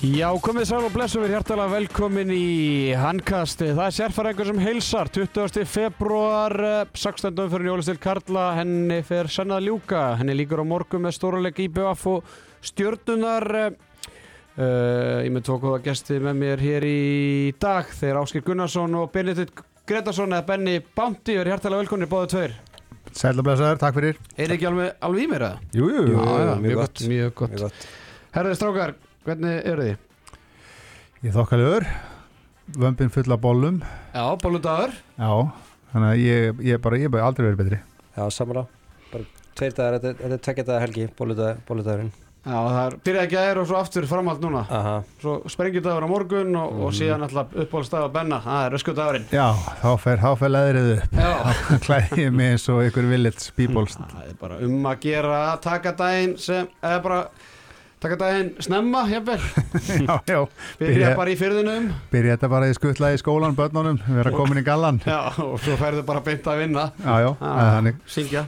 Já, 0.00 0.30
komið 0.40 0.64
sæl 0.64 0.84
og 0.86 0.94
blessu 0.94 1.20
við 1.20 1.34
hjartalega 1.34 1.74
velkomin 1.74 2.30
í 2.32 2.92
handkasti. 2.96 3.66
Það 3.76 3.82
er 3.84 3.92
sérfæringur 3.92 4.48
sem 4.48 4.60
heilsar. 4.64 5.10
20. 5.12 5.66
februar, 5.68 6.54
16. 6.96 7.34
umfyrir 7.44 7.68
Jólistil 7.68 7.98
Karla, 8.00 8.46
henni 8.56 9.02
fer 9.04 9.28
sennað 9.28 9.66
ljúka. 9.66 10.06
Henni 10.16 10.38
líkur 10.38 10.62
á 10.64 10.70
morgun 10.70 11.04
með 11.04 11.18
stóraleg 11.18 11.60
IBF 11.66 12.06
og 12.14 12.30
stjörnunar. 12.64 13.46
Uh, 14.56 15.20
ég 15.20 15.28
með 15.36 15.44
tók 15.50 15.68
á 15.68 15.76
það 15.76 15.84
gesti 15.90 16.16
með 16.24 16.40
mér 16.46 16.64
hér 16.64 16.88
í 16.88 17.52
dag. 17.60 17.92
Þeir 18.00 18.22
Áskil 18.22 18.44
Gunnarsson 18.48 18.96
og 19.02 19.12
Benedikt 19.12 19.60
Gretarsson 19.84 20.32
eða 20.32 20.48
Benny 20.48 20.78
Bánti 20.80 21.36
er 21.36 21.52
hjartalega 21.52 21.84
velkomin 21.84 22.08
í 22.08 22.12
báðu 22.14 22.32
tveir. 22.38 22.56
Sæl 23.12 23.36
og 23.36 23.44
blessaður, 23.44 23.84
takk 23.84 24.00
fyrir 24.00 24.24
Er 24.40 24.56
ekki 24.56 24.72
alveg, 24.72 24.96
alveg 25.04 25.28
í 25.28 25.30
mér 25.34 25.46
eða? 25.50 25.70
Jú, 25.76 25.92
jú, 25.92 26.08
mjög 26.08 26.82
gott. 26.86 27.04
Mjög 27.04 27.36
gott. 27.36 27.52
Mjög 27.52 27.64
gott. 27.68 27.88
Herðið 28.30 28.60
strákar, 28.62 28.96
hvernig 29.26 29.58
eru 29.72 29.88
þið? 29.90 30.06
ég 31.26 31.34
þokkalegur 31.36 31.86
Vömbin 32.80 33.10
full 33.10 33.32
af 33.34 33.40
bollum 33.42 33.80
Já, 34.14 34.24
bóludagur. 34.38 34.92
Já, 35.18 35.30
þannig 35.92 36.08
að 36.12 36.20
ég, 36.22 36.60
ég 36.70 36.80
bara, 36.82 36.98
ég 37.02 37.10
bara 37.10 37.26
aldrei 37.26 37.48
verið 37.50 37.60
betri 37.64 37.78
Já, 38.16 38.24
samanlá. 38.34 38.66
Bara 39.10 39.24
tveir 39.58 39.74
dagar, 39.76 39.96
þetta 39.98 40.18
þetta 40.20 40.36
er 40.36 40.42
tvekja 40.46 40.64
dagar 40.68 40.84
helgi, 40.84 41.06
bóludagurinn. 41.18 42.10
Já, 42.40 42.56
það 42.56 42.78
er 42.80 42.94
byrjaði 43.04 43.26
ekki 43.26 43.36
að 43.36 43.48
er 43.50 43.58
og 43.60 43.66
svo 43.68 43.76
aftur 43.76 44.06
framhald 44.08 44.40
núna. 44.44 44.62
Aha, 44.72 44.94
Svo 45.20 45.34
sprengjudagur 45.52 46.06
á 46.06 46.08
morgun 46.08 46.54
og, 46.56 46.78
og 46.86 46.94
síðan 46.96 47.26
alltaf 47.26 47.52
uppáhaldstað 47.52 48.06
að 48.06 48.14
benna. 48.14 48.38
Það 48.46 48.62
er 48.64 48.76
öskudagurinn. 48.78 49.26
Já, 49.34 49.44
þá 49.82 49.90
fer, 50.06 50.22
þá 50.24 50.30
fer 50.40 50.52
leðrið 50.54 50.90
upp 50.94 51.18
Já, 51.20 51.30
Klæði 51.86 52.24
ég 52.24 52.34
mig 52.38 52.54
eins 52.54 52.66
og 52.72 52.82
ykkur 52.86 53.10
village 53.10 53.52
peoples 53.58 53.98
það 54.00 54.24
er 54.30 54.38
bara 54.40 54.60
um 54.66 54.88
að 54.90 55.04
gera 55.04 55.40
að 55.52 55.62
taka 55.68 55.92
daginn 56.00 56.34
sem, 56.40 56.70
eða 56.80 57.02
bara 57.04 57.20
taka 58.00 58.16
daginn 58.20 58.50
snemma, 58.64 59.02
jafnvel. 59.10 59.40
Já, 60.08 60.14
já, 60.26 60.38
Byrja 60.80 60.94
Byrja- 60.94 61.16
bara 61.18 61.32
í 61.34 61.36
fyrðunum. 61.40 61.90
byrja 62.12 62.36
þetta 62.38 62.48
bara 62.52 62.68
í 62.70 62.76
skuttla 62.76 63.10
í 63.14 63.18
skólan 63.20 63.56
börnunum, 63.58 63.98
vera 64.16 64.32
komin 64.34 64.60
í 64.62 64.64
gallan 64.66 65.02
Já, 65.08 65.18
og 65.44 65.58
svo 65.60 65.76
færðu 65.80 66.04
bara 66.08 66.22
beint 66.24 66.46
að 66.48 66.62
vinna. 66.64 66.86
Já, 67.04 67.14
já, 67.26 67.30
það 67.42 67.60
er 67.64 67.74
þannig 67.76 68.00
Syngja. 68.16 68.44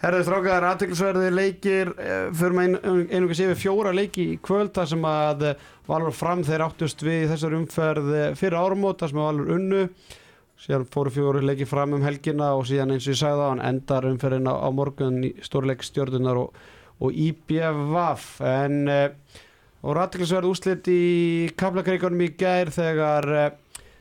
Herðu 0.00 0.22
strákar, 0.24 0.64
aðteklisverði 0.64 1.26
leikir, 1.36 1.90
eh, 2.00 2.30
fyrir 2.32 2.54
með 2.56 2.78
ein, 2.88 3.02
einungis 3.12 3.42
yfir 3.44 3.58
fjóra 3.60 3.90
leiki 3.92 4.22
í 4.32 4.38
kvöld 4.40 4.70
þar 4.78 4.88
sem 4.94 5.02
að 5.04 5.44
eh, 5.50 5.66
Valur 5.90 6.14
fram 6.16 6.40
þeir 6.46 6.62
áttust 6.64 7.02
við 7.04 7.26
þessar 7.34 7.56
umferð 7.58 8.08
eh, 8.16 8.30
fyrir 8.38 8.56
árumót 8.62 9.02
þar 9.02 9.12
sem 9.12 9.20
að 9.20 9.28
Valur 9.28 9.52
unnu. 9.58 9.82
Síðan 10.60 10.86
fóru 10.92 11.12
fjóru 11.12 11.42
leiki 11.44 11.68
fram 11.68 11.92
um 11.98 12.02
helgina 12.04 12.50
og 12.56 12.64
síðan 12.68 12.94
eins 12.96 13.04
og 13.08 13.12
ég 13.14 13.20
sagði 13.20 13.42
það, 13.42 13.50
hann 13.52 13.62
endar 13.74 14.08
umferðin 14.08 14.48
á, 14.48 14.54
á 14.60 14.68
morgun 14.76 15.20
í 15.24 15.30
stórleik 15.44 15.84
stjórnunar 15.84 16.40
og, 16.46 16.56
og 17.00 17.10
IBVF. 17.26 18.26
En 18.46 18.88
uh, 18.88 19.10
og 19.80 19.96
aðteklisverði 19.96 20.50
úslit 20.52 20.84
í 20.92 21.48
kaplakreikunum 21.58 22.20
í 22.26 22.28
gær 22.40 22.68
þegar 22.74 23.24
uh, 23.32 23.50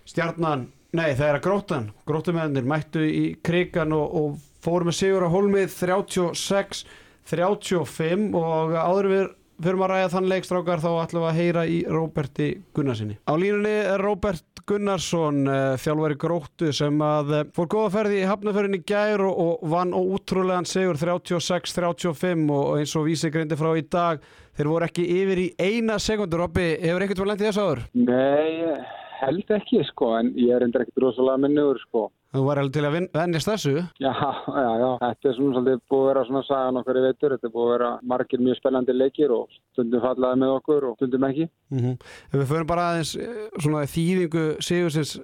stjarnan, 0.09 0.61
nei 0.97 1.11
þegar 1.15 1.39
gróttan, 1.45 1.85
gróttumennir 2.07 2.65
mættu 2.67 3.01
í 3.05 3.35
krigan 3.45 3.91
og, 3.95 4.07
og 4.19 4.29
fóru 4.63 4.85
með 4.89 4.95
sigur 4.99 5.23
á 5.23 5.29
hólmið 5.31 5.69
36-35 5.77 8.35
og 8.35 8.73
áður 8.75 9.07
við 9.13 9.25
fyrir 9.59 9.81
að 9.83 9.91
ræða 9.91 10.11
þann 10.13 10.29
leikstrákar 10.31 10.79
þá 10.83 10.91
ætlum 11.03 11.23
við 11.23 11.29
að 11.29 11.39
heyra 11.39 11.63
í 11.67 11.77
Róberti 11.91 12.47
Gunnarsinni. 12.75 13.15
Á 13.27 13.33
línunni 13.39 13.75
er 13.91 13.99
Róbert 14.03 14.58
Gunnarsson, 14.69 15.41
uh, 15.49 15.77
þjálfari 15.81 16.17
gróttu 16.21 16.69
sem 16.75 17.01
að 17.01 17.33
uh, 17.33 17.41
fór 17.55 17.69
góða 17.71 17.89
ferði 17.95 18.19
í 18.21 18.27
hafnaförinni 18.29 18.81
gær 18.85 19.23
og, 19.25 19.39
og 19.63 19.71
vann 19.71 19.95
ótrúlegan 19.97 20.67
sigur 20.69 20.99
36-35 21.01 22.45
og, 22.45 22.53
og 22.59 22.77
eins 22.77 22.93
og 22.99 23.07
vísi 23.09 23.31
greindi 23.33 23.57
frá 23.57 23.71
í 23.79 23.85
dag 23.89 24.21
þeir 24.59 24.69
voru 24.69 24.89
ekki 24.89 25.07
yfir 25.15 25.41
í 25.41 25.49
eina 25.57 25.97
sekundur 26.03 26.43
Robby, 26.43 26.71
hefur 26.83 27.05
ekkert 27.05 27.23
verið 27.23 27.33
lendið 27.33 27.49
þess 27.49 27.63
aður? 27.63 27.83
Nei, 27.97 28.98
held 29.19 29.51
ekki 29.59 29.83
sko, 29.89 30.13
en 30.19 30.31
ég 30.39 30.55
er 30.55 30.65
endur 30.65 30.85
ekkert 30.85 31.03
rosalega 31.03 31.43
minnuður 31.43 31.81
sko. 31.83 32.07
Þú 32.29 32.41
var 32.45 32.59
alveg 32.61 32.75
til 32.75 32.85
að 32.85 32.95
vennjast 33.17 33.49
þessu? 33.49 33.71
Já, 33.97 34.11
já, 34.13 34.71
já, 34.77 34.89
þetta 35.01 35.29
er 35.29 35.37
svona 35.37 35.55
svolítið 35.55 35.79
búið 35.89 36.01
að 36.01 36.09
vera 36.09 36.25
svona 36.27 36.41
sagan 36.45 36.81
okkar 36.81 36.99
í 36.99 37.05
veitur, 37.07 37.33
þetta 37.33 37.49
er 37.49 37.53
búið 37.55 37.65
að 37.65 37.71
vera 37.73 37.93
margir 38.11 38.43
mjög 38.45 38.59
spennandi 38.59 38.95
leikir 38.95 39.33
og 39.33 39.55
stundum 39.73 40.03
fallaði 40.03 40.41
með 40.43 40.53
okkur 40.59 40.85
og 40.91 40.99
stundum 40.99 41.25
ekki. 41.29 41.47
Mm 41.73 41.95
Ef 42.29 42.35
við 42.35 42.51
förum 42.51 42.69
bara 42.69 42.91
aðeins 42.91 43.15
eh, 43.17 43.47
svona 43.57 43.81
þýðingu 43.89 44.45
Sigursins 44.61 45.15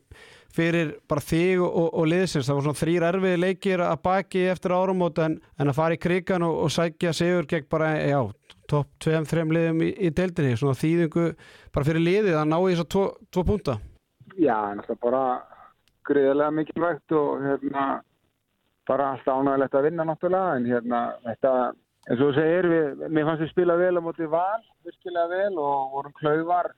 fyrir 0.55 0.95
bara 1.09 1.21
þig 1.21 1.61
og, 1.61 1.89
og, 1.91 2.05
liðsins, 2.09 2.47
það 2.47 2.57
var 2.57 2.65
svona 2.67 2.81
þrýr 2.81 3.05
erfiði 3.09 3.41
leikir 3.41 3.83
að 3.85 4.01
baki 4.07 4.45
eftir 4.53 4.73
áramót 4.75 5.21
en, 5.21 5.37
en 5.59 5.71
að 5.71 5.77
fara 5.77 5.97
í 5.97 6.01
krigan 6.01 6.45
og, 6.47 6.57
og 6.65 6.73
sækja 6.73 7.13
Sigur 7.15 7.49
gegn 7.49 7.69
bara, 7.69 7.91
já, 8.01 8.21
topp 8.71 8.89
2-3 9.05 9.45
liðum 9.55 9.83
í, 9.85 9.91
í 10.07 10.11
deildinni, 10.15 10.57
svona 10.59 10.77
þýðingu 10.79 11.25
bara 11.75 11.87
fyrir 11.87 12.05
liðið 12.05 12.39
að 12.39 12.49
ná 12.51 12.57
í 12.57 12.71
þess 12.71 12.85
að 12.85 12.91
tvo, 12.95 13.05
tvo 13.33 13.45
punta. 13.49 13.77
Já, 14.35 14.57
náttúrulega 14.75 15.03
bara 15.05 15.23
greiðlega 16.05 16.55
mikilvægt 16.59 17.15
og 17.17 17.43
hérna 17.45 17.85
bara 18.85 19.11
alltaf 19.15 19.41
ánægilegt 19.41 19.77
að 19.77 19.87
vinna 19.89 20.07
náttúrulega, 20.07 20.55
en 20.57 20.67
hérna 20.69 21.01
þetta, 21.25 21.53
eins 22.05 22.19
og 22.19 22.25
þú 22.25 22.31
segir, 22.37 22.69
við, 22.71 23.05
mér 23.09 23.29
fannst 23.29 23.45
við 23.45 23.53
spila 23.53 23.77
vel 23.81 23.93
á 23.97 24.01
móti 24.05 24.29
val, 24.29 24.65
virkilega 24.85 25.31
vel 25.31 25.61
og 25.61 25.95
vorum 25.95 26.17
klauvar, 26.19 26.73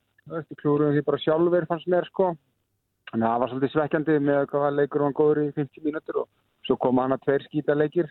klúruðum 0.61 0.95
því 0.95 1.03
bara 1.07 1.23
sjálfur 1.23 1.67
fannst 1.71 1.89
mér 1.91 2.07
sko. 2.11 2.31
Að 3.13 3.23
það 3.23 3.41
var 3.41 3.51
svolítið 3.51 3.73
svekkjandi 3.73 4.15
með 4.19 4.45
hvað 4.51 4.73
leikur 4.75 5.03
var 5.05 5.13
góður 5.15 5.43
í 5.45 5.51
50 5.55 5.85
mínútur 5.85 6.23
og 6.23 6.27
svo 6.67 6.75
koma 6.83 7.05
hann 7.05 7.15
að 7.15 7.23
tveir 7.23 7.45
skýta 7.45 7.75
leikir 7.77 8.09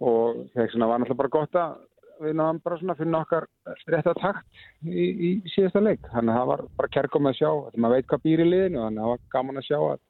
og 0.00 0.44
þess 0.54 0.76
vegna 0.76 0.88
var 0.90 1.02
náttúrulega 1.02 1.20
bara 1.20 1.32
gott 1.34 1.58
að 1.58 1.72
við 2.20 2.36
náðum 2.38 2.60
bara 2.64 2.78
svona 2.80 2.96
að 2.96 3.02
finna 3.02 3.22
okkar 3.24 3.46
rétt 3.94 4.10
að 4.10 4.20
takt 4.20 4.62
í, 4.84 5.06
í 5.10 5.30
síðasta 5.54 5.82
leik. 5.84 6.04
Þannig 6.12 6.34
að 6.34 6.40
það 6.40 6.50
var 6.52 6.64
bara 6.80 6.92
kærkom 6.96 7.30
að 7.30 7.38
sjá, 7.40 7.50
þetta 7.66 7.84
maður 7.84 7.96
veit 7.96 8.10
hvað 8.12 8.26
býr 8.26 8.44
í 8.44 8.48
liðinu, 8.50 8.82
þannig 8.84 9.00
að 9.00 9.08
það 9.08 9.14
var 9.14 9.24
gaman 9.36 9.62
að 9.62 9.66
sjá 9.68 9.78
að 9.80 10.04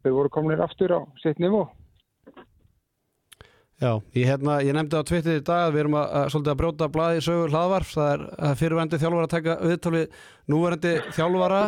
þau 0.00 0.10
voru 0.16 0.32
kominir 0.36 0.64
aftur 0.64 0.96
á 0.96 1.00
sitt 1.22 1.42
nivó. 1.42 1.68
Já, 3.80 3.94
ég, 4.12 4.26
hérna, 4.28 4.58
ég 4.60 4.74
nefndi 4.76 4.98
á 5.00 5.08
Twitter 5.08 5.38
í 5.38 5.44
dag 5.44 5.62
að 5.66 5.70
við 5.72 5.82
erum 5.86 5.94
að, 5.96 6.10
að, 6.20 6.34
að 6.52 6.56
brjóta 6.60 6.88
blaði 6.92 7.22
sögur 7.24 7.54
hlaðvarf, 7.54 7.94
það 7.94 8.10
er 8.12 8.24
að 8.50 8.58
fyrirvændi 8.60 8.98
þjálfara 9.00 9.28
að 9.28 9.32
taka 9.32 9.54
viðtalið 9.62 10.18
núverandi 10.50 10.96
þjálfara. 11.16 11.60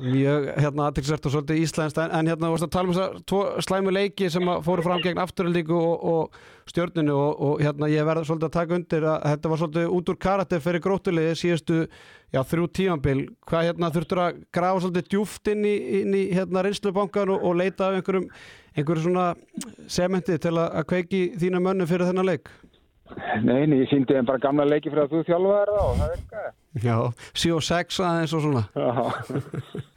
Mjög 0.00 0.50
hérna 0.56 0.88
aðtilsvert 0.88 1.28
og 1.28 1.34
svolítið 1.34 1.62
íslenskt 1.64 2.00
en, 2.00 2.12
en 2.16 2.30
hérna 2.30 2.50
vorst 2.52 2.66
að 2.66 2.74
tala 2.76 2.88
um 2.88 2.96
þess 2.96 3.04
að 3.06 3.24
tvo 3.32 3.40
slæmu 3.66 3.94
leiki 3.96 4.30
sem 4.32 4.52
fóru 4.66 4.84
fram 4.84 5.02
gegn 5.04 5.22
afturöldíku 5.22 5.76
og, 5.76 6.04
og 6.12 6.70
stjórninu 6.70 7.16
og, 7.16 7.42
og 7.48 7.64
hérna 7.64 7.90
ég 7.92 8.06
verði 8.08 8.28
svolítið 8.28 8.48
að 8.50 8.56
taka 8.58 8.78
undir 8.78 9.08
að 9.10 9.26
þetta 9.30 9.52
var 9.52 9.62
svolítið 9.62 9.96
út 9.98 10.12
úr 10.12 10.20
karakter 10.26 10.62
fyrir 10.64 10.84
grótuliði 10.84 11.34
síðustu 11.40 11.80
já, 11.84 12.40
þrjú 12.42 12.68
tímanbil, 12.78 13.18
hvað 13.48 13.68
hérna 13.70 13.92
þurftur 13.94 14.22
að 14.24 14.40
grafa 14.54 14.84
svolítið 14.84 15.10
djúft 15.12 15.52
inn 15.52 15.66
í, 15.66 15.74
inn 16.02 16.16
í 16.16 16.22
hérna 16.36 16.64
reynslubankan 16.66 17.34
og, 17.34 17.44
og 17.46 17.60
leita 17.60 17.90
af 17.90 18.00
einhverjum 18.00 18.30
einhverju 18.76 19.06
svona 19.06 19.28
sementi 19.88 20.36
til 20.42 20.56
að, 20.56 20.68
að 20.80 20.88
kveiki 20.92 21.22
þína 21.40 21.62
mönnu 21.64 21.88
fyrir 21.88 22.10
þennan 22.10 22.28
leik 22.34 22.50
Nei, 23.46 23.66
nei, 23.68 23.78
ég 23.82 23.90
síndi 23.90 24.14
þeim 24.16 24.26
bara 24.28 24.40
gamla 24.42 24.64
leiki 24.68 24.90
fyrir 24.90 25.04
að 25.06 25.12
þú 25.14 25.20
þjálfaði 25.28 25.66
það 25.72 25.82
og 25.82 25.98
það 26.00 26.14
virkaði. 26.14 26.52
Já, 26.86 26.96
7 27.42 27.52
og 27.56 27.62
6 27.66 28.00
aðeins 28.04 28.32
og 28.36 28.42
svona 28.44 28.62
Já, 28.76 28.92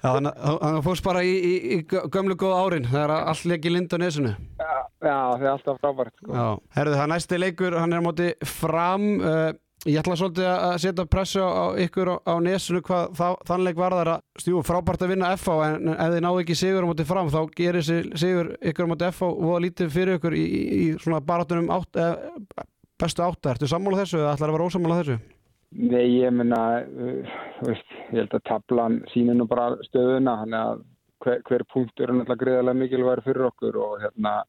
þannig 0.04 0.34
að- 0.34 0.60
þannig 0.60 0.78
að 0.80 0.84
fórst 0.88 1.04
bara 1.08 1.24
í, 1.28 1.32
í, 1.36 1.54
í 1.76 1.80
gömlu 2.14 2.38
góða 2.40 2.60
árin 2.66 2.86
þegar 2.90 3.14
að 3.16 3.32
allt 3.34 3.48
leik 3.52 3.66
í 3.66 3.74
lind 3.74 3.96
á 3.96 3.98
nesunu 4.00 4.36
já, 4.36 4.76
já, 5.04 5.18
það 5.34 5.42
er 5.48 5.50
alltaf 5.56 5.82
frábært. 5.84 6.14
Sko. 6.22 6.36
Já, 6.38 6.46
herðu 6.78 7.00
það 7.02 7.10
næsti 7.14 7.40
leikur 7.44 7.80
hann 7.82 7.94
er 7.98 8.00
á 8.00 8.08
móti 8.08 8.30
fram 8.48 9.10
uh, 9.20 9.52
ég 9.88 10.00
ætla 10.02 10.16
svolítið 10.20 10.48
að 10.52 10.78
setja 10.84 11.06
pressu 11.12 11.44
á 11.44 11.66
ykkur 11.84 12.10
á, 12.12 12.16
á 12.28 12.34
nesunu 12.44 12.82
hvað 12.84 13.14
þá, 13.20 13.28
þann 13.48 13.64
leik 13.68 13.78
varðar 13.80 14.14
að 14.16 14.24
stjú, 14.44 14.64
frábært 14.68 15.04
að 15.04 15.14
vinna 15.16 15.34
FH 15.36 15.60
en, 15.68 15.78
en 15.92 15.96
ef 16.00 16.16
þið 16.16 16.24
náðu 16.26 16.42
ekki 16.46 16.58
sigur 16.64 16.84
á 16.84 16.90
móti 16.92 17.06
fram 17.08 17.32
þá 17.32 17.40
gerir 17.60 17.84
sigur 17.88 18.54
ykkur 18.60 18.88
á 18.88 18.92
móti 18.92 19.12
FH 19.12 19.30
og 19.36 19.62
lítið 19.68 19.94
fyrir 19.96 20.20
ykkur 20.20 20.36
í, 20.36 20.44
í, 20.48 20.64
í 20.80 20.90
svona 21.00 21.20
barátunum 21.24 21.72
átt, 21.76 21.96
eh, 21.96 22.68
bestu 23.00 23.26
átta, 23.26 23.54
ertu 23.54 23.70
sammála 23.70 24.02
þessu 24.04 24.22
eða 24.22 24.36
ætlar 24.36 24.52
að 24.52 24.58
vera 24.58 24.70
ósammála 24.70 25.02
þessu? 25.02 25.18
Nei, 25.80 26.06
ég 26.20 26.32
menna, 26.34 26.62
uh, 26.82 27.34
ég 27.68 27.84
held 28.16 28.32
að 28.34 28.46
tablan 28.50 29.02
sýnir 29.12 29.38
nú 29.38 29.46
bara 29.50 29.76
stöðuna, 29.86 30.36
hver, 31.24 31.44
hver 31.46 31.66
punktur 31.74 32.10
er 32.10 32.16
náttúrulega 32.18 32.44
greiðarlega 32.44 32.80
mikilvægur 32.80 33.26
fyrir 33.28 33.50
okkur 33.50 33.78
og 33.84 34.00
hérna, 34.04 34.40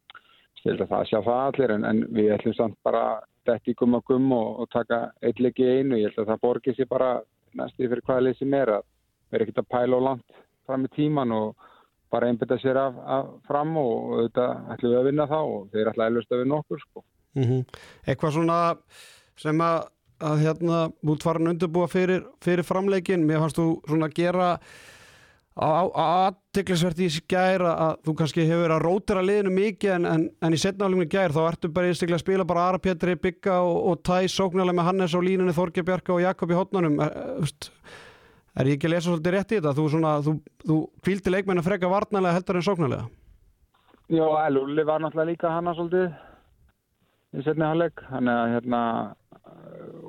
ég 0.63 0.71
held 0.71 0.85
að 0.87 0.95
það 0.95 1.09
sjá 1.11 1.19
það 1.19 1.43
allir, 1.49 1.75
en, 1.77 1.89
en 1.91 2.03
við 2.17 2.33
ætlum 2.37 2.57
samt 2.57 2.79
bara 2.87 3.05
þetta 3.49 3.73
í 3.73 3.77
gum 3.81 3.99
og 3.99 4.07
gum 4.09 4.33
og, 4.37 4.49
og 4.63 4.71
taka 4.73 5.03
eitt 5.25 5.43
leik 5.43 5.61
í 5.61 5.69
einu, 5.69 5.99
ég 5.99 6.11
held 6.11 6.23
að 6.25 6.33
það 6.33 6.43
borgir 6.47 6.77
sér 6.79 6.91
bara 6.91 7.11
næstu 7.59 7.87
fyrir 7.87 8.05
hvaða 8.07 8.27
leið 8.27 8.39
sem 8.41 8.57
er 8.57 8.75
að 8.77 8.87
vera 9.31 9.47
ekkert 9.47 9.63
að 9.63 9.71
pæla 9.75 9.99
og 9.99 10.07
langt 10.07 10.41
fram 10.67 10.87
í 10.87 10.93
tíman 10.95 11.35
og 11.35 11.69
bara 12.11 12.31
einbita 12.31 12.59
sér 12.59 12.79
af, 12.79 12.99
af 13.17 13.31
fram 13.47 13.77
og 13.79 14.15
auðvitað 14.17 14.71
ætlum 14.75 14.93
við 14.93 15.01
að 15.01 15.09
vinna 15.11 15.27
þá 15.31 15.39
og 15.41 15.73
þeir 15.75 15.91
ætla 15.93 16.09
að 16.11 16.21
að 16.21 16.43
vinna 16.43 16.61
okkur, 16.63 16.85
sko. 16.87 17.05
Mm 17.39 17.65
Eitthvað 18.07 18.37
svona 18.37 18.61
sem 19.41 19.61
að, 19.65 19.83
að 20.21 20.41
hérna 20.45 20.79
út 21.09 21.23
farin 21.23 21.53
undirbúa 21.53 21.89
fyrir, 21.89 22.25
fyrir 22.43 22.67
framleikin 22.67 23.27
mér 23.27 23.45
fannst 23.45 23.61
þú 23.61 23.69
svona 23.87 24.11
gera 24.13 24.57
aðtiklisvert 25.61 27.01
í 27.01 27.09
þessi 27.09 27.25
gær 27.29 27.65
að 27.67 27.97
þú 28.07 28.15
kannski 28.21 28.45
hefur 28.47 28.63
verið 28.63 28.75
að 28.77 28.85
rótira 28.85 29.25
liðinu 29.25 29.51
mikið 29.53 29.95
en, 29.97 30.07
en, 30.07 30.23
en 30.47 30.55
í 30.55 30.61
setnálingu 30.61 31.09
gær 31.11 31.35
þá 31.35 31.41
ertu 31.43 31.71
bara 31.75 31.91
í 31.91 31.97
stikla 31.99 32.17
að 32.17 32.23
spila 32.23 32.47
bara 32.49 32.69
Ara 32.71 32.81
Pétri, 32.81 33.17
Bygga 33.19 33.59
og, 33.67 33.81
og 33.91 34.01
Tæ 34.07 34.31
sóknarlega 34.31 34.79
með 34.79 34.89
Hannes 34.89 35.17
á 35.17 35.21
línunni, 35.21 35.57
Þorge 35.57 35.85
Bjarka 35.85 36.15
og 36.15 36.23
Jakob 36.23 36.55
í 36.55 36.57
hotnanum 36.57 37.01
er, 37.03 37.13
er 38.57 38.71
ég 38.71 38.79
ekki 38.79 38.89
að 38.89 38.95
lesa 38.95 39.09
svolítið 39.11 39.37
rétt 39.37 39.53
í 39.53 39.59
þetta? 39.59 39.75
Þú, 39.77 39.87
svona, 39.97 40.15
þú, 40.25 40.37
þú 40.65 40.81
kvildi 41.05 41.35
leikmenn 41.35 41.61
að 41.61 41.69
freka 41.69 41.93
varnarlega 41.93 42.39
heldur 42.39 42.61
en 42.61 42.67
sóknarlega? 42.71 43.11
Já, 44.11 44.27
Lulli 44.55 44.87
var 44.87 45.03
náttúrulega 45.03 45.33
líka 45.35 45.53
hana 45.53 45.75
svolítið 45.77 46.09
í 47.37 47.45
setni 47.47 47.67
halleg 47.67 48.05
hérna 48.11 48.83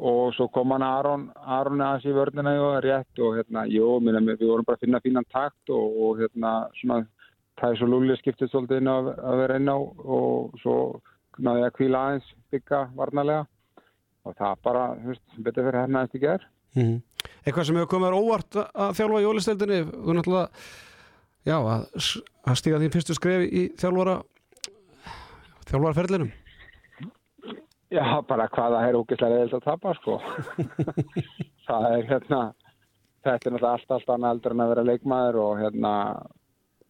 og 0.02 0.34
svo 0.36 0.48
kom 0.54 0.74
hann 0.74 0.86
Aron 0.86 1.28
Aron 1.36 1.82
aðeins 1.84 2.08
í 2.10 2.16
vörnina 2.16 2.54
og 2.62 2.82
rétt 2.86 3.22
og 3.22 3.38
hérna, 3.38 3.66
jú, 3.70 4.00
minna, 4.02 4.22
við 4.34 4.48
vorum 4.50 4.66
bara 4.66 4.80
að 4.80 4.88
finna 4.88 5.02
fínan 5.04 5.28
takt 5.30 5.74
og, 5.74 5.98
og 6.02 6.22
hérna 6.22 6.54
svona 6.80 7.04
Tæs 7.62 7.82
og 7.84 7.92
Lulli 7.92 8.16
skiptið 8.18 8.50
svolítið 8.50 8.80
inn 8.82 8.90
að, 8.90 9.12
að 9.22 9.40
vera 9.44 9.58
inn 9.60 9.70
á 9.70 9.78
og 9.78 10.56
svo 10.64 10.76
náði 11.38 11.66
að 11.68 11.76
kvíla 11.78 12.06
aðeins 12.08 12.32
bygga 12.54 12.80
varnarlega 12.98 13.46
og 14.26 14.38
það 14.38 14.64
bara, 14.66 14.86
þú 15.02 15.12
veist, 15.12 15.24
betur 15.38 15.68
fyrir 15.68 15.80
hérna 15.82 16.04
eftir 16.08 16.22
gerð. 16.22 16.48
Mm 16.76 16.84
-hmm. 16.84 17.00
Eitthvað 17.46 17.66
sem 17.66 17.76
hefur 17.76 17.94
komið 17.94 18.18
óvart 18.18 18.56
að 18.56 18.96
þjálfa 18.98 19.22
í 19.22 19.30
ólisteildinni, 19.30 19.80
þú 19.84 20.14
náttúrulega, 20.16 20.50
já, 21.46 21.58
að, 21.58 21.82
að 22.46 22.56
stíga 22.56 22.80
þín 22.80 22.94
fyrstu 22.94 23.14
skref 23.14 23.42
í 23.42 23.62
þjálfara, 23.78 24.22
þjálfaraferðlinum. 25.70 26.32
Já, 27.92 28.22
bara 28.24 28.48
hvaða 28.48 28.86
er 28.88 28.96
ógeðslega 28.96 29.36
reyðilt 29.36 29.56
að 29.58 29.66
tapa, 29.66 29.92
sko. 29.98 30.14
það 31.68 31.88
er 31.90 32.06
hérna, 32.08 32.38
þetta 33.26 33.50
er 33.50 33.56
náttúrulega 33.56 33.72
allt, 33.74 33.90
allt 33.98 34.14
annað 34.14 34.36
eldur 34.38 34.56
en 34.56 34.64
að 34.64 34.72
vera 34.72 34.86
leikmaður 34.88 35.40
og 35.42 35.60
hérna, 35.60 35.92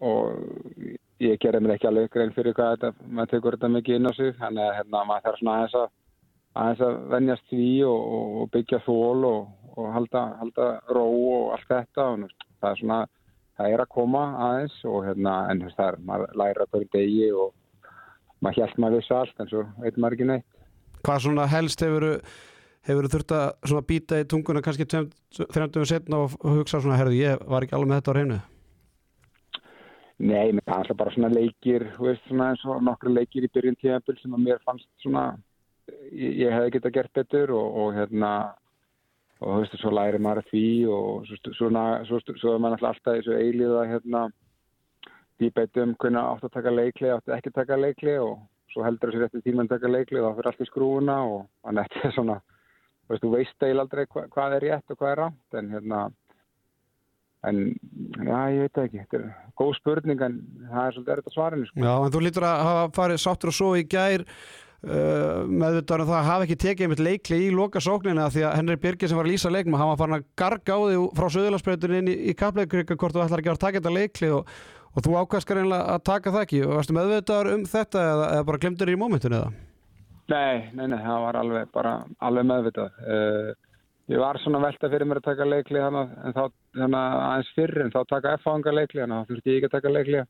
og 0.05 0.83
ég 1.25 1.41
gerði 1.41 1.63
mér 1.65 1.73
ekki 1.75 1.89
alveg 1.89 2.13
grein 2.13 2.35
fyrir 2.35 2.53
hvað 2.57 2.75
þetta, 2.75 3.07
maður 3.07 3.31
tekur 3.33 3.57
þetta 3.57 3.71
mikið 3.77 3.97
inn 3.97 4.11
á 4.11 4.13
sig, 4.19 4.35
þannig 4.43 4.67
að 4.67 4.77
hérna, 4.77 5.03
maður 5.09 5.25
þarf 5.25 5.41
svona 5.41 5.57
aðeins 5.57 5.79
að, 5.81 5.89
aðeins 6.61 6.85
að 6.85 7.01
venjast 7.15 7.49
því 7.49 7.65
og, 7.89 8.13
og 8.43 8.53
byggja 8.53 8.81
þól 8.85 9.27
og, 9.31 9.51
og 9.73 9.91
halda, 9.97 10.23
halda 10.43 10.69
ró 10.93 11.07
og 11.09 11.51
allt 11.57 11.67
þetta 11.73 12.07
og 12.11 12.29
það 12.61 12.71
er 12.71 12.81
svona, 12.85 13.01
það 13.57 13.73
er 13.73 13.87
að 13.87 13.93
koma 13.97 14.25
aðeins 14.51 14.79
og 14.85 15.01
hérna, 15.09 15.35
en 15.49 15.65
það 15.73 15.85
er, 15.89 16.01
maður 16.13 16.39
læra 16.45 16.69
hverju 16.69 16.93
degi 16.93 17.29
og 17.33 17.53
maður 18.41 18.61
hjælt 18.61 18.81
maður 18.81 19.01
vissu 19.01 19.17
allt 19.17 19.41
en 19.41 19.49
svo 19.49 19.69
veit 19.81 19.97
maður 19.97 20.19
ekki 20.19 20.33
neitt. 20.35 20.60
Hvað 21.01 21.25
svona 21.25 21.49
helst 21.49 21.81
hefur 21.85 22.21
hefur 22.87 23.07
þurft 23.13 23.33
að 23.35 23.83
býta 23.89 24.21
í 24.21 24.27
tunguna 24.29 24.61
kannski 24.65 24.87
30 24.89 25.85
setna 25.89 26.23
og 26.23 26.33
hugsa 26.41 26.81
svona, 26.81 26.97
herðu, 26.99 27.19
ég 27.19 27.43
var 27.49 27.65
ekki 27.65 27.77
alveg 27.77 27.91
með 27.91 28.01
þetta 28.01 28.13
á 28.13 28.17
reynu? 28.17 28.39
Nei, 30.21 30.53
það 30.67 30.91
er 30.93 30.97
bara 30.97 31.13
svona 31.15 31.31
leikir, 31.33 31.87
veist, 31.97 32.25
svona 32.29 32.51
eins 32.51 32.63
og 32.69 32.81
nokkru 32.85 33.13
leikir 33.13 33.45
í 33.45 33.51
byrjun 33.53 33.77
tíðanbíl 33.81 34.17
sem 34.19 34.35
að 34.37 34.43
mér 34.45 34.59
fannst 34.65 34.89
svona, 35.01 35.23
ég, 36.13 36.35
ég 36.43 36.53
hefði 36.53 36.73
geta 36.75 36.91
gert 36.93 37.13
betur 37.17 37.53
og, 37.57 37.79
og 37.83 37.95
hérna, 37.97 38.33
og 39.39 39.47
þú 39.47 39.63
veist, 39.63 39.79
svo 39.81 39.93
læri 39.97 40.21
maður 40.21 40.45
því 40.51 40.67
og 40.93 41.25
svo, 41.29 41.55
svona, 41.57 41.85
svo, 42.05 42.21
er 42.53 42.61
maður 42.61 42.85
alltaf 42.91 43.01
þessu 43.07 43.33
eilíða, 43.37 43.87
hérna, 43.89 44.27
því 45.41 45.49
beitum 45.57 45.95
hvernig 45.97 46.21
átt 46.21 46.45
að 46.45 46.55
taka 46.59 46.75
leikli, 46.75 47.13
átt 47.15 47.33
ekki 47.37 47.49
að 47.49 47.57
taka 47.57 47.81
leikli 47.81 48.17
og 48.21 48.35
svo 48.71 48.85
heldur 48.85 49.11
þessi 49.11 49.21
rétti 49.25 49.43
tíma 49.45 49.65
að 49.65 49.75
taka 49.75 49.91
leikli 49.91 50.21
og 50.21 50.27
það 50.29 50.39
fyrir 50.39 50.51
allt 50.51 50.63
í 50.63 50.69
skrúuna 50.69 51.17
og 51.27 51.43
þannig 51.65 51.83
að 51.83 51.91
þetta 51.91 52.07
er 52.07 52.15
svona, 52.17 52.39
veist, 53.11 53.25
þú 53.25 53.33
veist 53.35 53.67
eil 53.67 53.83
aldrei 53.83 54.07
hva, 54.07 54.25
hvað 54.31 54.57
er 54.57 54.65
rétt 54.67 54.95
og 54.95 55.01
hvað 55.01 55.13
er 55.13 55.21
rátt, 55.25 55.59
en 55.59 55.69
hérna, 55.75 56.01
en 57.49 57.61
já, 58.29 58.39
ég 58.55 58.65
veit 58.65 58.81
ekki, 58.85 59.05
þetta 59.05 59.21
er 59.21 59.29
góð 59.61 59.77
spurning 59.79 60.25
en 60.27 60.41
það 60.71 60.81
er 60.87 60.97
svolítið 60.97 61.15
erriðt 61.15 61.31
að 61.31 61.37
svara 61.37 61.57
henni 61.57 61.69
sko. 61.69 61.85
Já, 61.85 61.93
en 61.93 62.17
þú 62.17 62.25
lítur 62.25 62.49
að 62.49 62.65
hafa 62.69 62.91
farið 62.99 63.23
sáttur 63.25 63.53
og 63.53 63.57
svo 63.57 63.71
í 63.77 63.87
gær 63.91 64.25
uh, 64.25 65.39
meðvitaður 65.47 66.05
um 66.05 66.11
það 66.11 66.19
að 66.19 66.29
hafa 66.31 66.47
ekki 66.47 66.59
tekið 66.65 66.87
einmitt 66.87 67.05
leikli 67.07 67.41
í 67.45 67.55
loka 67.55 67.81
sóknina 67.83 68.29
því 68.33 68.45
að 68.47 68.59
Henrik 68.59 68.83
Birgir 68.85 69.11
sem 69.11 69.19
var 69.19 69.27
að 69.27 69.35
lýsa 69.35 69.53
leikma, 69.53 69.81
hann 69.81 69.91
var 69.93 70.03
farin 70.03 70.19
að 70.19 70.29
garga 70.39 70.77
á 70.77 70.79
því 70.85 71.01
frá 71.17 71.27
söðularspreytunni 71.37 72.03
inn 72.03 72.13
í, 72.13 72.19
í 72.31 72.37
kapleikrika 72.37 72.97
hvort 72.97 73.17
þú 73.17 73.25
ætlar 73.25 73.43
ekki 73.43 73.53
að 73.55 73.65
taka 73.65 73.81
þetta 73.81 73.97
leikli 73.97 74.31
og, 74.37 74.53
og 74.91 75.05
þú 75.05 75.17
ákvæmskar 75.21 75.63
einlega 75.63 75.95
að 75.95 76.05
taka 76.11 76.35
það 76.35 76.45
ekki. 76.45 76.61
Og 76.67 76.77
varstu 76.77 76.95
meðvitaður 76.97 77.51
um 77.55 77.65
þetta 77.73 78.05
eða, 78.13 78.29
eða 78.37 78.47
bara 78.51 78.61
glemdur 78.65 78.93
í 78.93 78.99
mómentinu 78.99 79.41
eða? 79.41 79.51
Nei, 80.31 80.71
nei, 80.77 80.85
nei, 80.87 81.01
það 81.01 81.25
var 81.25 81.41
alveg 81.41 81.75
bara 81.75 81.97
alveg 82.23 82.47
meðvitað. 82.47 83.03
Uh, 83.03 83.71
Ég 84.11 84.19
var 84.19 84.35
svona 84.43 84.59
velta 84.59 84.89
fyrir 84.91 85.07
mér 85.07 85.21
að 85.21 85.27
taka 85.29 85.45
leikli 85.47 85.79
þannig 85.79 86.09
en 86.25 86.33
þá 86.35 86.41
þannig 86.75 86.97
aðeins 86.99 87.51
fyrir 87.55 87.83
en 87.83 87.91
þá 87.93 87.99
taka 88.09 88.33
F-fanga 88.39 88.73
leikli 88.73 88.99
þannig 88.99 89.17
að 89.21 89.29
þurfti 89.29 89.51
ég 89.51 89.59
ekki 89.59 89.69
að 89.69 89.75
taka 89.77 89.93
leikli 89.93 90.23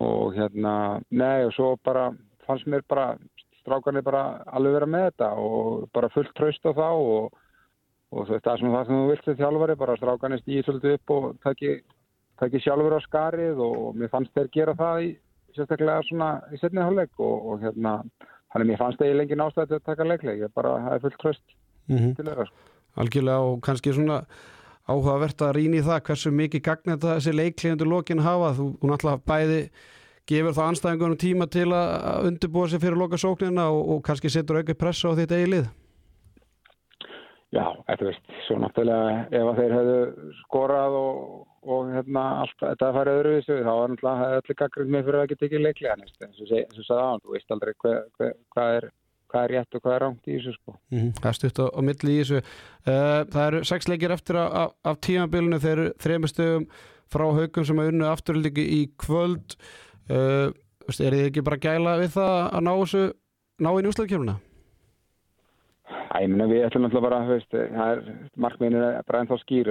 og 0.00 0.34
hérna, 0.34 0.72
nei 1.12 1.44
og 1.46 1.52
svo 1.54 1.68
bara 1.84 2.08
fannst 2.48 2.66
mér 2.72 2.82
bara 2.90 3.04
strákarnir 3.60 4.02
bara 4.02 4.24
alveg 4.50 4.74
vera 4.78 4.88
með 4.90 5.06
þetta 5.10 5.28
og 5.44 5.86
bara 5.94 6.10
fullt 6.14 6.32
traust 6.38 6.66
á 6.66 6.72
þá 6.72 6.88
og, 6.88 7.38
og 8.10 8.32
það 8.32 8.50
er 8.54 8.62
svona 8.64 8.74
það 8.74 8.88
sem 8.88 8.98
þú 8.98 9.06
vilt 9.12 9.24
til 9.28 9.36
þjálfari 9.42 9.78
bara 9.84 9.98
strákarnir 10.00 10.42
stýði 10.42 10.66
svolítið 10.66 10.96
upp 10.98 11.14
og 11.18 11.28
taki, 11.46 11.76
taki 12.40 12.60
sjálfur 12.62 12.96
á 12.96 13.00
skarið 13.04 13.60
og, 13.62 13.96
mér 13.98 14.10
fannst 14.12 14.32
þeir 14.36 14.50
gera 14.54 14.74
það 14.78 15.06
í 15.06 15.10
sérstaklega 15.56 16.06
svona 16.08 16.30
í 16.52 16.60
setni 16.60 16.82
hálfleik 16.82 17.20
og, 17.20 17.46
og 17.52 17.64
hérna, 17.64 17.98
þannig 18.52 18.70
mér 18.70 18.80
fannst 18.80 19.02
þeir 19.02 19.18
lengið 19.20 19.40
nástæði 19.42 19.78
að 19.78 19.86
taka 19.90 20.08
leikli, 20.08 20.38
ég 20.40 20.54
bara 20.56 20.78
hafi 20.86 21.06
fullt 21.06 21.20
traust 21.22 21.56
mm 21.88 21.96
-hmm. 21.98 22.14
til 22.16 22.26
þeirra 22.26 22.46
sko. 22.48 22.68
Algjörlega 23.02 23.48
og 23.48 23.60
kannski 23.64 23.92
svona 23.92 24.22
áhugavert 24.88 25.42
að 25.42 25.54
rýna 25.56 25.80
í 25.80 25.86
það 25.86 26.04
hversu 26.06 26.30
mikið 26.30 26.62
gagna 26.62 26.96
þetta 26.96 27.16
þessi 27.16 27.32
leikliðundur 27.32 27.88
lokin 27.88 28.18
hafa. 28.18 28.54
Þú, 28.58 28.66
náttúrulega 28.82 29.22
bæði 29.26 29.60
gefur 30.26 30.56
það 30.56 30.68
anstæðingunum 30.68 31.18
tíma 31.18 31.46
til 31.46 31.68
að 31.72 32.26
undirbúa 32.26 32.68
sig 32.68 32.80
fyrir 32.80 32.98
loka 32.98 33.16
sóknina 33.16 33.70
og, 33.70 33.88
og 33.90 34.02
kannski 34.02 34.30
setur 34.30 34.60
auki 34.60 34.74
pressa 34.74 35.08
á 35.08 35.18
þitt 35.18 35.32
eigi 35.32 35.50
lið 35.50 35.66
Já, 37.52 37.66
þetta 37.88 38.08
veist, 38.08 38.30
svo 38.46 38.56
náttúrulega 38.62 39.24
ef 39.28 39.48
að 39.50 39.58
þeir 39.60 39.74
hefðu 39.76 39.96
skorað 40.38 40.94
og, 40.96 41.18
og 41.68 41.90
hérna 41.92 42.24
allt 42.40 42.62
þetta 42.62 42.92
færið 42.96 43.18
öðruvísu 43.20 43.58
þá 43.58 43.72
var 43.72 43.92
náttúrulega 43.92 44.28
allir 44.38 44.58
gaggrinn 44.62 44.92
með 44.94 45.06
fyrir 45.08 45.20
að 45.20 45.30
geta 45.32 45.48
ekki 45.48 45.60
leiklega 45.60 45.96
eins 45.98 46.40
og 46.40 46.48
sagði 46.48 46.96
á 46.96 47.10
hann, 47.10 47.22
þú 47.22 47.34
veist 47.36 47.54
aldrei 47.56 47.72
hvað 47.82 47.98
hva, 48.16 48.30
hva 48.56 48.66
er 48.78 48.88
hvað 49.32 49.46
er 49.46 49.54
rétt 49.56 49.76
og 49.76 49.82
hvað 49.82 49.94
er 49.96 50.02
rámt 50.04 50.28
í 50.28 50.36
þessu 50.36 50.52
sko. 50.56 50.74
Mm 50.92 50.98
-hmm. 50.98 51.12
Það 51.22 51.36
stutt 51.38 51.60
á, 51.64 51.66
á 51.72 51.80
milli 51.88 52.12
í 52.12 52.20
þessu 52.20 52.38
uh, 52.38 53.20
Það 53.32 53.46
eru 53.46 53.64
sex 53.64 53.88
leikir 53.88 54.12
eftir 54.12 54.36
af, 54.36 55.00
tímabilinu 55.00 55.58
þeir 55.58 55.72
eru 55.72 55.92
þrejumstöðum 56.04 56.66
frá 57.12 57.24
haugum 57.32 57.64
sem 57.64 57.78
er 57.78 57.92
unnu 57.92 58.06
afturliki 58.08 58.64
í 58.64 58.80
kvöld 58.96 59.56
uh, 60.10 60.48
er 60.88 61.12
þið 61.16 61.26
ekki 61.28 61.44
bara 61.44 61.56
gæla 61.56 61.98
við 62.00 62.16
það 62.16 62.36
að 62.52 62.62
ná 62.62 62.72
þessu 62.72 63.02
ná 63.62 63.70
í 63.72 63.82
njúsleikjumuna? 63.82 64.36
Æ, 66.12 66.26
minna, 66.28 66.46
við 66.50 66.66
ætlum 66.66 66.86
alltaf 66.88 67.04
bara 67.04 67.20
veist, 67.28 67.52
það 67.52 67.92
er 67.92 68.00
markmiðinu 68.44 68.80
bara 69.08 69.20
ennþá 69.22 69.38
skýr 69.42 69.70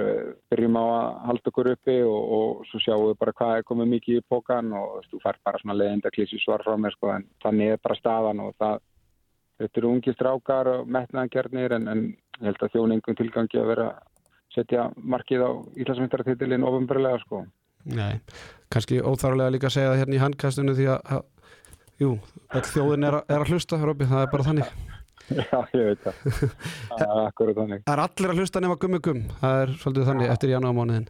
byrjum 0.52 0.78
á 0.78 0.84
að 0.84 1.10
halda 1.28 1.52
okkur 1.52 1.72
uppi 1.72 1.98
og, 2.06 2.22
og 2.36 2.64
svo 2.70 2.80
sjáum 2.82 3.08
við 3.10 3.18
bara 3.22 3.36
hvað 3.38 3.58
er 3.58 3.68
komið 3.68 3.92
mikið 3.96 4.20
í 4.20 4.24
pókan 4.30 4.72
og 4.78 5.02
þú 5.10 5.20
fær 5.22 5.38
bara 5.46 5.60
svona 5.62 5.78
leiðinda 5.78 6.12
klísi 6.14 6.40
svar 6.42 6.64
frá 6.66 6.74
mér 6.80 6.96
sko, 6.96 7.12
en 7.16 7.28
þannig 7.44 7.74
er 7.74 7.84
bara 7.84 7.98
staðan 8.00 8.42
og 8.46 8.56
það 8.58 8.80
Þetta 9.62 9.78
eru 9.78 9.90
ungi 9.94 10.14
strákar 10.16 10.70
og 10.72 10.88
metnaðangjörnir 10.90 11.76
en, 11.76 11.84
en 11.92 12.00
ég 12.40 12.48
held 12.48 12.64
að 12.64 12.72
þjóna 12.74 12.96
einhvern 12.96 13.18
tilgangi 13.18 13.60
að 13.60 13.68
vera 13.70 13.84
að 13.92 14.00
setja 14.56 14.86
markið 14.96 15.44
á 15.46 15.50
Íslandsmyndarartitilinn 15.82 16.66
ofinbarlega 16.66 17.20
sko. 17.22 17.44
Nei, 17.92 18.18
kannski 18.72 18.98
óþárulega 19.02 19.54
líka 19.54 19.70
að 19.70 19.76
segja 19.76 19.92
það 19.92 20.02
hérna 20.02 20.16
í 20.16 20.22
handkastunum 20.22 20.76
því 20.78 20.88
að, 20.94 21.14
að 21.14 22.02
jú, 22.02 22.10
þjóðin 22.72 23.08
er, 23.08 23.18
er 23.22 23.44
að 23.44 23.54
hlusta, 23.54 23.78
Robby, 23.82 24.08
það 24.10 24.26
er 24.26 24.34
bara 24.34 24.48
þannig. 24.48 24.74
Já, 25.30 25.58
ég 25.76 25.86
veit 25.86 26.02
það. 26.02 26.18
Það 26.98 27.06
er 27.06 27.22
akkurat 27.22 27.60
þannig. 27.62 27.86
Það 27.86 27.94
er 27.94 28.04
allir 28.04 28.32
að 28.32 28.42
hlusta 28.42 28.62
nema 28.64 28.76
gummi 28.82 29.00
gum, 29.04 29.22
það 29.40 29.62
er 29.62 29.72
svolítið 29.80 30.10
þannig 30.10 30.28
ja. 30.28 30.34
eftir 30.36 30.52
janúarmániðin. 30.52 31.08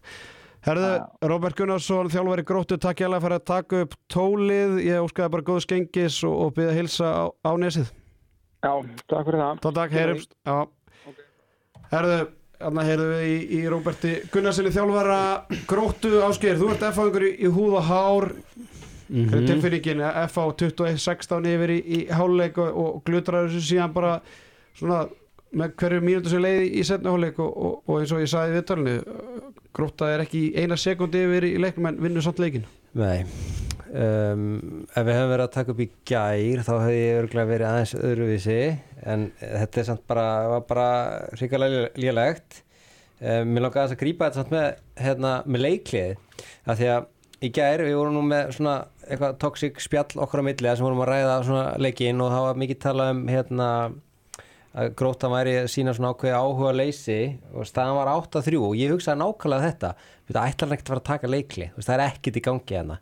Herðu, 0.62 0.90
Robert 1.26 1.58
Gunnarsson, 1.58 2.10
þjálfari 2.12 2.44
gróttu, 2.46 2.76
takk 2.78 3.00
ég 3.02 3.08
alveg 3.08 3.24
fyrir 3.24 3.40
að 3.40 3.48
taka 3.50 3.80
upp 3.82 3.96
tólið, 4.12 4.76
ég 4.84 5.02
óskaði 5.02 5.32
bara 5.34 5.46
góð 5.48 5.64
skengis 5.64 6.20
og, 6.28 6.36
og 6.44 6.52
byrja 6.54 6.70
að 6.70 6.78
hilsa 6.78 7.08
á, 7.10 7.24
á 7.34 7.50
nesið. 7.58 7.90
Já, 8.62 8.70
takk 9.10 9.26
fyrir 9.26 9.42
það. 9.42 9.58
Takk, 9.64 9.74
takk, 9.80 9.96
heyrumst. 9.96 10.36
Okay. 10.46 11.26
Herðu, 11.90 12.20
hérna 12.62 12.84
heyrðu 12.86 13.08
við 13.10 13.24
í, 13.26 13.34
í 13.58 13.62
Róberti 13.72 14.12
Gunnarssoni 14.30 14.70
þjálfara 14.76 15.18
gróttu 15.66 16.12
ásker. 16.28 16.60
Þú 16.60 16.70
ert 16.76 16.86
F-áðingur 16.92 17.26
í, 17.26 17.32
í 17.42 17.50
húð 17.56 17.74
og 17.80 17.88
hár. 17.90 18.28
Mm 19.12 19.26
-hmm. 19.28 19.46
Tilfinningin 19.46 20.00
F-á 20.26 20.44
21-16 20.56 21.48
yfir 21.54 21.70
í, 21.70 21.80
í 21.84 21.98
háluleik 22.08 22.58
og, 22.58 22.76
og 22.76 23.02
glutrar 23.04 23.48
þessu 23.48 23.60
síðan 23.60 23.92
bara 23.92 24.20
svona 24.74 25.06
með 25.52 25.74
hverju 25.76 26.00
mínútu 26.00 26.32
sem 26.32 26.40
leiði 26.40 26.70
í 26.80 26.84
setna 26.84 27.12
háluleik 27.12 27.38
og, 27.38 27.50
og, 27.56 27.82
og 27.86 28.00
eins 28.00 28.12
og 28.12 28.22
ég 28.22 28.30
sagði 28.32 28.54
í 28.54 28.56
viðtalinu 28.56 28.94
grótta 29.76 30.08
er 30.12 30.24
ekki 30.24 30.40
eina 30.56 30.78
sekundi 30.80 31.26
yfir 31.26 31.44
í 31.44 31.58
leiknum 31.60 31.90
en 31.90 32.00
vinnur 32.00 32.24
samt 32.24 32.40
leikin. 32.40 32.64
Nei. 32.96 33.26
Um, 33.92 34.86
ef 34.88 35.04
við 35.04 35.18
hefum 35.18 35.30
verið 35.34 35.44
að 35.44 35.52
taka 35.52 35.72
upp 35.74 35.80
í 35.84 35.86
gær 36.08 36.62
þá 36.64 36.72
hefði 36.72 37.00
ég 37.02 37.18
örgulega 37.20 37.50
verið 37.50 37.68
aðeins 37.68 37.94
öðruvísi 37.98 38.60
en 39.12 39.26
þetta 39.42 39.82
er 39.82 39.88
samt 39.90 40.04
bara, 40.08 40.26
var 40.48 40.62
bara 40.70 40.86
ríkilega 41.36 41.82
lélegt 42.00 42.62
um, 43.20 43.50
mér 43.52 43.66
langaði 43.66 43.92
að 43.92 44.00
grípa 44.00 44.30
þetta 44.30 44.40
samt 44.40 44.54
með, 44.54 44.70
hérna, 44.96 45.34
með 45.44 45.64
leiklið 45.66 46.46
að 46.64 46.80
því 46.80 46.88
að 46.94 47.10
í 47.42 47.50
gær 47.52 47.84
við 47.84 47.98
vorum 47.98 48.16
nú 48.16 48.24
með 48.30 48.54
svona 48.56 48.78
eitthvað 49.12 49.36
toxic 49.42 49.82
spjall 49.84 50.22
okkar 50.24 50.42
á 50.42 50.48
milli 50.48 50.68
þar 50.68 50.78
sem 50.80 50.86
vorum 50.88 51.02
að 51.04 51.12
ræða 51.12 51.36
svona 51.46 51.66
leikinn 51.82 52.22
og 52.24 52.32
það 52.32 52.46
var 52.46 52.62
mikið 52.62 52.80
talað 52.86 53.12
um 53.14 53.22
hérna 53.30 53.68
að 54.72 54.94
gróta 54.96 55.28
væri 55.28 55.58
að 55.60 55.68
sína 55.68 55.92
svona 55.92 56.14
ákveði 56.14 56.38
áhuga 56.38 56.72
leysi 56.76 57.18
og 57.52 57.68
staðan 57.68 57.98
var 57.98 58.12
8-3 58.14 58.62
og 58.62 58.78
ég 58.80 58.94
hugsaði 58.94 59.20
nákvæmlega 59.20 59.66
þetta. 59.68 59.90
Þetta 60.30 60.46
ætlar 60.48 60.72
ekkert 60.72 60.88
að 60.88 60.94
fara 60.94 61.02
að 61.02 61.10
taka 61.10 61.30
leikli 61.32 61.68
það 61.76 61.94
er 61.98 62.04
ekkert 62.06 62.40
í 62.40 62.44
gangi 62.46 62.78
hana 62.80 62.98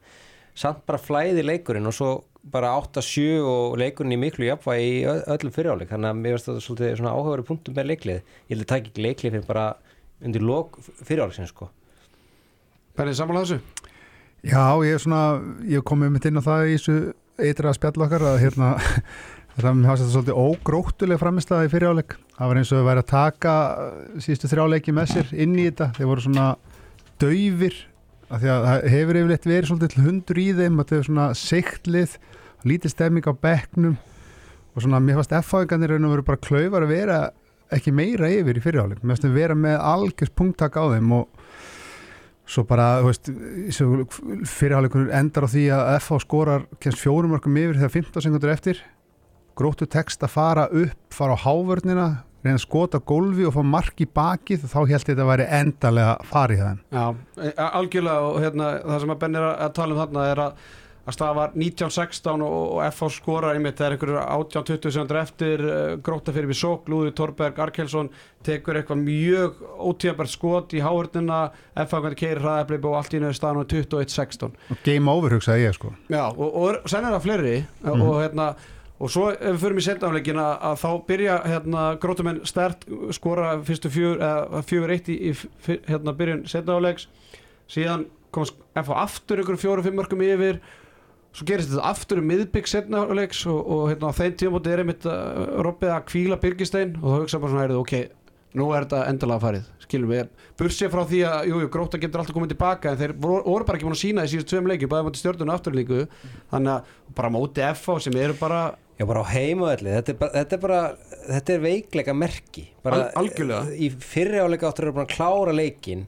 samt 0.61 0.83
bara 0.88 1.00
flæði 1.00 1.45
leikurinn 1.47 1.88
og 1.88 1.95
svo 1.97 2.11
bara 2.52 2.73
8-7 2.81 3.43
og 3.45 3.76
leikurinn 3.81 4.17
í 4.17 4.21
miklu 4.21 4.49
jafnvægi 4.49 4.90
í 5.00 5.05
öllum 5.07 5.55
fyriráleik. 5.55 5.90
Þannig 5.93 6.11
að 6.11 6.21
mér 6.23 6.37
finnst 6.37 6.49
þetta 6.49 6.64
svolítið 6.64 6.95
svona 7.00 7.12
áhugaveru 7.14 7.47
punktum 7.50 7.76
með 7.76 7.90
leiklið. 7.90 8.21
Ég 8.49 8.55
held 8.55 8.64
að 8.64 8.71
taka 8.73 8.90
ekki 8.90 9.05
leiklið 9.05 9.35
fyrir 9.37 9.49
bara 9.49 9.67
undir 10.25 10.45
lok 10.45 10.79
fyriráleiksins 11.05 11.52
sko. 11.52 11.69
Benni, 12.97 13.14
sammála 13.17 13.45
þessu? 13.45 13.61
Já, 14.40 14.73
ég 14.80 14.97
er 14.97 15.02
svona, 15.02 15.23
ég 15.68 15.82
kom 15.85 16.00
með 16.00 16.14
mitt 16.14 16.26
inn 16.30 16.40
á 16.40 16.42
það 16.44 16.62
í 16.70 16.76
þessu 16.78 16.94
eitra 17.44 17.73
spjall 17.76 18.06
okkar 18.06 18.23
að 18.25 18.38
hérna, 18.40 18.70
það 19.61 19.75
mér 19.76 19.90
hafði 19.90 20.04
þetta 20.06 20.14
svolítið 20.14 20.40
ógróttuleg 20.40 21.20
framistæða 21.20 21.66
í 21.66 21.73
fyriráleik. 21.75 22.14
Það 22.38 22.50
var 22.50 22.61
eins 22.61 22.70
og 22.73 22.80
þau 22.80 22.87
væri 22.88 23.02
að 23.02 23.11
taka 23.11 23.54
uh, 23.68 23.99
síðustu 24.16 24.50
þrjáleiki 24.52 24.94
með 24.97 25.11
sér 25.12 25.35
inn 25.44 25.59
í 25.59 25.66
þetta. 25.66 25.90
Þeir 25.99 26.09
voru 26.09 26.25
svona 26.25 26.47
daufir, 27.20 27.76
af 28.30 28.40
því 28.40 28.52
að 28.54 28.66
það 28.68 28.87
hefur 28.94 29.20
yfirleitt 29.20 29.50
verið 29.50 29.68
svolítið 29.68 30.06
hundur 30.06 30.40
í 30.40 30.47
þeim, 30.62 30.80
að 30.80 30.88
þau 30.88 30.97
er 31.00 31.06
svona 31.11 31.28
seiktlið, 31.42 32.16
lítið 32.70 32.94
stemming 32.94 33.28
á 33.28 33.32
bekknum 33.44 34.00
og 34.70 34.87
svona, 34.87 35.02
mér 35.04 35.20
fannst 35.20 35.37
F-fáingarnir 35.42 35.92
raun 35.92 36.09
og 36.09 36.14
veru 36.14 36.26
bara 36.30 36.40
klaufar 36.40 36.87
að 36.87 36.94
vera 36.94 37.20
ekki 37.75 37.92
meira 37.92 38.30
yfir 38.32 38.56
í 38.56 38.64
fyriráleik. 38.64 39.02
Mér 39.02 39.18
fannst 39.18 39.28
þau 39.28 39.37
vera 39.37 39.56
með 39.59 39.76
algjörst 39.85 40.37
punktak 40.38 40.80
á 40.80 40.85
þeim 40.94 41.12
og 41.18 41.39
svo 42.50 42.64
bara, 42.66 42.88
þú 43.00 43.11
veist, 43.11 43.30
fyrirháleikunur 44.50 45.12
endar 45.14 45.47
á 45.47 45.49
því 45.52 45.66
að 45.76 45.90
FH 46.00 46.23
skorar 46.25 46.64
kemst 46.83 47.02
fjórum 47.02 47.35
mörgum 47.35 47.61
yfir 47.61 47.78
þegar 47.78 47.95
15 47.99 48.26
sekundur 48.26 48.54
eftir. 48.54 48.80
Gróttu 49.59 49.87
text 49.90 50.25
að 50.25 50.35
fara 50.35 50.66
upp, 50.71 50.99
fara 51.14 51.37
á 51.37 51.42
hávörnina 51.45 52.09
reyna 52.40 52.57
að 52.57 52.64
skota 52.64 53.00
gólfi 53.04 53.45
og 53.49 53.54
fá 53.54 53.61
mark 53.66 54.00
í 54.00 54.07
bakið 54.09 54.64
þá 54.71 54.76
held 54.78 54.92
ég 54.95 55.02
þetta 55.04 55.25
að 55.25 55.30
væri 55.30 55.47
endalega 55.59 56.12
farið 56.30 56.62
það 56.62 56.78
Já, 56.97 57.04
e- 57.45 57.66
algjörlega 57.66 58.28
og 58.28 58.38
hérna, 58.45 58.69
það 58.87 59.02
sem 59.02 59.12
að 59.14 59.21
Benni 59.25 59.40
er 59.40 59.49
að 59.50 59.75
tala 59.76 59.95
um 59.97 60.00
þarna 60.00 60.26
er 60.30 60.42
að, 60.47 60.64
að 61.11 61.17
staða 61.19 61.35
var 61.40 61.52
1916 61.59 62.45
og, 62.47 62.57
og 62.79 62.81
FH 62.88 63.11
skorar 63.19 63.57
einmitt, 63.59 63.76
það 63.79 63.87
er 63.90 63.97
einhverjur 63.97 64.21
18-20 64.25 64.95
sekundur 64.97 65.21
eftir 65.21 65.64
uh, 65.67 65.76
gróta 66.07 66.33
fyrir 66.37 66.49
við 66.50 66.61
sók, 66.62 66.88
Lúði 66.90 67.12
Torberg 67.19 67.61
Arkelsson 67.67 68.09
tekur 68.47 68.79
eitthvað 68.81 69.02
mjög 69.05 69.61
ótíðabært 69.90 70.33
skot 70.33 70.75
í 70.79 70.83
háhörnina 70.85 71.40
FH 71.76 72.00
hvernig 72.00 72.21
keirir 72.23 72.43
hraðafleip 72.45 72.88
og 72.90 72.99
allt 73.02 73.14
í 73.19 73.23
nöðu 73.23 73.37
staðan 73.37 73.62
á 73.62 73.71
21-16 73.76 74.52
og 74.75 74.85
game 74.87 75.12
over 75.12 75.37
hugsaði 75.37 75.67
ég 75.69 75.76
sko. 75.76 75.93
Já, 76.09 76.25
og, 76.31 76.47
og 76.49 76.88
senn 76.88 77.05
er 77.11 77.17
það 77.19 77.26
fleiri 77.29 77.57
Mhm. 77.85 78.02
og 78.07 78.21
hérna 78.25 78.50
og 79.00 79.09
svo 79.09 79.31
ef 79.33 79.40
við 79.55 79.62
förum 79.62 79.79
í 79.81 79.85
setnafleikin 79.87 80.37
að, 80.43 80.75
þá 80.83 80.88
byrja 81.09 81.37
hérna 81.49 81.85
grótumenn 82.02 82.43
stert 82.45 82.83
skora 83.17 83.55
fyrstu 83.64 83.88
fjör, 83.88 84.19
eða 84.21 84.61
fjögur 84.69 84.93
eitt 84.93 85.09
í, 85.09 85.14
í 85.33 85.79
hérna 85.88 86.12
byrjun 86.19 86.43
setnafleiks 86.52 87.07
síðan 87.73 88.05
komast 88.31 88.59
FH 88.76 88.99
aftur 89.00 89.40
ykkur 89.40 89.57
fjóru 89.59 89.83
fimm 89.87 89.97
mörgum 89.99 90.21
yfir 90.26 90.61
svo 91.37 91.46
gerist 91.46 91.70
þetta 91.72 91.88
aftur 91.90 92.20
um 92.22 92.26
miðbygg 92.30 92.66
setnafleiks 92.70 93.44
og, 93.50 93.60
og 93.70 93.82
hérna 93.92 94.10
á 94.10 94.18
þeim 94.18 94.32
tímabóti 94.40 94.72
er 94.75 94.82
einmitt 94.82 95.06
uh, 95.06 95.60
roppið 95.62 95.92
að 95.94 96.06
kvíla 96.10 96.40
Birgistein 96.42 96.96
og 97.00 97.06
þá 97.06 97.18
hugsa 97.22 97.40
bara 97.42 97.52
svona, 97.54 97.64
heyrðu, 97.68 97.84
ok, 97.84 97.94
nú 98.58 98.66
er 98.75 98.87
þetta 98.88 99.04
endalega 99.12 99.44
farið, 99.44 99.68
skilum 99.84 100.10
við 100.10 100.28
bursið 100.58 100.90
frá 100.90 101.04
því 101.06 101.20
að, 101.30 101.44
jú, 101.52 101.60
jú, 101.62 101.68
gróta 101.76 102.00
getur 102.02 102.25
alltaf 102.25 102.34
komið 102.37 102.50
tilbaka 102.56 102.90
en 102.90 102.99
þeir 102.99 103.14
voru, 103.22 103.44
voru 103.46 103.68
bara 103.68 103.78
ekki 103.78 103.87
búin 103.87 103.94
að 103.94 104.02
sína 104.02 104.25
í 104.26 104.32
síðust 104.32 104.50
tveim 104.50 104.66
leiki, 104.72 104.88
bæði 104.90 105.06
móti 105.06 105.22
stjórnum 105.22 105.52
og 105.52 105.54
afturlíku 105.60 106.00
þannig 106.50 106.72
að 106.75 106.90
bara 107.20 107.30
móti 107.37 107.62
FH 107.70 107.99
sem 108.08 108.18
eru 108.26 108.34
bara 108.42 108.62
Já, 109.00 109.06
bara 109.08 109.22
á 109.25 109.32
heimavelli, 109.32 109.94
þetta 109.96 110.12
er 110.12 110.16
bara, 110.20 110.32
þetta 110.34 110.56
er, 110.56 110.60
bara, 110.60 110.80
þetta 111.30 111.52
er 111.54 111.60
veikleika 111.64 112.12
merki 112.12 112.64
bara, 112.84 112.99
Al- 113.06 113.22
algjörlega. 113.22 113.70
Í 113.72 113.87
fyrri 113.96 114.42
áleika 114.42 114.68
áttur 114.68 114.90
eru 114.90 114.96
bara 114.99 115.06
að 115.08 115.14
klára 115.14 115.54
leikin 115.56 116.02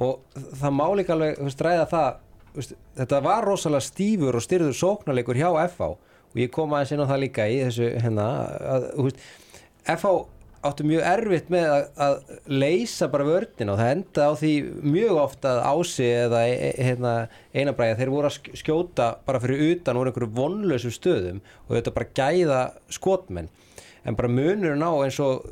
og 0.00 0.22
það 0.62 0.72
má 0.78 0.86
líka 0.96 1.12
alveg 1.12 1.34
þú 1.36 1.48
veist, 1.50 1.64
ræða 1.66 1.84
það 1.90 2.08
þetta 2.56 3.22
var 3.24 3.46
rosalega 3.48 3.86
stífur 3.86 4.36
og 4.38 4.44
styrður 4.44 4.76
sóknarleikur 4.76 5.38
hjá 5.40 5.48
FH 5.68 5.88
og 6.32 6.38
ég 6.40 6.52
kom 6.52 6.72
aðeins 6.72 6.92
inn 6.94 7.02
á 7.04 7.10
það 7.10 7.22
líka 7.26 7.48
í 7.48 7.58
þessu 7.64 7.88
hérna 8.02 8.28
að, 8.74 8.86
veist, 9.06 9.24
FH 9.88 10.12
áttu 10.62 10.84
mjög 10.86 11.02
erfitt 11.10 11.48
með 11.50 11.64
að, 11.74 11.86
að 12.04 12.12
leysa 12.62 13.08
bara 13.10 13.24
vörnina 13.26 13.72
og 13.74 13.80
það 13.80 13.92
enda 13.96 14.26
á 14.30 14.32
því 14.38 14.52
mjög 14.94 15.16
ofta 15.24 15.54
að 15.56 15.62
ási 15.72 16.06
eða 16.06 16.42
e, 16.46 16.52
e, 16.54 16.68
hérna, 16.86 17.14
einabræða 17.50 17.96
þeir 17.98 18.12
voru 18.14 18.28
að 18.30 18.36
sk- 18.36 18.60
skjóta 18.60 19.08
bara 19.26 19.40
fyrir 19.42 19.64
utan 19.72 19.98
úr 19.98 20.12
einhverju 20.12 20.30
vonlausum 20.36 20.94
stöðum 20.94 21.40
og 21.66 21.74
þetta 21.74 21.94
bara 21.96 22.12
gæða 22.20 22.60
skotmenn. 22.94 23.50
En 24.06 24.14
bara 24.18 24.30
munurinn 24.30 24.86
á 24.86 24.92
eins 25.02 25.18
og 25.22 25.50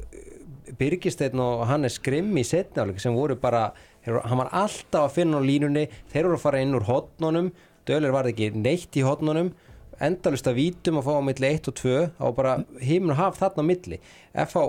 Birgisteinn 0.79 1.43
og 1.43 1.67
Hannes 1.67 1.99
Grimm 2.03 2.31
í 2.39 2.47
setnáleik 2.47 3.03
sem 3.03 3.15
voru 3.15 3.35
bara, 3.41 3.73
hann 4.07 4.41
var 4.41 4.53
alltaf 4.57 5.09
að 5.09 5.17
finna 5.19 5.41
á 5.41 5.45
línunni, 5.45 5.89
þeir 6.13 6.29
voru 6.29 6.39
að 6.39 6.45
fara 6.45 6.63
inn 6.63 6.77
úr 6.79 6.87
hotnunum, 6.89 7.51
Dölir 7.89 8.13
var 8.15 8.29
ekki 8.29 8.51
neitt 8.55 8.95
í 8.97 9.03
hotnunum, 9.05 9.51
endalust 10.01 10.49
að 10.49 10.61
vítum 10.61 11.01
að 11.01 11.09
fá 11.09 11.13
á 11.17 11.23
milli 11.27 11.49
1 11.49 11.69
og 11.73 11.77
2 11.81 11.97
og 12.27 12.37
bara 12.37 12.55
himn 12.85 13.13
og 13.13 13.19
haf 13.19 13.41
þarna 13.41 13.65
á 13.65 13.71
milli. 13.71 13.99
FH 14.47 14.65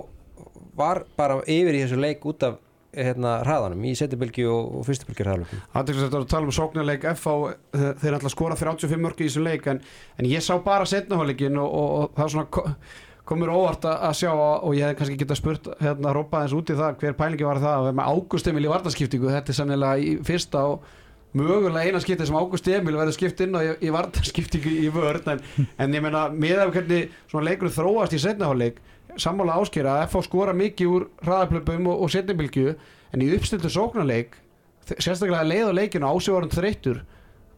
var 0.80 1.04
bara 1.20 1.40
yfir 1.44 1.78
í 1.78 1.84
þessu 1.84 2.00
leik 2.00 2.26
út 2.28 2.44
af 2.48 2.60
hérna 2.92 3.38
hraðanum 3.46 3.86
í 3.88 3.94
setjabylgi 3.96 4.44
og, 4.52 4.82
fyrstubylgi 4.88 5.24
hraðalöfum 5.24 5.62
aðeinsvægt 5.80 6.18
að 6.18 6.26
tala 6.34 6.50
um 6.50 6.56
sóknarleik. 6.56 7.06
FH 7.14 7.36
þeir 7.72 7.94
þeir 8.02 8.18
ætla 8.18 8.32
að 8.32 8.36
skora 8.36 8.58
35 8.60 9.06
mörg 9.06 9.22
í 9.22 9.30
þessu 9.30 9.46
leik 9.46 9.70
en, 9.72 9.80
en 10.20 10.28
ég 10.28 10.44
sá 10.44 10.58
bara 10.66 10.90
setnahóleikin 10.90 11.60
og, 11.62 11.72
og, 11.72 11.94
og 12.02 12.18
það 12.18 12.26
er 12.26 12.34
svona 12.36 12.66
komur 13.28 13.52
óvart 13.54 13.86
að 13.88 14.16
sjá 14.18 14.32
og 14.34 14.72
ég 14.76 14.90
hef 14.90 14.98
kannski 15.00 15.20
geta 15.20 15.38
spurt 15.38 15.70
hérna 15.82 16.14
rópa 16.16 16.40
aðeins 16.42 16.56
út 16.58 16.72
í 16.74 16.78
það 16.80 16.98
hver 17.04 17.18
pælingi 17.20 17.48
var 17.48 17.62
það. 17.62 17.76
Að 17.78 17.86
vera 17.88 17.98
með 18.00 18.16
Ágúst 18.16 18.50
Emil 18.52 18.66
í 18.66 18.72
varnaskiptingu 18.72 19.32
þetta 19.32 19.54
er 19.54 19.58
sannilega 19.60 20.02
í 20.02 20.16
fyrsta 20.28 20.64
og 20.72 20.88
mögulega 21.38 21.86
eina 21.88 22.02
skipti 22.04 22.28
sem 22.28 22.40
Ágúst 22.40 22.68
Emil 22.72 22.98
verður 22.98 23.16
skipt 23.16 23.44
inn 23.46 23.56
á 23.56 23.62
í, 23.62 23.70
í 23.88 23.94
varnaskiptingu 23.94 24.74
í 24.88 24.90
vörn. 24.94 25.36
En, 25.36 25.44
en 25.78 25.96
ég 25.98 26.04
meina 26.04 26.26
með 26.34 26.66
af 26.66 26.74
hvernig 26.76 27.14
svona 27.32 27.48
leikur 27.52 27.72
þróast 27.72 28.18
í 28.18 28.22
setnahóleik 28.26 28.82
sammála 29.20 29.60
áskera 29.60 29.98
að 30.00 30.10
FH 30.10 30.26
skora 30.28 30.54
mikið 30.56 30.92
úr 30.92 31.08
hraðaplöpum 31.26 31.90
og, 31.92 32.04
og 32.06 32.12
setnabylgju 32.14 32.76
en 33.12 33.24
í 33.24 33.32
uppstiltu 33.36 33.72
sóknarleik 33.72 34.38
sérstaklega 34.98 35.44
leið 35.48 35.72
á 35.72 35.78
leikinu 35.78 36.08
ásjóðarum 36.10 36.52
þreyttur 36.52 37.02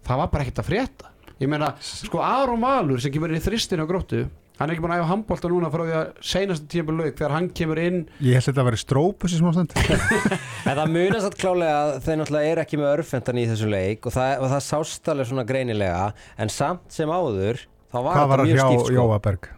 það 0.03 0.21
var 0.21 0.31
bara 0.31 0.45
ekkert 0.45 0.63
að 0.63 0.69
frétta. 0.69 1.11
Ég 1.41 1.49
meina, 1.49 1.73
sko 1.81 2.21
Aron 2.23 2.61
Valur 2.61 3.01
sem 3.01 3.13
kemur 3.13 3.33
í 3.33 3.41
þristinu 3.41 3.85
á 3.85 3.89
gróttu 3.89 4.25
hann 4.59 4.69
er 4.69 4.75
ekki 4.75 4.83
búin 4.85 4.93
að 4.93 5.01
æfa 5.01 5.09
handbólta 5.09 5.51
núna 5.51 5.69
frá 5.73 5.83
því 5.83 5.95
að 5.99 6.11
seinast 6.33 6.67
tíma 6.71 6.95
lauk 6.97 7.17
þegar 7.17 7.35
hann 7.35 7.49
kemur 7.57 7.81
inn. 7.81 7.99
Ég 8.21 8.37
held 8.37 8.43
að 8.43 8.49
þetta 8.51 8.63
að 8.63 8.69
vera 8.69 8.81
strópus 8.83 9.33
í 9.35 9.39
smástund. 9.41 9.75
En 10.69 10.77
það 10.79 10.93
munast 10.93 11.27
að 11.27 11.35
klálega 11.41 11.79
að 11.81 11.89
þeir 12.05 12.19
náttúrulega 12.21 12.51
er 12.53 12.61
ekki 12.63 12.77
með 12.79 12.91
örfendan 12.93 13.39
í 13.41 13.43
þessu 13.49 13.67
leik 13.67 14.05
og 14.07 14.13
það, 14.15 14.29
og 14.39 14.51
það 14.53 14.61
sást 14.69 15.09
alveg 15.11 15.27
svona 15.27 15.43
greinilega 15.49 16.05
en 16.39 16.53
samt 16.53 16.85
sem 16.95 17.11
áður 17.11 17.59
þá 17.91 17.97
var 17.99 18.15
hvað 18.15 18.29
var 18.31 18.43
þetta 18.43 18.45
að 18.45 18.47
mjög 18.47 18.61
hjá 18.61 18.69
stíft 18.69 18.87
sko. 18.87 18.95
Jóaberg 18.95 19.49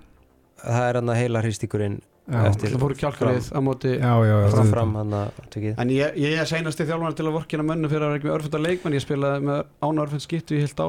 það 0.65 0.87
er 0.89 0.99
hann 0.99 1.13
að 1.13 1.19
heila 1.21 1.43
hristíkurinn 1.45 1.99
það 2.25 2.77
fóru 2.81 2.95
kjálkarið 2.97 3.47
á 3.53 3.59
móti 3.61 3.91
já, 3.99 4.11
já, 4.25 4.33
já, 4.41 4.47
fram, 4.55 4.69
fram 4.71 4.93
hann 4.97 5.11
að 5.13 5.41
tökið 5.53 5.81
en 5.83 5.91
ég, 5.93 6.15
ég 6.17 6.39
er 6.41 6.47
seinasti 6.49 6.87
þjálfana 6.89 7.17
til 7.19 7.25
að 7.29 7.35
vorkina 7.35 7.65
mönnu 7.67 7.89
fyrir 7.91 8.05
að 8.05 8.09
vera 8.09 8.17
ekki 8.19 8.29
með 8.29 8.35
örfenda 8.39 8.61
leikmenn. 8.65 8.95
Ég 8.97 9.03
spilaði 9.03 9.43
með 9.45 9.59
án 9.85 10.01
örfend 10.01 10.23
skiptu 10.25 10.57
í 10.57 10.63
heilt, 10.63 10.81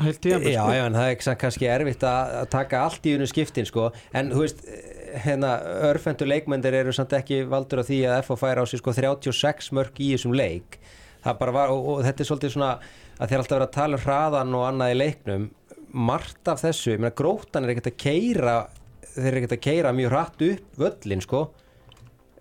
heilt 0.00 0.20
tíma 0.24 0.38
Já, 0.48 0.62
já, 0.72 0.84
en 0.86 0.96
það 0.96 1.08
er 1.10 1.16
ekki- 1.16 1.36
kannski 1.42 1.68
erfitt 1.74 2.06
að 2.08 2.32
að 2.38 2.48
taka 2.54 2.80
allt 2.86 3.04
í 3.10 3.14
unum 3.18 3.28
skiptin 3.28 3.68
sko. 3.68 3.90
En 4.16 4.32
þú 4.32 4.46
veist, 4.46 4.64
hérna 5.26 5.52
örfendur 5.90 6.30
leikmendir 6.32 6.78
eru 6.80 6.92
samt 6.96 7.12
ekki 7.20 7.42
valdur 7.48 7.82
af 7.84 7.90
því 7.90 8.00
að 8.08 8.22
FH 8.24 8.40
fær 8.40 8.62
á 8.62 8.64
sig 8.64 8.80
sko 8.80 8.96
36 8.96 9.70
mörg 9.76 10.00
í 10.00 10.14
þessum 10.14 10.36
leik. 10.40 10.80
Það 11.24 11.38
bara 11.44 11.52
var, 11.52 11.74
og, 11.74 11.84
og 11.92 12.02
þetta 12.06 12.24
er 12.24 12.30
svolítið 12.32 12.54
svona 12.56 12.72
að 13.18 13.28
þeir 13.28 13.40
alltaf 13.42 13.56
vera 13.58 13.68
að 13.68 13.76
tala 13.76 13.98
um 13.98 14.04
hraðan 14.06 14.56
og 14.56 14.66
annað 14.70 14.94
í 14.94 14.98
leiknum. 15.02 15.48
Margt 15.92 16.48
af 16.52 16.60
þessu, 16.62 16.92
ég 16.94 17.00
meina 17.00 17.16
grótan 17.16 17.64
er 17.64 17.72
ekkert 17.74 17.92
að 17.92 18.00
keira 18.00 18.56
þeir 19.14 19.28
eru 19.30 19.40
ekkert 19.40 19.56
að 19.56 19.64
keira 19.64 19.94
mjög 19.96 20.12
hratt 20.12 20.44
upp 20.48 20.82
völlin 20.82 21.24
sko. 21.24 21.42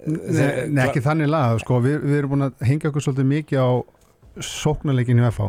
Nei, 0.06 0.68
nei, 0.70 0.84
ekki 0.86 1.02
þannig 1.02 1.32
lag 1.32 1.58
sko, 1.64 1.80
við, 1.82 2.02
við 2.06 2.20
erum 2.20 2.36
búin 2.36 2.48
að 2.48 2.66
hengja 2.70 2.92
okkur 2.92 3.06
svolítið 3.08 3.30
mikið 3.32 3.64
á 3.66 3.70
sóknarleikinu 4.46 5.26
FH 5.32 5.48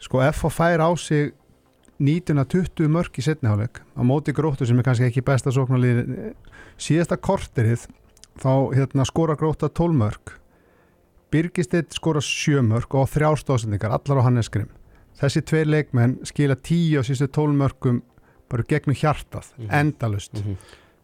sko 0.00 0.20
FH 0.28 0.52
fær 0.54 0.84
á 0.86 0.90
sig 0.94 1.32
19-20 2.00 2.92
mörg 2.94 3.18
í 3.18 3.24
setniháleik 3.26 3.82
á 3.82 4.02
móti 4.06 4.32
gróttu 4.32 4.68
sem 4.68 4.78
er 4.78 4.86
kannski 4.86 5.08
ekki 5.08 5.24
besta 5.26 5.50
sóknarlið 5.52 6.30
síðasta 6.80 7.18
korterið 7.18 7.88
þá 8.40 8.52
hérna, 8.78 9.04
skora 9.08 9.34
gróta 9.36 9.66
12 9.66 9.98
mörg 9.98 10.36
Birgistedt 11.30 11.94
skora 11.94 12.18
7 12.18 12.58
mörg 12.66 12.94
og 12.98 13.06
þrjár 13.12 13.38
stóðsendingar, 13.38 13.92
allar 13.94 14.18
á 14.18 14.26
Hannes 14.26 14.48
Grimm. 14.50 14.70
Þessi 15.20 15.42
tveir 15.46 15.68
leikmenn 15.68 16.16
skila 16.26 16.56
10 16.58 16.98
á 16.98 17.00
síðustu 17.06 17.28
12 17.36 17.54
mörgum 17.60 18.00
bara 18.50 18.66
gegnum 18.68 18.96
hjartað, 18.98 19.50
Mhm. 19.58 19.70
endalust 19.80 20.32
Mhm. 20.40 20.56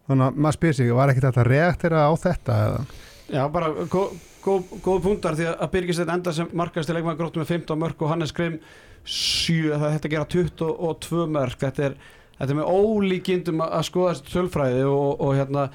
þannig 0.08 0.28
að 0.30 0.36
maður 0.36 0.56
spyr 0.58 0.74
sig, 0.74 0.92
var 0.94 1.08
ekkert 1.12 1.28
þetta 1.32 1.46
reaktera 1.46 2.06
á 2.06 2.12
þetta 2.14 2.56
eða? 2.66 2.84
Já, 3.32 3.48
bara 3.52 3.68
gó, 3.90 4.02
góð, 4.44 4.62
góð 4.82 5.00
púntar 5.02 5.34
því 5.34 5.46
að 5.58 5.70
Birgisteinn 5.72 6.12
enda 6.14 6.32
sem 6.32 6.46
markast 6.54 6.86
til 6.86 6.94
leikmaður 6.96 7.18
gróttu 7.18 7.40
með 7.42 7.46
15 7.50 7.78
mörg 7.78 8.02
og 8.02 8.08
Hannes 8.12 8.32
Grimm 8.32 8.60
7, 9.04 9.70
það 9.74 9.92
þetta 9.98 10.10
gera 10.10 10.24
22 10.24 11.26
mörg 11.30 11.56
þetta 11.58 11.84
er, 11.90 11.94
þetta 12.38 12.50
er 12.50 12.58
með 12.60 12.70
ólíkindum 12.70 13.60
að 13.64 13.72
að 13.78 13.84
skoða 13.90 14.14
þessi 14.14 14.32
tölfræði 14.34 14.86
og, 14.90 15.20
og 15.20 15.34
hérna 15.38 15.68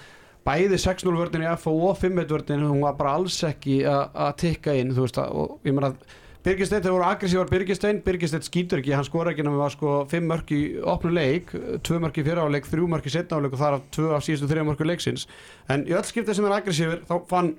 bæði 0.47 0.79
6-0 0.81 1.15
vördin 1.19 1.43
í 1.45 1.51
FO 1.59 1.75
og 1.91 1.97
5-1 2.01 2.27
vördin 2.31 2.63
hún 2.65 2.81
var 2.81 2.93
bara 2.99 3.13
alls 3.19 3.37
ekki 3.43 3.81
að 3.85 4.09
að 4.15 4.35
tikka 4.41 4.73
inn 4.79 4.91
þú 4.95 5.05
veist 5.05 5.19
að, 5.21 5.35
og 5.43 5.59
ég 5.67 5.73
meina 5.75 5.91
að 5.91 5.95
Birgisteinn, 6.41 6.81
þeir 6.81 6.95
voru 6.95 7.05
aggressívar 7.05 7.49
Birgisteinn, 7.51 7.99
Birgisteinn 8.01 8.45
skýtur 8.45 8.79
ekki, 8.81 8.95
hann 8.97 9.05
skora 9.05 9.29
ekki 9.29 9.43
nema 9.45 9.67
sko 9.69 9.99
5 10.09 10.25
mörg 10.25 10.53
í 10.55 10.61
opnu 10.89 11.11
leik, 11.13 11.51
2 11.85 11.99
mörg 12.01 12.17
í 12.17 12.23
fyrra 12.25 12.47
áleik, 12.47 12.65
3 12.65 12.87
mörg 12.89 13.05
í 13.05 13.13
setna 13.13 13.37
áleik 13.37 13.53
og 13.53 13.61
þar 13.61 13.77
af 13.77 13.83
2 13.93 14.07
af 14.17 14.25
síðustu 14.25 14.49
3 14.49 14.63
mörgur 14.65 14.89
leiksins. 14.89 15.27
En 15.69 15.85
í 15.85 15.93
öll 15.93 16.07
skiptið 16.07 16.39
sem 16.39 16.47
er 16.49 16.55
aggressífur 16.57 17.05
þá 17.05 17.13
fann 17.29 17.53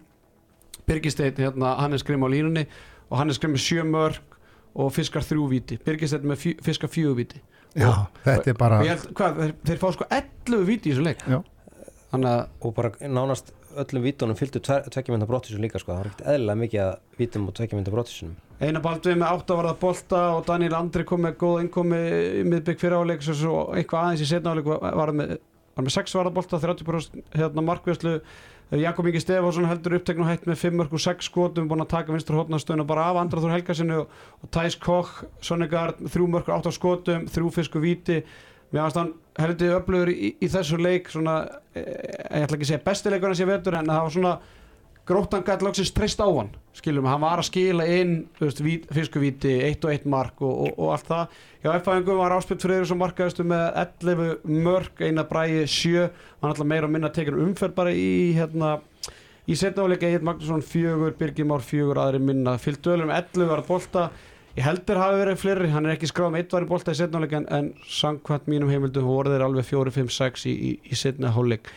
Birgisteinn 0.91 1.39
hérna 1.39 1.77
Hannes 1.79 2.03
Grimm 2.03 2.27
á 2.27 2.29
línunni 2.35 2.67
og 3.07 3.23
Hannes 3.23 3.39
Grimm 3.39 3.55
með 3.55 3.67
7 3.69 3.87
mörg 3.87 4.37
og 4.75 4.91
fiskar 4.99 5.23
3 5.31 5.47
víti, 5.55 5.79
Birgisteinn 5.87 6.27
með 6.27 6.43
fjö, 6.43 6.59
fiskar 6.67 6.91
4 6.91 7.15
víti. 7.23 7.39
Já, 7.79 7.93
þetta 8.27 8.51
er 8.51 8.59
bara 8.59 8.83
og 8.83 8.89
ég 8.91 8.97
held, 8.97 9.11
hvað, 9.17 9.43
þeir, 9.45 9.59
þeir 9.71 9.83
fá 9.87 9.89
sko 9.95 10.11
11 10.19 10.67
víti 10.69 10.91
í 10.91 10.97
þessu 10.97 11.07
leik. 11.07 11.23
Já. 11.31 11.39
að 12.12 12.41
og 12.61 12.75
bara 12.77 12.91
nánast 13.07 13.55
öllum 13.79 14.05
vítunum 14.05 14.37
fylgdu 14.37 14.61
tveggjumynda 14.61 15.29
brottisum 15.29 15.62
líka 15.62 15.81
sko, 15.81 15.95
það 15.95 16.01
var 16.03 16.11
ekkert 16.11 16.27
eðlilega 16.35 16.61
mikið 16.62 16.83
að 16.85 17.21
vítum 17.21 17.47
og 17.49 17.55
tveggjumynda 17.57 17.95
brottisum 17.95 18.35
Einar 18.62 18.83
Baldvið 18.85 19.16
með 19.19 19.33
áttavarða 19.35 19.73
bolta 19.81 20.23
og 20.37 20.45
Daniel 20.47 20.76
Andri 20.78 21.02
kom 21.07 21.25
með 21.25 21.38
góð 21.40 21.61
innkomi 21.64 21.99
í 22.42 22.42
miðbygg 22.47 22.78
fyrir 22.78 23.00
áleik 23.00 23.25
svo, 23.26 23.35
svo 23.35 23.54
eitthvað 23.75 24.04
aðeins 24.07 24.23
í 24.23 24.28
setna 24.31 24.52
áleik 24.54 24.69
var, 24.71 25.11
með, 25.19 25.33
var 25.75 25.87
með 25.88 25.95
6 25.97 26.14
varða 26.19 26.35
bolta 26.37 26.61
30% 26.62 27.38
hérna 27.40 27.64
markvæslu 27.66 28.21
Jakob 28.78 29.07
Ingi 29.07 29.21
Stefánsson 29.21 29.66
heldur 29.69 29.99
upptekn 29.99 30.23
og 30.25 30.31
hætt 30.31 30.47
með 30.49 30.61
5 30.62 30.78
mörg 30.78 30.95
og 30.97 31.02
6 31.04 31.26
skotum 31.28 31.66
búin 31.69 31.83
að 31.85 31.90
taka 31.90 32.14
vinstur 32.14 32.38
hótnastöðuna 32.38 32.87
bara 32.88 33.11
af 33.11 33.19
Andra 33.21 33.42
Þór 33.42 33.52
Helgarsinnu 33.57 33.99
og, 34.04 34.14
og 34.40 34.52
Thijs 34.54 34.78
Koch 34.81 35.11
Sonnegard 35.45 36.00
3 36.07 36.28
mörg 36.31 36.49
og 36.49 36.62
8 36.62 36.73
skotum 36.73 37.26
3 37.28 37.50
fisku 37.52 37.83
víti. 37.83 38.23
Mér 38.73 38.87
finnst 38.87 39.00
hann 39.02 39.12
heldur 39.42 39.76
öflugur 39.76 40.14
í, 40.14 40.33
í 40.40 40.49
þessu 40.49 40.81
leik 40.81 41.12
svona, 41.12 41.42
e, 41.76 41.83
ég 41.85 42.47
ætla 42.47 42.57
ekki 42.57 42.64
að 42.64 42.71
segja 42.71 42.85
bestileikur 42.87 43.35
en 43.35 43.92
það 43.92 44.07
var 44.07 44.14
svona 44.16 44.35
gróttan 45.09 45.44
gæti 45.47 45.66
loksins 45.66 45.94
treyst 45.94 46.21
á 46.23 46.28
hann 46.28 46.52
skilum, 46.76 47.06
hann 47.09 47.21
var 47.21 47.40
að 47.40 47.49
skila 47.50 47.87
inn 47.90 48.14
fiskuvíti, 48.38 49.52
eitt 49.66 49.85
og 49.85 49.92
eitt 49.92 50.06
mark 50.09 50.40
og, 50.40 50.52
og, 50.64 50.78
og 50.78 50.92
allt 50.94 51.11
það, 51.11 51.37
já, 51.61 51.68
F-fæðingum 51.75 52.21
var 52.23 52.35
áspilt 52.37 52.64
fyrir 52.64 52.82
þessu 52.82 52.97
markaðistu 53.00 53.47
með 53.49 53.64
11 53.82 54.62
mörg, 54.64 55.02
eina 55.04 55.26
bræði 55.28 55.66
7 55.68 56.06
hann 56.06 56.49
alltaf 56.49 56.68
meira 56.73 56.90
minna 56.90 57.12
tekið 57.12 57.40
umferð 57.44 57.76
bara 57.76 57.92
í 57.92 58.32
hérna, 58.38 58.78
í 59.44 59.59
setnáleika 59.59 60.09
Egil 60.09 60.25
Magnússon 60.26 60.64
fjögur, 60.64 61.16
Birgir 61.18 61.49
Már 61.50 61.64
fjögur 61.66 62.00
aðri 62.00 62.23
minna, 62.23 62.56
fyllt 62.62 62.82
dölum 62.87 63.12
11 63.12 63.50
var 63.50 63.64
að 63.64 63.68
bolta. 63.68 64.06
Ég 64.52 64.66
heldur 64.66 64.99
hafi 65.00 65.16
verið 65.16 65.38
fleiri, 65.40 65.68
hann 65.73 65.87
er 65.88 65.94
ekki 65.94 66.11
skráð 66.11 66.35
með 66.35 66.42
eitt 66.42 66.54
var 66.56 66.64
í 66.66 66.68
bolta 66.68 66.92
í 66.92 66.99
setnáleika 66.99 67.38
en, 67.40 67.47
en 67.56 67.71
sangkvæmt 67.88 68.50
mínum 68.52 68.68
heimildum 68.68 69.06
voru 69.09 69.32
þeir 69.32 69.44
alveg 69.47 69.64
4-5-6 69.71 70.44
í, 70.50 70.52
í, 70.52 70.73
í 70.92 70.99
setna 70.99 71.32
hálfleik. 71.32 71.71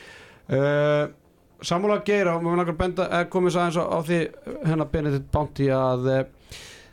Uh, 0.51 1.07
Samúla 1.65 2.01
Geir 2.05 2.29
og 2.29 2.43
mér 2.45 2.65
að 2.65 2.75
benda 2.79 3.07
að 3.09 3.29
komið 3.33 3.55
svo 3.55 3.63
aðeins 3.63 3.79
á, 3.81 3.85
á 3.89 3.99
því 4.05 4.19
hennar 4.69 4.91
Benedikt 4.91 5.31
Bounty 5.33 5.71
að 5.73 6.11
uh, 6.11 6.19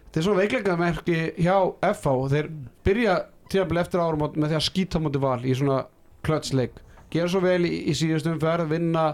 þetta 0.07 0.21
er 0.21 0.27
svona 0.29 0.41
veikleika 0.41 0.79
merki 0.81 1.19
hjá 1.37 1.57
FH 1.93 2.15
og 2.15 2.31
þeir 2.33 2.49
byrja 2.87 3.19
tíðanbili 3.53 3.83
eftir 3.83 4.01
árum 4.01 4.25
með 4.33 4.49
því 4.49 4.59
að 4.59 4.67
skýta 4.69 5.03
mútið 5.03 5.27
val 5.27 5.43
í 5.45 5.59
svona 5.59 5.83
klötsleik 6.25 6.81
gera 7.13 7.29
svo 7.29 7.43
vel 7.45 7.67
í, 7.69 7.75
í 7.91 7.95
síðustum 7.97 8.41
ferð 8.43 8.71
vinna 8.73 9.13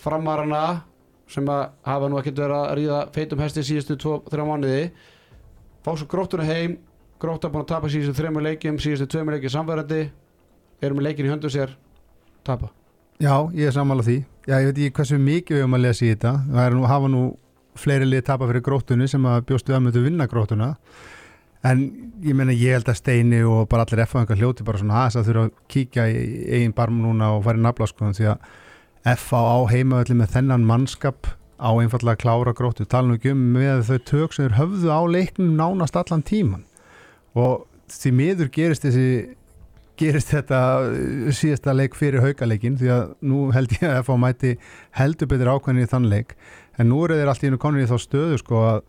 framarana 0.00 0.64
sem 1.30 1.46
að 1.50 1.62
hafa 1.86 2.10
nú 2.10 2.18
ekkert 2.20 2.42
verið 2.42 2.56
að 2.58 2.72
ríða 2.78 3.00
feitum 3.14 3.42
hesti 3.44 3.64
síðustu 3.66 3.96
2-3 4.02 4.46
mánuði. 4.48 4.82
Fá 5.84 5.92
svo 5.94 6.08
gróttuna 6.10 6.48
heim. 6.48 6.80
Grótta 7.20 7.52
búin 7.52 7.66
að 7.66 7.72
tapa 7.74 7.92
síðustu 7.92 8.16
þremur 8.18 8.46
leikjum 8.48 8.80
síðustu 8.82 9.06
tveimur 9.12 9.36
leikjum 9.36 9.54
samverðandi. 9.58 10.02
Eru 10.80 10.98
með 10.98 11.10
leikin 11.10 11.30
í 11.30 11.34
höndu 11.34 11.52
sér. 11.52 11.76
Tapa 12.46 12.72
Já, 13.20 13.34
ég 13.52 13.68
er 13.68 13.74
sammála 13.76 14.04
því. 14.06 14.16
Já, 14.48 14.54
ég 14.62 14.70
veit 14.70 14.78
ekki 14.80 14.96
hversu 14.96 15.16
mikið 15.20 15.56
við 15.56 15.60
höfum 15.60 15.76
að 15.76 15.82
lesa 15.84 16.04
í 16.06 16.10
þetta. 16.14 16.30
Það 16.48 16.66
er 16.66 16.76
nú, 16.76 16.84
hafa 16.88 17.08
nú 17.12 17.24
fleiri 17.80 18.06
lið 18.08 18.22
tapa 18.24 18.46
fyrir 18.48 18.62
gróttunni 18.64 19.08
sem 19.12 19.26
að 19.28 19.42
bjóstu 19.50 19.74
að 19.76 19.82
mötu 19.84 20.04
vinna 20.04 20.26
gróttuna. 20.30 20.68
En 21.68 21.82
ég 22.24 22.36
meina, 22.36 22.54
ég 22.56 22.78
held 22.78 22.88
að 22.88 22.96
Steini 22.96 23.42
og 23.44 23.66
bara 23.68 23.84
allir 23.84 24.00
F-fangar 24.06 24.40
hljóti 24.40 24.64
bara 24.64 24.80
svona 24.80 25.02
að 25.10 25.26
þurfa 25.26 25.42
að 25.44 25.52
kíkja 25.74 26.06
í 26.08 26.22
eigin 26.48 26.72
barm 26.76 27.02
núna 27.04 27.34
og 27.34 27.44
fara 27.44 27.60
í 27.60 27.64
nafla 27.66 27.90
sko, 27.90 28.08
því 28.16 28.30
að 28.32 28.48
F-á 29.12 29.40
á 29.44 29.58
heimaöldi 29.68 30.16
með 30.16 30.32
þennan 30.38 30.64
mannskap 30.70 31.28
á 31.60 31.70
einfallega 31.76 32.16
að 32.16 32.22
klára 32.24 32.54
gróttu. 32.56 32.88
Tala 32.88 33.10
nú 33.10 33.18
ekki 33.18 33.34
um 33.34 33.42
með 33.52 33.84
þau 33.90 33.98
tök 34.08 34.32
sem 34.32 34.48
þeir 34.48 34.56
höfðu 34.62 34.88
á 34.96 35.00
leiknum 35.04 35.52
nánast 35.60 36.00
allan 36.00 36.24
tíman. 36.24 36.64
Og 37.36 37.66
því 37.92 38.14
miður 38.16 38.50
gerist 38.54 38.88
þessi 38.88 39.36
gerist 40.00 40.32
þetta 40.32 40.60
uh, 40.82 41.28
síðasta 41.36 41.74
leik 41.76 41.98
fyrir 41.98 42.24
haukaleikin 42.24 42.78
því 42.80 42.90
að 42.94 43.12
nú 43.30 43.50
held 43.54 43.76
ég 43.76 43.86
að 43.88 44.00
FH 44.02 44.16
mæti 44.22 44.54
heldur 44.98 45.30
betur 45.30 45.52
ákvæmni 45.54 45.84
í 45.86 45.90
þann 45.90 46.08
leik. 46.10 46.34
En 46.80 46.90
nú 46.90 47.04
eru 47.04 47.18
þeir 47.18 47.30
allt 47.32 47.44
í 47.44 47.50
einu 47.50 47.60
konin 47.60 47.84
í 47.84 47.90
þá 47.90 47.96
stöðu 48.00 48.40
sko 48.40 48.64
að 48.70 48.82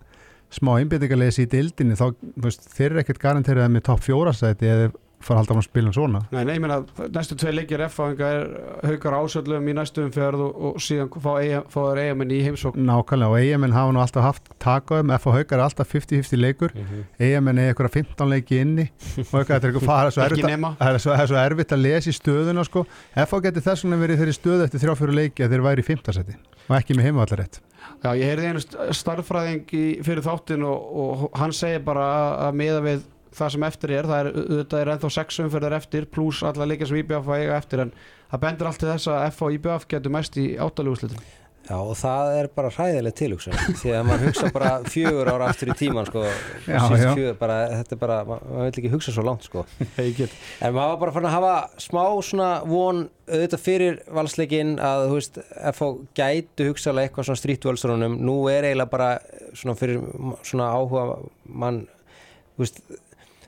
smá 0.51 0.73
einbyrtingarleysi 0.79 1.45
í 1.45 1.51
dildinni 1.51 1.95
þá 1.99 2.09
veist, 2.43 2.65
þeir 2.75 2.89
eru 2.89 3.01
ekkert 3.03 3.23
garanteraði 3.23 3.75
með 3.75 3.85
topp 3.87 4.03
fjórasæti 4.07 4.67
eða 4.67 4.89
fara 5.25 5.39
að 5.39 5.41
halda 5.41 5.55
á 5.55 5.59
að 5.61 5.67
spila 5.67 5.93
svona? 5.95 6.21
Nei, 6.31 6.41
nei, 6.47 6.53
ég 6.55 6.63
meina, 6.63 6.77
næstu 7.15 7.37
tvei 7.41 7.53
leikir 7.55 7.83
F-fáinga 7.87 8.31
er 8.35 8.45
haukar 8.89 9.17
ásöldum 9.19 9.69
í 9.71 9.75
næstu 9.77 10.05
umferð 10.05 10.45
og, 10.47 10.61
og 10.69 10.81
síðan 10.83 11.11
fá, 11.13 11.31
EM, 11.41 11.65
fá 11.71 11.79
þeir 11.79 12.01
eigamenn 12.05 12.35
í 12.35 12.41
heimsókn. 12.45 12.85
Nákvæmlega 12.87 13.31
og 13.31 13.39
eigamenn 13.41 13.75
hafa 13.75 13.95
nú 13.95 14.03
alltaf 14.03 14.27
haft 14.27 14.51
takaðum, 14.63 15.13
haukar 15.21 15.59
er 15.59 15.65
alltaf 15.65 15.93
50-50 15.93 16.41
leikur. 16.41 16.75
Mm 16.75 16.85
-hmm. 16.85 17.03
eigamenn 17.19 17.57
er 17.57 17.73
eitthvað 17.73 17.91
15 17.97 18.29
leiki 18.29 18.61
inni. 18.61 18.89
Og 19.17 19.33
haukar 19.39 19.59
þetta 19.59 19.67
er 19.67 19.73
eitthvað 19.73 19.89
fara 19.91 20.11
svo 20.15 20.23
erfitt, 20.23 20.45
það 20.45 20.93
er 20.93 20.97
svo, 20.99 21.11
er 21.13 21.27
svo 21.27 21.37
erfitt 21.37 21.71
að 21.71 21.83
lesa 21.85 22.09
í 22.09 22.13
stöðuna 22.13 22.63
sko. 22.63 22.85
FH 23.15 23.41
getur 23.41 23.61
þess 23.61 23.83
vegna 23.83 23.97
verið 23.97 24.19
þeirri 24.21 24.33
stöðu 24.37 24.63
eftir 24.63 24.79
3-4 24.79 25.13
leiki 25.13 25.43
að 25.43 25.49
þeir 25.55 25.61
væri 25.61 25.81
í 25.81 25.89
5. 25.91 26.13
seti 26.13 26.35
og 26.67 26.77
ekki 26.77 26.95
með 26.97 27.09
heimavallarett 27.09 27.61
Já, 28.01 28.13
ég 28.17 28.29
heyrði 28.31 28.49
einu 28.51 28.61
st- 28.61 28.93
starffræðing 28.97 29.73
fyrir 30.05 30.23
þáttin 30.25 30.65
og, 30.65 30.93
og 31.03 31.23
hann 31.37 31.53
segir 31.55 31.83
bara 31.85 32.05
að, 32.05 32.35
að 32.45 32.59
miða 32.61 32.83
við 32.85 33.03
það 33.35 33.53
sem 33.55 33.67
eftir 33.67 33.93
er, 33.97 34.09
það 34.09 34.23
er, 34.23 34.31
auðvitað 34.41 34.81
er 34.83 34.93
ennþá 34.95 35.11
sex 35.17 35.41
umferðar 35.45 35.77
eftir 35.79 36.07
pluss 36.11 36.41
alla 36.47 36.67
leikja 36.67 36.89
sem 36.89 37.01
IBF 37.01 37.29
að 37.31 37.43
eiga 37.45 37.59
eftir 37.61 37.85
en 37.85 37.93
það 38.31 38.43
bendur 38.47 38.71
allt 38.71 38.81
til 38.83 38.91
þess 38.91 39.11
að 39.11 39.27
F 39.29 39.45
og 39.45 39.59
IBF 39.59 39.87
getur 39.93 40.15
mest 40.17 40.41
í 40.41 40.49
áttaluguslitum 40.61 41.29
Já 41.69 41.77
og 41.77 41.93
það 41.95 42.29
er 42.39 42.47
bara 42.55 42.69
hræðileg 42.73 43.13
tilhugsun 43.15 43.53
því 43.77 43.91
að 43.93 44.07
maður 44.07 44.23
hugsa 44.27 44.47
bara 44.51 44.69
fjögur 44.89 45.29
ára 45.29 45.49
aftur 45.51 45.69
í 45.69 45.75
tíman 45.77 46.07
sko. 46.09 46.23
Já, 46.65 46.79
já. 46.97 47.11
fjögur, 47.13 47.35
bara, 47.37 47.57
þetta 47.77 47.95
er 47.95 47.99
bara, 48.01 48.15
ma- 48.25 48.39
maður 48.41 48.65
vil 48.65 48.81
ekki 48.81 48.91
hugsa 48.95 49.13
svo 49.13 49.25
langt 49.27 49.45
sko. 49.45 49.63
En 50.65 50.73
maður 50.73 50.89
var 50.95 50.97
bara 51.03 51.13
fann 51.15 51.27
að 51.29 51.35
hafa 51.37 51.53
smá 51.85 52.01
svona 52.25 52.49
von 52.65 53.03
auðvitað 53.29 53.63
fyrir 53.67 54.01
valsleikin 54.17 54.73
að 54.81 55.05
þú 55.05 55.19
veist, 55.19 55.39
FH 55.71 55.91
gætu 56.17 56.67
hugsalega 56.71 57.07
eitthvað 57.11 57.29
svona 57.29 57.43
strítvölsrunum 57.43 58.17
nú 58.25 58.37
er 58.51 58.71
eiginlega 58.71 58.91
bara 58.97 59.11
svona 59.53 59.77
fyrir 59.77 60.01
svona 60.41 60.73
áhuga 60.73 61.05
mann 61.45 61.83
þú 62.57 62.65
veist 62.65 62.83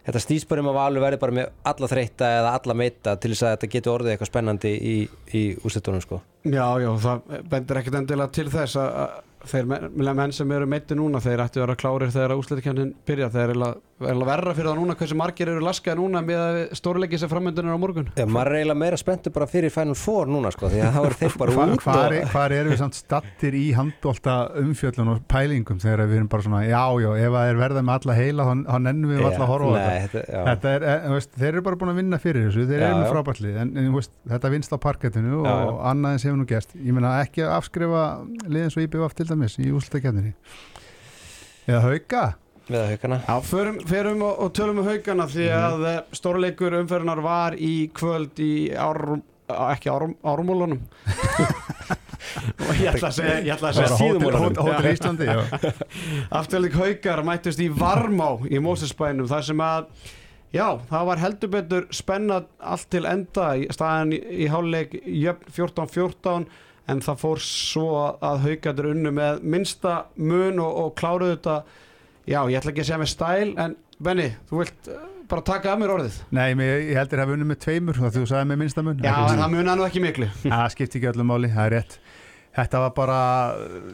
Þetta 0.04 0.20
snýst 0.20 0.48
bara 0.50 0.64
um 0.64 0.70
að 0.74 0.80
valur 0.80 1.04
verði 1.06 1.20
bara 1.22 1.36
með 1.38 1.52
alla 1.72 1.88
þreytta 1.88 2.32
eða 2.40 2.56
alla 2.58 2.76
meita 2.76 3.14
til 3.16 3.32
þess 3.32 3.46
að 3.46 3.54
þetta 3.54 3.70
getur 3.76 3.94
orðið 3.94 4.14
eitthvað 4.14 4.32
spennandi 4.32 4.72
í, 4.76 4.96
í 5.32 5.44
úrslitunum 5.64 6.04
sko. 6.04 6.20
Já, 6.44 6.66
já, 6.84 6.90
það 7.06 7.38
bendur 7.54 7.80
ekkert 7.80 8.00
endilega 8.02 8.36
til 8.36 8.50
þess 8.52 8.80
að 8.82 9.22
þeir 9.50 9.70
menn, 9.70 9.90
menn 10.16 10.36
sem 10.36 10.52
eru 10.56 10.68
meiti 10.70 10.98
núna, 10.98 11.22
þeir 11.24 11.46
ættu 11.46 11.62
að 11.62 11.68
vera 11.68 11.80
klárir 11.80 12.14
þegar 12.14 12.38
úsliðkennin 12.38 12.94
byrja, 13.08 13.32
þeir 13.34 13.56
eru 13.56 13.74
eiginlega 14.04 14.28
verra 14.28 14.54
fyrir 14.56 14.70
það 14.70 14.80
núna 14.82 14.96
hversu 15.00 15.16
margir 15.18 15.50
eru 15.52 15.64
laskaði 15.64 16.00
núna 16.00 16.22
með 16.26 16.58
stórleiki 16.76 17.20
sem 17.22 17.30
framöndunar 17.32 17.78
á 17.78 17.80
morgun 17.80 18.10
Já, 18.18 18.26
maður 18.28 18.50
er 18.52 18.58
eiginlega 18.60 18.80
meira 18.82 19.00
spenntur 19.00 19.34
bara 19.36 19.48
fyrir 19.50 19.72
Final 19.74 19.96
Four 20.00 20.32
núna 20.32 20.52
sko, 20.54 20.70
því 20.72 20.82
að 20.84 20.96
það 20.98 21.06
voru 21.06 21.20
þeir 21.22 21.38
bara 21.42 21.56
Hva, 21.56 21.68
út 21.76 21.86
hvar, 21.86 22.02
og... 22.04 22.18
er, 22.18 22.32
hvar 22.34 22.56
erum 22.58 22.74
við 22.74 22.82
samt 22.82 22.98
stattir 22.98 23.58
í 23.58 23.64
handólta 23.78 24.36
umfjöllun 24.60 25.14
og 25.14 25.22
pælingum 25.32 25.80
þegar 25.84 26.04
við 26.10 26.20
erum 26.20 26.32
bara 26.34 26.48
svona, 26.48 26.64
já, 26.68 26.82
já, 27.04 27.10
ef 27.22 27.38
það 27.38 27.52
er 27.52 27.62
verða 27.62 27.86
með 27.86 28.00
alla 28.00 28.18
heila 28.18 28.48
þá, 28.50 28.54
nennum 28.88 29.14
við 29.14 29.22
alla 29.24 29.46
að 29.46 29.52
horfa 29.54 29.70
á 29.70 29.76
nei, 29.78 30.02
þetta 30.08 30.24
þetta, 30.24 30.74
já. 30.74 30.74
Er, 30.74 30.88
eh, 30.90 31.08
veist, 31.14 31.32
þeir 31.38 31.50
eru 31.52 31.66
bara 31.68 31.80
búin 31.80 31.94
að 31.94 32.00
vinna 32.02 32.20
fyrir 32.22 32.48
þessu 32.48 32.68
þeir 32.70 32.80
Já, 32.80 32.88
eru 32.88 33.00
með 33.00 33.06
já. 33.06 33.14
frábærtlið 33.14 33.60
en, 33.64 33.74
en 33.80 33.90
veist, 33.94 34.14
þetta 34.34 34.54
vinst 34.54 34.74
á 34.74 34.78
parkettinu 34.84 35.40
og 35.42 35.48
Já, 35.48 35.54
já. 35.54 35.74
annað 35.94 36.18
en 36.18 36.24
sem 36.24 36.40
nú 36.40 36.48
gest 36.50 36.76
ég 36.78 36.98
meina 36.98 37.14
ekki 37.22 37.46
að 37.46 37.56
afskrifa 37.60 38.04
liðin 38.48 38.74
svo 38.74 38.84
IBF 38.84 39.18
til 39.18 39.28
dæmis 39.34 39.60
í 39.60 39.68
úrslutakefninni 39.74 40.34
eða 41.68 41.84
hauka 41.90 42.24
að 42.72 42.94
haukana 42.94 43.20
Já, 43.28 43.42
förum, 43.42 43.80
förum 43.88 44.22
og, 44.24 44.40
og 44.40 44.54
tölum 44.56 44.80
um 44.80 44.88
haugana 44.88 45.28
því 45.28 45.50
að 45.52 45.78
mm. 45.82 46.16
stórleikur 46.16 46.78
umferðinar 46.80 47.22
var 47.24 47.58
í 47.60 47.90
kvöld 47.96 48.40
í 48.40 48.54
árum, 48.72 49.24
ekki 49.52 49.92
árum, 49.92 50.16
árumólunum 50.24 50.80
og 52.64 52.74
ég 52.80 52.90
ætla 52.94 53.10
að 53.10 53.18
segja 53.18 53.38
ég 53.44 53.54
ætla 53.58 53.72
að 53.74 53.80
segja 53.82 54.00
hótel 54.00 54.34
Já. 54.72 54.92
Íslandi. 54.94 55.30
Afturleik 56.40 56.80
haukar 56.80 57.24
mættust 57.28 57.64
í 57.64 57.70
Varmá 57.70 58.30
í 58.48 58.62
Mósesbænum 58.64 59.30
þar 59.32 59.48
sem 59.50 59.64
að 59.64 59.88
já, 60.54 60.68
það 60.90 61.08
var 61.10 61.24
heldur 61.24 61.54
betur 61.58 61.88
spennað 61.92 62.48
allt 62.60 62.90
til 62.94 63.04
enda 63.10 63.54
í 63.60 63.68
staðan 63.74 64.16
í, 64.16 64.22
í 64.46 64.52
háluleik 64.52 64.96
jöfn 65.04 65.52
14-14 65.52 66.48
en 66.92 67.02
það 67.04 67.22
fór 67.22 67.42
svo 67.44 67.88
að 68.24 68.44
haugandur 68.48 68.90
unnu 68.92 69.14
með 69.16 69.42
minnsta 69.56 69.96
mun 70.20 70.62
og, 70.64 70.78
og 70.84 70.94
kláruðu 71.00 71.38
þetta. 71.38 71.58
Já, 72.24 72.40
ég 72.48 72.60
ætla 72.60 72.72
ekki 72.74 72.84
að 72.84 72.90
segja 72.90 73.02
með 73.02 73.12
stæl 73.14 73.50
en 73.60 73.76
Benny, 74.04 74.30
þú 74.50 74.62
vilt 74.62 74.90
uh, 74.92 75.04
bara 75.32 75.46
taka 75.48 75.74
að 75.74 75.84
mér 75.84 75.94
orðið. 75.96 76.18
Nei, 76.36 76.48
ég 76.60 76.98
heldur 76.98 77.22
að 77.22 77.26
hafa 77.26 77.38
unnið 77.38 77.52
með 77.52 77.60
tveimur 77.64 78.00
þá 78.00 78.08
þú 78.18 78.24
sagði 78.32 78.50
með 78.50 78.62
minnstamun 78.64 79.04
Já, 79.04 79.14
en 79.20 79.44
það 79.44 79.54
munar 79.54 79.80
nú 79.80 79.86
ekki 79.88 80.04
miklu. 80.04 80.32
Það 80.44 80.66
skipti 80.76 81.00
ekki 81.00 81.12
öllum 81.14 81.30
máli, 81.32 81.52
það 81.54 81.70
er 81.70 81.76
rétt. 81.78 82.00
Þetta 82.54 82.82
var 82.84 82.98
bara 82.98 83.20
uh, 83.58 83.86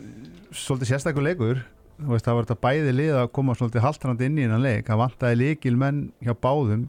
svolítið 0.56 1.68
veist, 2.08 2.26
það 2.26 2.38
var 2.38 2.48
þetta 2.48 2.64
bæði 2.64 2.96
lið 2.96 3.18
að 3.20 3.30
koma 3.36 3.56
svolítið 3.58 3.84
haltrandi 3.84 4.28
inn 4.30 4.40
í 4.40 4.46
hennan 4.46 4.64
leik. 4.64 4.88
Það 4.88 5.02
vantaði 5.04 5.40
líkil 5.42 5.76
menn 5.80 6.02
hjá 6.24 6.34
báðum 6.40 6.86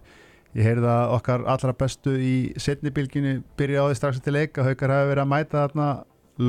ég 0.58 0.66
heyrði 0.66 0.90
að 0.90 1.14
okkar 1.16 1.46
allra 1.52 1.74
bestu 1.78 2.14
í 2.18 2.34
setnibilginu 2.58 3.40
byrja 3.58 3.84
á 3.84 3.88
því 3.88 3.98
strax 3.98 4.22
til 4.24 4.34
leik 4.34 4.58
að 4.58 4.72
haukar 4.72 4.94
hafi 4.96 5.10
verið 5.12 5.24
að 5.24 5.32
mæta 5.32 5.64
þarna 5.64 5.88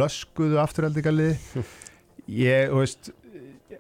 löskuðu 0.01 0.61
afturhaldingarliði 0.61 1.65
ég, 2.45 2.71
þú 2.71 2.79
veist 2.81 3.11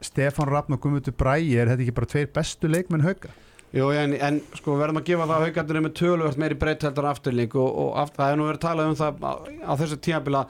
Stefán 0.01 0.49
Raffn 0.49 0.75
og 0.75 0.81
Guðmundur 0.81 1.15
Bræi 1.17 1.55
er 1.57 1.71
þetta 1.71 1.85
ekki 1.85 1.95
bara 1.97 2.11
tveir 2.13 2.29
bestu 2.33 2.69
leikmenn 2.71 3.05
hauka? 3.05 3.33
Jú, 3.71 3.87
en, 3.95 4.13
en 4.19 4.39
sko 4.57 4.75
verðum 4.79 4.99
að 4.99 5.07
gefa 5.07 5.27
það 5.29 5.37
að 5.37 5.45
haugandur 5.47 5.77
er 5.79 5.85
með 5.85 5.93
töluvert 6.01 6.39
meiri 6.41 6.57
breytt 6.59 6.81
heldur 6.83 7.05
en 7.07 7.13
afturlík 7.13 7.53
og, 7.55 7.69
og 7.83 7.93
aft, 8.01 8.17
það 8.17 8.31
hefur 8.31 8.41
nú 8.41 8.47
verið 8.49 8.63
talað 8.65 8.89
um 8.89 8.97
það 8.99 9.21
á, 9.23 9.33
á 9.63 9.73
þessu 9.79 9.99
tímabila 10.07 10.41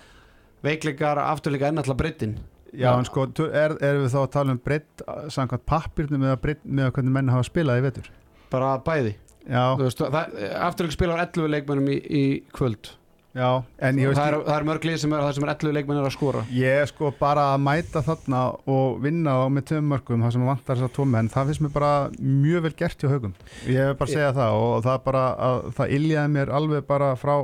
veikleikar 0.65 1.21
afturlíka 1.21 1.69
er 1.69 1.75
náttúrulega 1.77 2.01
breyttin 2.01 2.39
Já, 2.71 2.93
en 2.95 3.05
sko, 3.05 3.27
er, 3.51 3.75
erum 3.83 4.05
við 4.05 4.13
þá 4.13 4.19
að 4.21 4.31
tala 4.33 4.55
um 4.55 4.61
breytt 4.63 5.03
samkvæmt 5.35 5.67
pappirnum 5.67 6.23
eða 6.23 6.39
breytt 6.41 6.63
með 6.63 6.87
að 6.87 6.93
hvernig 6.97 7.15
menn 7.17 7.31
hafa 7.33 7.47
spilað 7.49 7.81
í 7.81 7.85
vetur? 7.85 8.07
Bara 8.51 8.71
bæði 8.85 9.13
veist, 9.47 10.01
það, 10.01 10.33
afturlík 10.67 10.93
spilar 10.95 11.21
11 11.27 11.47
leikmennum 11.55 11.87
í, 11.93 11.99
í 12.01 12.23
kvöld 12.55 12.91
já, 13.31 13.63
en 13.79 13.95
það 14.01 14.19
er, 14.27 14.35
það 14.43 14.55
er 14.57 14.65
mörg 14.67 14.85
lið 14.89 14.97
sem 15.01 15.13
er, 15.15 15.21
það 15.23 15.33
sem 15.37 15.45
er 15.47 15.51
11 15.55 15.75
leikmenn 15.77 16.01
er 16.01 16.07
að 16.09 16.15
skora 16.17 16.41
Ég 16.51 16.81
er 16.81 16.89
sko 16.91 17.13
bara 17.19 17.45
að 17.53 17.61
mæta 17.63 18.03
þarna 18.03 18.41
og 18.75 18.99
vinna 19.05 19.37
á 19.39 19.45
með 19.47 19.67
tveim 19.71 19.87
mörgum 19.93 20.25
það 20.25 20.35
sem 20.35 20.45
vantar 20.51 20.75
þess 20.81 20.89
að 20.89 20.93
tvo 20.97 21.05
menn, 21.13 21.31
það 21.31 21.49
finnst 21.53 21.63
mér 21.65 21.73
bara 21.77 21.93
mjög 22.19 22.65
vel 22.67 22.73
gert 22.83 22.99
hjá 23.05 23.09
haugum. 23.13 23.33
Ég 23.71 23.79
hef 23.87 23.97
bara 24.01 24.09
að 24.09 24.13
segja 24.17 24.33
það 24.35 24.59
og 24.67 24.75
það 24.85 24.93
er 24.97 25.03
bara 25.07 25.23
að 25.47 25.59
það 25.79 25.95
iljaði 25.97 26.33
mér 26.35 26.53
alveg 26.59 26.87
bara 26.91 27.11
frá 27.15 27.35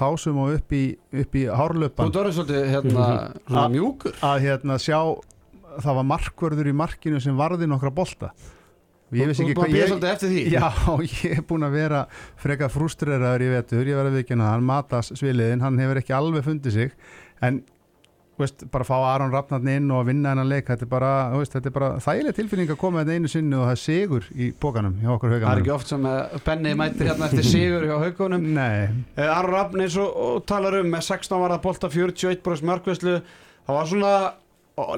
tásum 0.00 0.38
og 0.44 0.54
upp 0.58 0.72
í, 0.72 0.84
upp 1.22 1.34
í 1.36 1.46
Þú 1.46 1.56
hárlöpan 1.60 2.08
ert 2.10 2.20
orðið 2.24 2.36
svolítið 2.38 2.68
hérna, 2.74 3.06
Ah. 3.50 3.68
mjúkur 3.70 4.14
að 4.24 4.44
hérna 4.46 4.78
sjá 4.82 4.98
það 5.80 5.94
var 6.00 6.06
markvörður 6.10 6.70
í 6.70 6.74
markinu 6.74 7.20
sem 7.22 7.36
varði 7.38 7.68
nokkra 7.70 7.90
bolta. 7.94 8.30
Ég 9.10 9.26
veist 9.26 9.42
ekki 9.42 9.56
að 9.56 9.72
bíða 9.72 9.80
ég, 9.80 9.90
svolítið 9.90 10.12
eftir 10.12 10.30
því. 10.30 10.44
Já, 10.54 10.68
ég 11.24 11.40
er 11.40 11.44
búin 11.48 11.66
að 11.66 11.76
vera 11.80 12.04
freka 12.38 12.70
frústreraður 12.70 13.46
í 13.46 13.50
vetur, 13.56 13.82
ég 13.90 13.98
verði 13.98 14.14
að 14.14 14.22
vikina 14.22 14.52
hann 14.52 14.66
matas 14.66 15.10
sviliðin, 15.18 15.64
hann 15.64 15.80
hefur 15.82 16.02
ekki 16.02 16.14
alveg 16.14 16.46
fundið 16.46 16.76
sig. 16.76 16.96
En 17.42 17.62
veist, 18.40 18.64
bara 18.72 18.86
fá 18.86 18.94
Aron 19.10 19.32
Rafnarn 19.32 19.68
inn 19.70 19.90
og 19.94 20.06
vinna 20.08 20.32
hennan 20.32 20.48
leik 20.48 20.68
þetta 20.70 20.86
er 20.86 20.90
bara, 20.90 21.12
veist, 21.34 21.54
þetta 21.56 21.70
er 21.70 21.74
bara 21.74 21.90
þægileg 22.04 22.36
tilfinning 22.36 22.72
að 22.72 22.78
koma 22.80 23.02
þetta 23.02 23.16
einu 23.18 23.30
sinni 23.30 23.56
og 23.58 23.66
það 23.66 23.74
er 23.74 23.82
sigur 23.82 24.28
í 24.32 24.50
bókanum 24.62 24.96
hjá 25.00 25.10
okkur 25.14 25.34
Það 25.34 25.48
er 25.50 25.62
ekki 25.62 25.74
oft 25.74 25.92
sem 25.92 26.06
eh, 26.10 26.36
Benni 26.46 26.74
mætir 26.78 27.10
hérna 27.10 27.28
eftir 27.28 27.48
sigur 27.48 27.86
hjá 27.88 27.96
haugunum 28.04 28.46
Nei, 28.56 28.88
Aron 29.26 29.52
Rafn 29.54 29.84
eins 29.84 29.98
og, 30.00 30.20
og 30.26 30.44
talar 30.48 30.78
um 30.80 30.92
með 30.94 31.06
16 31.08 31.42
varða 31.44 31.60
bolta 31.64 31.90
41 31.92 32.44
brúst 32.44 32.66
mörgveðslu 32.70 33.18
það 33.20 33.76
var 33.76 33.90
svona 33.92 34.14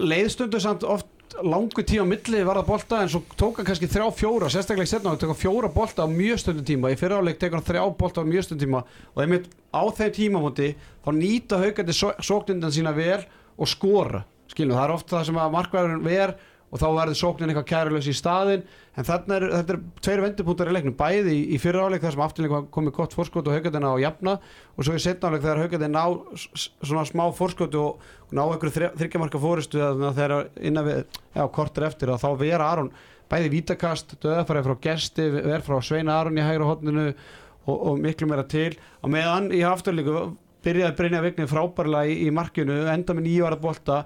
leiðstundu 0.03 0.63
samt 0.63 0.87
oft 0.87 1.11
langu 1.41 1.85
tíu 1.87 2.05
á 2.05 2.07
milli 2.07 2.43
varða 2.45 2.65
bolta 2.67 3.01
en 3.03 3.11
svo 3.11 3.23
tók 3.39 3.61
hann 3.61 3.69
kannski 3.69 3.89
þrjá 3.91 4.09
fjóra 4.17 4.51
sérstaklega 4.53 4.89
í 4.89 4.91
setna 4.91 5.15
og 5.15 5.21
tók 5.21 5.33
hann 5.33 5.41
fjóra 5.41 5.71
bolta 5.73 6.05
á 6.05 6.09
mjög 6.11 6.43
stundum 6.43 6.67
tíma. 6.69 6.93
Í 6.93 6.99
fyriráleik 7.01 7.41
tekur 7.41 7.61
hann 7.61 7.69
þrjá 7.69 7.85
bolta 7.99 8.21
á 8.21 8.29
mjög 8.29 8.47
stundum 8.47 8.67
tíma. 8.67 8.83
Og 9.15 9.23
einmitt 9.25 9.49
á 9.73 9.83
þeim 9.89 10.13
tímamóti 10.19 10.69
þá 11.05 11.11
nýta 11.17 11.61
haugandi 11.63 11.97
sóknindan 11.97 12.75
sína 12.75 12.93
vel 12.97 13.23
og 13.57 13.71
skora. 13.71 14.25
Skilum 14.53 14.77
það 14.77 14.85
er 14.85 14.95
oft 14.97 15.13
það 15.13 15.29
sem 15.29 15.41
að 15.41 15.55
markvæðurinn 15.57 16.05
ver 16.05 16.35
og 16.73 16.81
þá 16.81 16.87
verður 16.97 17.19
sóknin 17.19 17.53
eitthvað 17.53 17.69
kærulös 17.69 18.09
í 18.09 18.15
staðin 18.17 18.63
en 18.97 19.07
þarna 19.07 19.37
er, 19.37 19.47
þetta 19.59 19.75
er 19.75 19.81
tveir 20.07 20.23
vendupunktar 20.25 20.71
í 20.73 20.75
leiknum 20.77 20.97
bæði 20.97 21.35
í, 21.37 21.43
í 21.53 21.61
fyrra 21.61 21.85
áleik 21.85 22.05
þar 22.05 22.17
sem 22.17 22.25
afturleik 22.25 22.71
komið 22.73 22.97
gott 22.97 23.17
fórskot 23.17 23.51
og 23.51 23.57
haugandina 23.59 23.93
á 23.93 23.97
jafna 24.01 24.37
og 24.41 24.87
svo 24.87 24.97
í 24.97 25.03
setna 25.05 25.29
áleik 25.29 25.45
þegar 25.45 25.63
haugandina 25.67 26.01
ná 26.01 26.47
svona 26.65 27.05
smá 27.09 27.27
fórskot 27.37 27.77
og 27.77 28.01
ná 28.33 28.43
einhverju 28.47 28.93
þryggjamarka 28.97 29.43
fóristu 29.43 29.85
þegar 30.03 30.49
innan 30.65 30.89
við, 30.89 31.03
já, 31.37 31.45
kortur 31.53 31.89
eftir 31.91 32.15
og 32.15 32.23
þá 32.25 32.31
vera 32.41 32.73
Aron 32.73 32.93
bæði 33.33 33.53
vítakast, 33.53 34.17
döðafæri 34.21 34.65
frá 34.67 34.75
gesti, 34.87 35.29
verð 35.33 35.69
frá 35.69 35.79
Sveina 35.85 36.19
Aron 36.21 36.37
í 36.37 36.45
hægra 36.45 36.69
hotninu 36.69 37.07
og, 37.09 37.77
og 37.77 38.01
miklu 38.03 38.29
meira 38.29 38.45
til. 38.49 38.75
Og 39.01 39.13
meðan 39.13 39.49
í 39.55 39.63
afturleiku 39.67 40.35
byrjaði 40.63 40.97
Brynja 40.99 41.23
Vignir 41.25 41.49
frábærlega 41.51 42.11
í, 42.11 42.19
í 42.27 42.35
markinu 42.35 42.83
enda 42.93 43.17
með 43.17 43.29
nýju 43.29 43.49
ára 43.49 43.59
bolta 43.63 44.03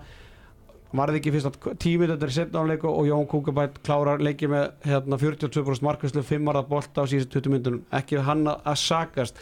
varði 0.94 1.20
ekki 1.20 1.34
fyrst 1.34 1.60
tímið 1.82 2.14
þetta 2.14 2.26
er 2.28 2.34
setna 2.36 2.62
áleik 2.62 2.84
og 2.88 3.06
Jón 3.08 3.28
Kúkabætt 3.30 3.80
klárar 3.86 4.22
leikið 4.22 4.52
með 4.52 4.66
hérna, 4.86 5.18
42% 5.20 5.86
markvæslu 5.86 6.24
5 6.26 6.50
ára 6.52 6.64
bolta 6.66 7.02
á 7.02 7.10
síðustu 7.10 7.40
20 7.40 7.54
myndunum 7.56 7.86
ekki 7.98 8.22
hann 8.22 8.46
að 8.52 8.76
sakast. 8.82 9.40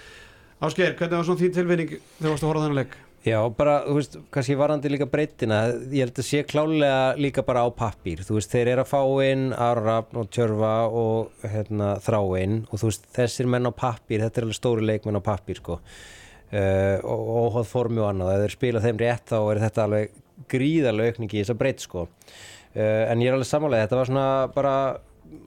Ásgeir, 0.65 0.95
hvernig 0.97 1.19
var 1.19 1.27
svona 1.29 1.43
þín 1.43 1.57
tilfinning 1.59 1.97
þegar 1.99 2.31
varstu 2.33 2.47
að 2.47 2.53
horfa 2.53 2.65
þennan 2.65 2.81
leik? 2.81 2.97
Já, 3.25 3.39
bara, 3.57 3.79
þú 3.87 3.95
veist, 3.97 4.17
kannski 4.35 4.55
varandi 4.61 4.91
líka 4.93 5.07
breytina, 5.09 5.63
ég 5.89 6.05
held 6.05 6.19
að 6.21 6.27
sé 6.29 6.43
klálega 6.45 7.15
líka 7.17 7.41
bara 7.47 7.63
á 7.65 7.73
pappír, 7.73 8.21
þú 8.21 8.37
veist, 8.37 8.53
þeir 8.53 8.75
eru 8.75 8.83
að 8.83 8.91
fá 8.91 9.01
inn 9.25 9.47
Arrafn 9.57 10.19
og 10.21 10.29
Tjörfa 10.29 10.73
og 10.93 11.47
hérna, 11.49 11.95
Þráinn 12.05 12.59
og 12.69 12.83
þú 12.83 12.91
veist, 12.91 13.09
þessir 13.17 13.49
menn 13.49 13.65
á 13.65 13.73
pappír, 13.73 14.27
þetta 14.27 14.43
er 14.43 14.47
alveg 14.49 14.59
stóri 14.59 14.85
leikmenn 14.85 15.17
á 15.17 15.25
pappír, 15.25 15.63
sko, 15.63 15.79
uh, 15.81 16.99
og 17.01 17.33
óháð 17.47 17.71
formi 17.71 18.05
og 18.05 18.11
annað, 18.11 18.35
ef 18.35 18.45
þeir 18.45 18.57
spila 18.59 18.85
þeim 18.85 19.01
rétt 19.01 19.33
þá 19.33 19.39
er 19.41 19.63
þetta 19.65 19.89
alveg 19.89 20.21
gríðarlega 20.51 21.15
aukning 21.15 21.35
í 21.35 21.43
þessa 21.43 21.59
breyt, 21.59 21.85
sko, 21.85 22.07
uh, 22.07 23.03
en 23.09 23.25
ég 23.25 23.31
er 23.31 23.37
alveg 23.37 23.51
samanlega, 23.51 23.89
þetta 23.89 24.01
var 24.01 24.11
svona 24.11 24.29
bara 24.55 24.77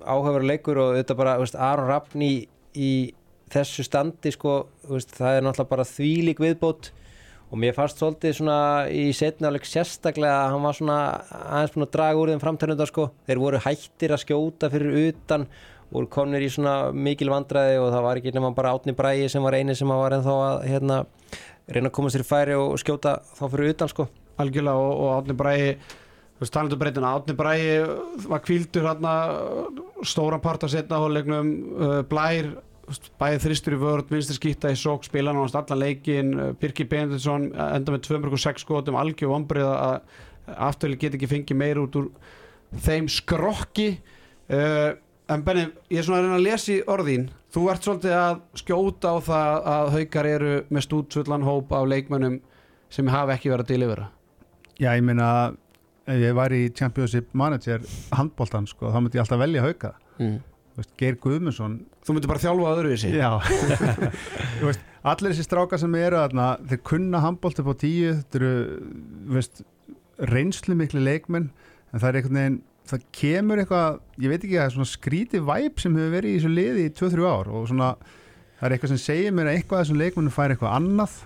áhugaveru 0.08 0.50
leikur 0.50 0.82
og 0.82 0.94
þetta 0.98 1.18
bara, 1.18 1.38
veist, 1.42 1.58
Aron 1.60 1.90
Rafn 1.90 2.24
í, 2.26 2.34
í 2.76 2.92
þessu 3.54 3.86
standi, 3.88 4.34
sko, 4.36 4.60
veist, 4.90 5.14
það 5.18 5.40
er 5.40 5.46
náttúrulega 5.46 5.74
bara 5.76 5.88
þvílík 5.88 6.42
viðbót 6.44 6.92
og 7.48 7.60
mér 7.62 7.76
fannst 7.78 8.02
svolítið 8.02 8.36
svona 8.42 8.60
í 8.92 9.08
setna 9.16 9.48
alveg 9.48 9.68
sérstaklega 9.68 10.36
að 10.42 10.54
hann 10.54 10.66
var 10.68 10.76
svona 10.76 10.98
aðeins 11.32 11.74
búin 11.76 11.86
að 11.86 11.94
draga 11.96 12.20
úr 12.20 12.32
þeim 12.34 12.44
framtænundar 12.44 12.90
sko. 12.90 13.06
Þeir 13.30 13.40
voru 13.40 13.62
hættir 13.64 14.14
að 14.14 14.24
skjóta 14.26 14.70
fyrir 14.74 14.98
utan 15.06 15.48
voru 15.94 16.12
komnir 16.12 16.44
í 16.44 16.52
svona 16.52 16.92
mikil 16.92 17.32
vandræði 17.32 17.80
og 17.80 17.94
það 17.94 18.08
var 18.10 18.20
ekki 18.20 18.36
nema 18.36 18.52
bara 18.58 18.76
átni 18.76 18.96
bræði 18.98 19.30
sem 19.32 19.46
var 19.48 19.56
eini 19.56 19.78
sem 19.80 19.88
var 19.88 20.18
ennþá 20.18 20.38
að 20.50 20.64
hérna, 20.68 21.02
reyna 21.72 21.88
að 21.88 21.96
koma 21.96 22.12
sér 22.12 22.28
færi 22.28 22.58
og 22.60 22.76
skjóta 22.84 23.22
þá 23.38 23.46
fyrir 23.48 23.72
utan 23.72 23.94
sko 23.94 24.10
Algjörlega 24.42 24.78
og, 24.78 24.94
og 25.02 25.14
Átni 25.16 25.36
Bræi 25.38 25.72
þú 26.38 26.44
veist 26.44 26.54
talandu 26.54 26.78
breytina, 26.78 27.16
Átni 27.18 27.34
Bræi 27.38 27.62
var 28.30 28.44
kvildur 28.46 28.86
hérna 28.86 29.14
stóran 30.06 30.44
part 30.44 30.66
af 30.68 30.74
setna 30.74 31.00
hóðleiknum 31.02 31.52
uh, 31.74 32.02
Blær 32.10 32.54
bæði 33.20 33.40
þristur 33.44 33.76
í 33.76 33.80
vörð, 33.82 34.12
vinstri 34.14 34.38
skýtta 34.38 34.72
í 34.72 34.78
sók 34.80 35.04
spila 35.08 35.34
hann 35.34 35.42
allan 35.44 35.82
leikin, 35.82 36.30
uh, 36.38 36.52
Birki 36.60 36.86
Benedinsson 36.88 37.50
enda 37.58 37.96
með 37.96 38.06
206 38.12 38.64
skotum, 38.64 39.00
algjör 39.00 39.34
vombrið 39.34 39.72
að 39.72 39.98
afturlega 40.70 41.08
get 41.08 41.18
ekki 41.18 41.32
fengið 41.34 41.60
meir 41.60 41.82
út 41.82 41.98
úr 42.00 42.08
þeim 42.86 43.10
skrokki. 43.12 43.90
Uh, 44.48 44.94
en 45.28 45.44
Benni, 45.44 45.66
ég 45.92 46.00
er 46.00 46.08
svona 46.08 46.22
að 46.22 46.28
reyna 46.28 46.38
að 46.38 46.46
lesa 46.46 46.72
í 46.72 46.84
orðín 46.88 47.26
þú 47.52 47.64
ert 47.72 47.88
svolítið 47.88 48.14
að 48.16 48.38
skjóta 48.62 49.12
á 49.12 49.18
það 49.26 49.72
að 49.74 49.90
haukar 49.96 50.30
eru 50.30 50.54
með 50.70 50.86
stútsvöllan 50.86 51.48
hóp 51.48 51.74
af 51.76 51.90
leikmönnum 51.90 52.38
sem 52.94 53.12
hafa 53.12 53.36
ekki 53.36 53.52
verið 53.52 53.66
að 53.66 53.74
delivera 53.74 54.08
já, 54.80 54.92
ég 54.94 55.06
meina 55.06 55.30
ef 56.08 56.22
ég 56.24 56.36
var 56.38 56.54
í 56.56 56.68
Championship 56.76 57.34
Manager 57.38 57.84
handbóltan, 58.16 58.68
sko, 58.70 58.94
þá 58.94 59.02
myndi 59.02 59.20
ég 59.20 59.26
alltaf 59.26 59.42
velja 59.42 59.66
hauka. 59.66 59.96
Mm. 60.22 60.38
Þú 60.78 60.84
veist, 60.84 60.94
Geir 61.02 61.16
Guðmundsson. 61.24 61.80
Þú 62.06 62.14
myndir 62.16 62.30
bara 62.30 62.44
þjálfa 62.44 62.70
að 62.70 62.80
öðruvísi. 62.80 63.10
Já. 63.18 63.32
Þú 64.60 64.70
veist, 64.70 64.84
Allir 65.08 65.32
þessi 65.32 65.46
strákar 65.46 65.80
sem 65.80 65.94
eru 65.96 66.20
þarna 66.20 66.46
þeir 66.68 66.80
kunna 66.90 67.22
handbólt 67.24 67.62
upp 67.62 67.70
á 67.72 67.76
tíu 67.80 68.16
þetta 68.18 68.40
eru 68.40 68.50
þú 69.28 69.36
veist, 69.38 69.62
reynslu 70.34 70.76
miklu 70.76 71.04
leikmenn 71.04 71.48
en 71.48 72.02
það 72.02 72.10
er 72.10 72.18
einhvern 72.20 72.40
veginn 72.40 72.58
það 72.88 73.06
kemur 73.16 73.62
eitthvað, 73.62 74.00
ég 74.24 74.34
veit 74.34 74.42
ekki 74.42 74.60
að 74.64 74.74
svona 74.76 74.90
skríti 74.90 75.42
væp 75.44 75.84
sem 75.84 75.96
hefur 75.96 76.14
verið 76.16 76.34
í 76.34 76.40
þessu 76.40 76.52
liði 76.52 76.86
í 76.88 76.94
2-3 76.98 77.30
ár 77.30 77.52
og 77.52 77.68
svona 77.72 77.90
það 78.58 78.68
er 78.68 78.76
eitthvað 78.76 78.94
sem 78.94 79.02
segir 79.04 79.36
mér 79.36 79.52
að 79.52 79.60
eitthvað 79.60 79.80
af 79.80 79.86
þessum 79.86 80.02
leikmennum 80.02 80.36
fær 80.36 80.56
eitthvað 80.56 80.76
annað 80.80 81.18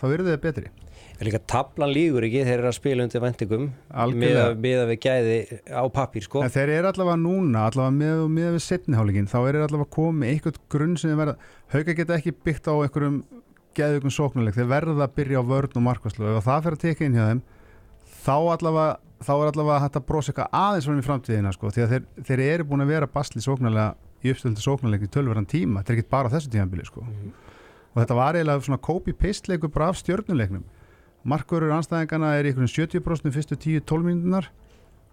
þá 0.00 0.04
eru 0.10 0.26
þau 0.26 0.42
betri 0.46 0.72
er 1.20 1.28
líka 1.28 1.40
tablan 1.52 1.92
lígur 1.92 2.24
ekki 2.24 2.44
þeir 2.46 2.62
eru 2.62 2.70
að 2.70 2.76
spila 2.78 3.04
undir 3.04 3.20
vendingum 3.20 3.66
miða 4.16 4.44
miða 4.56 4.86
við 4.88 4.98
gæði 5.04 5.36
á 5.68 5.84
pappír 5.92 6.24
sko. 6.24 6.40
En 6.46 6.52
þeir 6.54 6.72
eru 6.78 6.90
allavega 6.90 7.20
núna, 7.20 7.66
allavega 7.68 7.96
með, 7.98 8.22
með 8.38 8.56
við 8.56 8.64
setniháligin, 8.64 9.28
þá 9.28 9.38
eru 9.42 9.62
allavega 9.66 9.92
komið 9.96 10.18
með 10.22 10.32
eitthvað 10.32 10.60
grunn 10.72 10.96
sem 10.96 11.12
þeir 11.12 11.20
verða, 11.20 11.36
hauka 11.74 11.96
geta 11.98 12.16
ekki 12.16 12.34
byggt 12.48 12.72
á 12.72 12.74
einhverjum 12.78 13.20
geðugum 13.76 14.14
sóknuleik, 14.14 14.56
þeir 14.56 14.70
verða 14.72 15.04
að 15.04 15.14
byrja 15.20 15.44
á 15.44 15.50
vörn 15.52 15.76
og 15.76 15.86
markvæslu 15.86 16.26
og 16.26 16.40
ef 16.40 16.48
það 16.48 16.64
fer 16.64 16.76
að 16.76 16.82
teka 16.86 17.06
inn 17.06 17.18
hjá 17.18 17.26
þeim 17.28 17.44
þá 18.24 18.34
allavega, 18.56 18.96
þá 19.20 19.32
er 19.36 19.52
allavega 19.52 19.84
hægt 19.84 20.00
að 20.00 20.08
brosa 20.08 20.32
eitthvað 20.32 20.58
aðeins 20.64 20.88
frá 20.88 20.96
í 20.96 21.06
framtíðina 21.06 21.54
sko, 21.54 21.70
því 21.76 21.84
að 21.84 21.94
þeir, 21.94 22.08
þeir 22.30 22.42
eru 22.48 22.68
búin 22.72 22.84
að 22.84 22.92
vera 22.96 23.12
basli 23.12 23.44
sóknulega 23.44 23.92
í 24.20 24.32
uppstöldið 24.32 24.66
sóknuleik 24.66 25.06
í 25.06 25.12
tölverðan 25.12 25.48
tíma, 25.48 25.80
þetta 25.80 25.94
er 25.94 26.00
ekki 26.00 26.12
bara 26.12 26.32
þessu 26.32 26.50
tímabili 26.52 26.88
sko. 26.88 27.04
og 27.94 28.02
þetta 28.02 28.18
var 28.18 28.36
eiginlega 28.36 28.66
svona 28.66 28.82
copy-paste 28.84 29.52
leikur 29.52 29.72
bara 29.72 29.92
af 29.92 30.00
stjörnuleiknum 30.00 30.66
markverður 31.28 31.74
anstæðingana 31.76 32.32
er 32.38 32.48
í 32.48 32.52
einhvern 32.52 32.70
70% 32.70 33.34
fyrstu 33.34 33.58
10-12 33.60 34.06
mínútunar 34.06 34.48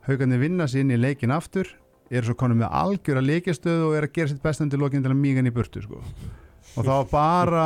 haugarnir 0.08 0.40
vinna 0.42 0.68
sér 0.70 0.86
inn 0.86 0.96
í 0.96 1.00
leikin 1.00 1.34
aftur 1.36 1.70
eru 2.08 2.30
svo 2.30 2.38
konum 2.40 2.62
með 2.62 2.76
algjör 2.80 3.20
að 3.20 3.28
leikjastöðu 3.32 3.90
og 3.90 3.98
er 3.98 4.08
að 4.08 4.14
gera 4.16 4.32
sitt 4.32 4.44
besta 4.44 4.64
undir 4.64 4.80
lokin 4.80 5.04
til 5.04 5.12
að 5.12 5.20
mígan 5.20 5.50
í 5.50 5.54
burtu 5.54 5.84
sko. 5.84 6.00
og 6.00 6.86
það 6.86 6.94
var 6.94 7.10
bara 7.12 7.66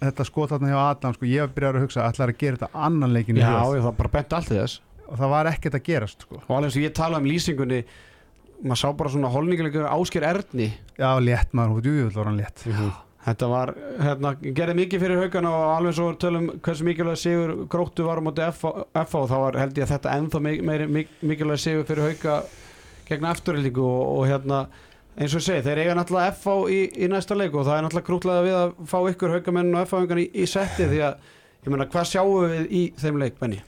þetta 0.00 0.26
skot 0.26 0.50
þarna 0.54 0.72
hjá 0.72 0.80
Adam 0.82 1.14
sko, 1.14 1.28
ég 1.30 1.54
byrjar 1.54 1.78
að 1.78 1.86
hugsa 1.86 2.08
allar 2.08 2.32
að 2.32 2.40
gera 2.40 2.58
þetta 2.58 2.82
annan 2.88 3.14
leikin 3.14 3.38
Já, 3.38 3.52
ég 3.76 3.86
það 3.86 3.96
bara 4.00 4.12
bent 4.16 4.36
allt 4.36 4.50
í 4.50 4.58
þess. 4.58 4.80
Og 5.04 5.20
það 5.20 5.32
var 5.34 5.48
ekkert 5.52 5.78
að 5.78 5.86
gerast 5.86 6.26
sko. 6.26 6.40
og 6.40 6.50
alveg 6.56 6.68
eins 6.70 6.76
og 6.80 6.84
ég 6.84 6.94
tala 6.96 7.20
um 7.20 7.28
lýsingunni 7.28 7.80
maður 8.64 8.80
sá 8.80 8.88
bara 8.96 9.12
svona 9.12 9.30
holningilegur 9.32 9.88
ásker 9.90 10.24
erðni 10.26 10.70
já, 10.96 11.08
létt 11.20 11.52
maður, 11.56 11.84
var 12.14 12.30
hann 12.30 12.40
létt 12.40 12.64
þetta 13.24 13.48
var, 13.48 13.72
hérna, 14.04 14.34
gerði 14.42 14.76
mikið 14.82 15.04
fyrir 15.04 15.22
haugana 15.22 15.52
og 15.56 15.70
alveg 15.78 15.96
svo 15.96 16.08
tölum 16.20 16.48
hversu 16.64 16.84
mikilvæg 16.84 17.20
sigur 17.20 17.54
gróttu 17.72 18.04
var 18.04 18.20
á 18.20 18.26
móti 18.26 18.44
FH 18.50 19.22
þá 19.30 19.36
var 19.40 19.60
held 19.62 19.78
ég 19.78 19.86
að 19.86 19.94
þetta 19.94 20.16
ennþá 20.18 20.42
meiri 20.44 20.88
mikilvæg 21.24 21.62
sigur 21.62 21.86
fyrir 21.88 22.10
hauga 22.10 22.42
gegn 23.08 23.28
afturhildingu 23.30 23.84
og, 23.84 24.02
og 24.18 24.26
hérna 24.28 24.66
eins 25.14 25.34
og 25.34 25.40
ég 25.40 25.46
segi, 25.46 25.64
þeir 25.64 25.80
eiga 25.84 25.96
náttúrulega 25.98 26.34
FH 26.34 26.54
í, 26.74 26.80
í 27.04 27.10
næsta 27.10 27.36
leik 27.38 27.54
og 27.54 27.68
það 27.68 27.76
er 27.76 27.86
náttúrulega 27.86 28.08
grútlega 28.08 28.44
við 28.44 28.56
að 28.58 28.72
fá 28.90 28.98
ykkur 29.12 29.36
haugamenn 29.38 29.76
og 29.76 29.86
FH-haugan 29.86 30.20
í, 30.24 30.26
í 30.34 30.48
setti 30.50 30.88
því 30.90 31.04
að, 31.06 31.28
ég 31.64 31.70
meina, 31.72 31.86
hvað 31.92 32.10
sjáum 32.10 32.50
við 32.50 32.66
í 32.74 32.82
þeim 33.00 33.20
leik, 33.22 33.38
Benny? 33.40 33.60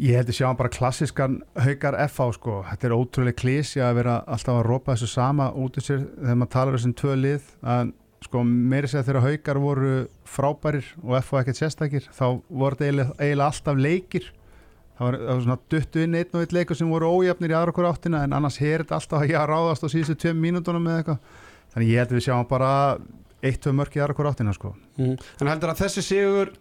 Ég 0.00 0.16
held 0.16 0.30
að 0.32 0.38
sjá 0.38 0.46
bara 0.56 0.72
klassiskan 0.72 1.40
haugar 1.60 1.98
FH 2.06 2.28
sko, 2.38 2.60
þetta 2.70 2.88
er 2.88 2.94
ótrúlega 2.96 3.36
klísi 3.42 3.82
að 3.84 3.98
vera 3.98 4.20
alltaf 4.24 4.60
að 4.62 4.68
rópa 4.70 4.94
þessu 4.94 5.10
sama 5.12 5.50
út 5.52 5.76
í 5.76 5.84
sér 5.84 6.06
þegar 6.06 6.38
maður 6.40 6.52
talar 6.54 6.70
um 6.70 6.78
þessum 6.78 6.94
tvö 7.02 7.16
lið 7.20 7.50
að 7.74 7.90
sko 8.24 8.42
meiri 8.44 8.90
segja 8.90 9.06
þegar 9.06 9.24
haugar 9.24 9.60
voru 9.62 9.94
frábærir 10.28 10.90
og 11.00 11.16
FH 11.22 11.40
ekkert 11.40 11.60
sérstakir 11.60 12.08
þá 12.12 12.26
voru 12.48 12.76
þetta 12.76 12.88
eiginlega, 12.88 13.16
eiginlega 13.18 13.48
alltaf 13.48 13.80
leikir 13.80 14.26
það 14.98 15.06
var, 15.06 15.18
það 15.20 15.32
var 15.32 15.44
svona 15.46 15.58
duttu 15.74 16.04
inn 16.04 16.18
einn 16.18 16.34
og 16.36 16.44
einn 16.44 16.56
leikur 16.58 16.80
sem 16.80 16.92
voru 16.92 17.12
ójafnir 17.16 17.54
í 17.54 17.56
aðra 17.56 17.74
okkur 17.74 17.88
áttina 17.88 18.24
en 18.26 18.36
annars 18.36 18.60
þetta 18.60 18.98
alltaf 18.98 19.22
að 19.22 19.32
ég 19.32 19.40
að 19.40 19.52
ráðast 19.54 19.86
á 19.86 19.88
síðustu 19.88 20.18
tveim 20.20 20.42
mínútonum 20.44 20.90
eða 20.90 21.02
eitthvað 21.02 21.46
þannig 21.74 21.92
ég 21.94 22.02
held 22.02 22.12
að 22.12 22.18
við 22.18 22.26
sjáum 22.26 22.50
bara 22.50 22.72
eitt-tvö 23.40 23.76
mörk 23.76 23.96
í 23.96 24.02
aðra 24.02 24.16
okkur 24.16 24.28
áttina 24.28 24.52
sko. 24.52 24.74
Mm. 25.00 25.14
En 25.40 25.48
heldur 25.48 25.72
að 25.72 25.86
þessi 25.86 26.04
sigur 26.04 26.52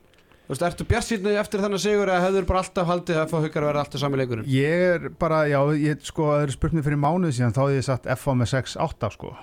Þú 0.50 0.56
veist, 0.56 0.64
ertu 0.66 0.86
bjarsýtnu 0.90 1.32
eftir 1.38 1.62
þannig 1.62 1.82
sigur 1.84 2.10
eða 2.10 2.22
hefur 2.24 2.46
bara 2.50 2.62
alltaf 2.64 2.88
haldið 2.90 3.18
að 3.20 3.28
FH 3.28 3.42
haugar 3.44 3.66
verða 3.68 3.82
alltaf 3.84 4.02
sami 4.02 4.18
leikurinn? 4.18 4.48
Ég 4.50 4.86
er 4.96 5.04
bara, 5.22 5.44
já, 5.46 5.60
ég 5.78 6.08
sko, 6.08 6.32
það 6.32 6.46
eru 6.48 6.56
spurning 6.56 6.86
fyrir 6.88 6.98
mánuð 7.04 7.36
síðan 7.38 7.54
þá 7.54 7.60
hefði 7.62 7.76
ég 7.76 7.86
sagt 7.86 8.10
FH 8.16 8.34
með 8.40 8.50
6-8 8.56 9.12
sko. 9.14 9.34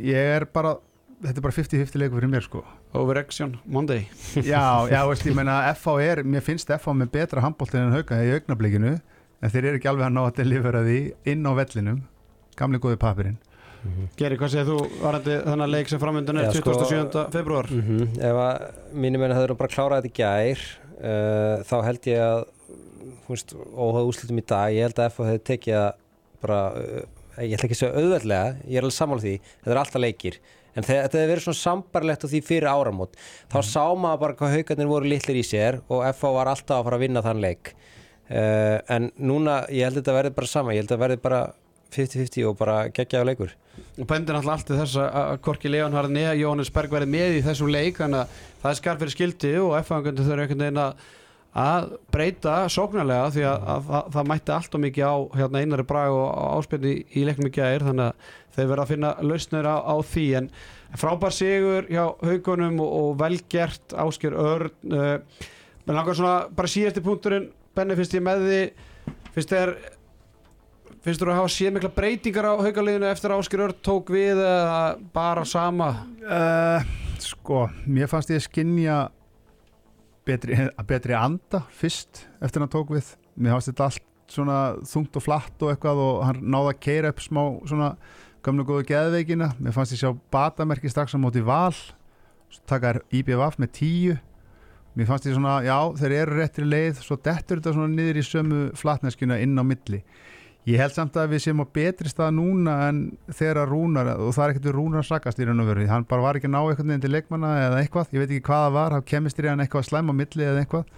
Ég 0.00 0.30
er 0.38 0.46
bara, 0.56 0.70
þetta 1.22 1.40
er 1.40 1.44
bara 1.44 1.56
50-50 1.56 2.00
leikur 2.00 2.20
fyrir 2.20 2.32
mér 2.32 2.44
sko. 2.44 2.62
Overreaction 2.96 3.56
Monday. 3.64 4.06
já, 4.52 4.62
já, 4.90 5.00
veist, 5.08 5.26
ég 5.26 5.36
meina 5.36 5.58
FH 5.72 5.96
er, 6.04 6.22
mér 6.24 6.44
finnst 6.44 6.70
FH 6.76 6.96
með 7.00 7.12
betra 7.16 7.44
handbóltinn 7.44 7.88
en 7.88 7.96
hauga 7.96 8.20
í 8.24 8.34
augnablikinu 8.36 8.94
en 8.96 9.52
þeir 9.52 9.70
eru 9.70 9.80
ekki 9.80 9.90
alveg 9.90 10.08
að 10.08 10.14
ná 10.16 10.22
að 10.24 10.38
delivera 10.40 10.82
því 10.84 11.00
inn 11.32 11.44
á 11.48 11.52
vellinum, 11.56 12.00
gamli 12.56 12.80
góði 12.82 13.00
papirinn. 13.00 13.38
Mm 13.86 13.92
-hmm. 13.92 14.08
Geri, 14.16 14.36
hvað 14.36 14.50
segir 14.50 14.66
þú 14.66 14.78
varandi 15.02 15.34
þannig 15.44 15.66
að 15.66 15.74
leik 15.74 15.88
sem 15.88 16.00
framöndan 16.02 16.38
er 16.40 16.50
27. 16.50 17.10
Sko, 17.10 17.24
februar? 17.30 17.66
Mm 17.70 17.82
-hmm. 17.82 18.18
Ef 18.18 18.36
að 18.46 18.54
mínum 18.92 19.20
meina 19.20 19.34
hefur 19.34 19.54
bara 19.54 19.74
klárað 19.74 20.02
þetta 20.02 20.12
í 20.12 20.16
gær 20.22 20.58
uh, 21.00 21.56
þá 21.62 21.76
held 21.84 22.06
ég 22.06 22.18
að 22.20 22.44
óhagðu 23.76 24.08
úslutum 24.10 24.38
í 24.38 24.46
dag, 24.46 24.72
ég 24.72 24.82
held 24.86 24.98
að 24.98 25.10
FH 25.12 25.28
hefur 25.30 25.44
tekið 25.44 25.74
að 25.74 25.92
bara, 26.40 26.60
uh, 26.74 27.02
ég 27.44 27.54
ætla 27.54 27.66
ekki 27.66 27.76
að 27.76 27.82
segja 27.82 27.96
auðveldlega, 28.00 28.56
ég 28.66 28.76
er 28.76 28.82
alveg 28.82 28.98
sammála 28.98 29.24
því 29.24 29.34
þetta 29.40 29.74
er 29.74 29.82
alltaf 29.82 30.00
leikir, 30.00 30.40
en 30.76 30.86
þetta 30.86 31.18
hefur 31.18 31.32
verið 31.32 31.44
svona 31.46 31.60
sambarlegt 31.62 32.24
á 32.24 32.30
því 32.30 32.40
fyrir 32.46 32.68
áramót 32.70 33.18
þá 33.50 33.58
mm. 33.58 33.68
sá 33.70 33.84
maður 33.96 34.22
bara 34.24 34.38
hvað 34.40 34.56
haugarnir 34.56 34.90
voru 34.90 35.10
litlir 35.12 35.40
í 35.40 35.44
sér 35.46 35.80
og 35.86 36.04
FH 36.12 36.32
var 36.36 36.52
alltaf 36.52 36.80
að 36.80 36.88
fara 36.88 36.98
að 37.00 37.06
vinna 37.06 37.24
þann 37.24 37.44
leik 37.44 37.72
uh, 37.72 38.78
en 38.96 39.10
núna, 39.16 39.62
ég 39.72 39.88
held 39.88 39.96
að 39.96 40.02
þetta 40.02 40.18
verði 40.20 40.34
bara 40.40 40.52
sama, 40.52 40.74
ég 40.76 40.84
held 40.84 40.96
að 40.96 41.04
verði 41.06 41.22
bara 41.26 41.42
50-50 41.96 42.48
og 42.48 42.56
bara 42.58 42.78
gegja 42.92 43.22
á 43.22 43.28
leikur 43.28 43.52
og 43.96 44.08
bendir 44.08 44.36
alltaf 44.36 44.56
allt 44.56 44.72
þess 44.80 44.98
að 45.04 45.36
Korki 45.44 45.70
Leonhard 45.70 46.12
neða 46.12 46.34
Jóhannes 46.38 46.72
Berg 46.72 46.92
verið 46.92 47.12
með 47.12 47.38
í 47.38 47.44
þessum 47.46 47.70
leik 47.72 48.00
þannig 48.00 48.24
að 48.24 48.40
það 48.62 48.70
er 48.70 48.80
skarf 48.80 49.02
fyrir 49.02 49.14
skildi 49.16 49.52
og 49.62 49.76
veginn 50.64 50.82
að 51.56 51.86
að 51.86 51.92
breyta 52.12 52.54
sóknarlega 52.72 53.28
því 53.32 53.44
að, 53.48 53.66
að, 53.72 53.90
að 53.98 54.08
það 54.16 54.28
mætti 54.30 54.52
allt 54.56 54.76
og 54.76 54.82
mikið 54.82 55.06
á 55.08 55.16
hérna, 55.40 55.62
einari 55.62 55.86
brag 55.88 56.16
og 56.16 56.26
áspilni 56.58 56.92
í 57.16 57.24
leiknum 57.24 57.48
ekki 57.48 57.62
aðeir 57.64 57.86
þannig 57.86 58.10
að 58.10 58.34
þeir 58.56 58.70
verða 58.72 58.84
að 58.84 58.90
finna 58.92 59.12
lausnir 59.24 59.68
á, 59.68 59.76
á 59.80 59.94
því. 60.10 60.26
En 60.40 60.50
frábær 61.00 61.36
sigur 61.36 61.88
hjá 61.88 62.02
haugunum 62.20 62.80
og, 62.84 62.92
og 63.00 63.16
velgert 63.22 63.96
ásker 64.04 64.36
örn 64.36 64.96
uh, 64.96 65.16
menn 65.86 65.96
langar 65.96 66.18
svona 66.18 66.36
bara 66.56 66.72
síðasti 66.72 67.04
punkturinn. 67.04 67.48
Benni 67.76 67.96
finnst 67.96 68.16
ég 68.16 68.24
með 68.24 68.44
því 68.44 68.60
finnst 69.36 69.56
þér 69.56 69.76
finnst 71.06 71.22
þú 71.22 71.30
að 71.30 71.38
hafa 71.38 71.52
séð 71.56 71.74
mikla 71.76 71.92
breytingar 71.96 72.50
á 72.50 72.54
haugaliðinu 72.66 73.08
eftir 73.08 73.32
að 73.32 73.44
Áskir 73.44 73.62
Örd 73.62 73.82
tók 73.84 74.08
við 74.12 74.40
eða 74.42 74.80
bara 75.14 75.44
sama? 75.46 75.92
Uh, 76.20 76.96
sko, 77.22 77.68
mér 77.86 78.10
fannst 78.10 78.32
ég 78.32 78.42
að 78.42 78.48
skinja 78.48 78.96
betri, 80.26 80.58
betri 80.88 81.16
anda 81.16 81.62
fyrst 81.74 82.26
eftir 82.42 82.62
hann 82.62 82.72
tók 82.72 82.92
við. 82.94 83.14
Mér 83.36 83.56
fannst 83.56 83.72
þetta 83.72 83.88
allt 83.88 84.04
svona 84.32 84.60
þungt 84.86 85.18
og 85.18 85.24
flatt 85.24 85.62
og 85.62 85.72
eitthvað 85.72 86.02
og 86.02 86.22
hann 86.26 86.40
náða 86.50 86.72
að 86.72 86.80
keira 86.86 87.12
upp 87.14 87.22
smá 87.22 87.42
svona 87.68 87.92
gamlu 88.46 88.66
góðu 88.66 88.86
geðveikina. 88.90 89.52
Mér 89.62 89.76
fannst 89.76 89.94
ég 89.94 90.02
sjá 90.02 90.10
batamerki 90.34 90.90
strax 90.90 91.14
á 91.14 91.18
móti 91.22 91.44
val. 91.46 91.74
Takkar 92.66 93.02
IBVF 93.14 93.60
með 93.62 93.72
tíu. 93.78 94.16
Mér 94.96 95.10
fannst 95.10 95.28
ég 95.28 95.36
svona, 95.36 95.58
já, 95.66 95.76
þeir 96.00 96.14
eru 96.22 96.38
réttir 96.40 96.66
leið. 96.66 97.02
Svo 97.04 97.18
dettur 97.20 97.60
þetta 97.60 97.74
svona 97.76 97.92
niður 97.92 98.22
í 98.22 98.24
sömu 98.24 98.60
flatneskuna 98.78 99.38
inn 99.44 99.58
á 99.60 99.64
milli 99.66 100.02
Ég 100.66 100.80
held 100.82 100.96
samt 100.96 101.14
að 101.14 101.30
við 101.30 101.44
séum 101.44 101.62
á 101.62 101.66
betri 101.78 102.10
stað 102.10 102.32
núna 102.40 102.72
en 102.88 102.96
þegar 103.30 103.60
að 103.62 103.68
rúnar, 103.70 104.08
og 104.18 104.32
það 104.34 104.42
er 104.42 104.52
ekkert 104.52 104.64
við 104.66 104.72
rúnar 104.74 105.06
sakast 105.06 105.38
í 105.38 105.46
raun 105.46 105.62
og 105.62 105.68
veru, 105.70 105.84
hann 105.86 106.06
bara 106.10 106.24
var 106.24 106.38
ekki 106.40 106.48
að 106.48 106.54
ná 106.56 106.58
eitthvað 106.64 106.88
nefn 106.90 107.04
til 107.04 107.10
leikmanna 107.14 107.52
eða 107.68 107.78
eitthvað, 107.84 108.10
ég 108.10 108.24
veit 108.24 108.32
ekki 108.32 108.46
hvað 108.48 108.64
það 108.64 108.74
var, 108.74 108.96
hafa 108.96 109.06
kemistri 109.12 109.50
hann 109.52 109.62
eitthvað 109.62 109.86
slæm 109.86 110.10
á 110.10 110.14
milli 110.18 110.48
eða 110.48 110.64
eitthvað. 110.64 110.90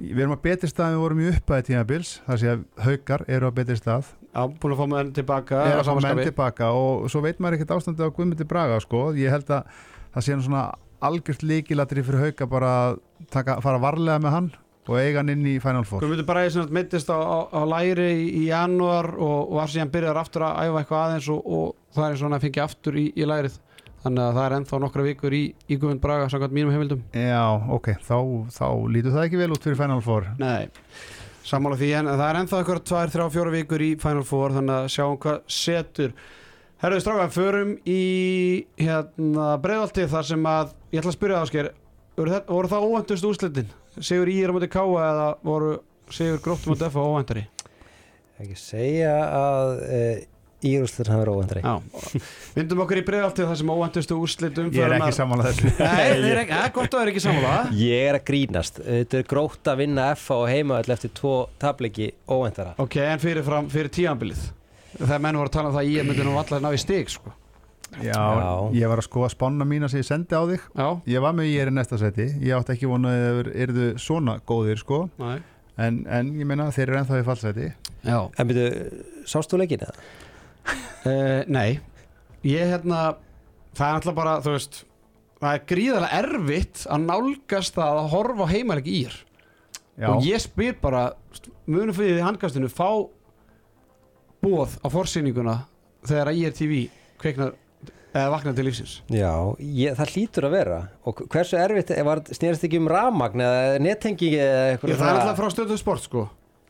Við 0.00 0.24
erum 0.24 0.32
á 0.32 0.44
betri 0.48 0.72
stað 0.72 0.88
en 0.88 0.96
við 0.96 1.04
vorum 1.04 1.20
í 1.20 1.28
uppæði 1.34 1.68
tíma 1.68 1.84
bils, 1.92 2.14
þar 2.24 2.40
sé 2.40 2.50
að 2.54 2.64
haugar 2.86 3.26
eru 3.36 3.52
á 3.52 3.56
betri 3.60 3.76
stað. 3.82 4.10
Já, 4.32 4.42
búin 4.48 4.72
að 4.72 4.80
fá 4.80 4.88
menn 4.94 5.14
tilbaka. 5.16 5.62
Já, 5.68 5.76
fá 5.84 5.94
menn 6.00 6.24
tilbaka 6.24 6.72
og 6.80 7.06
svo 7.12 7.24
veit 7.24 7.40
maður 7.40 7.58
ekkert 7.58 7.76
ástandi 7.76 8.04
á 8.04 8.12
Guðmyndi 8.16 8.48
Braga, 8.48 8.80
sko. 8.84 9.10
Ég 9.16 9.32
held 9.32 9.52
að 9.52 9.68
það 10.16 10.24
sé 10.24 10.40
svona 10.40 10.68
algjört 11.04 11.44
líkilatri 11.44 12.04
fyrir 12.04 12.30
hauga 12.30 12.48
bara 12.48 12.76
að 12.86 13.02
taka, 13.32 13.60
fara 13.64 13.80
varlega 13.80 14.20
með 14.24 14.36
hann 14.36 14.54
og 14.88 14.98
eiga 15.00 15.20
hann 15.20 15.32
inn 15.34 15.46
í 15.50 15.56
Final 15.62 15.84
Four. 15.88 16.06
Bara 16.26 16.46
að 16.46 16.72
mittist 16.74 17.10
á, 17.10 17.18
á, 17.18 17.38
á 17.50 17.60
læri 17.66 18.08
í, 18.14 18.26
í 18.40 18.42
janúar 18.50 19.12
og, 19.16 19.38
og 19.50 19.54
var 19.58 19.72
síðan 19.72 19.92
byrjar 19.94 20.20
aftur 20.20 20.46
að 20.46 20.60
æfa 20.66 20.82
eitthvað 20.82 21.04
aðeins 21.04 21.30
og, 21.34 21.40
og 21.58 21.96
það 21.96 22.08
er 22.08 22.20
svona 22.22 22.38
að 22.38 22.46
fengja 22.46 22.66
aftur 22.66 23.00
í, 23.00 23.06
í 23.16 23.28
lærið. 23.28 23.60
Þannig 24.06 24.22
að 24.22 24.36
það 24.36 24.44
er 24.46 24.54
ennþá 24.60 24.78
nokkra 24.84 25.04
vikur 25.08 25.34
í, 25.34 25.42
í 25.66 25.76
Guðmund 25.80 26.02
Braga 26.04 26.26
samkvæmt 26.30 26.54
mínum 26.54 26.74
heimildum. 26.74 27.00
Já, 27.16 27.42
ok, 27.74 27.88
þá, 28.06 28.18
þá 28.54 28.66
lítur 28.94 29.14
það 29.16 29.24
ekki 29.26 29.40
vel 29.40 29.52
út 29.56 29.66
fyrir 29.66 29.78
Final 29.80 30.02
Four. 30.04 30.28
Nei, 30.38 30.68
sammála 31.46 31.78
því 31.80 31.88
en 31.98 32.10
það 32.12 32.26
er 32.28 32.38
ennþá 32.42 32.60
eitthvað 32.60 32.84
2-3-4 32.92 33.54
vikur 33.56 33.82
í 33.82 33.88
Final 34.02 34.26
Four 34.28 34.54
þannig 34.54 34.76
að 34.76 34.90
sjáum 34.94 35.18
hvað 35.24 35.40
setur. 35.56 36.14
Herruði 36.84 37.02
Strágan, 37.02 37.32
förum 37.34 37.74
í 37.88 38.00
hérna, 38.78 39.48
bregðaltið 39.64 40.10
þar 40.12 40.30
sem 40.30 40.48
að 40.52 40.72
ég 40.92 41.00
ætla 41.00 41.10
að 41.10 41.18
spyrja 41.18 41.40
það 41.40 41.46
ásker 41.48 41.72
voru 42.16 42.70
það 42.70 42.86
óvendust 42.86 43.26
úrslitin? 43.28 43.68
Sigur 44.00 44.30
Ír 44.32 44.52
á 44.52 44.54
móti 44.56 44.70
Káa 44.72 45.02
eða 45.10 45.26
voru 45.44 45.74
Sigur 46.12 46.40
Gróttum 46.44 46.76
á 46.76 46.86
Defa 46.86 47.04
óvendari? 47.04 47.44
Ekki 48.40 48.56
segja 48.60 49.12
að 49.36 49.70
e, 49.88 50.00
Ír 50.66 50.84
úrslitin 50.84 51.12
hafa 51.12 51.22
verið 51.22 51.36
óvendari 51.36 52.24
Vindum 52.56 52.82
okkur 52.84 53.00
í 53.00 53.06
bregðaltið 53.06 53.50
þar 53.50 53.60
sem 53.60 53.72
óvendustu 53.76 54.18
úrslitum 54.20 54.68
Ég 54.72 54.84
er 54.88 54.96
ekki 54.98 55.16
samála 55.16 55.48
þessu. 55.50 55.72
Nei, 55.76 56.12
það 56.24 56.42
er 56.42 56.74
gott 56.76 56.88
að 56.88 56.98
það 56.98 57.00
er 57.02 57.12
ekki 57.12 57.24
samála 57.26 57.54
Ég 57.80 58.04
er 58.10 58.20
að 58.20 58.26
grínast. 58.32 58.82
Þetta 58.84 59.20
er 59.20 59.26
grótt 59.32 59.72
að 59.72 59.82
vinna 59.84 60.10
FA 60.20 60.42
og 60.42 60.50
heima 60.52 60.82
eftir 60.84 61.12
tvo 61.16 61.34
tabliki 61.62 62.12
óvendara 62.28 62.76
Ok, 62.82 63.00
en 63.04 63.22
fyrir, 63.22 63.44
fyrir 63.72 63.92
tíanbilið 63.92 64.46
þegar 64.96 65.20
menn 65.20 65.36
voru 65.36 65.50
að 65.50 65.56
tala 65.58 65.68
um 65.68 65.76
það 65.76 65.82
að 65.82 65.92
ég 65.92 66.06
myndi 66.08 66.24
nú 66.24 66.38
allar 66.40 66.62
ná 66.64 66.70
í 66.72 66.80
stig 66.80 67.10
sko 67.12 67.32
Já, 68.02 68.12
Já, 68.12 68.48
ég 68.76 68.90
var 68.90 69.00
að 69.00 69.06
skoða 69.06 69.28
spána 69.32 69.64
mína 69.68 69.88
sem 69.88 70.02
ég 70.02 70.08
sendi 70.08 70.34
á 70.36 70.42
þig. 70.48 70.64
Já. 70.74 70.88
Ég 71.14 71.22
var 71.22 71.36
með 71.38 71.50
ég 71.52 71.62
er 71.64 71.70
í 71.70 71.74
næsta 71.76 71.98
seti. 72.00 72.26
Ég 72.42 72.56
átti 72.56 72.74
ekki 72.74 72.88
vonað 72.90 73.14
að 73.16 73.36
þeir 73.38 73.50
eru 73.66 73.86
svona 74.02 74.38
góðir 74.48 74.80
sko. 74.82 75.04
En, 75.76 76.00
en 76.08 76.32
ég 76.40 76.48
meina 76.48 76.66
þeir 76.74 76.88
eru 76.90 76.98
ennþá 77.02 77.20
í 77.20 77.26
fallseti. 77.26 77.68
Já. 78.06 78.18
En 78.36 78.50
byrju, 78.50 78.66
sástu 79.28 79.60
leikin 79.60 79.84
eða? 79.86 79.94
uh, 81.06 81.40
nei. 81.58 81.78
Ég 82.46 82.72
hérna 82.74 83.04
Það 83.76 83.86
er 83.90 83.96
alltaf 83.98 84.14
bara, 84.16 84.34
þú 84.44 84.52
veist 84.54 84.76
Það 85.36 85.50
er 85.52 85.64
gríðarlega 85.68 86.18
erfitt 86.22 86.82
að 86.88 87.02
nálgast 87.10 87.78
að 87.82 87.98
horfa 88.12 88.46
heimaleg 88.48 88.86
í 88.88 89.00
þér 89.04 89.16
Og 90.10 90.24
ég 90.24 90.40
spyr 90.40 90.78
bara 90.80 91.02
Munum 91.68 91.92
fyrir 91.96 92.16
því 92.16 92.24
handkastinu 92.24 92.70
Fá 92.72 92.88
bóð 94.44 94.76
á 94.80 94.86
forsýninguna 94.92 95.56
Þegar 96.06 96.30
að 96.32 96.40
IRTV 96.44 96.74
kveiknar 97.20 97.52
eða 98.16 98.30
vakna 98.32 98.54
til 98.56 98.66
lífsins. 98.66 98.94
Já, 99.12 99.32
ég, 99.60 99.96
það 99.98 100.14
hlýtur 100.14 100.46
að 100.48 100.54
vera. 100.56 100.78
Og 101.06 101.20
hversu 101.32 101.58
erfitt, 101.60 101.92
var, 102.08 102.22
snýrst 102.38 102.64
ekki 102.68 102.80
um 102.80 102.88
rafmagn 102.90 103.44
eða 103.44 103.82
nettengi 103.84 104.30
eða 104.32 104.62
Ég, 104.62 104.78
eitthvað 104.78 104.96
það 105.02 105.10
er 105.10 105.20
alltaf 105.20 105.40
frá 105.40 105.52
stöðu 105.52 105.78
sport 105.80 106.06
sko. 106.06 106.24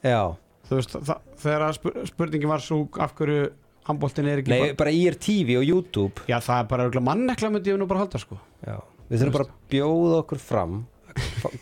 Já, 0.06 0.20
þú 0.68 0.80
veist, 0.80 0.98
það, 1.10 1.30
þegar 1.44 1.78
spur, 1.78 2.02
spurningin 2.10 2.52
var 2.52 2.64
svo 2.64 2.82
af 3.02 3.14
hverju 3.18 3.46
handbóltin 3.86 4.28
er 4.30 4.42
ekki 4.42 4.52
nei, 4.52 4.60
bara, 4.64 4.76
bara 4.82 4.94
IR 4.94 5.16
TV 5.22 5.56
og 5.60 5.64
YouTube. 5.66 6.26
Já 6.30 6.40
það 6.42 6.64
er 6.64 6.68
bara 6.74 7.06
mannekla 7.10 7.52
myndi 7.54 7.72
ég 7.72 7.80
nú 7.80 7.88
bara 7.90 8.04
halda 8.04 8.20
sko. 8.22 8.38
Já, 8.66 8.80
við 9.06 9.22
þurfum 9.22 9.38
bara 9.38 9.48
að 9.48 9.56
bjóða 9.72 10.20
okkur 10.24 10.42
fram 10.42 10.78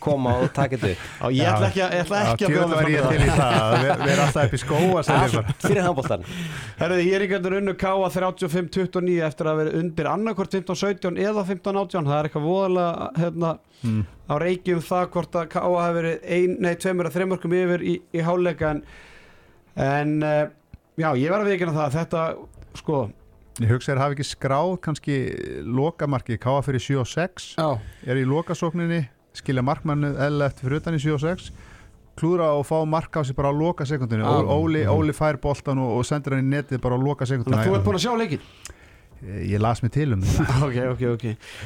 koma 0.03 0.33
og 0.41 0.49
taka 0.53 0.77
þetta 0.77 0.91
upp. 0.95 1.31
Ég 1.35 1.49
ætla 1.51 1.69
ekki, 1.69 1.81
að- 1.85 1.93
ég 1.95 2.03
ætla 2.05 2.21
ekki 2.31 2.45
að 2.47 2.53
bjóða 2.55 2.75
var 2.75 2.83
mig 2.89 2.97
fram 2.99 3.11
til 3.11 3.27
það 3.29 3.35
það. 3.35 3.75
Við 3.85 4.11
erum 4.13 4.25
alltaf 4.25 4.45
upp 4.45 4.53
í 4.55 4.61
skó 4.63 4.79
að 4.81 5.05
segja 5.09 5.29
bara. 5.35 5.45
Allt 5.45 5.65
fyrir 5.67 5.85
handbóltan 5.85 6.25
ég 7.05 7.13
er 7.15 7.25
ykkur 7.27 7.57
unnu 7.59 7.73
K.A. 7.77 8.09
35-29 8.15 9.21
eftir 9.29 9.49
að 9.51 9.57
vera 9.61 9.75
undir 9.79 10.09
annarkvort 10.11 10.51
15-17 10.57 11.19
eða 11.25 11.45
15-18 11.47 12.05
það 12.09 12.17
er 12.19 12.29
eitthvað 12.29 12.49
voðalega 12.49 13.09
hérna, 13.21 13.57
Mm. 13.85 14.05
á 14.31 14.33
reykjum 14.41 14.79
það 14.81 15.09
hvort 15.13 15.35
að 15.37 15.49
K.A. 15.51 15.67
hafi 15.83 15.95
verið 15.99 16.23
ein, 16.31 16.53
nei, 16.63 16.71
tveimur 16.79 17.05
að 17.09 17.13
þreimörkum 17.19 17.53
yfir 17.53 17.83
í, 17.85 17.95
í 18.15 18.21
háleika 18.25 18.69
en, 18.71 18.79
en 19.75 20.13
uh, 20.23 20.47
já, 20.97 21.09
ég 21.19 21.29
verði 21.29 21.43
að 21.43 21.49
viðkynna 21.51 21.75
það 21.75 21.85
að 21.85 21.97
þetta, 21.99 22.23
sko 22.81 23.01
Ég 23.61 23.69
hugsa 23.71 23.91
þér 23.93 24.01
hafi 24.03 24.15
ekki 24.17 24.25
skráð 24.27 24.71
kannski 24.83 25.13
lokamarki 25.63 26.35
Káa 26.43 26.63
fyrir 26.65 26.81
7 26.83 26.97
og 27.03 27.07
6 27.07 27.45
já, 27.59 27.67
er 28.07 28.17
í 28.19 28.25
lokasókninni 28.27 29.03
skilja 29.39 29.63
markmannu 29.65 30.13
eða 30.15 30.49
eftir 30.49 30.67
fyrir 30.67 30.81
utan 30.83 30.97
í 30.97 31.01
7 31.03 31.15
og 31.17 31.23
6 31.25 31.49
klúra 32.15 32.53
og 32.55 32.63
fá 32.67 32.77
mark 32.87 33.17
á 33.19 33.21
sig 33.27 33.35
bara 33.35 33.51
á 33.51 33.55
loka 33.55 33.85
sekundinu 33.85 34.23
Ah. 34.23 34.43
Óli, 34.47 34.85
Óli 34.87 35.13
fær 35.13 35.37
boltan 35.41 35.77
og, 35.83 35.97
og 35.99 36.05
sendur 36.07 36.35
hann 36.37 36.45
í 36.47 36.53
netið 36.55 36.81
bara 36.81 36.95
á 36.95 36.99
loka 37.01 37.25
að 37.25 37.35
þú 37.35 37.35
ert 37.35 37.49
sekundinu 37.51 37.83
búin 37.83 37.99
að 37.99 38.05
sjá 38.05 38.13
leikin 38.15 38.45
ég, 39.25 39.59
las 39.59 39.81
mig 39.83 39.91
til 39.95 40.13
um 40.13 40.21
þetta. 40.21 40.55
Ok, 40.67 40.77
ok, 40.93 41.03
ok. 41.15 41.25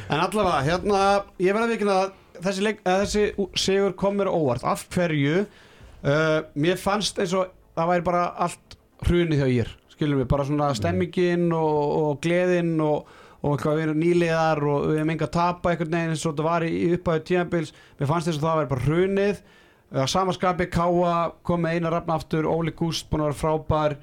En 0.10 0.22
allavega, 0.24 0.60
hérna, 0.66 1.02
ég 1.42 1.56
verði 1.56 1.66
að 1.68 1.74
viðkynna 1.74 1.98
að 2.00 2.12
þessi, 2.46 2.66
leik, 2.66 2.82
að 2.88 3.02
þessi 3.04 3.24
sigur 3.60 3.96
kom 4.00 4.20
mér 4.20 4.32
á 4.32 4.34
óvart. 4.34 4.64
Af 4.64 4.86
hverju 4.94 5.42
uh, 5.44 6.40
mér 6.56 6.80
fannst 6.80 7.20
eins 7.20 7.34
og 7.38 7.52
það 7.78 7.92
væri 7.94 8.08
bara 8.10 8.24
allt 8.46 8.78
hrunið 9.08 9.42
hjá 9.44 9.50
ég 9.54 9.74
skilum 9.94 10.22
við, 10.22 10.30
bara 10.32 10.46
svona 10.48 10.70
stemmingin 10.78 11.50
og, 11.56 11.96
og 12.00 12.22
gleðin 12.24 12.78
og, 12.84 13.10
og 13.40 13.54
eitthvað 13.54 13.78
við 13.78 13.86
erum 13.86 14.02
nýliðar 14.04 14.62
og 14.68 14.86
við 14.90 14.98
erum 15.00 15.14
enga 15.14 15.28
að 15.30 15.36
tapa 15.38 15.72
einhvern 15.72 15.94
veginn 15.96 16.14
eins 16.16 16.26
og 16.26 16.34
þetta 16.34 16.48
var 16.50 16.66
í, 16.68 16.74
upphæðu 16.98 17.24
tíðanbils 17.30 17.72
mér 18.00 18.10
fannst 18.12 18.30
þess 18.30 18.42
að 18.42 18.48
það 18.48 18.60
væri 18.60 18.72
bara 18.74 18.86
hrunið. 18.88 19.42
Að 19.90 20.10
samaskapi 20.14 20.68
Káa 20.70 21.14
kom 21.48 21.64
með 21.66 21.78
eina 21.78 21.92
rafna 21.94 22.20
aftur, 22.20 22.46
Óli 22.46 22.76
Gúst 22.78 23.08
búin 23.10 23.24
að 23.24 23.32
vera 23.32 23.40
frábær. 23.40 23.96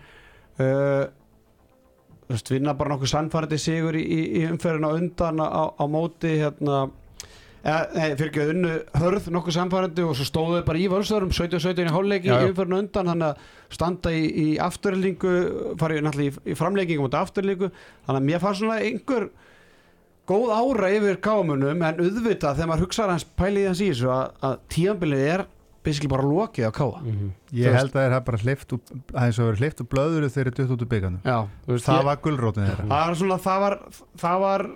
Uh, 0.56 1.04
þú 2.26 2.34
veist, 2.34 2.50
vinna 2.50 2.74
bara 2.74 2.94
nokkuð 2.94 3.12
sannfærandi 3.12 3.58
sigur 3.60 3.98
í, 3.98 4.02
í, 4.02 4.46
umferðina 4.50 4.94
undan 4.96 5.42
á, 5.44 5.70
á 5.78 5.84
móti 5.86 6.32
hérna 6.40 6.86
fyrir 7.66 8.28
ekki 8.30 8.44
unnu 8.52 8.72
hörð 9.00 9.26
nokkuð 9.34 9.56
sannfærandi 9.56 10.04
og 10.06 10.14
svo 10.18 10.26
stóðu 10.28 10.58
þeir 10.60 10.66
bara 10.68 10.82
í 10.82 10.86
völstöðurum 10.92 11.32
17-17 11.34 11.88
í 11.90 11.94
hálfleiki 11.96 12.30
á 12.30 12.38
undan 12.46 13.10
þannig 13.10 13.26
að 13.26 13.40
standa 13.76 14.12
í, 14.14 14.22
í 14.30 14.46
afturlingu 14.62 15.32
farið 15.80 16.04
náttúrulega 16.06 16.30
í, 16.46 16.52
í 16.52 16.58
framleikingu 16.60 17.02
mútið 17.08 17.20
afturlingu 17.24 17.70
þannig 18.06 18.20
að 18.20 18.28
mér 18.30 18.44
fannst 18.44 18.62
svona 18.62 18.78
einhver 18.86 19.28
góð 20.26 20.54
ára 20.54 20.88
yfir 20.94 21.18
kámunum 21.22 21.82
en 21.86 22.00
auðvitað 22.02 22.56
þegar 22.58 22.70
maður 22.72 22.86
hugsaður 22.86 23.14
hans 23.16 23.26
pælið 23.38 23.68
hans 23.70 23.82
í 23.82 23.90
þessu 23.92 24.08
að, 24.14 24.24
að 24.48 24.56
tíðanbilið 24.74 25.26
er 25.34 25.44
basically 25.86 26.10
bara 26.10 26.26
lokið 26.26 26.66
á 26.66 26.72
káa 26.74 26.98
Mhm. 27.06 27.28
ég 27.54 27.74
held 27.78 27.92
að 27.94 28.00
þeir 28.02 28.14
hafa 28.16 28.24
bara 28.26 28.40
hleyft 28.42 28.72
út 28.74 28.88
aðeins 29.14 29.36
og 29.38 29.46
verið 29.52 29.60
hleyft 29.62 29.82
út 29.84 29.90
blöður 29.92 30.24
þegar 30.26 30.34
þeir 30.34 30.56
dutt 30.58 30.72
út 30.74 30.82
úr 30.82 30.90
byggarnu 30.90 31.20
Já, 31.22 31.36
þú 31.66 31.70
veist, 31.76 31.86
það 31.86 32.00
ég- 32.00 32.08
var 32.08 32.16
gullrótin 32.24 32.66
þeirra. 32.66 32.88
Það 34.18 34.40
var 34.42 34.66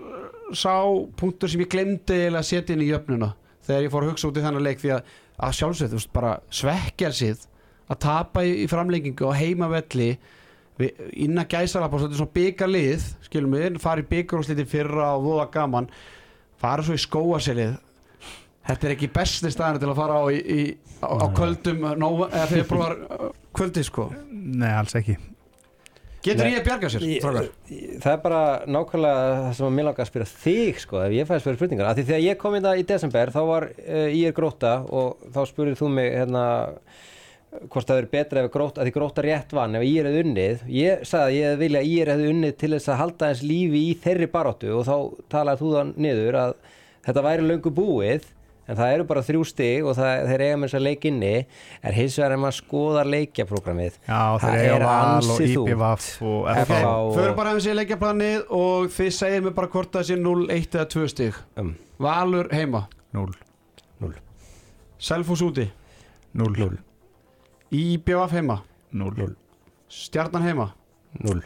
sá 0.56 0.74
punktur 1.20 1.50
sem 1.52 1.60
ég 1.64 1.70
glemdi 1.72 2.20
að 2.30 2.42
setja 2.48 2.74
inn 2.76 2.84
í 2.84 2.90
jöfnuna 2.90 3.32
þegar 3.66 3.82
ég 3.86 3.92
fór 3.92 4.06
að 4.06 4.12
hugsa 4.14 4.28
út 4.30 4.38
í 4.40 4.44
þennan 4.44 4.64
leik 4.66 4.80
því 4.82 4.92
að, 4.96 5.08
að 5.46 5.56
sjálfsveit, 5.60 6.08
bara 6.14 6.32
svekkjálsið 6.60 7.46
að 7.90 7.98
tapa 8.04 8.44
í, 8.46 8.52
í 8.64 8.66
framleikingu 8.70 9.26
og 9.28 9.36
heimavelli 9.38 10.10
við- 10.80 11.00
innan 11.26 11.48
gæsala 11.50 11.88
bara 11.92 12.08
svona 12.08 12.30
byggarlið 12.34 13.06
skilum 13.28 13.56
við, 13.58 13.78
fara 13.82 14.02
í 14.04 14.08
byggarúsliti 14.10 14.66
fyrra 14.70 15.12
og 15.18 15.26
voða 15.28 15.48
gaman 15.54 15.90
fara 16.60 16.84
svo 16.86 16.96
í 16.96 17.02
skóaselið 17.02 17.76
þetta 18.68 18.86
er 18.86 18.94
ekki 18.94 19.10
besti 19.14 19.50
staðan 19.50 19.80
til 19.82 19.90
að 19.90 19.98
fara 19.98 20.20
á, 20.20 20.24
í, 20.30 20.38
í, 20.40 20.62
á, 21.02 21.08
á 21.10 21.26
kvöldum 21.34 21.84
nóva, 21.98 22.28
eða 22.30 22.48
februar 22.52 22.96
kvöldi 23.56 23.82
sko. 23.86 24.10
Nei, 24.30 24.70
alls 24.76 24.94
ekki 24.98 25.16
getur 26.24 26.44
Nei. 26.44 26.52
ég 26.52 26.60
að 26.60 26.66
bjarga 26.68 26.90
sér, 26.92 27.04
Ég-? 27.08 28.00
Það 28.02 28.12
er 28.12 28.22
bara 28.24 28.40
nákvæmlega 28.68 29.28
það 29.44 29.52
sem 29.58 29.68
að 29.68 29.76
mér 29.76 29.88
langar 29.88 30.04
að 30.04 30.10
spyrja 30.10 30.30
þig 30.46 30.80
sko, 30.84 31.02
ef 31.04 31.14
ég 31.16 31.28
fæðist 31.28 31.48
fyrir 31.48 31.60
spurningar 31.60 31.90
af 31.90 31.98
því 31.98 32.06
þegar 32.10 32.24
ég 32.26 32.40
kom 32.40 32.56
í 32.56 32.64
það 32.66 32.82
í 32.82 32.88
desember 32.90 33.32
þá 33.34 33.40
var 33.50 33.68
uh, 33.70 34.08
ég 34.08 34.26
er 34.30 34.36
gróta 34.36 34.74
og 34.88 35.30
þá 35.34 35.40
spurðir 35.50 35.80
þú 35.80 35.92
mig 35.96 36.12
hérna 36.14 36.44
hvort 37.50 37.88
það 37.88 37.98
verið 37.98 38.10
betra 38.14 38.42
ef 38.44 38.50
gróta, 38.54 38.84
því 38.86 38.92
gróta 38.94 39.22
rétt 39.26 39.54
vann 39.56 39.74
ef 39.74 39.82
ég 39.82 40.00
er 40.02 40.08
hefði 40.10 40.24
unnið, 40.24 40.60
ég 40.70 41.00
sagði 41.08 41.24
að 41.24 41.36
ég 41.36 41.48
hefði 41.48 41.62
vilja 41.64 41.80
að 41.80 41.88
ég 41.90 42.10
hefði 42.12 42.28
unnið 42.34 42.52
til 42.60 42.70
þess 42.76 42.90
að 42.92 43.00
halda 43.00 43.30
eins 43.30 43.42
lífi 43.42 43.80
í 43.88 43.96
þeirri 44.04 44.28
baróttu 44.30 44.70
og 44.76 44.84
þá 44.86 44.94
talaði 45.34 45.62
þú 45.64 45.72
það 45.74 45.90
niður 46.06 46.38
að 46.44 46.52
þetta 47.08 47.24
væri 47.26 47.48
löngu 47.48 47.72
búið 47.74 48.28
en 48.70 48.78
það 48.78 48.92
eru 48.94 49.04
bara 49.10 49.22
þrjú 49.26 49.42
stig 49.50 49.84
og 49.90 49.96
það, 49.98 50.22
þeir 50.30 50.44
eiga 50.46 50.56
með 50.62 50.68
þess 50.70 50.78
að 50.78 50.84
leik 50.86 51.06
inni 51.10 51.32
en 51.82 51.96
hins 51.96 52.16
vegar 52.20 52.34
ef 52.36 52.40
maður 52.44 52.56
skoðar 52.60 53.10
leikjaprógramið 53.16 53.98
já, 54.06 54.20
Það 54.44 54.58
er 54.60 54.84
val 54.84 54.86
og 54.86 54.94
ansi 55.18 55.48
þungt. 55.50 55.70
IPVAF 55.72 56.08
og 56.22 56.38
Ok. 56.44 56.62
FH 56.64 56.80
og- 56.86 57.12
Förum 57.18 57.36
bara 57.40 57.50
aðeins 57.54 57.66
í 57.66 57.76
leikjaplanið 57.80 58.44
og 58.62 58.88
þið 58.94 59.10
segir 59.18 59.42
mér 59.48 59.54
bara 59.58 59.72
hvort 59.74 59.92
það 59.98 60.08
sé 60.12 60.18
0, 60.20 60.46
1 60.50 60.78
eða 60.78 60.88
2 60.94 61.08
stig. 61.08 61.34
Um, 61.56 61.74
Valur 61.98 62.48
heima. 62.54 62.86
0, 63.12 63.32
Selfos 65.00 65.40
úti. 65.42 65.64
0, 66.34 66.52
0, 66.58 66.78
IBF 67.72 68.30
heima. 68.36 68.60
0 68.92 69.34
Stjarnan 69.90 70.42
heima. 70.44 70.68
0 71.24 71.40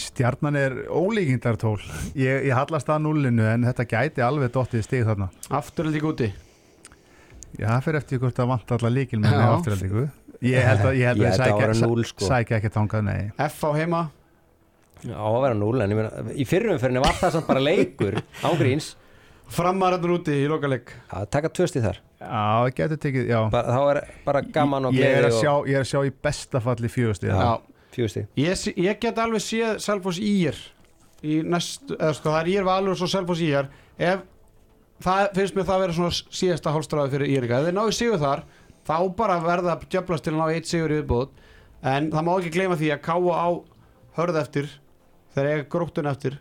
Stjarnan 0.00 0.56
er 0.60 0.76
ólíkindartól 0.92 1.78
ég, 2.14 2.44
ég 2.46 2.54
hallast 2.54 2.88
að 2.92 3.02
nullinu 3.06 3.46
en 3.50 3.64
þetta 3.68 3.86
gæti 3.88 4.24
alveg 4.24 4.52
dottið 4.54 4.84
stig 4.86 5.04
þarna. 5.08 5.30
Afturöldík 5.60 6.06
úti? 6.06 6.30
Já, 7.58 7.66
það 7.66 7.84
fyrir 7.86 8.00
eftir 8.00 8.22
hvort 8.22 8.38
það 8.38 8.50
vant 8.52 8.74
alla 8.76 8.92
líkil 8.94 9.20
með 9.20 9.32
Já. 9.32 9.38
með 9.40 9.54
afturhaldingu 9.56 10.06
Ég 10.40 10.64
held 10.64 10.86
að, 10.86 10.94
ég 10.96 11.10
held 11.10 11.20
Ég 11.20 11.34
sækja, 11.36 11.72
sko. 12.08 12.28
sækja 12.30 12.56
ekki 12.56 12.70
tangað, 12.72 13.02
nei. 13.04 13.30
FH 13.36 13.74
heima? 13.76 14.06
Á 15.10 15.24
að 15.26 15.42
vera 15.44 15.56
0 15.56 15.82
en 15.84 15.92
ég 15.92 15.98
meina 15.98 16.32
í 16.32 16.46
fyrrum 16.48 16.76
umferðinni 16.76 17.02
var 17.04 17.16
það 17.18 17.34
samt 17.36 17.48
bara 17.48 17.60
leikur. 17.64 18.16
Ángríns 18.48 18.94
Framararnur 19.50 20.14
úti 20.20 20.36
í 20.44 20.46
lokaleg 20.48 20.92
að 21.10 21.26
taka 21.34 21.50
tvöst 21.50 21.76
í 21.76 21.82
þar. 21.82 21.98
Já, 22.20 22.28
það 22.30 22.68
getur 22.78 23.00
tekið, 23.02 23.30
já. 23.32 23.38
Bara, 23.50 23.74
þá 23.74 23.80
er 23.90 24.00
bara 24.28 24.42
gaman 24.54 24.86
og 24.86 24.94
ég, 24.94 25.02
er 25.02 25.24
gleði 25.24 25.26
að 25.26 25.34
og 25.34 25.40
sjá, 25.40 25.52
ég 25.72 25.78
er 25.80 25.84
að 25.86 25.90
sjá 25.90 26.00
í 26.06 26.12
besta 26.28 26.62
falli 26.62 26.90
fjögusti 26.92 27.30
Já. 27.30 27.40
Fjösti 27.94 28.26
Ég, 28.38 28.66
ég 28.76 29.00
get 29.02 29.18
alveg 29.18 29.42
séð 29.44 29.80
Selfos 29.82 30.20
ír 30.22 30.58
í 31.20 31.40
næstu, 31.44 31.96
eða 31.98 32.14
sko 32.16 32.32
það 32.32 32.40
er 32.40 32.52
ír 32.54 32.66
valur 32.68 32.94
og 32.94 33.00
svo 33.00 33.08
Selfos 33.10 33.42
ír. 33.44 33.68
Ef 34.00 34.22
það 35.04 35.26
finnst 35.36 35.56
mér 35.56 35.66
það 35.68 35.76
að 35.76 35.82
vera 35.84 35.96
svona 35.98 36.16
síðasta 36.40 36.74
hálfstráði 36.74 37.14
fyrir 37.14 37.32
íringa, 37.34 37.60
ef 37.60 37.68
þeir 37.68 37.76
náðu 37.76 37.96
sigur 37.96 38.22
þar 38.22 38.44
þá 38.88 38.96
bara 39.16 39.40
verða 39.44 39.74
að 39.76 39.88
djöflast 39.92 40.26
til 40.26 40.34
að 40.34 40.40
ná 40.40 40.54
eitt 40.54 40.70
sigur 40.70 40.92
í 40.92 41.00
viðbúð 41.00 41.28
en 41.90 42.10
það 42.12 42.26
má 42.26 42.32
ekki 42.36 42.54
gleyma 42.56 42.78
því 42.80 42.92
að 42.94 43.02
káa 43.06 43.34
á 43.36 43.48
hörð 44.18 44.40
eftir 44.40 44.70
þeir 45.34 45.50
eiga 45.50 45.68
gróttun 45.72 46.10
eftir 46.10 46.38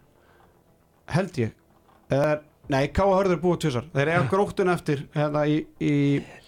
held 1.09 1.39
ég. 1.39 1.53
Eða, 2.09 2.39
nei, 2.69 2.87
káa 2.93 3.09
hörður 3.15 3.35
er 3.37 3.41
búið 3.43 3.59
tvisar 3.63 3.85
þeir 3.95 4.11
eiga 4.13 4.25
gróttun 4.31 4.69
eftir 4.73 5.03
hérna 5.15 5.43
í, 5.49 5.55
í 5.81 5.93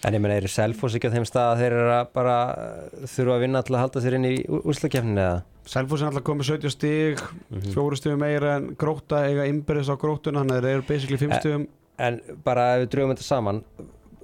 en 0.06 0.16
ég 0.16 0.22
meina 0.22 0.36
eru 0.38 0.50
Selfoss 0.52 0.94
ekki 0.98 1.10
á 1.10 1.14
þeim 1.16 1.26
stað 1.28 1.50
að 1.54 1.62
þeir 1.62 1.76
eru 1.78 1.92
að 1.96 2.12
bara 2.14 2.36
uh, 2.52 3.06
þurfa 3.10 3.36
að 3.36 3.42
vinna 3.46 3.62
til 3.66 3.74
að 3.76 3.82
halda 3.84 4.02
sér 4.04 4.16
inn 4.18 4.28
í 4.30 4.34
úrslakefninu 4.62 5.22
eða 5.24 5.42
Selfoss 5.72 6.02
er 6.02 6.10
alltaf 6.10 6.24
komið 6.26 6.48
70 6.56 6.74
stig 6.76 7.22
Mhm. 7.52 7.72
fjóru 7.74 7.96
stigum 7.98 8.22
meira 8.22 8.56
en 8.58 8.70
grótta 8.80 9.24
eiga 9.28 9.44
innbyrðis 9.50 9.90
á 9.92 9.96
gróttuna, 10.00 10.40
þannig 10.42 10.56
að 10.58 10.64
þeir 10.66 10.76
eru 10.78 10.86
basically 10.88 11.18
5 11.20 11.32
Eh, 11.32 11.40
stigum 11.42 11.66
en 11.98 12.20
bara 12.44 12.68
ef 12.76 12.82
við 12.86 12.90
drögum 12.94 13.12
þetta 13.14 13.26
saman 13.28 13.62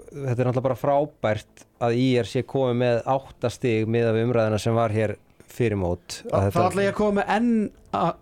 þetta 0.08 0.40
er 0.40 0.48
náttúrulega 0.48 0.62
bara 0.64 0.78
frábært 0.80 1.64
að 1.84 1.98
IR 2.00 2.24
sé 2.26 2.42
komið 2.48 2.78
með 2.80 3.00
átta 3.12 3.50
stig 3.52 3.86
miða 3.86 4.14
við 4.16 4.24
umræðina 4.30 4.58
sem 4.62 4.74
var 4.74 4.90
hér 4.94 5.16
fyrir 5.48 5.76
mót 5.78 6.22
Þá 6.24 6.34
Að 6.38 6.50
þá 6.54 6.60
ætla 6.70 6.82
ég 6.86 6.92
að 6.94 6.98
koma 7.02 7.20
með 7.20 7.34
enn, 7.36 7.50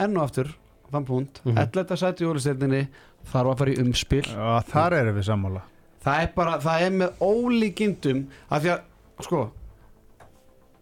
enn 0.02 0.16
og 0.18 0.24
aftur 0.26 0.50
þann 0.92 1.06
punkt, 1.06 1.40
Mhm. 1.44 1.56
11. 1.58 2.88
þarf 3.32 3.52
að 3.52 3.58
fara 3.62 3.72
í 3.74 3.78
umspil. 3.82 4.22
Já, 4.26 4.60
þar 4.70 4.96
erum 5.00 5.16
við 5.20 5.26
sammála. 5.30 5.62
Það 6.06 6.22
er 6.22 6.28
bara, 6.36 6.58
það 6.62 6.82
er 6.86 6.92
með 7.00 7.22
ólíkindum 7.26 8.20
að 8.50 8.66
því 8.66 8.70
að, 8.76 8.80
sko 9.26 9.40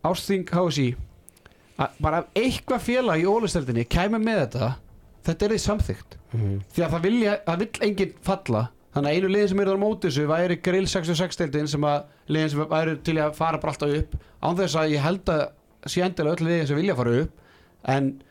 Ásting 0.05 0.45
HSI 0.53 0.89
að 1.81 1.95
bara 2.05 2.19
ef 2.23 2.37
eitthvað 2.39 2.83
félag 2.85 3.23
í 3.23 3.29
úrlistildinni 3.31 3.87
kæmi 3.91 4.21
með 4.23 4.43
þetta 4.45 4.69
þetta 5.27 5.47
er 5.49 5.55
því 5.55 5.61
samþygt 5.65 6.19
Mhm. 6.35 6.55
því 6.75 6.83
að 6.85 6.91
það, 6.93 7.03
vilja, 7.07 7.33
það 7.47 7.59
vill 7.63 7.81
enginn 7.89 8.13
falla. 8.27 8.63
Þannig 8.95 9.11
að 9.11 9.17
einu 9.17 9.29
liðin 9.31 9.49
sem 9.49 9.61
eru 9.61 9.75
á 9.75 9.79
móti 9.85 10.09
þessu 10.11 10.27
væri 10.27 10.57
grill 10.63 10.87
66 10.87 11.37
deildin 11.41 11.69
sem 11.69 11.81
að 11.87 12.05
liðin 12.29 12.51
sem 12.51 12.65
væri 12.71 12.97
til 13.03 13.15
að 13.23 13.35
fara 13.35 13.59
bara 13.59 13.73
alltaf 13.73 13.95
upp. 13.99 14.15
Án 14.43 14.57
þess 14.59 14.75
að 14.77 14.91
ég 14.95 15.01
held 15.03 15.25
að 15.25 15.45
sé 15.87 16.03
endilega 16.03 16.35
öll 16.37 16.47
liðin 16.49 16.67
sem 16.67 16.77
vilja 16.77 16.95
fara 16.99 17.17
upp 17.23 17.31
en 17.95 18.23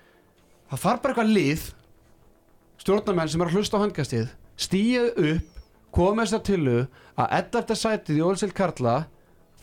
það 0.71 0.79
þarf 0.83 1.01
bara 1.01 1.13
eitthvað 1.13 1.33
lið 1.33 1.65
stjórnarmenn 2.83 3.31
sem 3.31 3.41
er 3.43 3.49
að 3.51 3.57
hlusta 3.57 3.79
á 3.79 3.83
handkastið 3.85 4.29
stíðu 4.59 5.03
upp 5.33 5.49
þess 5.93 6.33
að 6.35 6.43
tilu 6.49 6.77
að 7.21 7.35
11. 7.39 7.75
sætið 7.79 8.17
í 8.19 8.23
Ólsild 8.25 8.53
Karla 8.57 8.95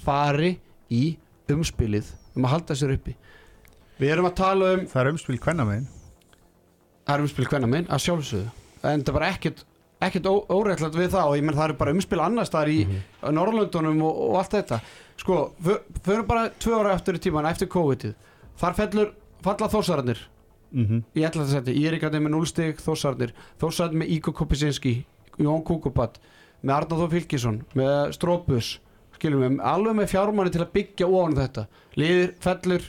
fari 0.01 0.53
í 0.95 1.03
umspilið 1.51 2.13
um 2.39 2.47
að 2.47 2.53
halda 2.55 2.77
sér 2.79 2.95
uppi. 2.95 3.17
Við 4.01 4.13
erum 4.15 4.29
að 4.31 4.37
tala 4.39 4.69
um 4.77 4.85
Það 4.89 5.01
er 5.03 5.11
umspil 5.13 5.39
hvenna 5.43 5.67
megin. 5.69 5.89
Það 7.05 7.15
er 7.17 7.25
umspil 7.27 7.49
hvenna 7.51 7.69
minn 7.73 7.89
að 7.91 8.03
sjálfsögðu. 8.07 8.53
En 8.87 9.03
það 9.03 9.11
er 9.13 9.17
bara 9.19 9.31
ekkert 9.35 9.65
ekkert 10.01 10.29
óreittlægt 10.31 10.97
við 10.97 11.11
það 11.13 11.27
og 11.29 11.37
ég 11.37 11.45
menn 11.45 11.59
það 11.59 11.69
er 11.75 11.77
bara 11.83 11.93
umspil 11.93 12.21
annars 12.25 12.49
staðar 12.49 12.71
í 12.73 12.79
Mhm. 12.87 13.35
Norrlöndunum 13.37 13.99
og, 14.07 14.21
og 14.31 14.37
allt 14.41 14.55
þetta. 14.55 14.79
Sko, 15.21 15.53
fö- 15.61 15.83
förum 16.07 16.27
bara 16.31 16.47
tvö 16.57 16.79
ára 16.81 16.95
eftir 16.95 17.19
í 17.19 17.21
tíman 17.21 17.45
eftir 17.51 17.69
COVID-ið. 17.69 18.15
Þar 18.57 18.75
fellur 18.79 19.11
falla 19.43 19.69
þósararnir 19.69 20.23
mm 20.73 20.85
-hmm. 20.87 21.03
í 21.17 21.23
11. 21.25 21.47
seti, 21.51 21.73
Írikandi 21.85 22.19
með 22.21 22.31
0 22.37 22.47
stig 22.47 22.77
þósararnir, 22.79 23.33
þósararnir 23.61 23.99
með 24.03 24.09
Íko 24.17 24.33
Kopisinski 24.33 25.05
Jón 25.39 25.63
Kukubat 25.65 26.19
með 26.63 26.75
Arnar 26.75 26.99
Þór 26.99 27.11
Fylkisson, 27.11 27.63
með 27.75 28.13
Strópus 28.13 28.79
skilum 29.15 29.41
við, 29.41 29.61
alveg 29.63 29.95
með 29.97 30.07
fjármanni 30.09 30.51
til 30.51 30.61
að 30.63 30.73
byggja 30.73 31.07
ofan 31.07 31.35
þetta, 31.37 31.67
liðir 31.97 32.35
fellur 32.41 32.83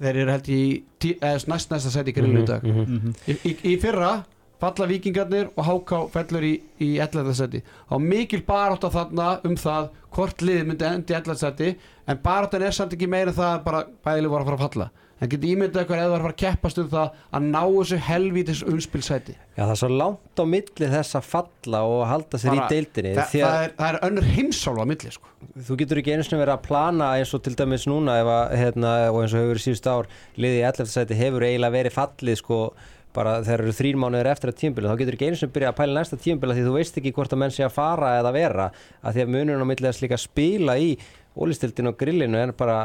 þeir 0.00 0.16
eru 0.16 0.30
held 0.30 0.48
í 0.48 0.82
tí- 1.00 1.18
eða 1.20 1.46
næst 1.48 1.70
næsta 1.70 1.90
seti 1.90 2.10
í 2.12 2.14
grillu 2.14 2.42
í 2.42 2.46
dag 2.46 2.62
Mhm. 2.64 3.14
í, 3.28 3.32
í, 3.44 3.56
í 3.74 3.76
fyrra 3.80 4.24
falla 4.60 4.86
vikingarnir 4.86 5.50
og 5.56 5.64
háká 5.64 6.08
fellur 6.10 6.42
í, 6.42 6.60
í 6.80 6.98
11. 7.00 7.32
seti 7.34 7.62
á 7.90 7.96
mikil 8.00 8.42
barátt 8.46 8.84
á 8.84 8.90
þarna 8.92 9.40
um 9.44 9.54
það 9.56 9.88
hvort 10.12 10.38
liðið 10.42 10.66
myndi 10.66 10.84
endi 10.84 11.12
í 11.12 11.16
11. 11.16 11.34
seti 11.36 11.76
en 12.08 12.18
baráttan 12.22 12.62
er 12.62 12.70
samt 12.72 12.92
ekki 12.92 13.06
meira 13.08 13.28
en 13.30 13.36
það 13.36 13.58
að 13.60 13.64
bara 13.64 13.84
bæðileg 14.04 14.30
voru 14.30 14.42
að 14.42 14.46
fara 14.46 14.56
að 14.56 14.72
falla 14.72 14.90
en 15.16 15.30
geti 15.32 15.52
ímyndað 15.54 15.82
eitthvað 15.82 16.00
eða 16.02 16.12
var 16.12 16.24
að 16.28 16.36
keppast 16.42 16.80
um 16.82 16.88
það 16.92 17.14
að 17.38 17.44
ná 17.46 17.60
þessu 17.64 17.98
helvítis 18.06 18.62
umspilsæti 18.68 19.36
Já, 19.36 19.62
það 19.62 19.72
er 19.74 19.78
svo 19.80 19.88
langt 19.92 20.42
á 20.42 20.44
milli 20.52 20.90
þess 20.92 21.16
að 21.16 21.28
falla 21.30 21.80
og 21.88 22.02
halda 22.10 22.40
sér 22.42 22.52
Bara- 22.52 22.66
í 22.66 22.74
deildinni 22.74 23.14
það, 23.16 23.36
að 23.46 23.60
er, 23.62 23.72
það 23.78 23.88
er 23.92 23.98
önnur 24.10 24.28
heimsálfa 24.34 24.84
á 24.84 24.90
milli 24.92 25.14
sko. 25.14 25.32
þú 25.68 25.78
getur 25.80 26.02
ekki 26.02 26.12
einu 26.16 26.26
sinni 26.26 26.42
verið 26.42 26.56
að 26.58 26.66
plana 26.66 27.12
eins 27.16 27.32
og 27.32 27.42
til 27.46 27.54
dæmis 27.56 27.86
núna 27.88 28.18
að, 28.20 28.34
hérna, 28.60 28.92
og 29.12 29.22
eins 29.22 29.32
og 29.36 29.40
hefur 29.46 29.62
síðust 29.64 29.88
ár 29.88 30.10
liðið 30.36 30.60
í 30.60 30.66
11. 30.68 30.92
sæti 30.92 31.20
hefur 31.22 31.48
eiginlega 31.48 31.76
verið 31.78 31.96
fallið 31.96 32.40
sko 32.42 32.60
bara 33.16 33.38
þegar 33.40 33.62
eru 33.64 33.72
þrír 33.72 33.96
mánuðir 34.00 34.28
eftir 34.28 34.50
að 34.52 34.58
tímabili 34.60 34.90
þá 34.90 34.98
getur 35.00 35.16
ekki 35.16 35.28
einu 35.30 35.38
sinni 35.40 35.54
byrjað 35.54 35.70
að 35.72 35.78
pæla 35.78 35.94
næsta 35.96 36.18
tímabili 36.20 36.56
því 36.58 36.64
þú 36.66 36.74
veist 36.76 36.98
ekki 37.00 37.12
hvort 37.16 37.32
að 37.32 37.40
menn 37.40 37.54
sé 37.54 37.64
að 37.64 37.72
fara 37.72 38.10
eða 38.20 38.32
vera 38.36 38.66
að 39.00 39.16
því 39.16 39.22
að 39.24 39.30
munurinn 39.32 39.64
á 39.64 39.70
milli 39.70 39.88
þess 39.88 40.02
líka 40.04 40.18
að 40.18 40.24
spila 40.26 40.74
í 40.76 40.90
ólistildin 41.36 41.90
og 41.90 41.96
grillinu 42.00 42.40
en 42.40 42.52
bara 42.56 42.76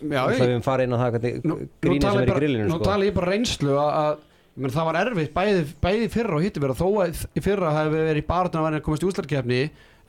Já, 0.00 0.22
það 0.24 0.44
við 0.44 0.62
fara 0.64 0.86
inn 0.86 0.96
á 0.96 0.98
það 1.02 1.16
tala 2.00 2.14
sem 2.14 2.22
er 2.22 2.30
í 2.30 2.38
grillinu 2.38 2.68
nú 2.68 2.78
sko. 2.78 2.86
tala 2.88 3.08
ég 3.08 3.16
bara 3.16 3.32
reynslu 3.32 3.78
að, 3.80 4.22
það 4.64 4.88
var 4.88 5.00
erfitt 5.02 5.34
bæði, 5.36 5.64
bæði 5.84 6.10
fyrra 6.14 6.38
og 6.38 6.44
hittir 6.46 6.64
vera 6.64 6.78
þó 6.78 6.86
að 7.04 7.24
fyrra 7.44 7.74
hefði 7.78 7.94
við 7.94 8.08
verið 8.10 8.22
í 8.22 8.28
barðun 8.28 8.60
að 8.60 8.68
vera 8.68 8.80
að 8.80 8.86
komast 8.88 9.04
í 9.04 9.08
úslarkefni 9.10 9.62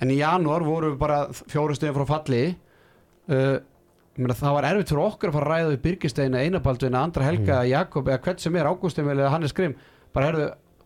en 0.04 0.12
í 0.12 0.20
janúar 0.20 0.68
voru 0.68 0.92
við 0.94 1.00
bara 1.02 1.22
fjóru 1.32 1.76
stegin 1.76 1.96
frá 1.96 2.08
falli. 2.10 2.44
Uh, 3.32 3.58
það 4.16 4.56
var 4.58 4.68
erfitt 4.70 4.92
fyrir 4.92 5.04
okkur 5.06 5.32
að 5.32 5.38
fara 5.38 5.46
að 5.46 5.54
ræða 5.54 5.70
við 5.72 5.82
Birgisteina, 5.86 6.42
Einabaldvina, 6.44 7.04
Andra 7.04 7.26
Helga, 7.28 7.62
Jakob 7.68 8.10
eða 8.12 8.22
hvert 8.28 8.44
sem 8.44 8.58
er, 8.60 8.68
Ágústemil 8.70 9.16
eða 9.16 9.32
Hannes 9.34 9.56
Grim 9.56 9.76
bara 10.16 10.30
herðu, 10.30 10.46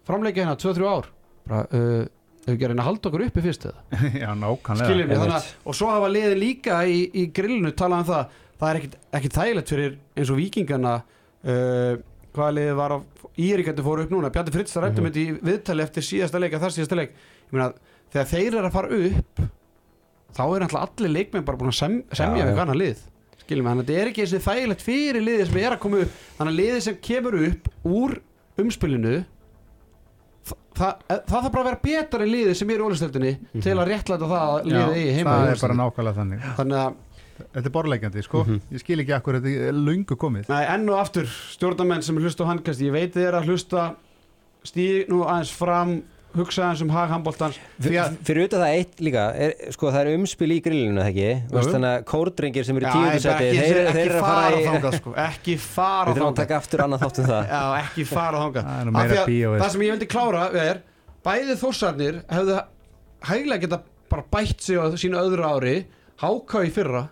framleikja 0.10 0.46
hérna 0.46 0.58
2-3 0.62 0.88
ár. 0.90 1.10
Bara, 1.50 1.66
uh, 1.74 2.08
hefur 2.46 2.56
ekki 2.56 2.66
að 2.68 2.72
reyna 2.74 2.84
að 2.84 2.90
halda 2.90 3.10
okkur 3.10 3.24
uppi 3.28 3.44
fyrst 3.46 3.66
eða? 3.70 3.84
Já, 4.24 4.30
nákvæmlega. 4.44 5.40
Og 5.70 5.76
svo 5.78 5.90
hafa 5.92 6.10
liðið 6.14 6.38
líka 6.42 6.80
í, 6.90 7.00
í 7.14 7.26
grillinu 7.36 7.72
talað 7.78 8.04
um 8.04 8.08
það 8.10 8.38
það 8.60 8.70
er 8.74 8.80
ekkit, 8.82 8.96
ekkit 9.20 9.38
þægilegt 9.40 9.74
fyrir 9.74 9.94
eins 10.20 10.32
og 10.34 10.40
vikingana 10.40 10.94
uh, 11.00 11.94
hvaða 12.36 12.56
liðið 12.58 12.76
var 12.80 12.96
á 12.96 12.98
Íríkandi 13.40 13.84
fóru 13.86 14.04
upp 14.04 14.12
núna. 14.12 14.30
Bjarni 14.36 14.52
Fritz 14.52 14.74
það 14.76 14.84
rættum 14.88 15.06
Mhm. 15.06 15.14
þetta 15.14 15.22
í 15.24 15.52
viðtali 15.52 15.84
eftir 15.86 16.04
síðasta 16.04 16.42
leik 16.44 16.56
að 16.58 16.66
þar 16.66 16.74
síðasta 16.76 16.98
leik. 17.00 17.14
Meina 17.52 17.70
þegar 18.12 18.28
þeir 18.34 18.48
eru 18.60 18.68
að 18.68 18.76
fara 18.76 18.90
upp 19.00 19.42
þá 20.36 20.42
er 20.56 20.66
alltaf 20.66 20.84
allir 21.00 21.14
leikmenn 21.16 21.46
bara 21.48 21.58
búin 21.62 21.72
að 21.72 21.78
sem, 21.80 21.96
semja 22.14 22.46
við 22.50 22.58
hvaðna 22.60 22.76
lið. 22.78 23.00
Skiljum 23.40 23.66
við 23.66 23.72
þannig 23.72 23.86
að 23.86 23.90
þetta 23.90 24.02
er 24.04 24.12
ekki 24.12 24.26
þessi 24.26 24.42
þægilegt 24.46 24.84
fyrir 24.86 25.24
liðið 25.26 25.48
sem 25.50 25.58
er 25.64 25.74
að 25.78 25.80
koma 25.86 26.02
upp. 26.04 26.18
Þannig 26.38 26.52
að 26.54 26.60
liðið 26.60 26.84
sem 26.86 26.98
kemur 27.08 27.38
upp 27.48 27.70
úr 27.90 28.16
umspilinu 28.60 29.16
það, 30.50 31.04
það, 31.10 31.22
þarf 31.32 31.52
bara 31.54 31.62
að 31.62 31.70
vera 31.70 31.82
betra 31.84 32.26
en 32.26 32.32
liðið 32.34 32.58
sem 32.60 32.74
er 32.74 32.82
í 32.82 32.88
ólistöldinni 32.88 33.32
til 33.64 33.76
að 33.76 33.92
réttlæta 33.92 34.30
það 34.32 34.56
að 34.56 34.70
liðið 34.70 34.98
eigi 34.98 35.14
heima 35.18 35.36
í 35.36 35.44
það 35.44 35.54
er 35.54 35.64
bara 35.64 35.78
nákvæmlega 35.82 36.20
þannig. 36.22 36.50
Þannig 36.60 36.82
að 36.86 36.98
Þetta 37.40 37.70
er 37.70 37.72
borleikjandi, 37.72 38.22
sko. 38.26 38.42
Ég 38.68 38.82
skil 38.82 39.00
ekki 39.00 39.14
akkur 39.16 39.38
þetta 39.40 39.70
er 39.70 39.78
lungu 39.78 40.18
komið. 40.20 40.50
Nei, 40.52 40.64
enn 40.74 40.90
og 40.92 40.98
aftur 41.00 41.30
stjórnamenn 41.30 42.04
sem 42.04 42.18
hlusta 42.20 42.44
á 42.44 42.52
handkast 42.52 42.84
ég 42.84 42.92
veit 42.92 43.14
þið 43.16 43.28
er 43.30 43.38
að 43.40 43.48
hlusta. 43.48 43.86
Stíð 44.68 45.08
nú 45.08 45.22
aðeins 45.24 45.54
fram 45.56 45.94
hugsa 46.38 46.62
aðeins 46.68 46.82
um 46.86 46.92
því 47.82 47.96
að 47.98 48.18
fyrir 48.28 48.44
auðvitað 48.44 48.62
það 48.64 48.74
eitt 48.78 49.02
líka 49.02 49.24
er, 49.46 49.54
sko 49.74 49.90
það 49.90 50.00
er 50.04 50.10
umspil 50.20 50.50
í 50.54 50.58
grillinu 50.66 51.02
það 51.02 51.10
ekki 51.10 51.30
þannig 51.74 51.90
að 51.90 52.04
kórdrengir 52.12 52.68
sem 52.68 52.80
eru 52.80 52.92
tíu 52.94 53.08
þeir, 53.10 53.32
ekki 53.34 53.64
þeir 53.64 53.80
eru 54.04 54.20
að 54.20 54.26
fara 54.26 54.42
fara 54.46 54.60
í 54.60 54.66
sko. 55.00 55.14
Ekki 55.26 55.56
fara 55.64 56.14
annað 56.86 57.06
þátt 57.06 57.22
um 57.24 57.30
það. 57.32 57.50
Já, 57.50 57.64
ekki 57.82 58.06
fara 58.10 58.42
er 59.10 59.24
að 59.24 59.32
bíóið. 59.32 59.64
það 59.64 59.72
sem 59.76 59.86
ég 59.88 59.96
vildi 59.96 60.10
klára 60.14 60.44
er 60.70 60.82
bæði 61.26 61.56
þósarnir 61.64 62.20
hefðu 62.30 62.60
hæglega 63.30 63.64
geta 63.66 63.82
bara 64.10 64.26
bætt 64.38 64.62
sig 64.66 64.78
á 64.78 64.86
sínu 65.02 65.18
öðru 65.20 65.48
ári 65.50 65.76
háká 66.22 66.62
í 66.66 66.70
fyrra. 66.74 67.08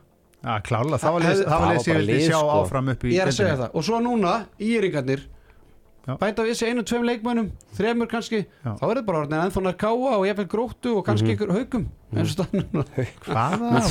Klála, 0.64 1.00
það 1.02 1.14
var 1.18 1.26
leys- 1.26 1.88
ég 1.90 1.98
vildi 1.98 2.20
sjá 2.30 2.38
sko. 2.38 2.62
áfram 2.62 2.94
upp 2.94 3.04
í 3.04 3.12
ég 3.18 3.22
er 3.26 3.32
að 3.32 3.36
segja 3.36 3.58
það. 3.58 3.74
Og 3.74 3.84
svo 3.84 4.00
núna 4.00 4.36
íringarnir. 4.62 5.26
Bæta 6.16 6.44
við 6.48 6.56
sig 6.56 6.70
einu, 6.72 6.84
tveim 6.88 7.04
leikmönnum 7.04 7.48
þremur 7.76 8.08
kannski, 8.08 8.46
Já. 8.64 8.72
þá 8.80 8.84
er 8.88 8.94
þetta 8.96 9.06
bara 9.10 9.20
orðin 9.26 9.42
ennþá 9.44 9.62
nær 9.66 9.76
káa 9.82 10.14
og 10.16 10.24
ég 10.30 10.38
fæl 10.40 10.48
gróttu 10.48 10.94
og 10.98 11.06
kannski 11.06 11.28
Mhm. 11.28 11.36
ykkur 11.36 11.52
haukum 11.58 11.88
eins 12.16 12.30
og 12.32 12.46
staðan 12.46 12.64
núna. 12.72 12.86
Hvaða 13.28 13.82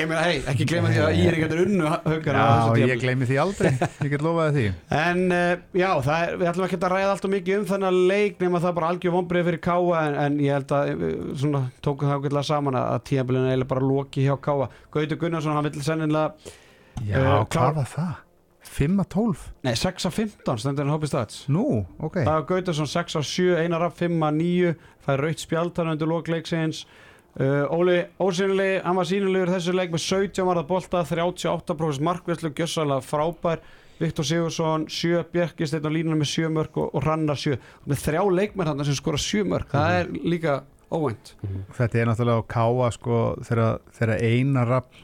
ég 0.00 0.06
meina, 0.08 0.22
hei, 0.24 0.38
ekki 0.48 0.64
gleyma 0.70 0.88
því 0.88 1.00
að 1.04 1.18
íringarnir 1.20 1.60
unnu 1.66 1.90
haukana 1.90 2.40
á 2.40 2.48
þessu 2.70 2.80
Já, 2.80 2.86
ég 2.88 3.02
gleymi 3.02 3.28
því 3.28 3.36
aldrei 3.42 3.70
Ég 4.00 4.10
get 4.14 4.24
lofaði 4.24 4.54
því 4.56 4.64
En 5.00 5.20
uh, 5.36 5.56
já, 5.76 5.90
það 6.06 6.22
er, 6.24 6.32
við 6.40 6.50
ætlum 6.54 6.66
ekki 6.70 6.78
að 6.80 6.94
ræða 6.94 7.10
alltaf 7.12 7.30
mikið 7.34 7.58
um 7.60 7.66
þennan 7.74 7.98
leik 8.08 8.40
nema 8.40 8.62
það 8.64 8.74
bara 8.80 8.88
algjör 8.94 9.14
vonbreið 9.18 9.50
fyrir 9.50 9.62
Káa 9.68 10.00
en, 10.06 10.16
en 10.24 10.40
ég 10.40 10.56
held 10.56 10.74
að 10.78 10.94
uh, 10.96 11.12
svona 11.44 11.62
tókum 11.84 12.08
það 12.08 12.16
ágætlega 12.24 12.48
saman 12.48 12.80
að, 12.80 12.88
að 12.96 13.04
tíabilinu 13.10 13.50
eiginlega 13.52 13.72
bara 13.74 13.86
loki 13.92 14.24
hjá 14.24 14.34
Káa 14.48 14.70
Gauti 14.96 15.20
Gunnarsson, 15.20 15.52
hann 15.60 15.68
vill 15.68 15.84
sennilega 15.84 16.56
Já, 17.04 17.16
Eh, 17.16 17.44
hvað 17.52 17.74
var 17.78 17.86
það? 17.88 18.16
5 18.70 19.02
að 19.02 19.08
12? 19.14 19.44
Nei, 19.66 19.74
6 19.78 20.06
af 20.06 20.16
15 20.16 20.62
stendur 20.62 20.86
hann 20.86 20.94
hópið 20.94 21.12
stats. 21.12 21.42
Nú, 21.50 21.82
ok. 21.98 22.20
Dagur 22.26 22.46
Gautarsson 22.52 22.90
6 22.90 23.18
af 23.18 23.26
7, 23.26 23.56
Einar 23.64 23.86
af 23.88 23.98
5 23.98 24.22
af 24.22 24.34
9 24.36 24.74
fær 25.06 25.24
raut 25.24 25.42
spjaldan 25.42 25.90
undir 25.94 26.10
lokleiksins 26.10 26.84
uh, 27.40 27.66
Óli 27.74 27.98
Ósynli 28.22 28.70
hann 28.84 28.98
var 28.98 29.08
sínulegur 29.10 29.52
þessu 29.56 29.74
leik 29.74 29.92
með 29.94 30.04
17 30.06 30.46
varða 30.46 30.66
bolta 30.68 31.04
38% 31.08 32.06
markvæslu 32.06 32.54
gjössalega 32.54 33.04
frábær. 33.06 33.62
Viktor 34.00 34.24
Sigursson 34.24 34.86
7 34.88 35.26
Bjerkisteinn 35.28 35.84
á 35.84 35.90
línunum 35.92 36.22
með 36.22 36.30
7 36.32 36.48
mörg 36.54 36.78
og, 36.80 36.94
og 36.96 37.04
Rannar 37.04 37.36
7 37.36 37.58
með 37.84 38.04
þrjá 38.06 38.22
leikmenn 38.38 38.70
hann 38.70 38.86
sem 38.88 38.96
skora 38.96 39.20
7 39.20 39.44
mörg 39.50 39.74
það 39.74 39.96
er 39.98 40.14
líka 40.24 40.54
óvænt. 40.90 41.34
Þetta 41.76 42.00
er 42.00 42.08
náttúrulega 42.08 42.40
á 42.40 42.50
káa 42.50 42.88
sko 42.96 43.18
þegar, 43.46 43.82
þegar 43.94 44.24
eina 44.24 44.64
rapp 44.66 44.96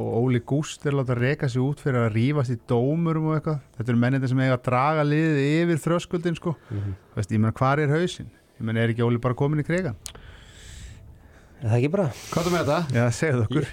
og 0.00 0.14
Óli 0.22 0.40
Gúst 0.40 0.86
er 0.88 0.96
láta 0.96 1.16
reka 1.18 1.48
sig 1.52 1.60
út 1.62 1.80
fyrir 1.82 2.06
að 2.06 2.14
rífast 2.16 2.54
í 2.54 2.58
dómurum 2.70 3.30
og 3.30 3.38
eitthvað. 3.38 3.58
Þetta 3.76 3.92
eru 3.92 4.02
mennið 4.04 4.28
sem 4.32 4.42
eiga 4.42 4.56
að 4.56 4.64
draga 4.68 5.06
liðið 5.06 5.40
yfir 5.62 5.82
þröskuldin 5.86 6.38
sko. 6.38 6.54
Veist, 7.16 7.32
ég 7.34 7.42
meina 7.42 7.54
hvar 7.58 7.82
er 7.82 7.92
hausinn? 7.92 8.30
Ég 8.58 8.66
meina 8.68 8.82
er 8.84 8.94
ekki 8.94 9.04
Óli 9.06 9.20
bara 9.22 9.36
komin 9.38 9.62
í 9.62 9.66
krigan? 9.66 9.98
er 11.62 11.68
það 11.68 11.78
ekki 11.78 11.90
bara? 11.94 12.06
Hvað 12.32 12.48
er 12.48 12.54
með 12.56 12.62
þetta? 12.62 12.98
Já, 12.98 13.04
segðu 13.18 13.46
okkur. 13.46 13.66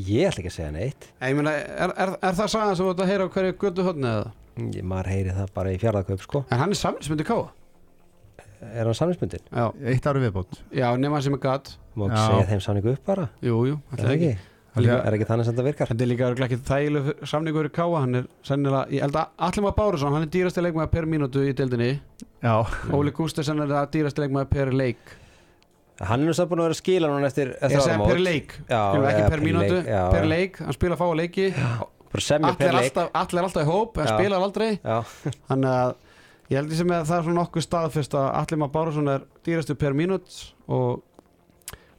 Ég 0.00 0.30
ætla 0.30 0.40
ekki 0.40 0.52
að 0.52 0.56
segja 0.56 0.72
neitt. 0.72 1.08
Ég 1.20 1.36
meina, 1.36 1.52
er, 1.52 1.94
er, 2.06 2.12
er 2.16 2.36
það 2.38 2.52
sagan 2.54 2.76
sem 2.78 2.86
þú 2.86 2.92
ert 2.94 3.02
að 3.04 3.10
heyra 3.10 3.26
á 3.28 3.32
hverju 3.34 3.56
götu 3.60 3.86
hodni 3.90 4.08
eða? 4.10 4.28
ég, 4.60 4.84
maður 4.84 5.10
heyri 5.12 5.34
það 5.36 5.56
bara 5.56 5.72
í 5.74 5.80
fjárðakaup 5.80 6.22
sko. 6.24 6.44
En 6.48 6.62
hann 6.62 6.72
er 6.72 6.80
samlingsmyndi 6.80 7.26
Káa 7.28 7.50
er 8.60 8.84
hann 8.84 8.94
samlingsbundin? 8.96 9.40
Já, 9.48 9.70
Eitt 9.88 10.06
ári 10.06 10.20
viðbót. 10.20 10.58
Já 10.76 10.90
hann 14.74 14.84
er 14.84 14.88
er 14.88 14.90
það? 14.90 15.00
Líka- 15.00 15.06
er 15.06 15.16
ekki 15.18 15.28
þannig 15.30 15.44
sem 15.48 15.54
það 15.56 15.68
virkar? 15.70 15.88
Þetta 15.90 16.04
er 16.04 16.10
líka 16.10 16.30
ekki 16.46 16.58
þægileg 16.70 17.08
samningur 17.32 17.68
í 17.68 17.72
Káa 17.74 18.00
hann 18.00 18.14
er 18.20 18.26
sennilega, 18.46 18.90
ég 18.90 19.00
held 19.06 19.16
að 19.20 19.26
Allir 19.38 19.64
maður 19.66 19.78
Bárusson 19.80 20.12
hann 20.12 20.22
er 20.26 20.32
dýrasti 20.34 20.62
leikmaður 20.64 20.90
per 20.90 21.06
mínútu 21.06 21.44
í 21.46 21.54
deildinni. 21.54 22.00
Já, 22.42 22.54
Óli 22.92 23.10
Gúst 23.12 23.38
er 23.38 23.42
sennilega 23.48 23.86
dýrasti 23.90 24.24
leikmaður 24.24 24.50
per 24.50 24.72
leik. 24.72 25.16
Hann 26.00 26.22
er 26.22 26.30
nú 26.30 26.34
samt 26.34 26.48
búin 26.48 26.62
að 26.62 26.70
vera 26.70 26.76
að 26.76 26.80
skila 26.80 27.08
núna 27.12 27.26
eftir, 27.28 27.50
Ég 27.60 27.80
segi 27.84 28.06
per 28.08 28.20
leik, 28.24 28.54
Já, 28.70 28.82
ekki 28.96 29.24
per 29.26 29.30
per 29.30 29.40
mínútu, 29.44 29.74
leik, 29.76 29.86
já, 29.90 30.10
per 30.10 30.24
leik. 30.30 30.56
Hann 30.64 30.72
spila 30.72 30.96
fáa 30.96 31.16
leiki. 31.18 31.50
Bara 32.10 32.24
semja 32.24 32.48
allir 32.48 32.58
per 32.58 32.70
er, 32.70 32.78
alltaf, 32.80 33.10
er 33.14 33.44
alltaf 33.44 33.62
í 33.62 33.66
hóp 33.68 33.98
en 34.00 34.06
Já. 34.08 34.14
spilar 34.16 34.42
aldrei. 34.42 34.70
Já, 34.82 34.96
þannig 35.50 35.74
að 35.74 35.92
ég 36.50 36.56
held 36.58 36.70
því 36.72 36.78
sem 36.80 36.94
að 36.96 37.04
það 37.10 37.18
er 37.18 37.26
svona 37.26 37.38
nokkuð 37.44 37.66
staðfest 37.66 38.16
að 38.18 38.26
Allir 38.40 38.58
maður 38.62 38.72
Bárusson 38.78 39.12
er 39.12 39.26
dýrastu 39.46 39.76
per 39.78 39.92
mínút 39.94 40.40
og 40.66 41.02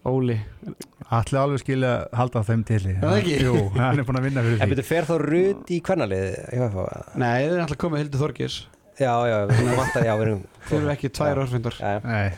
Óli. 0.07 0.35
Allir 1.13 1.37
alveg 1.37 1.59
skilja 1.61 1.89
að 1.93 2.15
halda 2.17 2.41
þeim 2.47 2.61
til 2.65 2.79
það 2.87 3.17
ekki? 3.19 3.33
Jú, 3.43 3.51
hann 3.75 3.99
er 4.01 4.05
búin 4.07 4.17
að 4.17 4.25
vinna 4.25 4.43
fyrir 4.45 4.55
En 4.57 4.63
því. 4.63 4.69
betur 4.75 4.87
fer 4.87 5.05
þá 5.09 5.13
rutt 5.21 5.73
í 5.75 5.77
kvennalið? 5.85 6.23
Já, 6.57 6.63
Nei, 7.21 7.35
þið 7.43 7.51
er 7.57 7.61
alltaf 7.65 7.79
komið 7.83 8.01
Hildur 8.01 8.21
Þorgis 8.23 8.55
já, 9.01 9.11
já, 9.29 9.35
við 9.51 9.59
erum 9.61 9.77
vantar, 9.81 10.07
já, 10.07 10.13
við 10.17 10.25
erum 10.25 10.41
Þeir 10.71 10.79
eru 10.79 10.91
ekki 10.95 11.11
tvær. 11.19 11.41
Nei, 12.07 12.31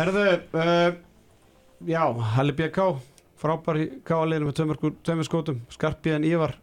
Herðu, 0.00 0.24
uh, 0.54 0.98
já, 1.92 2.02
Halli 2.34 2.56
BK 2.58 2.88
frábær 3.40 3.78
í 3.80 3.86
káaliðinu 4.06 4.50
með 4.50 4.58
tveimur- 4.58 4.98
tveimur 5.06 5.28
skótum. 5.30 5.60
Skarpiðan 5.72 6.26
Ívar 6.28 6.56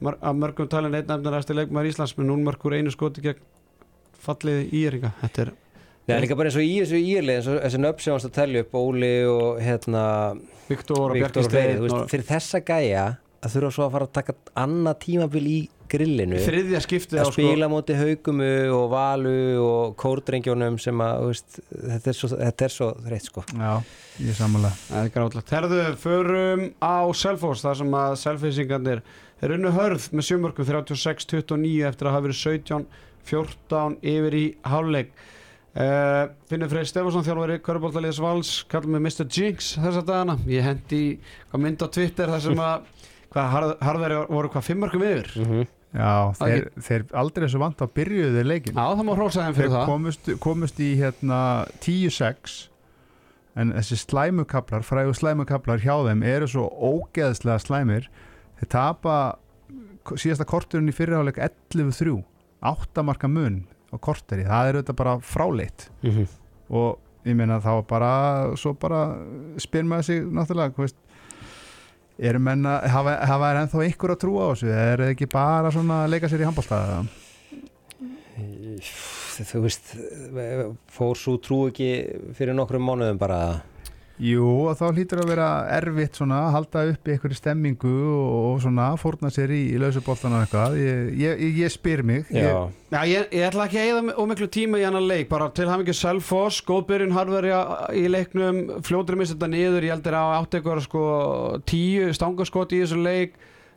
mar, 0.00 0.16
af 0.20 0.34
mörgum 0.36 0.68
talin 0.72 0.94
einn 0.96 1.12
efnilegasti 1.12 1.54
leikmaður 1.56 1.92
Íslands 1.92 2.16
með 2.18 2.30
núnmörkur 2.32 2.74
einu 2.78 2.90
skoti 2.94 3.22
gegn 3.24 3.44
falliði 4.26 4.66
Íringa 4.80 5.12
Þetta 5.22 5.44
er, 5.46 5.52
Nei, 6.06 6.20
líka 6.22 6.38
bara 6.38 6.50
eins 6.50 6.58
og 6.58 6.66
í 6.66 6.74
þessu 6.80 6.98
írlið 7.02 7.38
eins 7.40 7.48
og 7.50 7.60
þessi 7.64 7.82
nöfn 7.82 8.04
sem 8.04 8.14
varst 8.14 8.28
að 8.28 8.34
telja 8.36 8.64
upp 8.66 8.76
Óli 8.78 9.14
og 9.26 9.62
hérna 9.62 10.02
Viktor 10.68 11.14
og 11.14 11.38
og 11.94 12.10
fyrir 12.10 12.26
þessa 12.28 12.60
gæja 12.66 13.06
að 13.42 13.56
þurfa 13.56 13.72
svo 13.74 13.86
að 13.86 13.96
fara 13.96 14.06
að 14.06 14.14
taka 14.16 14.36
annað 14.58 15.00
tímabil 15.04 15.42
í 15.50 15.58
grillinu 15.90 16.38
þriðja 16.42 16.80
skiptið 16.82 17.20
að 17.20 17.26
á 17.26 17.30
sko 17.30 17.34
spila 17.36 17.68
móti 17.70 17.96
haugumu 17.98 18.48
og 18.74 18.86
valu 18.90 19.34
og 19.62 19.94
kórdrengjónum 20.00 20.78
sem 20.82 21.02
að 21.04 21.26
veist, 21.28 21.60
þetta 21.70 22.10
er 22.12 22.18
svo, 22.18 22.30
þetta 22.32 22.66
er 22.66 22.74
svo 22.74 22.88
þreitt 23.04 23.28
sko 23.28 23.44
já, 23.52 23.70
ég 24.22 24.32
er 24.32 24.38
samanlega 24.38 24.74
Það 24.88 25.04
er 25.04 25.12
grátlegt. 25.14 25.54
Herðu, 25.54 25.80
förum 26.02 26.66
á 26.82 26.96
Selfoss 27.14 27.64
þar 27.66 27.80
sem 27.82 27.96
að 28.00 28.16
Selfissingarnir 28.22 29.02
er 29.44 29.54
unnu 29.56 29.72
hörð 29.76 30.08
með 30.16 30.28
sjömörkum 30.30 30.68
36-29 30.70 31.86
eftir 31.90 32.08
að 32.10 32.16
hafa 32.16 32.26
verið 32.26 32.42
17-14 32.42 33.98
yfir 34.14 34.38
í 34.38 34.44
hálfleik. 34.66 35.10
Uh, 35.76 36.30
Finnur 36.48 36.70
Freyr 36.72 36.88
Stefansson 36.88 37.24
þjálfari 37.26 37.58
Körbóltaliðs 37.60 38.16
Vals 38.24 38.50
kallum 38.72 38.94
mig 38.96 39.02
Mr. 39.10 39.26
Jinx 39.28 39.74
þessa 39.76 40.00
dagana. 40.08 40.38
Ég 40.48 40.64
hendi 40.64 41.00
í 41.02 41.10
hvað 41.50 41.62
mynd 41.66 41.84
á 41.84 41.88
Twitter 41.92 42.32
þar 42.32 42.44
sem 42.46 42.62
að 42.64 42.86
hvað 43.34 43.50
harð, 43.52 43.74
harðveri 43.84 44.20
voru 44.30 44.52
hvað 44.54 44.64
fimmörkum 44.70 45.04
yfir? 45.04 45.28
Mm 45.36 45.50
-hmm. 45.50 45.68
Já, 45.96 46.32
þeir, 46.40 46.64
þeir 46.82 47.04
aldrei 47.16 47.48
svo 47.48 47.60
vant 47.60 47.84
að 47.84 47.92
byrjuðu 47.96 48.32
þeir 48.36 48.48
leikin 48.50 48.74
Já, 48.76 48.84
það 48.96 49.04
má 49.06 49.12
hrósa 49.16 49.44
þeim 49.44 49.54
Þeir 49.54 49.62
fyrir 49.62 49.76
það. 49.76 49.86
komust, 49.86 50.32
komust 50.40 50.80
í 50.80 50.88
hérna 50.96 51.40
10-6 51.80 52.56
en 53.56 53.72
þessi 53.72 53.96
slæmukablar, 53.96 54.82
frægu 54.84 55.14
slæmukablar 55.16 55.80
hjá 55.80 55.94
þeim 56.08 56.22
eru 56.22 56.48
svo 56.48 56.66
ógeðslega 56.72 57.58
slæmir. 57.58 58.08
Þeir 58.60 58.68
tapa 58.72 59.38
síðasta 60.16 60.44
korturinn 60.48 60.88
í 60.88 60.96
fyrirháleik 60.96 61.36
11-3 61.36 62.22
áttamarka 62.64 63.28
mun 63.28 63.66
á 63.92 63.96
korteri, 64.02 64.46
það 64.46 64.68
er 64.70 64.78
auðvitað 64.80 65.00
bara 65.02 65.16
fráleitt. 65.22 65.88
Mhm. 66.02 66.28
og 66.70 66.98
ég 67.26 67.34
meina 67.38 67.60
þá 67.62 67.86
bara 67.86 68.12
svo 68.58 68.72
bara 68.78 69.16
spyr 69.62 69.86
maður 69.86 70.04
sig 70.08 70.24
náttúrulega 70.24 70.74
hvað 70.74 70.86
veist 70.86 70.96
eru 72.18 72.40
menn 72.40 72.64
að 72.66 72.86
hafa, 72.90 73.14
hafa 73.28 73.50
er 73.50 73.60
ennþá 73.60 73.86
ykkur 73.90 74.14
að 74.14 74.20
trúa 74.22 74.46
á 74.46 74.50
þessu? 74.54 74.72
Er 74.72 75.02
það 75.02 75.12
ekki 75.12 75.28
bara 75.30 75.70
svona 75.74 76.04
að 76.04 76.12
leika 76.14 76.30
sér 76.30 76.42
í 76.42 76.48
handbóltaða 76.48 77.06
þú 79.36 79.62
veist 79.64 79.94
fór 80.92 81.18
svo 81.18 81.36
trú 81.42 81.66
ekki 81.70 81.90
fyrir 82.36 82.56
nokkrum 82.56 82.84
mánuðum 82.86 83.18
bara 83.20 83.40
Jú 84.22 84.46
og 84.64 84.78
þá 84.78 84.84
hlýtur 84.96 85.20
að 85.20 85.30
vera 85.34 85.46
erfitt 85.76 86.16
svona 86.16 86.38
að 86.46 86.54
halda 86.54 86.84
upp 86.92 87.08
í 87.08 87.12
einhverju 87.12 87.36
stemmingu 87.36 87.92
og, 87.92 88.36
og 88.50 88.62
svona 88.64 88.86
fórna 89.00 89.28
sér 89.32 89.52
í, 89.52 89.58
í 89.74 89.80
lausubóltan 89.80 90.36
og 90.38 90.46
eitthvað. 90.46 90.76
Ég, 90.80 91.02
ég, 91.20 91.42
ég, 91.44 91.58
ég 91.66 91.74
spyr 91.74 92.02
mig. 92.06 92.30
Já, 92.32 92.46
ég, 92.46 92.70
Já, 92.86 93.00
ég, 93.10 93.26
ég 93.34 93.48
ætla 93.50 93.66
ekki 93.66 93.80
að 93.82 93.90
eða 93.92 94.14
ómiklu 94.22 94.48
tíma 94.56 94.80
í 94.80 94.86
annan 94.88 95.08
leik 95.10 95.28
bara 95.28 95.50
til 95.52 95.68
hafa 95.68 95.84
ekki 95.84 95.96
Selfoss, 95.98 96.62
góðbyrjun 96.64 97.12
harverja 97.16 97.60
í 97.92 98.06
leiknum, 98.08 98.62
fljótur 98.86 99.20
mist 99.20 99.34
þetta 99.34 99.50
niður 99.52 99.88
ég 99.88 99.96
heldur 99.96 100.16
að 100.16 100.36
átt 100.38 100.56
eitthvað 100.60 100.82
sko 100.86 101.04
tíu 101.68 102.08
stangaskot 102.16 102.72
í 102.72 102.80
þessu 102.84 103.02
leik 103.02 103.36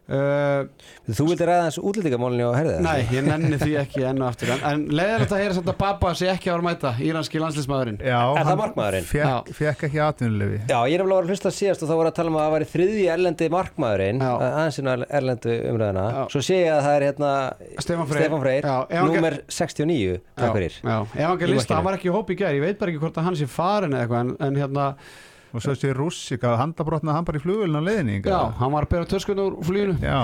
þú 0.09 1.25
vildi 1.27 1.45
ræða 1.47 1.65
þessu 1.67 1.83
útlýtingamálinu 1.89 2.45
og 2.49 2.55
herðið 2.57 2.79
Nei, 2.85 3.01
ég 3.13 3.25
nenni 3.27 3.59
því 3.61 3.75
ekki 3.83 4.05
ennu 4.09 4.25
aftur 4.25 4.51
en, 4.55 4.63
en 4.65 4.85
leiðilegt 4.89 5.33
að 5.35 5.41
heyra 5.43 5.57
samt 5.57 5.69
að 5.69 5.77
Baba 5.79 6.13
sé 6.17 6.29
ekki 6.31 6.49
að 6.49 6.57
að 6.59 6.65
mæta 6.65 6.93
íranski 7.05 7.41
landslismæðurinn 7.43 7.99
Já, 8.01 8.17
Er 8.17 8.39
það 8.39 8.49
hann 8.49 8.59
markmaðurinn? 8.63 9.07
Fekk, 9.09 9.51
fekk 9.59 9.85
ekki 9.89 10.01
atvinnulefi 10.05 10.59
Já, 10.65 10.77
ég 10.89 10.95
er 10.97 11.03
alveg 11.05 11.21
að 11.23 11.33
hlusta 11.33 11.53
síðast 11.53 11.85
og 11.85 11.91
þá 11.91 11.95
voru 11.99 12.11
að 12.11 12.17
tala 12.19 12.33
um 12.33 12.39
að 12.39 12.45
það 12.47 12.55
væri 12.55 12.69
þriðji 12.73 13.05
erlendi 13.13 13.49
markmaðurinn 13.53 14.23
Já. 14.25 14.31
aðeins 14.49 14.81
inn 14.81 14.89
á 14.89 14.93
erlendu 15.19 15.55
umræðina 15.69 16.05
Já. 16.09 16.21
svo 16.33 16.43
sé 16.49 16.59
ég 16.63 16.73
að 16.73 16.83
það 16.87 16.97
er 16.99 17.07
hérna 17.09 17.31
Stefán 17.85 18.09
Freyr, 18.09 18.25
Stefán 18.25 18.43
Freyr, 18.43 18.69
Já, 18.69 19.01
númer 19.05 19.39
69 19.49 20.19
takk 20.39 20.57
fyrir. 20.57 20.77
Já, 20.83 20.97
ef 21.05 21.69
hann 21.69 21.85
var 21.85 21.97
ekki 21.99 22.09
í 22.09 22.13
hóp 22.13 22.33
í 22.33 22.37
gær 22.39 22.55
ég 22.57 22.63
veit 22.65 22.79
bara 22.81 22.93
ekki 22.93 23.01
hvort 23.03 23.19
að 23.19 23.29
hann 23.29 23.37
sé 23.39 23.47
farin 23.49 23.93
eða 23.95 24.05
eitthvað 24.05 24.23
en, 24.25 24.31
en 24.47 24.59
hérna, 24.59 24.85
og 25.49 25.63
svo 25.63 25.73
sé 25.77 25.91
rússika 25.97 26.55
handabrotna 26.59 27.15
hann 27.15 27.25
bara 27.27 27.39
í 27.39 27.43
flugulina 27.43 27.81
leiðning 27.81 28.27
já, 28.29 28.39
hann 28.59 28.73
var 28.73 28.85
að 28.85 28.91
bera 28.93 29.09
töskun 29.09 29.41
úr 29.41 29.55
flýinu 29.65 29.95
já, 30.03 30.19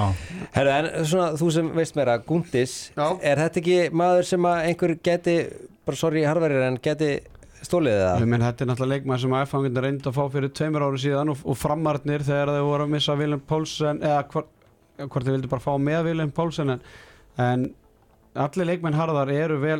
Herra, 0.53 0.75
en 0.81 1.07
svona 1.07 1.31
þú 1.39 1.51
sem 1.55 1.71
veist 1.75 1.95
meira, 1.97 2.17
Gundis 2.25 2.75
Já. 2.95 3.07
er 3.21 3.41
þetta 3.41 3.61
ekki 3.63 3.79
maður 3.95 4.29
sem 4.29 4.49
að 4.49 4.67
einhver 4.69 4.93
geti 5.09 5.37
bara 5.85 5.99
sorry 5.99 6.25
harverið 6.25 6.67
en 6.67 6.77
geti 6.83 7.09
stólið 7.65 7.97
það? 7.97 8.19
Ég 8.21 8.29
menn, 8.29 8.45
þetta 8.45 8.63
er 8.65 8.69
náttúrulega 8.69 8.99
leikmann 8.99 9.21
sem 9.23 9.33
að 9.33 9.47
F-fangin 9.47 9.81
reyndi 9.85 10.09
að 10.11 10.17
fá 10.19 10.23
fyrir 10.35 10.53
tveimur 10.59 10.85
ári 10.85 11.01
síðan 11.01 11.33
og, 11.33 11.41
og 11.41 11.57
framarnir 11.57 12.25
þegar 12.25 12.51
þeir 12.53 12.67
voru 12.67 12.85
að 12.85 12.93
missa 12.93 13.17
Vilhelm 13.17 13.43
Pálsen 13.49 14.03
eða 14.05 14.21
hvort, 14.33 14.51
hvort 15.01 15.25
þeir 15.25 15.37
vildi 15.39 15.51
bara 15.55 15.65
fá 15.65 15.73
með 15.81 16.03
Vilhelm 16.11 16.33
Pálsen 16.35 16.75
en, 16.75 16.85
en 17.41 17.65
allir 18.45 18.69
leikmenn 18.69 18.97
harðar 18.99 19.31
eru 19.33 19.57
vel 19.63 19.79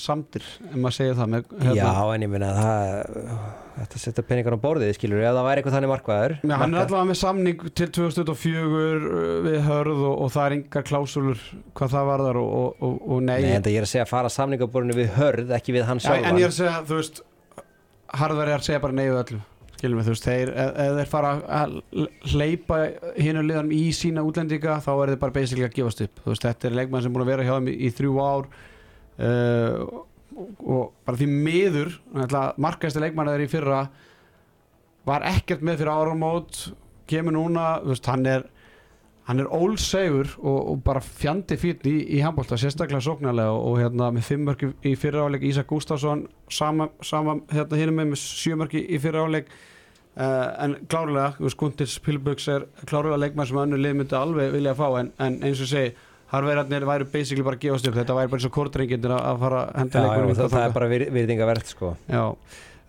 samtir, 0.00 0.46
ef 0.70 0.78
maður 0.78 0.96
segir 0.98 1.18
það 1.18 1.34
með, 1.34 1.52
hérna. 1.60 1.76
Já, 1.76 2.14
en 2.14 2.24
ég 2.24 2.32
minna 2.32 2.54
það 2.56 3.60
þetta 3.76 4.00
setja 4.00 4.24
peningar 4.26 4.56
á 4.56 4.60
borðið, 4.62 4.92
skilur 4.96 5.22
ef 5.22 5.36
það 5.36 5.46
væri 5.46 5.62
eitthvað 5.62 5.76
þannig 5.76 5.92
markmaður 5.92 6.34
Já, 6.38 6.54
hann 6.60 6.74
er 6.74 6.82
allavega 6.82 7.08
með 7.08 7.18
samning 7.22 7.62
til 7.72 7.88
2024 7.96 8.64
uh, 8.64 9.36
við 9.46 9.58
hörð 9.68 10.02
og, 10.02 10.16
og 10.24 10.32
það 10.34 10.44
er 10.48 10.56
engar 10.58 10.86
klásulur 10.88 11.44
hvað 11.78 11.94
það 11.94 12.10
varðar 12.10 12.40
og, 12.42 12.50
og, 12.58 12.82
og, 12.88 12.98
og 13.06 13.22
nei, 13.24 13.38
Nei, 13.46 13.54
en 13.56 13.64
það 13.64 13.76
ég 13.76 13.82
er 13.82 13.88
að 13.88 13.92
segja 13.94 14.04
að 14.06 14.12
fara 14.12 14.34
samningaborðinu 14.36 14.98
við 14.98 15.14
hörð 15.16 15.54
ekki 15.58 15.76
við 15.78 15.88
hann 15.88 16.02
Já, 16.02 16.08
sjálfan. 16.08 16.28
en 16.28 16.42
ég 16.42 16.48
er 16.48 16.52
að 16.52 16.58
segja, 16.58 16.76
þú 16.90 17.00
veist 17.00 17.24
harðar 18.22 18.52
er 18.52 18.60
að 18.60 18.68
segja 18.68 18.82
bara 18.84 18.98
nei 18.98 19.06
við 19.06 19.20
öllu 19.22 19.40
skilum 19.82 19.98
við, 19.98 20.06
þú 20.06 20.12
veist, 20.14 20.26
þeir, 20.28 20.50
ef 20.62 20.92
þeir 20.98 21.08
fara 21.10 21.30
að 21.58 21.72
hleypa 22.30 22.76
hinu 23.18 23.40
liðanum 23.42 23.72
í 23.74 23.86
sína 23.96 24.22
útlendinga, 24.22 24.76
þá 24.84 24.92
er 24.92 25.10
þeir 25.14 25.22
bara 25.24 25.34
basically 25.34 25.66
að 25.66 25.74
gefast 25.80 26.04
upp, 26.04 26.20
þú 26.22 26.30
veist, 26.30 26.44
þetta 26.46 26.68
er 26.68 26.76
leikmann 26.78 27.02
sem 27.02 27.14
búin 27.16 27.24
að 27.24 27.32
vera 27.32 27.46
hjá 27.48 27.56
þeim 27.56 27.72
í, 27.72 27.74
í 27.88 27.90
þrjú 27.96 28.20
ár 28.22 28.46
uh, 29.18 29.82
og, 30.32 30.92
bara 31.04 31.18
því 31.18 31.28
miður 31.28 31.92
markaðist 32.56 33.00
leikmann 33.02 33.30
þeir 33.32 33.44
í 33.44 33.50
fyrra 33.52 33.82
var 35.08 35.26
ekkert 35.26 35.64
með 35.66 35.82
fyrir 35.82 35.92
áramót 35.92 36.64
kemur 37.10 37.34
núna, 37.34 37.66
veist, 37.84 38.06
hann 38.08 38.26
er 38.30 38.46
hann 39.28 39.38
er 39.38 39.50
ólsegur 39.54 40.32
og, 40.40 40.56
og 40.72 40.78
bara 40.86 41.02
fjandi 41.02 41.56
fýtt 41.60 41.84
í, 41.86 41.94
í 42.16 42.22
handbólta, 42.24 42.58
sérstaklega 42.58 43.04
sóknarlega 43.04 43.52
og, 43.54 43.66
og 43.70 43.76
hérna 43.78 44.08
með 44.14 44.24
fimm 44.26 44.48
mörg 44.48 44.64
í, 44.66 44.94
fyrra 44.98 45.28
áleik 45.28 45.44
Ísak 45.46 45.68
Gustafsson, 45.70 46.24
sama, 46.50 46.88
sama 47.06 47.38
hérna 47.52 47.78
hérna 47.78 47.98
með 48.00 48.10
með 48.12 48.22
sjö 48.22 48.58
mörg 48.58 48.74
í, 48.80 48.98
fyrra 49.02 49.22
áleik 49.28 49.52
uh, 49.52 50.48
en 50.64 50.74
klárlega 50.90 51.52
Guntils 51.60 51.98
Pilbugs 52.02 52.48
er 52.50 52.66
klárlega 52.82 53.20
leikmann 53.22 53.50
sem 53.50 53.62
önnur 53.62 53.82
lið 53.82 54.00
myndi 54.00 54.18
alveg 54.18 54.50
vilja 54.56 54.74
að 54.74 54.82
fá 54.82 54.88
en, 55.04 55.12
en 55.22 55.38
eins 55.46 55.62
og 55.62 55.70
segi, 55.70 55.94
harverðarnir 56.32 56.88
væru 56.88 57.08
basically 57.12 57.44
bara 57.46 57.58
að 57.58 57.64
gefast 57.66 57.88
upp, 57.88 57.96
þetta 57.98 58.18
væri 58.18 58.32
bara 58.32 58.40
eins 58.40 58.48
og 58.48 58.54
kórdrengindir 58.56 59.14
að 59.16 59.40
fara 59.44 59.62
að 59.62 59.80
henda 59.82 60.04
leikunum 60.06 60.36
það, 60.38 60.52
það 60.54 60.66
er 60.66 60.76
bara 60.76 60.92
vir, 60.92 61.06
virðingavert 61.16 61.72
sko. 61.72 61.94
Já. 62.08 62.22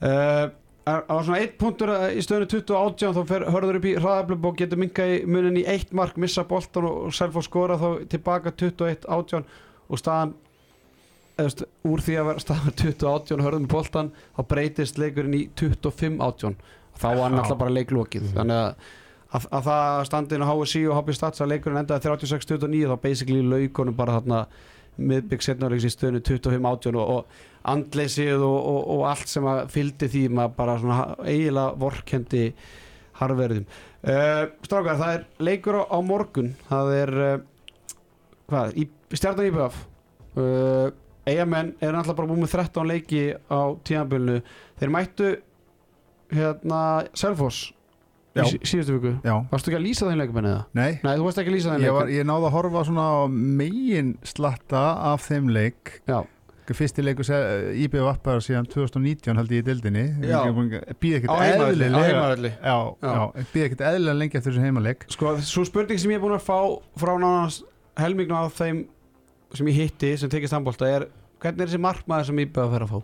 Uh, 0.04 0.46
var 0.84 1.24
svona 1.24 1.40
eitt 1.40 1.58
punktur 1.60 1.94
að 1.94 2.06
í 2.18 2.24
stöðinu 2.24 2.50
2018 2.52 3.18
þá 3.18 3.22
fer 3.30 3.46
hörður 3.56 3.80
upp 3.80 3.86
í 3.88 3.94
hraðaflöp 3.98 4.48
og 4.50 4.58
getur 4.60 4.82
minka 4.82 5.06
í 5.08 5.20
munin 5.28 5.60
í 5.62 5.66
eitt 5.70 5.94
mark, 5.96 6.18
missa 6.20 6.44
boltan 6.48 6.88
og 6.90 7.14
Selfoss 7.16 7.48
skora 7.48 7.80
þá 7.80 7.88
tilbaka 8.12 8.52
21-18 8.52 9.46
og 9.88 10.02
staðan 10.02 10.34
eðast, 11.40 11.64
úr 11.88 12.04
því 12.04 12.18
að 12.20 12.30
vera 12.30 12.44
staðan 12.44 12.76
20-18 12.82 13.46
hörðum 13.46 13.68
í 13.68 13.72
boltan 13.72 14.12
þá 14.36 14.42
breytist 14.52 15.00
leikurinn 15.02 15.38
í 15.38 15.46
25-18 15.60 16.60
þá 17.00 17.08
var 17.08 17.24
hann 17.26 17.40
alltaf 17.40 17.60
bara 17.62 17.74
leiklokið. 17.74 18.28
Þannig 18.36 18.60
að, 18.60 18.92
að, 19.34 19.48
að 19.50 19.66
það 19.68 20.04
standin 20.10 20.46
á 20.46 20.48
HSI 20.52 20.84
og 20.90 21.00
HB 21.00 21.18
Stats 21.18 21.44
að 21.44 21.52
leikurinn 21.54 21.82
endaði 21.82 22.08
36-29 22.10 22.92
þá 22.92 22.96
basically 23.02 23.42
laukonum 23.42 23.98
bara 23.98 24.20
þarna 24.20 24.46
miðbygg 25.02 25.42
setnarleiks 25.42 25.88
í 25.88 25.92
stöðinu 25.94 26.22
25-18 26.22 26.98
og, 27.02 27.14
og 27.16 27.70
andleysið 27.74 28.44
og, 28.46 28.58
og, 28.60 28.82
og 28.96 29.06
allt 29.10 29.32
sem 29.32 29.48
að 29.50 29.64
fylgdi 29.74 30.10
því 30.14 30.24
maður 30.38 30.58
bara 30.60 30.76
svona 30.82 31.00
eiginlega 31.24 31.80
vorkendi 31.82 32.44
harverðum 33.18 33.66
uh, 33.66 34.44
Strákar, 34.66 35.00
það 35.00 35.16
er 35.16 35.26
leikur 35.50 35.80
á, 35.82 35.84
á 35.90 35.98
morgun 36.06 36.54
það 36.70 36.94
er 37.00 37.14
uh, 37.24 37.34
hvað, 38.52 38.78
í, 38.78 38.88
stjarnan 39.16 39.50
íbjöf 39.50 39.80
uh, 40.38 40.92
eigamenn 41.26 41.74
er 41.80 41.96
náttúrulega 41.96 42.20
bara 42.20 42.30
búið 42.30 42.44
með 42.44 42.56
13 42.60 42.92
leiki 42.92 43.24
á 43.50 43.62
tíðanbölinu 43.88 44.42
þeir 44.82 44.94
mættu 44.94 45.32
hérna 46.34 46.84
Selfoss 47.18 47.72
Já. 48.34 48.44
sí- 48.50 48.60
síðustu 48.66 48.96
viku 48.98 49.12
já, 49.22 49.34
Varstu 49.52 49.70
ekki 49.70 49.78
að 49.78 49.84
lýsa 49.86 50.08
þeim 50.10 50.18
leikum 50.24 50.38
eða? 50.42 50.62
nei 50.74 50.92
Nei, 51.04 51.12
þú 51.20 51.26
varst 51.28 51.38
ekki 51.44 51.52
að 51.52 51.58
lýsa 51.58 51.74
þeim 51.76 51.84
ég, 51.86 51.92
var, 51.94 52.06
leikum 52.08 52.18
ég 52.18 52.26
náði 52.32 52.48
að 52.48 52.56
horfa 52.56 52.86
svona 52.88 53.04
á 53.06 53.20
megin 53.62 54.14
slatta 54.26 54.82
af 55.14 55.28
þeim 55.28 55.52
leik 55.54 55.92
Já, 56.10 56.18
fyrsti 56.74 57.04
leikur 57.06 57.28
IBF 57.84 58.22
bara 58.26 58.42
síðan 58.42 58.66
2019 58.72 59.38
held 59.38 59.52
ég 59.54 59.62
í 59.62 59.68
dildinni 59.68 60.06
Já. 60.26 60.40
býð 60.50 61.14
Á 61.14 61.20
ekkert 61.20 61.38
heimavelli, 61.44 61.54
á 61.54 61.68
eðlilega 61.68 62.04
heimavelli. 62.08 62.52
já, 62.58 62.78
Já. 63.04 63.14
já, 63.14 63.46
býð 63.54 63.66
ekkert 63.68 63.86
eðlilega 63.92 64.18
lengi 64.24 64.38
eftir 64.42 64.52
þessu 64.56 64.66
heimaleik 64.66 65.06
Sko, 65.14 65.36
svo 65.46 65.66
spurning 65.70 66.00
sem 66.02 66.12
ég 66.16 66.18
er 66.18 66.24
búin 66.26 66.38
að 66.40 66.46
fá 66.48 66.58
frá 66.98 67.14
nánast 67.22 67.68
helmingna 68.02 68.46
af 68.48 68.58
þeim 68.58 68.86
sem 69.54 69.68
ég 69.70 69.78
hitti 69.84 70.16
sem 70.18 70.30
tekist 70.34 70.54
handbólta 70.58 70.90
er 70.90 71.06
hvernig 71.44 71.62
er 71.62 71.68
þessi 71.70 71.84
markmaður 71.86 72.32
sem 72.32 72.40
ég 72.42 72.50
beða 72.56 72.66
að 72.66 72.74
fara 72.74 72.86
að 72.88 72.94
fá? 72.96 73.00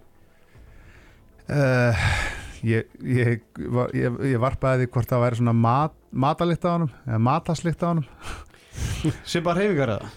uh, 1.50 1.94
ég, 2.64 2.88
ég, 3.04 3.42
ég, 3.96 4.18
ég 4.34 4.40
varpaði 4.42 4.86
því 4.86 4.92
hvort 4.94 5.12
það 5.12 5.24
væri 5.26 5.40
svona 5.40 5.54
mat, 5.56 5.94
matalikt 6.12 6.66
á 6.66 6.72
honum 6.76 6.92
eða 7.06 7.20
mataslikt 7.30 7.84
á 7.86 7.88
honum. 7.92 8.08
Sem 9.24 9.44
bara 9.46 9.62
reyfingar 9.62 9.96
eða? 9.98 10.10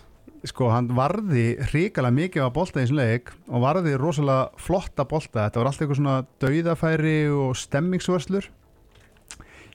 sko 0.43 0.73
hann 0.73 0.89
varði 0.91 1.53
hrikalega 1.71 2.17
mikið 2.17 2.43
á 2.43 2.51
bolta 2.51 2.81
í 2.81 2.83
þessum 2.83 2.99
leik 2.99 3.31
og 3.47 3.63
varði 3.63 3.93
rosalega 3.95 4.49
flotta 4.59 5.05
bolta. 5.07 5.45
Þetta 5.47 5.61
var 5.61 5.69
allt 5.71 5.83
eitthvað 5.85 6.01
svona 6.01 6.15
dauðafæri 6.43 7.13
og 7.31 7.53
stemmingsvörslur. 7.61 8.49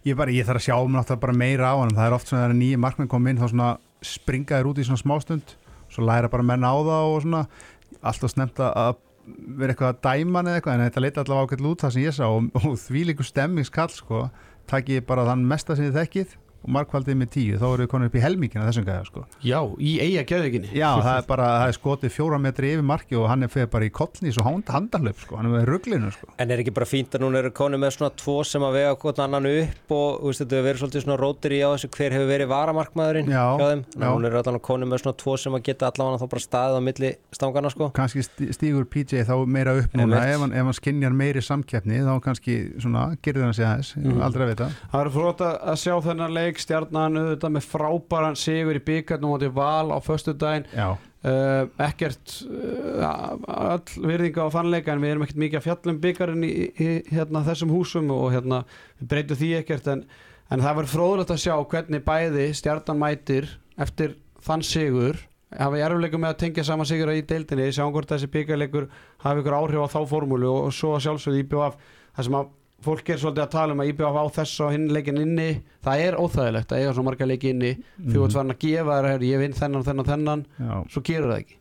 Ég, 0.03 0.15
bara, 0.19 0.31
ég 0.35 0.43
þarf 0.47 0.59
að 0.59 0.65
sjá 0.67 0.75
um 0.81 0.91
náttúrulega 0.95 1.23
bara 1.23 1.37
meira 1.39 1.71
á 1.71 1.75
hann 1.79 1.95
það 1.95 2.05
er 2.09 2.15
oft 2.17 2.27
svona 2.31 2.43
þegar 2.45 2.59
nýja 2.59 2.81
markmenn 2.83 3.09
kom 3.11 3.31
inn 3.31 3.39
þá 3.39 3.47
svona 3.47 3.69
springaður 4.03 4.69
út 4.73 4.81
í 4.83 4.85
svona 4.87 5.01
smástund 5.01 5.55
svo 5.91 6.03
læra 6.07 6.29
bara 6.31 6.45
menn 6.47 6.67
á 6.67 6.73
það 6.75 7.11
og 7.15 7.23
svona. 7.23 7.41
Alltaf 8.03 8.33
snemt 8.35 8.59
að- 8.59 8.99
vera 9.57 9.73
eitthvað 9.73 9.93
að 9.93 10.01
dæma 10.07 10.39
hann 10.39 10.49
eða 10.51 10.59
eitthvað 10.59 10.75
en 10.77 10.85
þetta 10.85 11.03
leita 11.03 11.23
allavega 11.23 11.47
ákveld 11.47 11.69
út 11.71 11.85
það 11.85 11.95
sem 11.95 12.05
ég 12.05 12.17
sá 12.17 12.25
og, 12.27 12.49
og 12.61 12.75
því 12.81 13.05
líkur 13.11 13.27
stemmingskall 13.27 13.93
sko. 13.93 14.27
Takk 14.67 14.91
ég 14.91 15.07
bara 15.07 15.25
þann 15.27 15.47
mesta 15.47 15.75
sem 15.77 15.87
þið 15.87 15.99
þekkið 16.01 16.35
og 16.67 16.73
markvaldið 16.75 17.17
með 17.21 17.29
tíu, 17.31 17.57
þá 17.61 17.65
eru 17.69 17.85
við 17.85 17.89
konur 17.93 18.09
upp 18.09 18.17
í 18.17 18.21
helmingina 18.21 18.65
þessum 18.67 18.85
gæða 18.87 19.05
sko 19.07 19.23
Já, 19.45 19.59
í 19.79 19.93
eiga 20.03 20.23
gjöðuginni 20.27 20.71
Já, 20.75 20.89
það 20.99 21.13
er 21.13 21.27
bara, 21.29 21.47
það 21.61 21.71
er 21.71 21.77
skotið 21.77 22.13
fjóra 22.13 22.39
metri 22.43 22.71
yfir 22.75 22.87
marki 22.87 23.17
og 23.17 23.27
hann 23.31 23.47
er 23.47 23.51
fyrir 23.53 23.69
bara 23.71 23.87
í 23.87 23.91
kollnís 23.93 24.39
og 24.41 24.47
handa, 24.47 24.75
handalöp 24.75 25.21
sko, 25.23 25.37
hann 25.39 25.47
er 25.47 25.55
með 25.55 25.67
rugglinu 25.71 26.11
sko. 26.13 26.29
En 26.41 26.51
er 26.51 26.63
ekki 26.63 26.73
bara 26.75 26.89
fínt 26.89 27.15
að 27.15 27.23
núna 27.23 27.41
eru 27.41 27.53
konu 27.55 27.79
með 27.79 27.95
svona 27.95 28.11
tvo 28.19 28.37
sem 28.47 28.65
að 28.67 28.77
vega 28.81 28.95
hvort 28.99 29.21
annan 29.23 29.49
upp 29.51 29.95
og 29.97 30.19
þú 30.19 30.31
veist, 30.31 30.43
þetta 30.43 30.57
hefur 30.57 30.67
verið 30.67 30.83
svolítið 30.83 31.05
svona 31.05 31.19
rótir 31.21 31.55
í 31.55 31.61
á 31.63 31.69
þessu 31.71 31.91
hver 31.95 32.17
hefur 32.17 32.31
verið 32.33 32.51
varamarkmaðurinn 32.51 33.31
Já, 33.31 33.43
hjá 33.47 33.63
þeim. 33.71 33.85
já. 33.87 34.07
Núna 34.07 34.31
eru 34.31 34.41
allan 34.41 34.59
konu 34.67 34.89
með 34.91 35.03
svona 35.03 35.19
tvo 35.23 35.37
sem 35.39 35.57
að 35.57 35.65
geta 35.69 35.91
allavega 35.91 36.21
þá 36.21 36.27
bara 36.33 36.45
staðið 36.47 36.77
á 36.77 36.81
milli 36.87 37.13
stangana 37.37 37.71
sko. 37.73 37.89
Kanski 37.97 38.25
stígur 38.57 38.87
PJ 38.91 39.23
þá 39.27 39.35
meira 39.47 39.75
upp 39.79 39.95
núna 39.97 40.23
ef 40.27 40.43
hann, 40.43 40.55
ef 40.55 40.69
hann 40.69 40.77
skinjar 40.77 41.15
meiri 41.17 41.43
samkeppni 41.45 42.01
þá 42.03 42.13
kannski 42.25 42.57
svona, 42.81 43.07
gerir 43.23 43.47
hann 43.47 43.55
sig 43.57 43.67
aðeins, 43.67 43.93
mm. 43.99 44.21
aldrei 44.25 44.47
að 44.47 44.53
vita 44.53 44.69
Það 44.91 45.11
flott 45.13 45.43
að 45.45 45.57
að 45.71 45.79
sjá 45.81 45.93
þennan 46.07 46.35
leik 46.35 46.56
stjarnan 46.63 47.19
auðvitað 47.19 47.53
með 47.55 47.67
frábæran 47.71 48.39
sigur 48.39 48.79
í 48.79 48.83
byggarnum 48.87 49.35
á 49.35 49.49
val 49.55 49.93
á 49.93 49.97
föstudaginn. 50.03 50.67
Já, 50.73 50.97
uh, 51.27 51.69
ekkert 51.87 52.33
uh, 52.47 53.37
all 53.47 53.83
virðinga 53.97 54.47
á 54.47 54.55
þannleika 54.55 54.93
en 54.93 55.03
við 55.03 55.13
erum 55.13 55.25
ekkert 55.25 55.41
mikið 55.43 55.59
að 55.59 55.67
fjallum 55.67 56.01
byggarinn 56.03 56.45
í, 56.47 56.51
í 56.73 56.89
hérna, 57.13 57.43
þessum 57.47 57.73
húsum 57.73 58.11
og 58.15 58.29
hérna, 58.35 58.63
við 59.01 59.11
breytum 59.13 59.41
því 59.41 59.53
ekkert 59.61 59.89
en, 59.93 60.03
en 60.51 60.65
það 60.65 60.77
verður 60.81 60.93
fróðulegt 60.93 61.33
að 61.35 61.41
sjá 61.45 61.55
hvernig 61.73 62.05
bæði 62.07 62.51
stjarnan 62.57 63.01
mætir 63.01 63.49
eftir 63.77 64.17
þann 64.43 64.65
sigur. 64.65 65.23
Hafa 65.57 65.79
erfleikum 65.79 66.25
með 66.25 66.33
að 66.33 66.39
tengja 66.43 66.67
saman 66.67 66.87
sigur 66.87 67.13
í 67.13 67.23
deildinni, 67.23 67.69
sjáum 67.71 67.93
hvort 67.95 68.09
þessi 68.11 68.27
byggarleikur 68.33 68.89
hafi 69.23 69.43
ykkur 69.43 69.55
áhrif 69.55 69.85
á 69.87 69.93
þá 69.95 70.01
formúlu 70.09 70.49
og, 70.51 70.65
og 70.67 70.75
svo 70.75 70.97
sjálfsögðu 70.99 71.45
IBF 71.45 71.77
það 72.17 72.27
sem 72.27 72.35
að 72.35 72.49
fólk 72.87 73.11
er 73.13 73.21
svolítið 73.21 73.43
að 73.45 73.53
tala 73.53 73.75
um 73.75 73.83
að 73.83 73.91
IBF 73.93 74.17
á 74.17 74.25
þess 74.39 74.63
og 74.65 74.73
hinn 74.73 74.89
leikin 74.95 75.21
inni. 75.21 75.47
Það 75.85 76.03
er 76.07 76.19
óþægilegt 76.23 76.73
að 76.73 76.81
eiga 76.83 76.95
svo 76.97 77.05
marga 77.07 77.29
leiki 77.29 77.53
inni. 77.53 77.71
Þú 77.99 78.25
ert 78.25 78.37
farin 78.39 78.55
að 78.55 78.61
gefa 78.65 78.99
þér 79.07 79.27
ég 79.27 79.43
vinn 79.43 79.57
þennan, 79.61 79.87
þennan, 79.87 80.11
þennan. 80.11 80.45
Já, 80.57 80.75
svo 80.95 81.03
gerur 81.11 81.33
það 81.33 81.41
ekki 81.43 81.56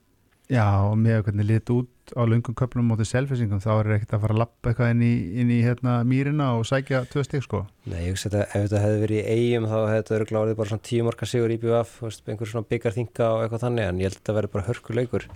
já 0.53 0.67
og 0.87 0.97
með 1.01 1.25
hvernig 1.27 1.47
lit 1.49 1.71
út 1.75 1.93
á 2.15 2.23
lungum 2.23 2.55
köplum 2.55 2.87
mótið 2.87 3.09
selfisingum 3.11 3.59
þá 3.63 3.71
er 3.73 3.89
ekkert 3.97 4.13
að 4.15 4.21
fara 4.23 4.35
að 4.37 4.41
lappa 4.45 4.71
eitthvað 4.71 4.93
inn 4.93 5.03
í, 5.03 5.15
inn 5.43 5.49
í 5.51 5.57
hérna, 5.65 5.97
mýrina 6.07 6.53
og 6.55 6.67
sækja 6.69 7.01
tvö 7.11 7.25
stík 7.27 7.43
sko. 7.43 7.65
Nei, 7.91 8.05
ég 8.05 8.15
hugsa 8.15 8.31
þetta, 8.31 8.45
ef 8.47 8.67
þetta 8.69 8.83
hefði 8.85 9.01
verið 9.03 9.19
í 9.19 9.35
eigum 9.35 9.67
þá 9.67 9.75
hefði 9.77 9.97
þetta 9.97 10.15
verið 10.15 10.31
glárið 10.31 10.59
bara 10.61 10.71
svona 10.71 10.87
tíu 10.87 11.07
marka 11.07 11.27
sigur 11.27 11.55
í 11.55 11.59
BVF, 11.63 11.97
einhver 12.31 12.51
svona 12.53 12.71
byggarþinga 12.71 13.31
og 13.33 13.43
eitthvað 13.43 13.65
þannig, 13.65 13.89
en 13.89 13.99
ég 13.99 14.07
held 14.07 14.15
að 14.15 14.21
þetta 14.21 14.37
verið 14.39 14.55
bara 14.55 14.67
hörkur 14.69 14.99
leikur. 15.01 15.27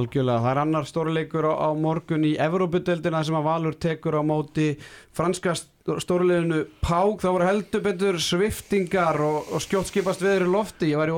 algjörlega, 0.00 0.40
það 0.40 0.50
er 0.50 0.62
annar 0.64 0.90
stóruleikur 0.90 1.46
á, 1.46 1.54
á 1.54 1.68
morgun 1.76 2.26
í 2.26 2.34
Evrópudeldina 2.40 3.22
sem 3.22 3.38
að 3.38 3.46
Valur 3.46 3.78
tekur 3.78 4.18
á 4.18 4.22
móti 4.26 4.72
franska 5.14 5.54
stóruleikinu 5.54 6.64
Pák, 6.80 7.22
það 7.22 7.36
voru 7.36 7.46
heldur 7.46 7.84
betur 7.84 8.18
sviftingar 8.18 9.20
og, 9.22 9.52
og 9.52 9.62
skjótt 9.62 9.92
skipast 9.92 10.24
veður 10.24 10.48
í 10.48 10.52
lofti, 10.56 10.90
ég 10.94 10.98
var 10.98 11.12
í 11.12 11.16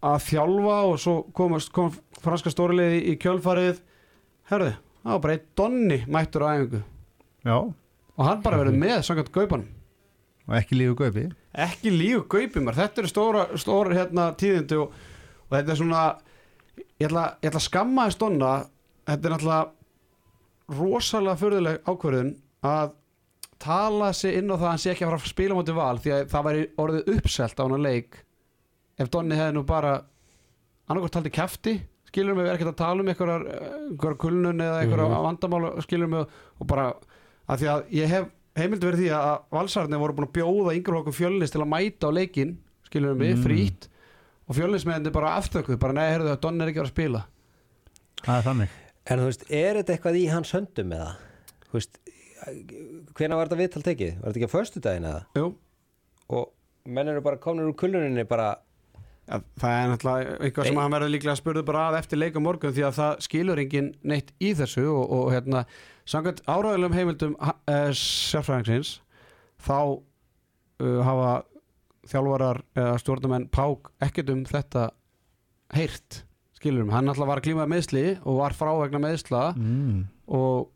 Að 0.00 0.22
þjálfa 0.30 0.76
og 0.88 0.94
svo 1.02 1.16
komast, 1.36 1.72
kom 1.76 1.90
franska 2.24 2.52
stóruleiki 2.52 3.12
í 3.12 3.18
kjölfarið. 3.20 3.82
Herðu, 4.48 4.70
það 5.02 5.12
var 5.12 5.20
bara 5.26 5.36
eitt 5.36 5.50
donni 5.58 5.98
mættur 6.08 6.46
á 6.46 6.56
æfingu. 6.56 6.80
Já, 7.44 7.56
og 7.60 8.24
hann 8.26 8.42
bara 8.44 8.62
verið 8.62 8.80
með 8.80 8.98
samkvæmt 9.06 9.32
gaupanum 9.34 9.68
og 10.50 10.56
ekki 10.58 10.78
lífu 10.80 10.96
gaupi. 10.98 11.26
Ekki 11.54 11.92
lífu 11.94 12.24
gaupimar 12.32 12.74
þetta 12.78 13.02
eru 13.02 13.10
stóra, 13.10 13.44
stóra 13.60 13.94
hérna, 13.94 14.30
tíðindi 14.38 14.78
og, 14.82 14.94
og 15.46 15.54
þetta 15.54 15.74
er 15.74 15.78
svona 15.78 16.04
ég 17.00 17.06
ætla, 17.06 17.26
ég 17.38 17.50
ætla 17.52 17.60
að 17.60 17.66
skamma 17.68 18.06
þess 18.08 18.20
donna. 18.20 18.54
Þetta 19.10 19.28
er 19.28 19.34
náttúrulega 19.34 20.78
rosalega 20.80 21.40
förðuleg 21.40 21.86
ákvörðun 21.86 22.34
að 22.66 22.96
tala 23.60 24.10
sig 24.16 24.38
inn 24.38 24.50
á 24.50 24.56
það 24.56 24.66
að 24.66 24.70
hann 24.70 24.82
sé 24.82 24.92
ekki 24.92 25.06
að 25.06 25.12
fara 25.12 25.20
að 25.20 25.30
spila 25.32 25.56
á 25.56 25.58
móti 25.58 25.76
val 25.76 26.00
því 26.00 26.12
að 26.16 26.26
það 26.32 26.46
væri 26.48 26.66
orðið 26.84 27.10
uppselt 27.14 27.60
á 27.60 27.64
hann 27.64 27.84
leik 27.84 28.20
ef 29.00 29.10
Donni 29.12 29.38
hefði 29.38 29.54
nú 29.56 29.62
bara 29.66 29.94
annarkvært 30.90 31.14
taldi 31.16 31.32
kæfti 31.34 31.74
skilur 32.10 32.34
mig, 32.34 32.44
við 32.44 32.50
erum 32.50 32.58
ekkert 32.58 32.72
að 32.74 32.80
tala 32.80 33.04
um 33.04 33.08
einhverjar, 33.12 33.44
einhverjar 33.90 34.18
kulnun 34.24 34.60
eða 34.64 34.80
einhverjar 34.82 35.10
Mhm. 35.10 35.24
vandamál 35.28 35.82
skilur 35.86 36.08
mig 36.10 36.26
og 36.60 36.66
bara 36.66 36.88
að 37.48 37.58
því 37.62 37.68
að 37.74 37.84
ég 38.00 38.06
hef 38.10 38.26
heimild 38.56 38.82
verið 38.82 38.98
því 39.04 39.10
að 39.14 39.42
valsarnir 39.54 39.98
voru 40.02 40.12
búin 40.18 40.26
að 40.28 40.34
bjóða 40.38 40.74
yngreflokkum 40.76 41.14
fjölnis 41.16 41.50
til 41.54 41.60
að 41.62 41.70
mæta 41.70 42.10
á 42.10 42.12
leikin 42.12 42.56
skilur 42.90 43.14
mig, 43.16 43.36
Mm. 43.36 43.44
frýtt 43.44 43.88
og 44.48 44.56
fjölnismeðandi 44.56 45.12
bara 45.12 45.36
aftökuð, 45.40 45.78
bara 45.78 45.92
nei, 45.92 46.10
heyrðu 46.10 46.32
að 46.34 46.40
Donni 46.40 46.64
er 46.64 46.68
ekki 46.72 46.80
að 46.82 46.88
að 46.90 46.94
spila 46.94 47.24
Það 48.24 48.38
er 48.38 48.42
þannig 48.50 48.68
En 49.06 49.18
þú 49.18 49.24
veist, 49.30 49.44
er 49.50 49.74
þetta 49.80 49.92
eitthvað 49.96 50.16
í 50.20 50.28
hans 50.30 50.50
höndum 50.52 50.90
eða? 50.92 51.14
Þú 51.70 51.72
veist, 51.72 51.98
hvena 53.16 53.36
var 53.38 53.48
þetta 53.48 53.60
viðtal 53.60 53.82
tekið? 53.86 54.20
Var 54.20 54.32
þetta 54.32 54.40
ekki 54.40 54.50
á 54.50 54.56
föstudaginn 54.56 55.06
eða? 55.08 55.22
Jú, 55.36 55.54
Og 56.30 56.52
menn 56.86 57.08
eru 57.08 57.20
bara 57.24 57.36
komnir 57.36 57.66
úr 57.66 57.74
kulluninni 57.74 58.24
bara, 58.28 58.56
Ja, 59.30 59.38
það 59.62 59.76
er 59.76 59.90
náttúrulega 59.92 60.30
eitthvað 60.42 60.66
sem 60.66 60.74
Nei. 60.74 60.82
hann 60.82 60.94
verður 60.96 61.10
líklega 61.12 61.32
að 61.36 61.38
spurðu 61.38 61.62
bara 61.68 61.82
að 61.86 61.96
eftir 62.00 62.18
leika 62.18 62.40
morgun 62.42 62.72
því 62.74 62.82
að 62.88 62.96
það 62.96 63.20
skilur 63.26 63.60
engin 63.62 63.90
neitt 64.10 64.32
í 64.42 64.48
þessu 64.58 64.86
og, 64.90 65.04
og 65.14 65.28
hérna, 65.30 65.60
samkvæmt 66.10 66.40
áræðilegum 66.50 66.96
heimildum 66.98 67.36
uh, 67.38 67.52
sérfræðingsins 67.94 68.96
þá 69.62 69.78
uh, 69.78 70.98
hafa 71.06 71.28
þjálfarar 72.10 72.60
eða 72.74 72.96
stjórnumenn 73.04 73.46
Pák 73.54 73.92
ekkert 74.02 74.32
um 74.34 74.42
þetta 74.48 74.88
heyrt 75.76 76.24
skilurum, 76.58 76.90
hann 76.90 77.12
alltaf 77.12 77.30
var 77.30 77.38
að 77.38 77.46
klíma 77.46 77.68
meðsli 77.70 78.04
og 78.24 78.40
var 78.40 78.56
frá 78.58 78.72
vegna 78.80 79.04
meðsla 79.06 79.44
mm. 79.54 80.02
og 80.40 80.72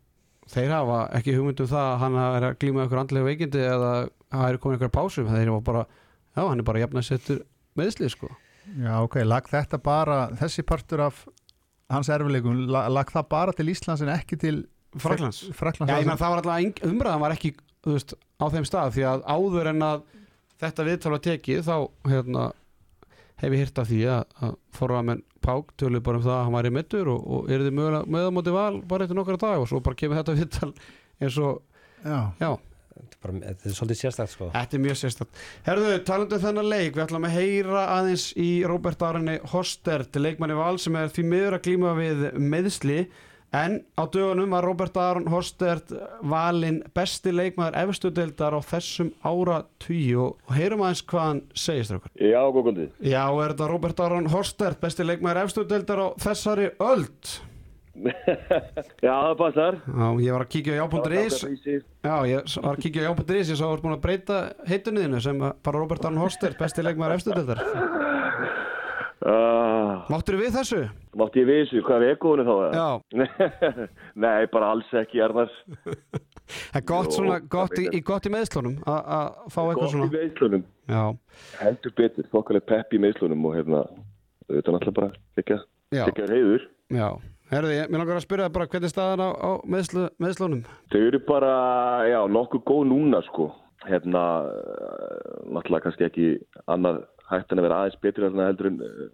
þeir 0.55 0.77
hafa 0.77 1.01
ekki 1.19 1.35
hugmynd 1.35 1.65
um 1.65 1.73
það 1.75 1.91
að 1.91 1.99
hann 2.05 2.21
er 2.23 2.49
að 2.53 2.57
glíma 2.63 2.87
ykkur 2.87 3.03
andlega 3.03 3.33
veikindi 3.33 3.67
eða 3.67 3.93
það 4.31 4.47
er 4.47 4.63
komin 4.63 4.79
ykkur 4.79 4.95
pásum 4.95 5.29
þeir 5.33 5.51
hafa 5.51 5.67
bara, 5.73 5.85
já 6.39 6.43
hann 6.45 6.63
er 6.63 6.71
bara 6.71 6.87
jafn 6.87 7.03
að 7.03 7.09
setja 7.11 7.39
meðsli 7.75 8.15
sko 8.15 8.31
Já, 8.65 8.95
ok, 9.05 9.19
lag 9.27 9.49
þetta 9.51 9.81
bara 9.85 10.19
þessi 10.41 10.65
partur 10.67 11.05
af 11.05 11.25
hans 11.93 12.09
erfileikum 12.12 12.65
lag, 12.73 12.89
lag 12.93 13.12
það 13.12 13.29
bara 13.35 13.55
til 13.57 13.69
Íslands 13.73 14.03
en 14.05 14.12
ekki 14.15 14.39
til 14.41 14.57
Fraklands 15.01 15.43
Fraklands 15.57 15.93
Já, 15.93 16.01
ég 16.01 16.09
menn 16.09 16.21
það 16.21 16.35
var 16.35 16.43
alltaf 16.43 16.89
umræðan 16.89 17.23
var 17.25 17.37
ekki 17.37 17.55
þú 17.85 17.97
veist, 17.97 18.15
á 18.41 18.45
þeim 18.55 18.69
stað 18.69 18.93
því 18.97 19.07
að 19.11 19.25
áður 19.29 19.71
en 19.75 19.87
að 19.91 20.05
þetta 20.65 20.87
viðtal 20.89 21.15
var 21.15 21.25
tekið 21.29 21.62
þá 21.67 21.77
hérna, 22.09 22.45
hef 23.43 23.57
ég 23.57 23.65
hýrt 23.65 23.81
af 23.83 23.91
því 23.91 24.03
að, 24.17 24.27
að 24.49 24.59
forraðamenn 24.79 25.25
Pák 25.45 25.75
tölu 25.77 26.01
bara 26.01 26.17
um 26.17 26.25
það 26.25 26.39
að 26.39 26.45
hann 26.47 26.55
var 26.55 26.67
í 26.67 26.73
mittur 26.73 27.09
og, 27.12 27.25
og 27.37 27.51
er 27.53 27.67
þið 27.67 27.75
möðamóti 27.77 28.53
val 28.55 28.79
bara 28.89 29.05
eftir 29.05 29.19
nokkra 29.19 29.37
dag 29.43 29.61
og 29.61 29.69
svo 29.69 29.83
bara 29.85 29.99
kemur 30.01 30.23
þetta 30.23 30.37
viðtal 30.39 30.71
eins 31.21 31.37
og, 31.37 31.59
Já, 32.05 32.33
já, 32.41 32.51
bara, 33.23 33.37
þetta 33.51 33.69
er 33.71 33.77
svolítið 33.79 34.01
sérstakt 34.01 34.35
sko. 34.35 34.49
þetta 34.55 34.79
er 34.79 34.85
mjög 34.87 34.99
sérstætt 35.03 35.45
Herðu, 35.67 35.93
talandu 36.09 36.39
um 36.39 36.45
þennan 36.47 36.71
leik, 36.71 36.95
við 36.95 37.05
ætlum 37.07 37.29
að 37.29 37.37
heyra 37.39 37.85
aðeins 37.99 38.31
í 38.41 38.51
Róbert 38.69 39.07
Arne 39.07 39.39
Hostert 39.53 40.19
leikmanni 40.21 40.59
val 40.59 40.75
sem 40.83 40.97
er 41.01 41.13
því 41.15 41.29
miður 41.31 41.59
að 41.59 41.65
glíma 41.69 41.95
við 42.01 42.27
meðsli 42.39 42.99
En 43.55 43.77
á 43.95 44.03
dögunum 44.11 44.51
var 44.51 44.65
Robert 44.67 44.97
Aron 44.99 45.29
Hostert 45.31 45.93
valinn 46.27 46.81
besti 46.97 47.31
leikmaður 47.31 47.77
efstudeldar 47.85 48.57
á 48.59 48.61
þessum 48.67 49.13
ára 49.23 49.61
tugi 49.79 50.17
og 50.19 50.57
heyrum 50.57 50.83
aðeins 50.83 51.05
hvað 51.07 51.29
hann 51.29 51.43
segist 51.55 51.95
okkur. 51.95 52.11
Já, 52.19 52.41
góð 52.51 52.67
kvöldið. 52.67 52.89
Já, 52.99 53.23
er 53.31 53.55
þetta 53.55 53.71
Robert 53.71 54.03
Aron 54.03 54.31
Hostert, 54.35 54.81
besti 54.83 55.07
leikmaður 55.07 55.45
efstudeldar 55.45 56.03
á 56.03 56.07
þessari 56.25 56.73
öld? 56.83 57.37
Já, 57.95 59.15
það 59.15 59.35
passar. 59.39 59.77
Já, 59.87 60.07
ég 60.25 60.35
var 60.35 60.45
að 60.45 60.51
kíkja 60.55 60.75
á 60.75 60.79
já.is 60.83 61.39
Já, 61.47 62.17
ég 62.27 62.57
var 62.65 62.75
að 62.75 62.83
kíkja 62.83 63.05
á 63.05 63.07
já.is 63.13 63.53
ég 63.53 63.59
sá 63.61 63.65
að 63.65 63.71
þú 63.71 63.75
ert 63.77 63.85
búin 63.87 63.97
að 63.97 64.05
breyta 64.09 64.39
heitunniðinu 64.71 65.21
sem 65.23 65.45
að 65.47 65.55
bara 65.67 65.83
Robert 65.85 66.05
Aron 66.09 66.23
Hostert, 66.25 66.59
besti 66.61 66.85
leikmaður 66.87 67.19
efstudeldar 67.21 67.65
Uh, 69.25 70.03
Máttur 70.13 70.37
við 70.37 70.51
þessu? 70.53 70.79
mátti 71.17 71.41
ég 71.41 71.47
við 71.49 71.59
þessu, 71.63 71.81
hvað 71.87 72.03
er 72.05 72.11
ekkoðunni 72.13 72.45
þá? 72.45 72.75
Já, 72.77 72.89
Nei, 74.25 74.43
bara 74.53 74.67
alls 74.75 74.91
ekki, 75.01 75.23
Arnar. 75.25 75.49
það 75.65 76.77
er 76.77 76.85
gott, 76.91 77.09
Jó, 77.09 77.15
svona, 77.17 77.39
gott, 77.55 77.73
í, 77.81 78.03
gott 78.05 78.29
í 78.29 78.33
meðslunum 78.35 78.75
að 78.85 78.99
að 79.17 79.31
fá 79.55 79.61
eitthvað 79.63 79.79
Gott 79.81 79.89
í 79.89 79.95
svona 79.95 80.11
meðslunum. 80.13 80.67
Já, 80.93 81.03
Heldur 81.63 81.95
betur, 82.03 82.29
þokkalega 82.35 82.69
pepp 82.75 82.93
í 82.93 83.01
meðslunum 83.07 83.49
og 83.49 83.57
hérna, 83.57 83.81
þetta 84.51 84.61
er 84.61 84.77
náttúrulega 84.77 84.99
bara 85.01 85.11
ekki 85.41 85.59
ekki 86.05 86.29
heiður. 86.35 86.69
já 86.93 87.09
Herði, 87.53 87.75
mér 87.93 88.01
langar 88.01 88.17
að 88.17 88.25
spyrja 88.25 88.53
bara 88.53 88.67
hvernig 88.73 88.89
er 88.89 88.93
staðan 88.93 89.21
á, 89.21 89.29
á 89.37 89.51
meðslu, 89.69 90.07
meðslunum 90.23 90.63
Þau 90.93 91.01
eru 91.03 91.21
bara, 91.27 91.51
já, 92.09 92.17
nokkuð 92.33 92.63
góð 92.71 92.87
núna, 92.89 93.21
sko. 93.27 93.51
Hérna, 93.85 94.23
eh, 94.49 95.43
náttúrulega 95.53 95.85
kannski 95.85 96.07
ekki 96.07 96.29
annað 96.73 97.03
hægt 97.29 97.53
en 97.53 97.61
að 97.61 97.67
vera 97.69 97.81
aðeins 97.83 98.01
betri 98.01 98.25
hérna 98.25 98.49
heldur 98.49 98.71
en 98.71 98.81
uh, 98.81 99.05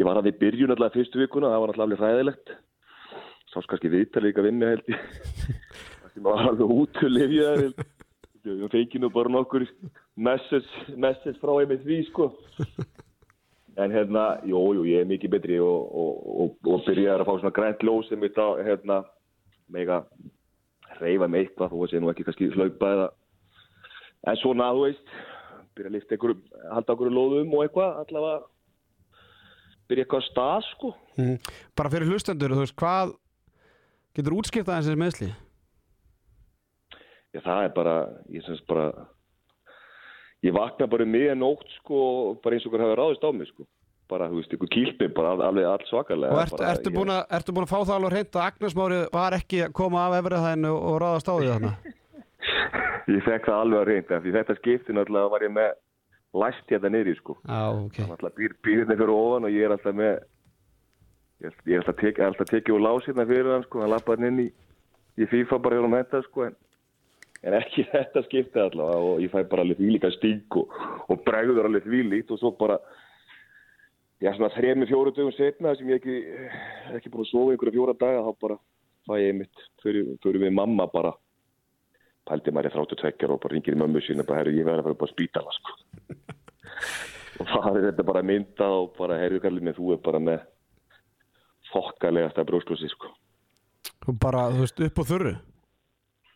ég 0.00 0.08
var 0.08 0.18
að 0.18 0.28
við 0.28 0.40
byrjun 0.42 0.74
alltaf 0.74 0.96
fyrstu 0.98 1.22
vikuna, 1.22 1.52
það 1.52 1.62
var 1.62 1.72
náttúrulega 1.72 1.86
alveg 1.86 2.02
hræðilegt. 2.02 2.54
Sást 3.54 3.70
kannski 3.70 3.92
viðtalið 3.92 4.32
líka 4.32 4.46
vinni 4.48 4.70
held 4.72 4.90
ég. 4.90 5.04
Það 6.14 6.26
var 6.26 6.44
alveg 6.48 6.72
út 6.74 6.92
til 6.98 7.10
lifjaðar. 7.10 7.86
Við 8.44 8.66
fengið 8.70 9.02
nú 9.02 9.10
bara 9.14 9.30
nokkur 9.34 9.64
message, 10.14 10.90
message 10.98 11.38
frá 11.42 11.54
einmitt 11.60 11.86
því, 11.86 12.00
sko. 12.10 12.28
En 13.74 13.90
hérna, 13.90 14.24
jú, 14.46 14.60
jú, 14.76 14.84
ég 14.86 15.02
er 15.02 15.10
mikið 15.10 15.32
betri 15.32 15.58
og, 15.58 15.88
og, 15.90 16.18
og, 16.44 16.56
og 16.70 16.82
byrjaði 16.86 17.24
að 17.24 17.26
fá 17.26 17.34
svona 17.40 17.54
grænt 17.56 17.82
ljós 17.82 18.06
sem 18.06 18.20
mitt 18.22 18.38
á, 18.38 18.54
hérna, 18.62 19.00
mega 19.74 20.04
reyfa 21.00 21.26
með 21.26 21.40
eitthvað, 21.40 21.72
þó 21.72 21.80
að 21.82 21.90
sé 21.90 22.00
nú 22.02 22.10
ekki 22.12 22.26
kannski 22.28 22.50
hlaupa 22.54 22.90
eða 22.94 23.08
en 24.30 24.38
svona, 24.40 24.70
þú 24.76 24.84
veist 24.86 25.14
byrja 25.74 25.90
að 25.90 25.96
lifta 25.96 26.14
einhverjum, 26.14 26.44
halda 26.70 26.94
einhverjum 26.94 27.18
lóðum 27.18 27.56
og 27.56 27.64
eitthvað, 27.64 27.96
allavega 28.04 28.36
byrja 29.90 30.04
eitthvað 30.04 30.22
að 30.22 30.28
stað, 30.28 30.68
sko 30.70 30.92
mm. 31.18 31.34
Bara 31.74 31.92
fyrir 31.96 32.12
hlustendur, 32.12 32.54
þú 32.54 32.62
veist, 32.62 32.76
hvað 32.78 33.16
getur 34.14 34.38
útskiptað 34.38 34.78
þessi 34.78 35.02
meðsli? 35.02 35.32
Já, 37.34 37.40
það 37.42 37.64
er 37.66 37.74
bara, 37.74 37.96
ég 38.30 38.46
syns 38.46 38.62
bara 38.70 38.86
ég 40.44 40.52
vakna 40.56 40.86
bara 40.90 41.06
um 41.06 41.12
miðja 41.14 41.34
nótt, 41.40 41.64
sko, 41.80 41.98
bara 42.44 42.56
eins 42.58 42.66
og 42.68 42.74
hver 42.74 42.84
hafa 42.84 42.98
ráðist 43.00 43.24
á 43.24 43.30
mig, 43.32 43.48
sko 43.54 43.64
bara, 44.08 44.26
þú 44.28 44.36
veist, 44.36 44.52
einhver 44.52 44.68
kýlpi, 44.68 45.06
bara 45.16 45.30
al- 45.32 45.42
alveg 45.46 45.64
allt 45.64 45.86
svakalega 45.88 46.34
Og 46.36 46.40
ert, 46.42 46.50
bara, 46.58 46.72
ertu, 46.74 46.90
ég- 46.90 46.96
búin 46.98 47.12
að, 47.14 47.22
ertu 47.38 47.52
búin 47.56 47.64
að 47.64 47.70
fá 47.72 47.78
það 47.88 47.94
alveg 47.96 48.12
hreint 48.12 48.36
að 48.36 48.44
Agnes 48.50 48.74
Mári 48.76 48.98
var 49.14 49.32
ekki 49.38 49.62
að 49.64 49.72
koma 49.80 50.02
af 50.04 50.16
efriðaðinu 50.18 50.72
og 50.76 50.98
ráðast 51.00 51.30
á 51.32 51.34
því 51.38 51.48
þarna? 51.54 51.72
Ég 53.14 53.24
fekk 53.24 53.48
það 53.48 53.62
alveg 53.62 53.80
að 53.80 53.88
reynda, 53.88 54.18
því 54.24 54.34
þetta 54.36 54.56
skipti 54.60 54.94
náttúrulega 54.96 55.32
var 55.32 55.44
ég 55.46 55.52
með 55.56 55.72
læst 56.44 56.70
hérna 56.72 56.90
niðri, 56.92 57.14
sko 57.22 57.36
Já, 57.48 57.62
ok. 57.80 57.98
náttúrulega 58.12 58.36
býr, 58.38 58.54
býrðinni 58.68 58.98
fyrir 59.00 59.14
ofan 59.16 59.48
og 59.48 59.54
ég 59.56 59.64
er 59.68 59.74
alltaf 59.78 59.96
með 59.98 60.14
ég 61.40 61.48
er, 61.48 61.56
ég 61.72 61.80
alltaf 61.82 61.98
tekið 62.00 62.26
alltaf 62.28 62.50
tekið 62.52 62.76
úr 62.76 62.84
lás 62.84 63.08
hérna 63.08 63.26
fyrir 63.28 63.50
hann 63.54 63.64
sko, 63.66 63.80
hann 63.84 63.92
lappaði 63.92 64.28
inn 64.30 64.40
í, 64.44 64.46
í 65.20 65.28
FIFA 65.32 65.58
bara 65.64 65.78
hjá 65.80 65.84
hann 65.88 65.96
þetta 65.98 66.22
sko 66.28 66.46
en, 66.48 66.56
en 67.44 67.56
ekki 67.58 67.86
þetta 67.92 68.22
skipti 68.26 68.60
allavega 68.62 69.08
og 69.14 69.24
ég 69.24 69.32
fæ 69.32 69.42
bara 69.50 69.64
alveg 69.64 69.80
því 69.80 69.96
líka 69.96 70.12
stík 70.16 70.58
og, 70.60 70.76
og 71.08 71.24
bregður 71.26 71.68
alveg 71.68 71.88
því 71.88 72.04
líkt 72.10 72.32
og 72.34 72.40
svo 72.40 72.54
bara 72.58 72.78
já 74.22 74.32
svona 74.32 74.52
þrejum 74.54 74.86
fjóru 74.88 75.12
dögum 75.12 75.34
setna 75.36 75.74
sem 75.76 75.90
ég 75.92 76.00
ekki 76.00 76.16
ekki 76.98 77.12
búin 77.12 77.26
að 77.26 77.32
sofa 77.32 77.54
einhverja 77.54 77.76
fjóra 77.76 77.96
daga 78.00 78.24
þá 78.28 78.32
bara 78.46 78.58
fæ 79.08 79.14
ég 79.20 79.36
mitt 79.42 79.66
fyrir, 79.82 80.14
við 80.24 80.54
mamma 80.54 80.88
bara 80.92 81.12
pældi 82.24 82.54
maður 82.54 82.70
í 82.70 82.76
32 82.78 83.34
og 83.34 83.42
bara 83.42 83.52
ringir 83.52 83.76
í 83.76 83.80
mömmu 83.82 84.00
sína 84.04 84.24
bara 84.24 84.40
herru 84.40 84.54
ég 84.56 84.64
verður 84.64 84.80
að 84.80 84.88
fara 84.88 84.96
upp 84.96 85.04
á 85.04 85.12
spítala 85.12 85.56
sko 85.58 85.76
og 87.42 87.50
það 87.50 87.70
er 87.74 87.86
þetta 87.90 88.08
bara 88.08 88.24
mynda 88.24 88.70
og 88.78 88.94
bara 88.96 89.20
herru 89.20 89.42
kallið 89.44 89.68
með 89.68 89.80
þú 89.80 89.92
er 89.92 90.00
bara 90.06 90.22
með 90.30 90.48
fokkalegasta 91.74 92.46
brjósklósi 92.48 92.88
sko 92.94 93.12
Og 94.04 94.16
bara, 94.20 94.50
þú 94.52 94.64
veist, 94.64 94.80
upp 94.84 94.98
á 95.00 95.04
þurru? 95.08 95.30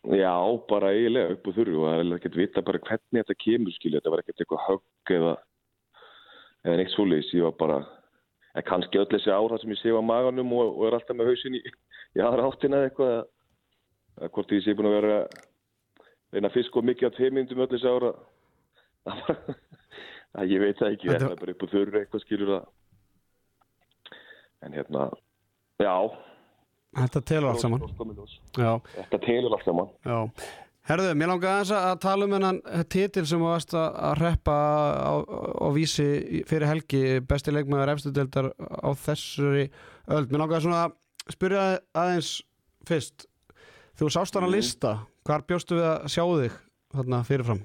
Já, 0.09 0.33
bara 0.69 0.89
eiginlega 0.95 1.35
upp 1.35 1.45
á 1.45 1.51
þurru 1.53 1.75
og 1.83 1.85
það 1.85 1.99
er 2.01 2.15
ekkert 2.17 2.37
vita 2.39 2.61
bara 2.65 2.79
hvernig 2.81 3.19
þetta 3.21 3.35
kemur 3.43 3.73
skilja, 3.75 3.99
þetta 3.99 4.13
var 4.13 4.21
ekkert 4.23 4.39
eitthvað 4.41 4.63
högg 4.65 5.11
eða, 5.19 5.33
eða 6.65 6.77
neitt 6.79 6.93
svoleiðis, 6.95 7.33
ég 7.37 7.45
var 7.45 7.53
bara 7.59 7.77
en 8.57 8.65
kannski 8.65 8.97
öll 8.97 9.09
þessi 9.11 9.29
ára 9.29 9.59
sem 9.61 9.69
ég 9.75 9.77
sé 9.83 9.93
á 9.93 10.01
maganum 10.01 10.49
og, 10.57 10.71
og 10.79 10.87
er 10.87 10.97
alltaf 10.97 11.15
með 11.19 11.29
hausin 11.29 11.59
í, 11.59 11.61
í 12.17 12.23
aðra 12.25 12.47
áttina 12.49 12.79
eða 12.79 12.89
eitthvað 12.89 13.11
eða, 13.13 13.23
eða 14.17 14.31
hvort 14.33 14.55
ég 14.57 14.65
sé 14.65 14.73
búin 14.79 14.89
að 14.89 14.97
vera 14.97 15.19
að 15.19 15.27
reyna 16.33 16.49
að 16.49 16.57
fiska 16.57 16.81
og 16.81 16.87
mikið 16.89 17.09
á 17.13 17.17
teimindum 17.19 17.61
öll 17.65 17.69
þessi 17.75 17.93
ára 17.93 18.11
það 19.05 19.21
var, 19.27 19.37
að 20.41 20.55
ég 20.55 20.63
veit 20.65 20.81
ekki, 20.89 21.11
Þetta- 21.13 21.29
er 21.29 21.39
bara 21.43 21.53
upp 21.53 21.63
á 21.69 21.73
þurru 21.75 22.01
eitthvað 22.01 22.25
skilur 22.25 22.51
það 22.55 22.65
en 24.65 24.73
hérna, 24.75 25.05
já 25.85 25.93
Þetta 26.97 27.21
telur 27.21 27.51
allt 27.51 27.61
saman. 27.61 27.83
Þetta 28.55 29.21
telur 29.21 29.53
allt 29.53 29.67
saman 29.67 29.91
já. 30.07 30.17
Herðu, 30.89 31.09
mér 31.13 31.29
langar 31.29 31.51
aðeins 31.59 31.71
að 31.77 31.99
tala 32.01 32.25
um 32.25 32.31
hennan 32.33 32.59
titil 32.89 33.21
sem 33.29 33.37
þú 33.37 33.49
varst 33.51 33.75
að 33.77 34.15
reppa 34.23 34.55
á, 35.05 35.13
á 35.21 35.67
vísi 35.75 36.07
fyrir 36.49 36.65
helgi, 36.65 37.01
besti 37.29 37.53
leikmaður 37.53 37.91
efstudeldar 37.93 38.49
á 38.57 38.89
þessari 38.97 39.67
öld. 40.09 40.31
Mér 40.31 40.41
langar 40.41 40.63
svona 40.65 40.87
að 40.87 40.95
spyrja 41.35 41.65
aðeins 41.93 42.31
fyrst. 42.89 43.27
Þú 44.01 44.09
sást 44.15 44.33
hann 44.33 44.47
að 44.47 44.55
lista, 44.55 44.95
hvar 45.29 45.45
bjóstu 45.45 45.77
við 45.77 45.87
að 45.91 46.09
sjá 46.09 46.23
þig 46.25 46.57
þarna 46.95 47.21
fyrirfram? 47.27 47.61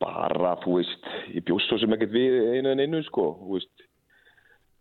Bara, 0.00 0.54
þú 0.62 0.78
veist, 0.78 1.12
ég 1.34 1.42
bjóst 1.50 1.66
svo 1.66 1.80
sem 1.82 1.98
ekkert 1.98 2.14
við 2.14 2.38
einu 2.54 2.76
en 2.76 2.84
einu, 2.84 3.02
sko, 3.06 3.26
þú 3.42 3.58
veist, 3.58 3.89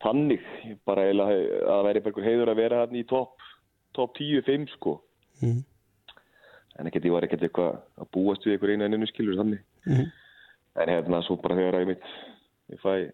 þannig, 0.03 0.41
Ég 0.69 0.77
bara 0.85 1.03
eiginlega 1.07 1.35
að 1.35 1.65
það 1.69 1.83
væri 1.87 2.01
einhver 2.03 2.27
heiður 2.29 2.51
að 2.53 2.55
vera 2.63 2.79
hann 2.85 2.95
í 2.95 3.03
topp 3.09 3.35
top 3.93 4.13
10-5, 4.17 4.67
sko, 4.77 5.01
Mhm. 5.41 5.63
en 6.79 6.87
ekkert, 6.87 7.05
ég 7.05 7.11
var 7.11 7.23
ekkert 7.27 7.41
eitthvað 7.47 7.79
að 7.99 8.09
búast 8.13 8.45
við 8.45 8.53
einhver 8.57 8.71
einu 8.75 8.85
en 8.85 8.93
einu 8.93 9.07
skilur 9.07 9.35
þannig, 9.39 9.59
Mhm. 9.87 10.11
en 10.77 10.87
hérna, 10.89 11.23
svo 11.25 11.35
bara 11.41 11.55
þegar 11.55 11.81
ég 11.81 11.87
mitt, 11.87 12.03
ég 12.71 12.79
fæ, 12.79 13.11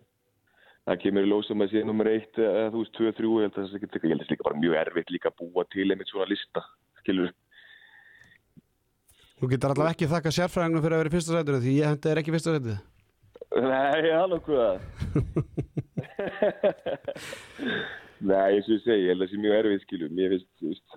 það 0.88 1.02
kemur 1.02 1.24
í 1.26 1.30
ljósum 1.32 1.62
að 1.64 1.72
sé 1.72 1.84
nummer 1.86 2.06
1, 2.08 2.36
eða 2.38 2.72
þú 2.72 2.84
veist, 2.84 2.94
2-3, 2.94 3.40
ég 3.40 3.42
held 3.42 3.54
að 3.56 3.64
það 3.64 3.70
sé 3.72 3.76
ekkert, 3.80 3.96
ég 3.96 4.10
held 4.10 4.20
að 4.22 4.26
það 4.26 4.28
sé 4.28 4.36
líka 4.36 4.44
bara 4.50 4.60
mjög 4.62 4.76
erfitt 4.86 5.10
líka 5.10 5.30
að 5.32 5.38
búa 5.42 5.64
til 5.72 5.90
einmitt 5.92 6.08
svona 6.12 6.30
lista, 6.30 6.62
skilur, 7.02 7.32
Þú 9.36 9.50
getur 9.52 9.70
allavega 9.74 9.92
ekki 9.92 10.08
þakka 10.08 10.32
sérfræðingum 10.32 10.82
fyrir 10.82 10.96
að 10.96 11.02
vera 11.04 11.10
í 11.10 11.16
fyrsta 11.16 11.34
sætinu 11.36 11.58
því 11.60 11.72
ég 11.76 11.90
hendi 11.92 12.10
er 12.10 12.20
ekki 12.22 12.32
fyrsta 12.32 12.54
sætinu. 12.56 12.78
Nei, 13.56 14.12
og 14.32 14.44
hvað 14.46 14.80
Nei, 18.26 18.56
eins 18.56 18.68
og 18.70 18.74
ég 18.78 18.84
segi, 18.86 19.04
ég 19.06 19.10
held 19.12 19.22
að 19.22 19.26
það 19.28 19.32
sé 19.34 19.38
mjög 19.44 19.56
erfið 19.62 19.82
skilur 19.86 20.12
Mér 20.16 20.30
finnst, 20.36 20.88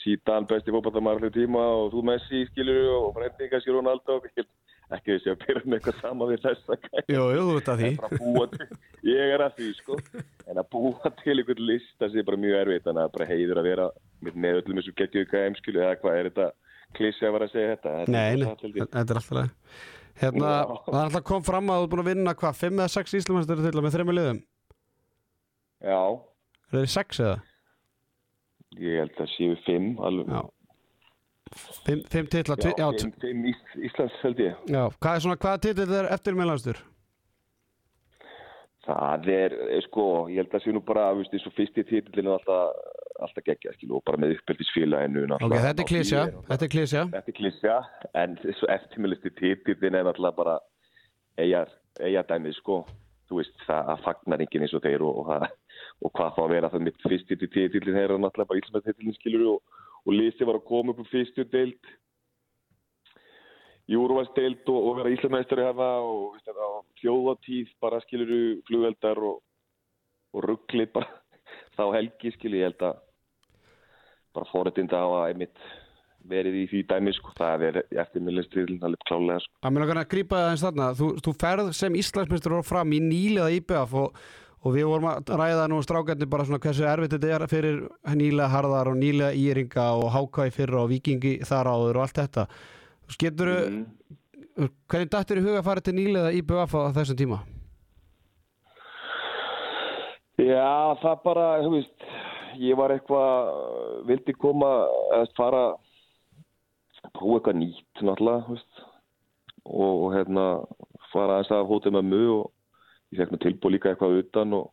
Sítan 0.00 0.46
besti 0.50 0.72
fótballtamar 0.74 1.16
allir 1.20 1.32
tíma 1.34 1.62
og 1.78 1.86
þú 1.92 2.00
Messi 2.08 2.38
skilur 2.50 2.84
og 2.96 3.04
Frending 3.16 3.50
kannski 3.52 3.70
Ronaldo 3.74 4.12
ég 4.24 4.32
held 4.40 4.50
ekki 4.94 5.10
þessi 5.14 5.28
að 5.32 5.40
byrja 5.44 5.64
með 5.64 5.76
eitthvað 5.78 6.00
sama 6.02 6.24
við 6.30 6.38
þessa 6.44 6.72
Jú, 7.10 7.22
jú, 7.34 7.42
þú 7.44 7.52
veit 7.56 7.70
að 7.72 7.78
því. 7.82 7.90
ég 9.10 9.24
er 9.34 9.40
að 9.46 9.52
því 9.58 9.68
sko 9.78 9.94
en 10.50 10.56
að 10.60 10.68
búa 10.74 11.06
til 11.22 11.36
einhvern 11.40 11.64
lista 11.70 12.04
sé 12.12 12.18
bara 12.26 12.42
mjög 12.42 12.56
erfitt 12.62 12.86
þannig 12.88 13.04
að 13.06 13.14
bara 13.16 13.30
heiður 13.30 13.58
að 13.62 13.68
vera 13.70 13.86
með, 14.24 14.52
öllum 14.60 14.78
þessu 14.80 14.92
geggjöðu 15.00 15.30
KM 15.32 15.54
skilu 15.60 15.78
eða 15.84 15.98
hvað 16.02 16.14
er 16.20 16.26
þetta 16.30 16.46
klísi 16.98 17.22
að 17.28 17.34
vera 17.38 17.46
að 17.48 17.54
segja 17.56 17.72
þetta 17.74 17.90
Þetta 17.94 18.04
er 18.04 18.08
Nei, 18.14 18.28
ég. 18.30 18.36
þetta 18.94 19.12
er 19.14 19.18
alltaf. 19.22 19.48
Hérna, 20.20 20.50
það 20.86 20.98
er 20.98 21.06
alltaf 21.08 21.24
kom 21.26 21.42
fram 21.42 21.70
að 21.74 21.80
þú 21.80 21.86
er 21.86 21.90
búin 21.94 22.02
að 22.04 22.10
vinna 22.12 22.34
hvað, 22.38 22.58
5 22.60 22.78
eða 22.78 22.92
6 22.94 23.16
íslumestur 23.18 23.62
til 23.64 23.82
með 23.82 23.94
þrejum 23.96 24.12
liðum. 24.14 24.42
Já, 25.84 26.00
Er 26.72 26.78
það 26.80 26.92
6 26.94 27.20
eða? 27.24 27.40
ég 28.74 28.96
held 28.98 29.18
að 29.22 29.28
séu 29.36 29.56
fimm 29.66 29.90
alveg 30.02 30.30
Já. 30.34 30.40
5 31.86 32.30
titla, 32.32 32.56
já, 32.58 32.70
já, 32.72 32.86
Já, 32.90 32.98
fimm, 32.98 33.12
fimm 33.22 33.44
Ís, 33.46 33.60
Íslands 33.86 34.16
held 34.24 34.40
ég. 34.42 34.56
já, 34.66 34.82
hvað 34.98 35.14
er 35.14 35.20
svona, 35.22 35.36
hvaða 35.44 35.60
titill 35.62 35.92
er 35.94 36.08
eftir 36.10 36.34
meðlanstur? 36.34 36.80
Það 38.84 39.28
er, 39.32 39.52
eh, 39.70 39.80
sko, 39.86 40.06
ég 40.28 40.42
held 40.42 40.56
að 40.58 40.64
sé 40.64 40.72
nú 40.74 40.80
bara, 40.84 41.06
þú 41.14 41.22
veist, 41.22 41.46
og 41.46 41.54
fyrsti 41.56 41.84
titillin 41.88 42.26
er 42.26 42.34
alltaf, 42.38 42.74
alltaf 43.22 43.46
geggja, 43.46 43.72
skilu, 43.76 43.98
og 43.98 44.04
bara 44.06 44.20
með 44.20 44.36
uppeldisfélaginu. 44.38 45.24
Ok, 45.36 45.54
þetta 45.54 45.84
er 45.84 45.88
klísja, 45.88 46.24
þetta 46.50 46.66
er 46.66 46.72
klísja. 46.74 47.06
Þetta 47.14 47.32
er 47.32 47.38
klísja, 47.38 47.78
en 48.22 48.36
svo 48.58 48.70
eftirmjölusti 48.74 49.34
titillin 49.38 49.98
er 49.98 50.08
náttúrulega 50.08 50.38
bara 50.38 50.58
eiga, 51.40 51.64
eiga 52.00 52.24
dæmið, 52.30 52.58
sko. 52.58 52.82
Þú 53.24 53.38
veist, 53.40 53.54
það 53.64 53.90
að 53.94 54.02
fagnar 54.04 54.42
enginn 54.44 54.66
eins 54.66 54.74
og 54.76 54.82
þeir 54.84 55.02
og, 55.06 55.20
og, 55.22 55.46
og 56.04 56.10
hvað 56.18 56.34
þá 56.36 56.40
að 56.44 56.50
vera 56.52 56.70
það 56.72 56.86
mitt 56.88 57.04
fyrsti 57.06 57.38
titillin 57.40 57.96
þeirra 57.96 58.18
náttúrulega 58.20 58.50
bara 58.50 58.60
Íslandsmeistillin, 58.60 59.18
skilur, 59.20 59.46
og, 59.54 59.84
og 60.04 60.16
Lisi 60.18 60.48
var 60.48 60.58
að 60.58 60.66
koma 60.68 60.92
upp 60.92 61.00
úr 61.00 61.12
fyrstu 61.12 61.46
deild 61.48 61.94
Júruvarsdeild 63.90 64.64
og, 64.72 64.78
og 64.80 64.94
vera 65.00 65.12
Íslandsmeistari 65.12 65.64
hafa 65.66 65.88
og 66.04 66.38
þjóðatíð 67.02 67.72
bara 67.84 68.00
skiluru 68.04 68.60
flugeldar 68.68 69.20
og, 69.20 69.42
og 70.32 70.46
rugglið 70.48 70.92
bara 70.94 71.10
þá 71.76 71.84
helgi 71.98 72.32
skilu 72.36 72.62
ég 72.62 72.70
held 72.70 72.86
að 72.88 73.02
bara 74.34 74.50
fórættinda 74.52 75.00
á 75.00 75.06
að 75.06 75.26
einmitt 75.30 75.64
verið 76.24 76.54
í 76.56 76.62
því 76.70 76.78
dæmi 76.88 77.12
sko, 77.12 77.34
það 77.36 77.66
er 77.68 77.80
eftirmillistrið 78.00 78.84
alveg 78.86 79.02
klálega 79.08 79.42
sko. 79.44 79.52
Það 79.60 79.74
mér 79.74 79.84
langar 79.84 80.00
að 80.00 80.08
grípa 80.14 80.38
það 80.40 80.52
eins 80.54 80.64
þarna 80.64 80.86
þú, 81.00 81.08
þú 81.24 81.34
ferð 81.42 81.68
sem 81.76 81.98
Íslandsmyndstur 82.00 82.56
fram 82.64 82.94
í 82.96 83.00
nýliða 83.04 83.50
IBF 83.58 83.96
og, 84.00 84.22
og 84.64 84.76
við 84.78 84.88
vorum 84.88 85.10
að 85.10 85.34
ræða 85.42 85.66
nú 85.68 85.82
strákarnir 85.84 86.30
bara 86.32 86.46
svona 86.48 86.62
hversu 86.64 86.86
erfitt 86.88 87.16
þetta 87.18 87.34
er 87.36 87.44
fyrir 87.52 87.82
nýliða 88.16 88.48
harðar 88.54 88.92
og 88.94 88.96
nýliða 89.02 89.34
íringa 89.36 89.90
og 90.00 90.08
háká 90.16 90.48
í 90.48 90.54
fyrra 90.56 90.80
og 90.86 90.88
vikingi 90.94 91.34
þar 91.44 91.72
áður 91.74 92.00
og 92.00 92.06
allt 92.06 92.22
þetta 92.22 92.48
Getur 93.20 93.50
Mm. 93.68 93.84
hvernig 94.88 95.10
dættir 95.10 95.40
í 95.40 95.44
huga 95.44 95.58
að 95.60 95.66
fara 95.66 95.82
til 95.84 95.92
nýliða 95.96 96.32
IBF 96.38 96.74
á 96.78 96.94
þessum 96.94 97.18
tíma? 97.18 97.40
Já, 100.38 100.94
það 101.02 101.20
bara, 101.24 101.46
þú 101.62 101.70
veist, 101.76 102.06
ég 102.60 102.78
var 102.78 102.94
eitthvað, 102.94 103.52
vildi 104.08 104.34
koma 104.38 104.70
að 105.18 105.28
fara, 105.38 105.62
prófa 107.14 107.38
eitthvað 107.38 107.60
nýtt 107.60 108.02
náttúrulega, 108.02 108.50
veist, 108.50 108.82
og, 109.64 109.92
og 109.92 110.08
hérna, 110.14 110.46
fara 111.12 111.38
aðeins 111.38 111.54
að 111.54 111.70
hótið 111.70 111.96
með 111.96 112.10
mjög 112.10 112.34
og 112.38 113.14
ég 113.14 113.22
fekk 113.22 113.34
með 113.34 113.44
tilbúið 113.46 113.76
líka 113.76 113.92
eitthvað 113.92 114.18
utan 114.22 114.58
og, 114.58 114.68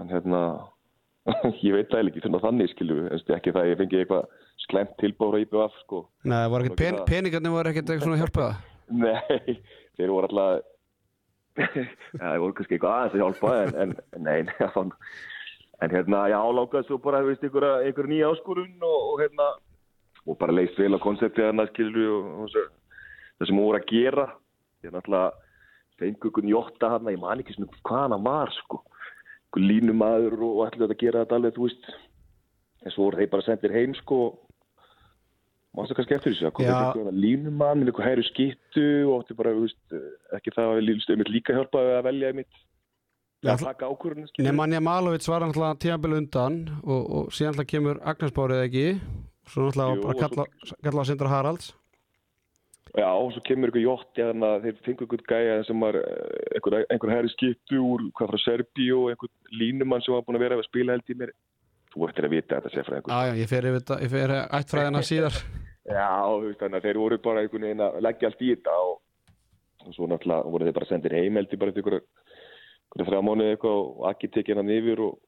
en 0.00 0.12
hérna, 0.12 0.42
ég 1.66 1.76
veit 1.76 1.90
það 1.92 2.10
ekki, 2.10 2.24
þannig 2.26 2.44
þannig 2.44 2.74
skilju, 2.74 3.00
ekki 3.16 3.54
það 3.54 3.62
að 3.62 3.72
ég 3.72 3.80
fengi 3.82 4.02
eitthvað 4.02 4.38
slemt 4.64 4.94
tilbúið 5.00 5.32
frá 5.32 5.46
IBF, 5.46 5.80
sko. 5.84 6.04
Nei, 6.24 6.38
það 6.38 6.52
voru 6.54 6.68
ekkert 6.68 6.82
pen, 6.84 7.02
peningarnir 7.10 7.56
voru 7.56 7.72
ekkert 7.72 7.90
eitthvað 7.90 8.08
svona 8.08 8.20
að 8.20 8.24
hjálpa 8.24 8.46
það? 8.46 8.70
Nei, 9.04 9.58
þeir 9.98 10.14
voru 10.14 10.30
alltaf 10.30 10.70
þeir 12.18 12.40
voru 12.42 12.54
kannski 12.56 12.76
eitthvað 12.76 12.96
aðeins 12.96 13.14
að 13.14 13.22
hjálpa 13.22 13.52
en, 13.62 13.94
en 14.14 14.24
nei, 14.26 14.40
nei 14.48 14.68
þann, 14.74 14.90
en 15.82 15.90
hérna, 15.90 16.24
já, 16.30 16.38
lákaði 16.38 16.88
svo 16.88 16.98
bara 17.02 17.22
veist, 17.26 17.42
einhverja, 17.44 17.82
einhverja 17.84 18.12
nýja 18.12 18.30
áskorun 18.32 18.86
og, 18.86 19.00
og 19.12 19.22
hérna, 19.22 19.48
og 20.24 20.38
bara 20.40 20.54
leist 20.54 20.78
vel 20.78 20.94
á 20.94 21.00
konseptið 21.02 21.48
hérna, 21.48 21.66
skilju 21.72 22.14
og, 22.20 22.56
það 23.40 23.50
sem 23.50 23.60
voru 23.60 23.80
að 23.80 23.88
gera. 23.90 24.28
Ég 24.84 24.90
er 24.90 24.96
náttúrulega 24.96 25.32
fengu 26.00 26.30
ykkur 26.30 26.46
njóta 26.46 26.90
hann, 26.94 27.10
ég 27.12 27.20
man 27.22 27.42
ekki 27.42 27.56
svona 27.56 27.82
hvað 27.88 28.06
hann 28.06 28.26
var 28.26 28.54
sko, 28.60 28.82
ykkur 29.50 29.68
línumadur 29.70 30.38
og, 30.40 30.64
ætlaði 30.68 30.96
að 30.96 31.02
gera 31.02 31.24
þetta 31.24 31.38
alveg, 31.40 31.58
þú 31.58 31.68
veist. 31.68 31.92
En 32.84 32.92
svo 32.94 33.08
voru 33.08 33.20
þeir 33.20 33.32
bara 33.32 33.46
sendir 33.46 33.74
heim 33.74 33.94
sko 33.98 34.24
Mástu 35.74 35.96
kannski 35.98 36.14
eftir 36.14 36.30
þessu, 36.30 36.44
að 36.46 36.52
koma 36.54 36.68
Já. 36.68 36.74
eitthvað 36.78 37.16
línumann, 37.18 37.80
eitthvað 37.82 38.06
hæru 38.06 38.24
skittu 38.28 38.84
og 39.08 39.24
átti 39.24 39.34
bara, 39.34 39.54
þú 39.56 39.64
veist, 39.64 39.94
ekki 40.36 40.52
það 40.54 40.68
að 40.70 40.76
við 40.78 41.08
einmitt 41.10 41.32
líka 41.34 41.56
hjálpa 41.56 41.80
að 41.96 42.04
velja 42.06 42.28
einmitt 42.30 42.52
Já, 42.52 42.73
að 43.52 43.64
taka 43.68 43.90
ákvörðun, 43.92 44.26
skilur. 44.30 44.48
Nemanja 44.48 44.80
Malovic 44.84 45.28
var 45.28 45.44
náttúrulega 45.44 45.80
tíðanbili 45.84 46.18
undan 46.22 46.58
og, 46.82 47.00
og 47.02 47.32
síðan 47.34 47.54
náttúrulega 47.54 47.72
kemur 47.74 48.02
Agnes 48.12 48.36
Bárið 48.36 48.66
ekki 48.66 48.84
svo 49.50 49.68
náttúrulega 49.68 50.02
bara 50.02 50.12
og 50.14 50.22
kalla, 50.22 50.76
kalla 50.86 51.04
á 51.04 51.08
Sindra 51.08 51.32
Haralds 51.32 51.72
Já, 52.94 53.08
og 53.10 53.32
svo 53.34 53.40
kemur 53.42 53.72
eitthvað 53.72 53.88
jótt, 53.88 54.10
já, 54.14 54.28
þannig 54.28 54.52
að 54.52 54.64
þeir 54.64 54.76
fengu 54.86 55.02
eitthvað 55.08 55.24
gæja 55.32 55.54
sem 55.66 55.80
var 55.82 55.96
eh, 55.98 56.52
einhver, 56.54 56.76
einhver 56.94 57.10
hæru 57.10 57.30
skittu 57.32 57.80
úr 57.82 58.04
hvað 58.14 58.30
frá 58.30 58.42
Serbi 58.44 58.86
og 58.94 59.08
einhver 59.10 59.32
línumann 59.50 60.04
sem 60.04 60.14
var 60.14 60.22
búin 60.22 60.38
að 60.38 60.44
vera 60.46 60.58
að 60.60 60.68
spila 60.68 60.94
held 60.94 61.10
í 61.10 61.16
mér. 61.18 61.32
Þú 61.90 62.06
ættir 62.06 62.28
að 62.28 62.34
vita 62.36 62.60
þetta, 62.60 62.70
sé 62.70 62.84
frá 62.86 63.00
einhver. 63.00 63.10
Já, 63.10 63.32
já, 63.32 63.40
ég 63.40 63.50
fer 63.50 63.66
yfir 64.06 64.36
ættfræðina 64.60 65.02
síðar 65.10 65.40
Já, 65.84 66.06
þú 66.22 66.46
veist, 66.46 66.60
þannig 66.62 66.78
að 66.78 66.86
þeir 66.86 67.00
voru 67.02 67.18
bara 67.26 67.42
einhvern 67.42 67.66
veginn 67.66 67.82
að 67.84 67.98
leggja 68.06 68.30
allt 68.30 68.44
í 68.44 68.52
þetta 68.54 68.76
og, 68.84 68.94
og 69.84 69.96
svo 69.96 70.08
náttúrulega 70.08 70.54
voru 70.54 70.68
þeir 70.68 70.78
bara 70.78 70.88
sendir 70.92 71.16
heim 71.18 71.40
held 71.40 71.52
í 71.52 71.58
bara 71.60 71.74
einhverja 71.74 72.04
þrjá 73.02 73.20
mánuði 73.26 73.54
eitthvað 73.54 73.80
og 73.80 74.04
Akki 74.10 74.30
tekið 74.34 74.60
hann 74.60 74.70
yfir 74.70 75.02
og 75.02 75.18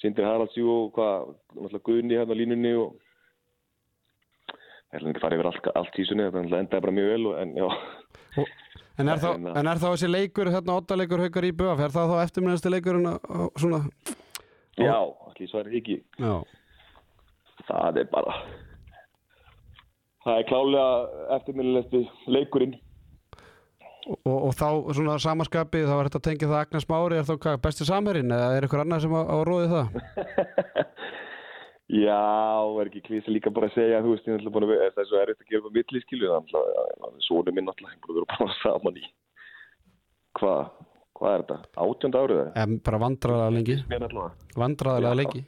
Sindri 0.00 0.24
Haraldsjú 0.26 0.68
og 0.72 0.92
hvað, 0.96 1.32
náttúrulega 1.56 1.86
Guðni 1.88 2.18
hann 2.20 2.32
á 2.32 2.36
línunni 2.36 2.74
og 2.76 3.00
Það 4.92 4.98
er 5.00 5.08
ekki 5.08 5.20
farið 5.22 5.38
yfir 5.38 5.46
allt, 5.48 5.68
allt 5.80 5.92
tísunni, 5.96 6.24
náttúrulega 6.26 6.58
endaði 6.66 6.84
bara 6.84 6.92
mjög 6.92 7.12
vel 7.14 7.28
og, 7.30 7.36
en 7.40 7.54
En 9.00 9.08
er, 9.08 9.16
þá, 9.16 9.28
Hérna. 9.32 9.52
en 9.56 9.68
er 9.70 9.78
þá 9.80 9.86
þessi 9.88 10.08
leikur, 10.10 10.50
hérna 10.52 10.74
ottaleikur 10.76 11.22
haukar 11.24 11.46
í 11.48 11.52
BF, 11.56 11.80
er 11.80 11.94
það 11.94 12.10
þá 12.10 12.16
á, 13.08 13.14
á 13.24 13.40
svona 13.56 13.78
já, 14.76 14.96
allir 15.00 15.48
svarið 15.48 15.78
ekki. 15.80 15.96
Já, 16.20 16.34
Það 17.62 17.98
er 18.02 18.08
bara, 18.12 18.34
það 20.26 20.38
er 20.42 20.46
klálega 20.50 20.86
eftirminnilegt 21.38 21.96
leikurinn. 22.36 22.76
Og, 24.06 24.36
og 24.36 24.52
þá 24.58 24.68
svona 24.96 25.18
samaskapið, 25.22 25.86
þá 25.88 25.94
er 25.96 26.08
þetta 26.08 26.20
að 26.20 26.26
tengja 26.28 26.50
það 26.50 26.60
Agnes 26.60 26.88
Mári, 26.90 27.18
er 27.18 27.28
þá 27.28 27.34
hvað, 27.44 27.60
besti 27.66 27.86
samherinn 27.88 28.34
eða 28.34 28.48
er 28.56 28.66
ykkur 28.66 28.82
annar 28.82 29.02
sem 29.04 29.14
á, 29.14 29.22
á 29.22 29.36
róði 29.46 29.68
það? 29.72 29.86
Já, 31.92 32.20
er 32.80 32.88
ekki 32.88 33.02
klísa 33.04 33.32
líka 33.34 33.52
bara 33.52 33.68
að 33.68 33.74
segja, 33.76 34.00
þú 34.00 34.14
veist, 34.14 34.28
ég 34.28 34.38
náttúrulega 34.38 34.54
búin 34.54 34.66
að 34.66 34.70
vera, 34.72 34.92
það 34.94 35.02
er 35.02 35.08
svo 35.10 35.18
erfitt 35.20 35.42
að 35.42 35.50
gera 35.50 35.62
upp 35.62 35.74
milli, 35.76 36.00
skilju, 36.06 36.30
þannig 36.32 37.08
að 37.08 37.18
svona 37.26 37.52
minn 37.52 37.68
náttúrulega 37.68 37.98
hefur 37.98 38.12
að 38.12 38.20
vera 38.20 38.30
bara 38.32 38.54
saman 38.62 39.00
í, 39.00 39.02
hvað, 40.40 40.62
hvað 41.18 41.34
er 41.34 41.42
þetta, 41.42 41.58
átjönd 41.84 42.20
árið 42.22 42.40
það? 42.40 42.54
En 42.62 42.78
bara 42.86 43.02
vandraðlega 43.02 43.56
lengi, 43.58 43.76
Já. 43.82 45.18
lengi 45.20 45.44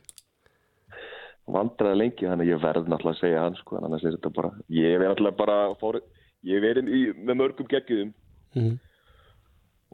vandraði 1.54 2.00
lengi, 2.00 2.28
þannig 2.28 2.46
að 2.46 2.50
ég 2.50 2.60
verð 2.62 2.86
náttúrulega 2.88 3.16
að 3.16 3.22
segja 3.22 3.40
hann, 3.44 3.56
sko, 3.60 3.80
annars 3.80 4.04
er 4.04 4.14
þetta 4.16 4.34
bara, 4.36 4.50
ég 4.72 4.94
er 4.94 5.02
náttúrulega 5.04 5.40
bara, 5.40 5.56
fór, 5.80 5.98
ég 6.44 6.60
er 6.60 6.64
verið 6.64 6.92
í, 6.92 7.00
með 7.20 7.40
mörgum 7.40 7.68
geggjum 7.68 8.12
mm. 8.54 8.76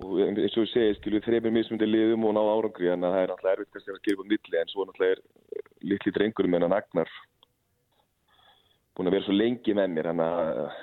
og 0.04 0.20
eins 0.26 0.56
og 0.56 0.66
ég 0.66 0.70
segi, 0.72 0.98
skilju, 0.98 1.22
þreymir 1.26 1.56
mismundi 1.56 1.88
liðum 1.88 2.28
og 2.28 2.36
ná 2.36 2.42
árangri, 2.42 2.92
en 2.92 3.06
það 3.06 3.18
er 3.22 3.32
náttúrulega 3.32 3.56
erfitt 3.56 3.74
kannski 3.74 3.94
að 3.94 4.04
gera 4.06 4.22
upp 4.22 4.30
milli, 4.34 4.60
en 4.60 4.72
svo 4.72 4.86
náttúrulega 4.86 5.16
er 5.16 5.24
eh, 5.24 5.66
litli 5.92 6.14
drengurum 6.16 6.56
en 6.58 6.68
hann 6.68 6.78
Agnar 6.78 7.18
búin 8.96 9.10
að 9.10 9.16
vera 9.16 9.28
svo 9.28 9.36
lengi 9.36 9.76
með 9.76 9.92
mér, 9.96 10.12
hann 10.12 10.24
að 10.24 10.62
eh, 10.62 10.78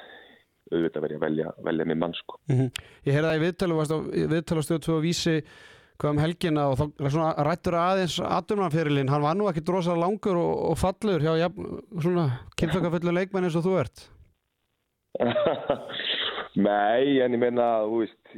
auðvitað 0.67 1.07
verið 1.07 1.17
að 1.17 1.25
velja, 1.27 1.55
velja 1.69 1.87
mér 1.87 2.03
mann, 2.03 2.13
sko. 2.17 2.37
Mhm. 2.51 2.69
Ég 3.07 3.15
heyrði 3.15 3.31
það 3.31 3.39
í 3.39 3.43
viðtölu 3.47 4.61
á 4.61 4.67
stöðu 4.67 4.85
2 4.89 4.95
og 4.97 5.03
vísi 5.05 5.41
hvað 5.97 6.13
um 6.13 6.21
helgina 6.21 6.67
og 6.69 6.77
þá 6.77 7.09
svona 7.09 7.45
rættur 7.47 7.77
aðeins 7.79 8.17
aðdurmanferilinn, 8.21 9.09
hann 9.09 9.23
var 9.23 9.37
nú 9.37 9.47
ekki 9.49 9.63
drosa 9.65 9.95
langur 9.97 10.37
og, 10.37 10.51
og 10.71 10.77
fallur 10.77 11.23
hjá 11.23 11.33
ja, 11.39 11.49
svona 11.97 12.27
kynþokkafullu 12.59 13.15
leikmenn 13.17 13.47
eins 13.47 13.57
og 13.57 13.65
þú 13.65 13.73
ert 13.81 14.05
Nei, 16.55 17.19
en 17.21 17.35
ég 17.35 17.41
meina, 17.41 17.65
þú 17.85 17.99
veist, 18.01 18.37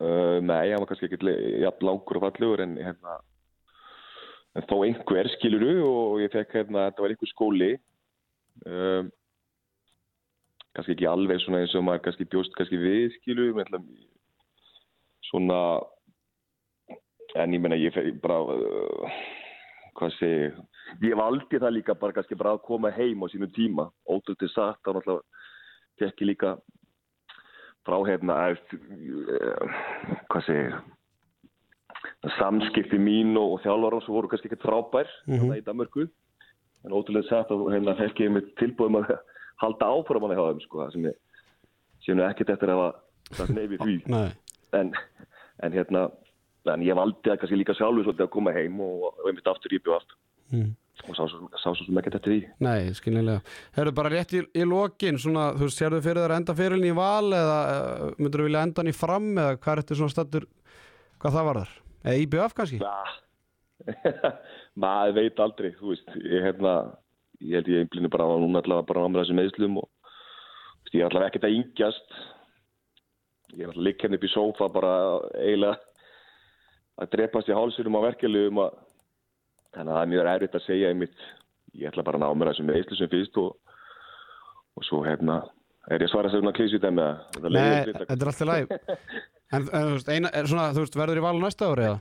uh, 0.00 0.38
nei, 0.40 0.70
hann 0.70 0.80
var 0.80 0.88
kannski 0.90 1.08
ekki 1.08 1.34
jafn 1.62 1.86
langur 1.86 2.18
og 2.18 2.24
fallegur 2.24 2.62
en, 2.64 2.76
hérna, 2.80 3.18
en 4.56 4.66
þó 4.70 4.80
einhver 4.86 5.28
skiluru 5.36 5.74
og 5.84 6.22
ég 6.22 6.32
fekk 6.32 6.56
hérna, 6.56 6.88
þetta 6.88 7.04
var 7.04 7.14
einhver 7.14 7.32
skóli, 7.32 7.70
um, 8.64 9.10
kannski 10.74 10.96
ekki 10.96 11.10
alveg 11.10 11.42
svona 11.42 11.62
eins 11.62 11.76
og 11.78 11.84
maður 11.86 12.06
kannski 12.06 12.28
bjóst 12.32 12.56
kannski 12.56 12.80
við 12.80 13.12
skiluru, 13.18 13.58
menn 13.58 13.92
svona, 15.28 15.60
en 17.36 17.54
ég 17.54 17.62
meina, 17.62 17.78
ég 17.78 17.94
bara, 18.22 18.40
uh, 18.56 19.20
hvað 19.98 20.16
segi, 20.16 20.50
ég, 21.04 21.14
valdi 21.20 21.60
það 21.60 21.76
líka 21.76 21.98
bara 22.00 22.16
kannski 22.16 22.38
bara 22.38 22.56
að 22.56 22.64
koma 22.66 22.94
heim 22.96 23.22
á 23.22 23.26
sínu 23.28 23.50
tíma, 23.52 23.90
ótrútið 24.08 24.54
satt, 24.54 24.80
þá 24.82 24.94
náttúrulega 24.96 25.46
fekk 25.98 26.22
ég 26.22 26.30
líka 26.32 26.56
frá 27.88 27.98
hérna 28.04 28.36
eftir, 28.52 28.80
hvað 30.28 30.46
segir 30.46 30.78
samskipti 32.36 32.98
mín 33.00 33.36
og, 33.40 33.58
þjálfarum 33.64 34.04
sem 34.04 34.14
voru 34.14 34.30
kannski 34.30 34.50
ekkert 34.50 34.66
frábær 34.66 35.10
mm 35.28 35.54
í 35.56 35.64
Danmörku. 35.64 36.06
En 36.86 36.94
ótrúlega 36.94 37.26
sagt 37.26 37.50
að 37.50 37.64
hérna 37.72 37.96
fekk 37.98 38.20
ég 38.22 38.34
með 38.34 38.52
tilbúðum 38.60 39.00
að 39.00 39.16
halda 39.62 39.88
áfram 39.90 40.28
að 40.28 40.36
hjá 40.36 40.44
þeim 40.44 40.62
sko, 40.62 40.82
það 40.84 40.92
sem 40.94 41.08
ég 41.08 41.16
sé 42.04 42.14
nú 42.14 42.24
ekkert 42.28 42.52
eftir 42.54 42.74
að 42.74 42.84
það 43.34 43.54
neyfi 43.56 43.82
því. 43.82 43.98
En, 44.76 44.90
en 45.64 45.72
hérna 45.72 46.00
en 46.68 46.82
ég 46.84 46.96
valdi 46.98 47.24
það 47.24 47.38
kannski 47.40 47.56
líka 47.56 47.72
sjálfur 47.72 48.04
svolítið 48.04 48.26
að 48.26 48.34
koma 48.34 48.52
heim 48.52 48.82
og, 48.84 49.06
og 49.08 49.30
einmitt 49.30 49.46
aftur 49.48 49.72
í 49.72 49.80
bjóð 49.80 50.02
aftur 50.02 50.18
Mm. 50.48 50.70
Og 51.06 51.16
sá 51.16 51.24
svo, 51.30 51.48
sá 51.54 51.68
svo 51.70 51.84
sem 51.86 51.98
ekkert 52.00 52.18
eftir 52.18 52.34
því 52.34 52.38
Nei, 52.64 52.92
skilnilega. 52.96 53.42
Herru, 53.76 53.92
bara 53.96 54.12
rétt 54.12 54.34
í, 54.36 54.42
í 54.42 54.64
lokin, 54.68 55.18
svona, 55.20 55.50
þú 55.56 55.68
veist, 55.68 55.80
sérðu 55.80 56.00
fyrir 56.04 56.22
þér 56.24 56.34
að 56.34 56.40
enda 56.40 56.56
fyrirlin 56.58 56.90
í 56.90 56.96
val 56.96 57.28
eða 57.38 57.58
uh, 57.72 58.06
myndur 58.18 58.42
þú 58.42 58.48
vilja 58.48 58.64
enda 58.66 58.82
hann 58.82 58.92
í 58.92 58.96
fram 58.96 59.28
eða 59.34 59.58
hvað 59.58 59.72
er 59.72 59.82
þetta 59.82 59.98
svona 60.00 60.14
stattur, 60.14 60.48
hvað 61.22 61.36
það 61.38 61.48
var 61.48 61.60
þar? 61.62 61.74
Eða 62.04 62.24
IBF 62.24 62.56
kannski? 62.58 62.80
Já, 62.82 62.96
maður 64.84 65.14
veit 65.20 65.44
aldrei, 65.44 65.70
þú 65.78 65.92
veist, 65.92 66.16
ég, 66.24 66.48
hérna, 66.48 66.74
ég 67.44 67.60
held 67.60 67.70
ég 67.74 67.84
einblínu 67.84 68.12
bara 68.12 68.26
á 68.26 68.34
núna 68.42 68.64
allavega 68.64 68.88
bara 68.90 69.06
á 69.06 69.08
með 69.08 69.22
þessum 69.22 69.40
meðslum 69.42 69.78
og 69.84 69.88
veist, 69.88 70.94
ég 70.94 71.02
er 71.02 71.08
allavega 71.10 71.32
ekkert 71.32 71.48
að 71.48 71.58
yngjast, 71.60 72.18
ég 73.54 73.62
er 73.62 73.70
allavega 73.70 73.86
likk 73.88 74.04
hérna 74.04 74.18
upp 74.18 74.26
í 74.28 74.32
sófa 74.34 74.72
bara 74.74 74.94
eiginlega 75.38 75.78
að 76.98 77.12
drepast 77.14 77.50
í 77.50 77.54
hálsurum 77.54 77.98
á 78.02 78.06
verkefliðum 78.08 78.62
að 78.64 78.78
þannig 79.76 79.92
að 79.92 79.96
það 79.96 80.02
er 80.02 80.12
mjög 80.12 80.30
erfitt 80.32 80.58
að 80.58 80.66
segja 80.66 80.90
einmitt, 80.92 81.24
ég 81.78 81.90
ætla 81.90 82.04
bara 82.06 82.20
að 82.20 82.24
ná 82.24 82.38
mér 82.40 82.50
þessum 82.52 82.68
meðslu 82.70 82.98
sem 82.98 83.10
fyrst 83.12 83.40
og, 83.42 83.78
og 84.78 84.86
svo 84.88 85.00
hérna, 85.06 85.40
er 85.88 86.02
ég 86.02 86.08
að 86.08 86.14
svara 86.14 86.32
sér 86.32 86.42
svona 86.42 86.54
klísið 86.56 86.84
þeim 86.84 86.98
með 86.98 87.10
það? 87.38 87.50
Nei, 87.56 87.66
þetta 87.88 88.16
er 88.16 88.32
alltaf 88.32 88.48
læg. 88.52 88.72
En, 89.48 89.64
þú 89.64 89.94
veist, 89.94 90.10
er 90.12 90.98
verður 91.00 91.18
í 91.18 91.22
val 91.24 91.38
næsta 91.40 91.70
ári 91.72 91.86
eða? 91.86 92.00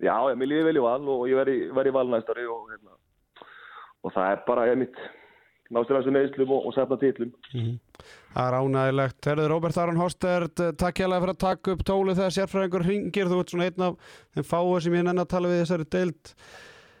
Já, 0.00 0.14
ég 0.30 0.38
mér 0.40 0.48
líði 0.48 0.62
vel 0.64 0.78
í 0.80 0.84
val 0.86 1.10
og 1.12 1.26
ég 1.28 1.36
verði 1.36 1.56
ver 1.76 1.90
í 1.90 1.92
val 1.92 2.06
næsta 2.08 2.32
ári 2.32 2.46
og, 2.48 2.70
hérna, 2.72 2.96
og 4.00 4.14
það 4.14 4.30
er 4.30 4.40
bara 4.46 4.64
einmitt, 4.70 5.02
ná 5.68 5.82
sér 5.82 5.98
að 5.98 6.00
þessu 6.00 6.14
neðslum 6.16 6.54
og, 6.56 6.70
og 6.70 6.76
sefna 6.78 6.98
titlum 7.02 7.34
Það 8.34 8.48
er 8.48 8.56
ánægilegt. 8.58 9.26
Herðu 9.28 9.46
Róbert 9.50 9.76
Aron 9.78 10.00
Hostert, 10.00 10.60
eh, 10.60 10.72
takk 10.74 10.98
hérlega 10.98 11.22
fyrir 11.22 11.34
að 11.36 11.42
taka 11.44 11.74
upp 11.74 11.82
tólu 11.86 12.14
þegar 12.18 12.34
sérfræðingur 12.34 12.86
ringir. 12.88 13.28
Þú 13.30 13.40
ert 13.40 13.52
svona 13.52 13.68
einn 13.68 13.84
af 13.86 14.16
þeim 14.34 14.46
fáu 14.48 14.80
sem 14.82 14.96
ég 14.98 15.04
nenni 15.06 15.22
að 15.22 15.30
tala 15.30 15.52
við 15.52 15.60
þessari 15.62 15.86
deild. 15.94 16.32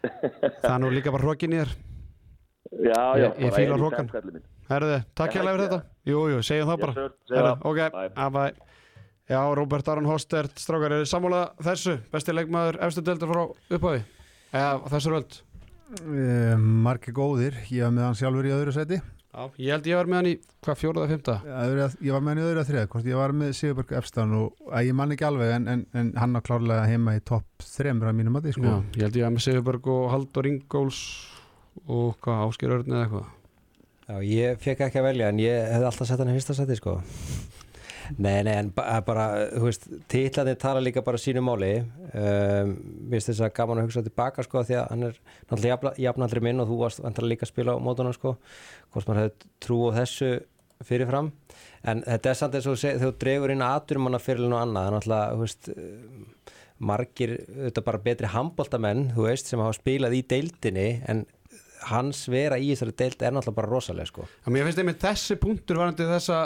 Það 0.04 0.70
er 0.74 0.80
nú 0.84 0.90
líka 0.94 1.12
bara 1.14 1.24
hrókin 1.26 1.54
í 1.54 1.60
þér. 1.62 1.72
Já, 2.84 3.00
já, 3.20 3.26
Ég- 3.28 3.38
ég 3.44 3.54
kallinn 4.10 4.34
minn. 4.34 4.44
Herðu, 4.68 4.94
takk 5.14 5.34
Já, 5.34 5.40
hérlega 5.40 5.54
fyrir 5.54 5.64
ekki, 5.64 5.76
þetta. 5.76 6.10
Jú, 6.10 6.20
jú, 6.32 6.38
segjum 6.48 6.70
það 6.72 6.80
bara. 6.80 6.94
Herðu, 7.34 7.52
ok, 7.70 7.80
Bye. 7.94 8.10
að 8.16 8.30
bæ. 8.34 8.44
Já, 9.30 9.40
Róbert 9.56 9.88
Aron 9.88 10.04
Hostert, 10.08 10.54
strákar, 10.60 10.92
er 10.92 11.04
þið 11.04 11.10
sammála 11.12 11.42
þessu? 11.64 11.94
Besti 12.12 12.32
leikmaður 12.36 12.78
efstu 12.84 13.04
deildar 13.04 13.30
frá 13.30 13.42
upphafi? 13.76 14.02
Eða 14.52 14.90
þessar 14.92 15.14
völd? 15.16 15.38
Uh, 15.94 16.56
margir 16.58 17.14
góðir, 17.14 17.54
ég 17.70 17.84
var 17.84 17.92
með 17.94 18.06
hann 18.08 18.18
sjálfur 18.18 18.48
í 18.48 18.52
öðru 18.56 18.72
seti 18.74 18.98
Já, 19.34 19.46
ég 19.58 19.70
held 19.74 19.86
ég 19.90 19.96
var 19.98 20.06
með 20.06 20.18
hann 20.20 20.28
í, 20.30 20.32
hvað, 20.62 20.76
fjóruða, 20.78 21.06
fymta? 21.10 21.32
ég 21.42 22.12
var 22.14 22.22
með 22.22 22.28
hann 22.30 22.40
í 22.40 22.44
öðru 22.44 22.60
að 22.62 22.68
þriða 22.68 22.90
hvort 22.92 23.08
ég 23.10 23.18
var 23.18 23.32
með 23.34 23.54
Sigurberg 23.58 23.94
Efstan 23.98 24.34
og 24.38 24.68
ég 24.78 24.94
man 24.94 25.14
ekki 25.14 25.26
alveg 25.26 25.54
en, 25.56 25.66
en, 25.72 25.82
en 25.98 26.12
hann 26.22 26.38
á 26.38 26.40
klárlega 26.46 26.84
heima 26.86 27.16
í 27.18 27.22
topp 27.26 27.66
þremur 27.66 28.12
af 28.12 28.14
mínum 28.14 28.38
að 28.38 28.46
því 28.46 28.52
sko. 28.54 28.68
Já, 28.68 28.76
ég 28.94 29.08
held 29.08 29.18
ég 29.18 29.26
var 29.26 29.34
með 29.34 29.46
Sigurberg 29.48 29.90
og 29.96 30.04
Haldur 30.12 30.50
Ingóls 30.52 31.00
og 31.88 32.14
hvað, 32.22 32.44
Ásker 32.46 32.76
Örn 32.76 32.94
eða 32.94 33.02
eitthvað. 33.08 33.32
Já, 34.04 34.16
ég 34.30 34.62
fekk 34.62 34.86
ekki 34.86 35.02
að 35.02 35.08
velja 35.10 35.32
en 35.34 35.42
ég 35.42 35.60
hefði 35.74 35.90
alltaf 35.90 36.12
sett 36.12 36.22
hann 36.22 36.30
í 36.30 36.38
fyrsta 36.38 36.58
seti 36.60 36.78
sko 36.78 36.98
Nei, 38.18 38.42
nei, 38.46 38.54
en 38.60 38.70
ba- 38.74 39.00
bara, 39.06 39.26
þú 39.54 39.62
veist, 39.68 39.86
titlarnir 40.12 40.58
tala 40.60 40.80
líka 40.84 41.02
bara 41.04 41.20
sínu 41.20 41.42
máli. 41.44 41.72
Um, 42.12 42.74
Mér 43.08 43.18
finnst 43.18 43.30
þess 43.32 43.44
að 43.46 43.54
gaman 43.56 43.80
að 43.80 43.86
hugsa 43.88 44.02
tilbaka 44.06 44.44
sko 44.46 44.62
því 44.64 44.76
að 44.80 44.88
hann 44.92 45.06
er 45.08 45.20
náttúrulega 45.50 45.94
jafnaldri 46.04 46.42
minn 46.44 46.60
og 46.62 46.68
þú 46.70 46.78
varst 46.82 47.02
vantar 47.04 47.26
líka 47.28 47.46
að 47.46 47.52
spila 47.54 47.76
á 47.76 47.84
mótunum 47.84 48.14
sko 48.16 48.34
hvort 48.92 49.08
maður 49.08 49.22
hefði 49.24 49.52
trú 49.64 49.78
á 49.88 49.96
þessu 50.00 50.32
fyrirfram. 50.84 51.30
En 51.84 52.02
þetta 52.04 52.30
er 52.32 52.38
samt 52.40 52.58
eins 52.58 52.66
og 52.68 52.76
þú 52.80 53.12
dregur 53.22 53.52
inn 53.54 53.64
aðurum 53.64 54.06
manna 54.08 54.20
fyrir 54.22 54.44
og 54.50 54.58
annað, 54.60 54.88
er 54.90 54.96
náttúrulega, 54.98 55.30
þú 55.34 55.44
veist 55.46 55.70
um, 55.74 56.26
margir, 56.84 57.32
þetta 57.68 57.84
bara 57.86 58.02
betri 58.04 58.30
handbóltamenn, 58.34 59.06
þú 59.14 59.28
veist, 59.30 59.48
sem 59.48 59.62
hafa 59.62 59.76
spilað 59.78 60.18
í 60.18 60.24
deildinni 60.34 60.88
en 61.08 61.24
hans 61.84 62.22
vera 62.32 62.56
í 62.56 62.70
þessari 62.72 62.94
deild 62.96 63.22
er 63.22 63.34
náttúrulega 63.36 63.58
bara 63.60 63.70
rosalega 63.70 64.08
sko. 64.08 64.24
Mér 64.48 64.64
finnst 64.68 64.80
einmitt 64.80 65.02
þessi 65.04 65.36
punktur 65.40 65.76
varandi 65.82 66.06
þessa 66.08 66.38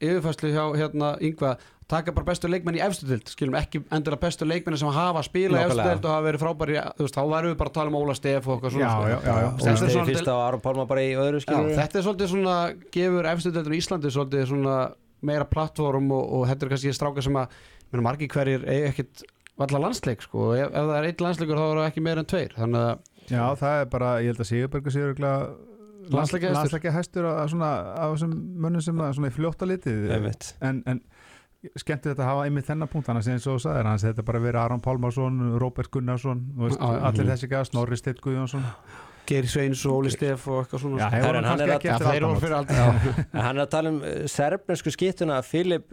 yfirfæslu 0.00 0.50
hjá 0.54 0.64
hérna 0.78 1.12
yngva 1.24 1.56
taka 1.88 2.12
bara 2.12 2.28
bestu 2.28 2.48
leikmenn 2.52 2.76
í 2.76 2.82
efstu 2.84 3.06
dild 3.08 3.30
skilum 3.32 3.56
ekki 3.58 3.80
endilega 3.94 4.20
bestu 4.26 4.44
leikmenn 4.46 4.76
sem 4.76 4.90
hafa 4.92 5.22
spilað 5.24 5.62
í 5.62 5.64
efstu 5.64 5.78
Nákvæmlega. 5.78 5.94
dild 5.96 6.04
og 6.08 6.12
hafa 6.12 6.26
verið 6.26 6.42
frábæri 6.42 6.76
þú 6.98 7.06
veist, 7.06 7.16
þá 7.16 7.22
værum 7.32 7.52
við 7.52 7.56
bara 7.62 7.72
að 7.72 7.76
tala 7.78 7.92
um 7.92 7.96
Óla 8.02 8.16
Stef 8.18 8.48
og 8.48 8.54
eitthvað 8.58 8.74
svona 8.74 8.90
Já, 8.90 9.08
já, 9.08 9.18
já, 9.24 9.46
er 9.48 9.78
stegi 9.80 9.94
svona 9.94 10.10
fyrst 10.10 10.28
á 10.28 10.36
Aron 10.36 10.64
Pálma 10.66 10.84
bara 10.90 11.04
í 11.06 11.14
öðru 11.16 11.40
skilur 11.42 11.72
þetta 11.78 11.98
er 11.98 12.06
svolítið 12.06 12.30
svona 12.34 12.56
gefur 12.98 13.30
efstu 13.32 13.54
dildin 13.56 13.76
í 13.78 13.80
Íslandi 13.80 14.12
svolítið 14.12 14.44
svona 14.52 14.76
meira 15.24 15.48
plattform 15.48 16.12
og, 16.12 16.28
og 16.36 16.44
þetta 16.50 16.66
er 16.66 16.72
kannski 16.74 16.94
stráka 16.94 17.24
sem 17.24 17.40
að 17.40 17.56
menn 17.88 18.04
margir 18.04 18.28
hverjir 18.36 18.68
eigi 18.68 18.90
ekkit 18.92 19.24
valla 19.58 19.80
landsleik 19.88 20.20
sko, 20.22 20.50
og 20.52 20.60
ef, 20.60 20.68
ef 20.68 20.84
það 20.92 20.96
er 21.00 21.08
einn 21.08 21.24
landsleikur 21.24 21.58
þá 21.58 21.64
er 21.64 21.80
það 21.80 21.88
ekki 21.88 22.04
meira 22.04 22.22
en 22.22 22.28
tveir 22.30 22.52
þannig 22.58 22.84
að 22.84 23.06
Já, 23.28 23.42
það 23.60 23.80
er 23.80 23.88
bara, 23.92 24.12
ég 24.24 24.30
held 24.32 24.40
að 24.40 24.48
Sigurbergur 24.48 24.94
sé 24.94 25.02
Landsleikjahæstur. 26.16 26.58
landsleikjahæstur 26.58 27.28
af 27.30 27.50
svona, 27.52 27.70
af 27.94 28.14
þessum 28.14 28.34
mönnum 28.64 28.84
sem 28.84 29.02
að 29.04 29.12
svona 29.18 29.30
í 29.30 29.34
fljóta 29.36 29.68
litið. 29.68 30.06
En, 30.62 30.82
en 30.86 31.00
skemmt 31.76 32.06
þetta 32.06 32.22
að 32.22 32.28
hafa 32.30 32.46
einmitt 32.46 32.68
þennan 32.68 32.90
punkt 32.92 33.08
þannig 33.08 33.26
að 33.26 33.32
eins 33.34 33.46
og 33.50 33.56
þú 33.58 33.62
sagðir 33.66 33.88
hans 33.90 34.04
þetta 34.06 34.24
bara 34.28 34.40
verið 34.44 34.60
Aron 34.62 34.80
Pálmarsson, 34.84 35.40
Róbert 35.58 35.90
Gunnarsson 35.90 36.44
veist, 36.56 36.78
já. 36.78 37.00
allir 37.10 37.30
þessi 37.32 37.50
gæða, 37.50 37.68
Snorri 37.72 37.98
Steit 37.98 38.20
Guðjónsson. 38.24 38.64
Geir 39.28 39.44
Sveins 39.50 39.82
og 39.84 39.98
Óli 39.98 40.12
Stef 40.14 40.46
og 40.48 40.62
eitthvað 40.62 40.80
svona. 40.86 41.00
Já, 41.02 41.08
hefur 41.12 41.26
Herra, 41.26 41.42
hann 41.44 41.60
er 41.60 41.72
kannski 41.74 41.90
að- 41.92 43.26
En 43.34 43.40
hann 43.44 43.58
er 43.58 43.64
að 43.66 43.70
tala 43.74 43.90
um 43.92 43.98
uh, 44.00 44.22
serbnesku 44.30 44.92
skiptuna 44.94 45.42
Filip 45.44 45.92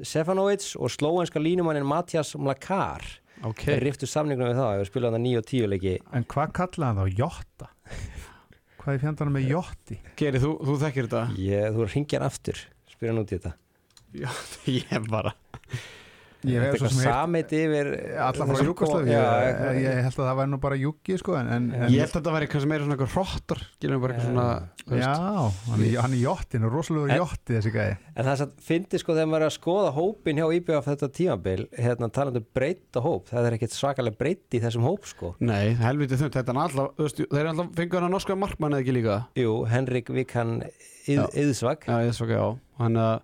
Sefanovic 0.00 0.70
og 0.78 0.88
slóenska 0.88 1.42
línumannin 1.42 1.84
Matjas 1.84 2.32
Mlakar. 2.38 3.04
Ok, 3.44 3.66
þeir 3.66 3.84
riftu 3.84 4.08
samningnum 4.08 4.50
við 4.52 4.58
það, 4.60 4.78
við 4.80 4.88
spilum 4.90 5.14
hann 5.16 5.22
9 5.24 5.38
og 5.40 5.46
10 5.48 5.68
leiki. 5.72 5.94
En 6.16 6.24
hvað 6.28 6.50
kallaði 6.56 6.88
hann 6.88 6.98
þá? 7.00 7.18
Jotta? 7.20 7.68
Hvað 8.80 8.94
er 8.96 9.02
fjandarinn 9.02 9.34
með 9.34 9.48
Jotti? 9.50 9.96
Geri, 10.16 10.40
þú, 10.40 10.50
þú 10.64 10.74
þekkir 10.80 11.08
þetta? 11.08 11.24
Ég, 11.44 11.66
þú 11.76 11.88
ringjar 11.90 12.22
aftur, 12.24 12.60
spyrir 12.88 13.12
hann 13.12 13.20
út 13.20 13.32
í 13.32 13.36
þetta. 13.36 13.52
Já, 14.16 14.30
ég 14.80 15.10
bara 15.10 15.34
Ég 16.40 16.56
er 16.56 16.72
svo 16.72 16.86
eitthvað 16.86 16.92
sem 16.94 17.04
samið 17.04 17.50
yfir 17.60 17.88
alla 18.16 18.46
frá 18.46 18.54
þessu 18.54 18.66
Júkoslavi 18.70 19.10
ég, 19.10 19.18
eitthvað- 19.20 19.74
held 20.06 20.14
að 20.14 20.28
það 20.30 20.38
væri 20.40 20.50
nú 20.50 20.58
bara 20.62 20.78
Júki 20.80 21.16
sko 21.20 21.34
en, 21.36 21.50
en, 21.52 21.66
Ég 21.92 22.00
held 22.00 22.10
að 22.10 22.14
þetta 22.16 22.32
væri 22.36 22.48
kannski 22.54 22.70
meira 22.70 22.84
svona 22.86 22.96
eitthvað 22.96 23.12
bara 24.00 24.14
eitthvað 24.14 24.30
svona 24.30 24.46
þú 24.80 24.94
veist. 24.94 25.04
Já, 25.04 25.70
hann 25.70 25.84
er, 25.84 25.90
er 26.16 26.22
er 26.64 26.72
rosalegur 26.72 27.10
En- 27.12 27.20
Jotti 27.20 27.56
þessi 27.58 27.72
gæði 27.74 27.96
En 28.16 28.24
það 28.24 28.32
er 28.32 28.40
fyndi 28.70 29.00
sko 29.02 29.16
þegar 29.18 29.30
maður 29.34 29.44
er 29.44 29.50
að 29.50 29.56
skoða 29.58 29.92
hópin 29.98 30.40
hjá 30.40 30.46
IBF 30.56 30.88
þetta 30.90 31.10
tímabil, 31.20 31.66
hérna 31.76 32.10
talandi 32.10 32.42
breyta 32.56 33.00
hóp, 33.04 33.28
það 33.30 33.46
er 33.50 33.56
ekkert 33.58 33.76
svakalega 33.76 34.18
breytt 34.20 34.56
í 34.56 34.60
þessum 34.64 34.84
hóp 34.88 35.04
sko. 35.08 35.34
Nei, 35.40 35.74
helviti 35.80 36.16
þund, 36.20 36.34
þetta 36.36 36.52
er 36.56 36.60
alltaf 36.64 37.14
Þeir 37.20 37.40
er 37.44 37.52
alltaf 37.52 37.70
fengur 37.76 38.00
hann 38.00 38.08
að 38.10 38.16
norska 38.16 38.36
markmann 38.36 38.72
eða 38.76 38.84
ekki 38.84 38.96
líka? 38.96 39.20
Jú, 39.40 39.54
Henrik 39.70 40.10
á 42.40 42.48
Hann 42.80 42.96
að 43.00 43.20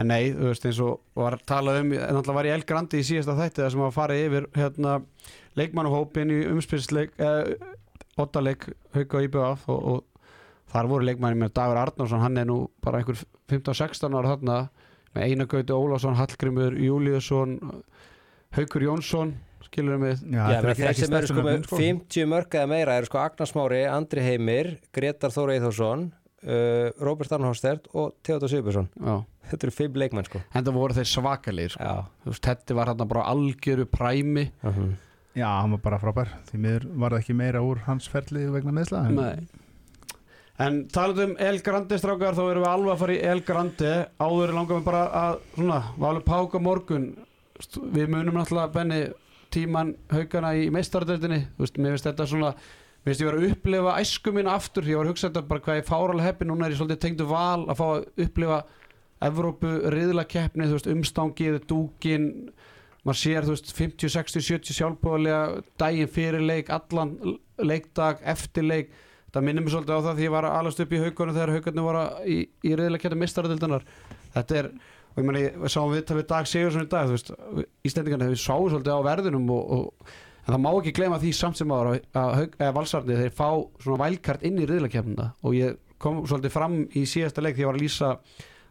En 0.00 0.08
nei, 0.08 0.30
þú 0.32 0.48
veist, 0.48 0.66
eins 0.68 0.78
og 0.84 1.00
var 1.18 1.36
talað 1.48 1.82
um 1.82 1.90
en 1.98 2.18
alltaf 2.20 2.36
var 2.36 2.48
ég 2.48 2.56
El 2.56 2.66
Grandi 2.68 3.02
í 3.02 3.06
síðasta 3.06 3.36
þætti 3.36 3.62
þar 3.64 3.74
sem 3.74 3.82
var 3.82 3.90
að 3.90 3.98
fara 3.98 4.16
yfir 4.16 4.46
hérna 4.56 4.94
leikmannahópin 5.60 6.32
í 6.32 6.38
umspilsleik 6.54 7.12
eh, 7.20 7.50
ottaleik 8.20 8.70
hauka 8.96 9.24
IBF 9.26 9.66
og, 9.74 9.82
og 9.92 10.30
þar 10.72 10.88
voru 10.92 11.08
leikmanni 11.08 11.42
með 11.42 11.52
Dagur 11.58 11.80
Arnarsson 11.82 12.22
hann 12.24 12.40
er 12.40 12.48
nú 12.48 12.62
bara 12.84 13.02
einhver 13.02 13.20
15-16 13.50 14.16
ára 14.16 14.34
þarna 14.36 14.58
með 15.16 15.26
Einagauti 15.26 15.74
Ólafsson, 15.74 16.16
Hallgrimur 16.18 16.76
Júliusson 16.78 17.58
Haukur 18.56 18.86
Jónsson 18.86 19.34
skilur 19.66 20.00
við 20.02 20.22
er 20.34 20.66
þeir 20.74 20.96
sem 20.98 21.14
eru 21.14 21.30
sko 21.30 21.42
með 21.44 21.52
nöfnin, 21.52 21.66
sko. 21.68 21.80
50 21.82 22.30
mörg 22.30 22.56
eða 22.58 22.70
meira 22.70 22.96
eru 22.98 23.10
sko 23.10 23.20
Agnar 23.22 23.50
Smári, 23.50 23.82
Andri 23.90 24.24
Heimir, 24.24 24.72
Gretar 24.94 25.34
Þóra 25.34 25.56
Eithórsson, 25.56 26.08
uh, 26.46 26.90
Róbert 27.00 27.32
Arnhóstert 27.32 27.86
og 27.94 28.14
Theodor 28.22 28.48
Sigurbjörnsson. 28.48 28.88
Já. 29.00 29.24
Þetta 29.50 29.66
eru 29.66 29.74
fimm 29.74 29.94
leikmenn 29.98 30.24
sko. 30.28 30.40
en 30.54 30.64
það 30.64 30.74
voru 30.78 30.94
þeir 30.94 31.08
svakalegir 31.10 31.70
sko. 31.74 31.94
Veist, 32.26 32.42
Tetti 32.42 32.74
var 32.74 32.86
hann 32.92 33.08
bara 33.08 33.24
algjöru 33.32 33.86
præmi 33.90 34.50
Uh 34.62 34.70
-huh. 34.76 34.92
Já, 35.36 35.46
hann 35.60 35.70
var 35.70 35.78
bara 35.78 35.98
frábær 35.98 36.28
Því 36.50 36.58
miður 36.58 36.86
var 36.98 37.10
það 37.10 37.18
ekki 37.20 37.34
meira 37.34 37.60
úr 37.62 37.78
hans 37.86 38.08
ferli 38.08 38.46
vegna 38.50 38.72
meðsla 38.72 39.06
en- 39.06 39.14
Nei. 39.14 39.46
En 40.58 40.88
talað 40.88 41.22
um 41.24 41.36
El 41.38 41.60
Grande 41.60 41.96
strákar 41.98 42.34
þá 42.34 42.50
erum 42.50 42.62
við 42.64 42.68
alveg 42.68 42.92
að 42.92 42.98
fara 42.98 43.12
í 43.12 43.22
El 43.22 43.40
Grande 43.40 43.92
áður 44.20 44.52
langar 44.54 44.76
við 44.80 44.84
bara 44.84 45.04
að 45.08 45.38
svona, 45.54 45.82
alveg 46.00 46.24
páka 46.24 46.58
morgun 46.60 47.16
við 47.94 48.08
munum 48.08 48.34
náttúrulega 48.34 48.72
benni 48.72 49.12
tíman 49.50 49.94
haugana 50.10 50.52
í 50.54 50.70
meistardöldinni 50.70 51.46
þú 51.56 51.64
veist, 51.64 51.78
mér 51.78 51.90
finnst 51.96 52.06
þetta 52.06 52.26
svona 52.26 52.54
mér 53.00 53.10
finnst 53.10 53.22
ég 53.22 53.30
vera 53.30 53.40
að 53.40 53.52
upplifa 53.54 53.96
æsku 54.02 54.34
mín 54.36 54.50
aftur 54.50 54.88
ég 54.88 55.00
var 55.00 55.08
að 55.08 55.14
hugsa 55.14 55.28
þetta 55.30 55.48
bara 55.48 55.64
hvað 55.64 55.80
ég 55.80 55.88
fáralega 55.88 56.28
heppi 56.28 56.48
núna 56.48 56.66
er 56.66 56.74
ég 56.74 56.80
svolítið 56.80 57.02
tengdu 57.04 57.26
val 57.30 57.64
að 57.64 57.78
fá 57.80 57.86
að 57.86 58.26
upplifa 58.26 58.60
Evrópu 59.20 59.70
riðlakeppni 59.92 60.64
þú 60.64 60.76
veist, 60.78 60.88
umstangið, 60.88 61.58
dúkin 61.68 62.28
maður 63.04 63.18
sér, 63.20 63.44
þú 63.44 63.54
veist, 63.54 63.72
50, 63.76 64.12
60, 64.14 64.44
70 64.46 64.76
sjálfbóðlega 64.78 65.40
daginn 65.80 66.08
fyrir 66.12 66.44
leik 66.44 66.70
allan 66.72 67.12
leikdag, 67.60 68.22
eftir 68.28 68.64
leik. 68.64 68.94
Það 69.30 69.44
minnir 69.46 69.64
mér 69.64 69.74
svolítið 69.74 70.00
á 70.00 70.06
það 70.06 70.16
því 70.16 70.24
ég 70.26 70.32
var 70.34 70.48
að 70.48 70.56
alast 70.58 70.80
upp 70.82 70.94
í 70.94 71.02
haugunum 71.02 71.36
þegar 71.36 71.52
haugarnir 71.54 71.86
voru 71.86 72.06
í, 72.24 72.38
í 72.66 72.72
kæta 73.04 73.18
mistaradildanar 73.20 73.84
þetta 74.34 74.58
er, 74.58 74.70
og 75.12 75.20
ég 75.20 75.28
meni, 75.28 75.44
við 75.60 75.74
sáum 75.76 75.92
við 75.92 76.14
við 76.16 76.26
Dag 76.32 76.48
Sigursson 76.50 76.86
í 76.86 76.90
dag, 76.90 77.06
þú 77.06 77.14
veist 77.14 77.30
Íslendingarnir, 77.86 78.32
við 78.32 78.42
sáum 78.42 78.66
svolítið 78.72 78.96
á 78.96 79.06
verðinum 79.06 79.52
og, 79.54 79.76
og, 79.76 80.16
en 80.46 80.54
það 80.54 80.62
má 80.64 80.70
ekki 80.72 80.94
gleyma 80.96 81.20
því 81.22 81.32
samt 81.36 81.60
sem 81.60 81.72
ára 81.74 81.96
að 82.16 82.46
eða 82.58 82.74
valsarni, 82.76 83.18
þeir 83.18 83.34
fá 83.36 83.48
svona 83.82 84.04
vælkart 84.04 84.46
inn 84.46 84.60
í 84.60 84.88
kæmna 84.90 85.32
og 85.42 85.56
ég 85.56 85.78
kom 86.00 86.22
svolítið 86.24 86.54
fram 86.54 86.80
í 86.96 87.04
síðasta 87.08 87.44
leik 87.44 87.58
því 87.58 87.64
ég 87.64 87.70
var 87.70 87.78
að 87.78 87.84
lýsa 87.84 88.10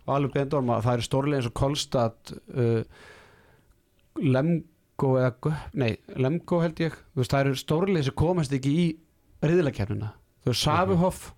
Valur 0.09 0.33
Bendorm 0.33 0.71
að 0.73 0.85
það 0.87 0.95
eru 0.97 1.05
stórlega 1.05 1.39
eins 1.39 1.49
og 1.49 1.55
Kolstad 1.59 2.31
uh, 2.33 2.79
Lemgo 4.19 5.11
eða 5.21 5.53
nei, 5.77 5.91
Lemgo 6.17 6.61
held 6.63 6.81
ég. 6.81 6.95
Veist, 7.17 7.31
það 7.31 7.43
eru 7.43 7.59
stórlega 7.59 8.07
sem 8.07 8.17
komast 8.17 8.55
ekki 8.55 8.73
í 8.73 8.87
reyðilega 9.43 9.83
kæmna 9.83 10.13
þú 10.43 10.51
veist, 10.51 10.63
Savihoff 10.63 11.29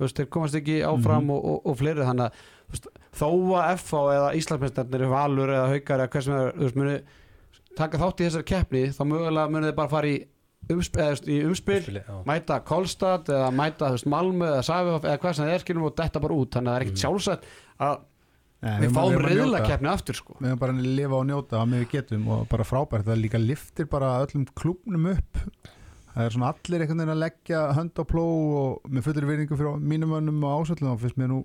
veist, 0.00 0.20
þeir 0.20 0.30
komast 0.36 0.58
ekki 0.60 0.78
áfram 0.86 1.32
og, 1.34 1.42
og, 1.42 1.58
og 1.70 1.78
fleiri. 1.80 2.06
Þannig 2.06 2.28
að 2.28 2.46
veist, 2.70 2.88
þó 3.18 3.28
að 3.58 3.68
FH 3.74 4.04
eða 4.14 4.32
Íslandsmyndstarnir 4.40 5.06
Valur 5.10 5.54
eða 5.56 5.68
Haukar 5.72 6.04
eða 6.04 6.14
hvað 6.14 6.26
sem 6.28 6.38
er 6.38 6.56
veist, 6.62 6.78
muni 6.78 6.96
taka 7.78 8.00
þátt 8.02 8.20
í 8.22 8.28
þessari 8.28 8.48
keppni 8.52 8.82
þá 8.94 9.02
mögulega 9.10 9.50
muni 9.52 9.68
þeir 9.70 9.76
bara 9.78 9.92
fara 9.92 10.10
í, 10.10 10.16
umsp 10.72 10.96
í 11.28 11.38
umspil 11.44 11.76
Umspili, 11.82 12.02
já. 12.06 12.16
mæta 12.28 12.58
Kolstad 12.64 13.28
eða 13.34 13.50
mæta 13.52 13.90
veist, 13.94 14.06
Malmö 14.08 14.48
eða 14.54 14.64
Savihoff 14.64 15.04
eða 15.04 15.20
hvað 15.22 15.36
sem 15.38 15.44
það 15.48 15.54
er 15.58 15.64
skilum 15.66 15.86
og 15.90 15.94
detta 16.00 16.22
bara 16.24 16.38
út. 16.40 16.50
Þannig 16.56 16.70
að 16.70 16.74
það 16.74 16.80
er 16.80 16.86
ekkert 16.86 17.02
sjálfsagt 17.04 17.48
að 17.84 18.02
Nei, 18.64 18.78
við 18.80 18.94
fáum 18.96 19.12
njóta. 19.12 19.28
reyðlakeppni 19.28 19.88
aftur 19.92 20.16
sko. 20.16 20.36
Við 20.40 20.48
höfum 20.54 20.60
bara 20.62 20.72
að 20.72 20.86
lifa 20.96 21.18
og 21.18 21.26
njóta 21.28 21.58
að 21.60 21.74
við 21.74 21.82
getum 21.92 22.28
og 22.32 22.46
bara 22.48 22.64
frábært. 22.64 23.04
Það 23.10 23.18
líka 23.20 23.40
liftir 23.42 23.88
bara 23.92 24.12
öllum 24.24 24.46
klubnum 24.56 25.10
upp. 25.12 25.42
Það 26.14 26.24
er 26.24 26.32
svona 26.32 26.48
allir 26.54 26.80
einhvern 26.84 27.02
veginn 27.02 27.12
að 27.12 27.20
leggja 27.26 27.60
hönd 27.76 28.00
á 28.00 28.04
pló 28.08 28.24
og 28.62 28.88
með 28.88 29.04
fullir 29.08 29.26
virðingu 29.28 29.58
fyrir 29.58 29.84
mínum 29.92 30.14
önnum 30.16 30.40
og 30.48 30.62
ásöldum 30.62 30.92
og 30.94 31.00
fyrst 31.02 31.18
mér 31.20 31.28
nú 31.34 31.42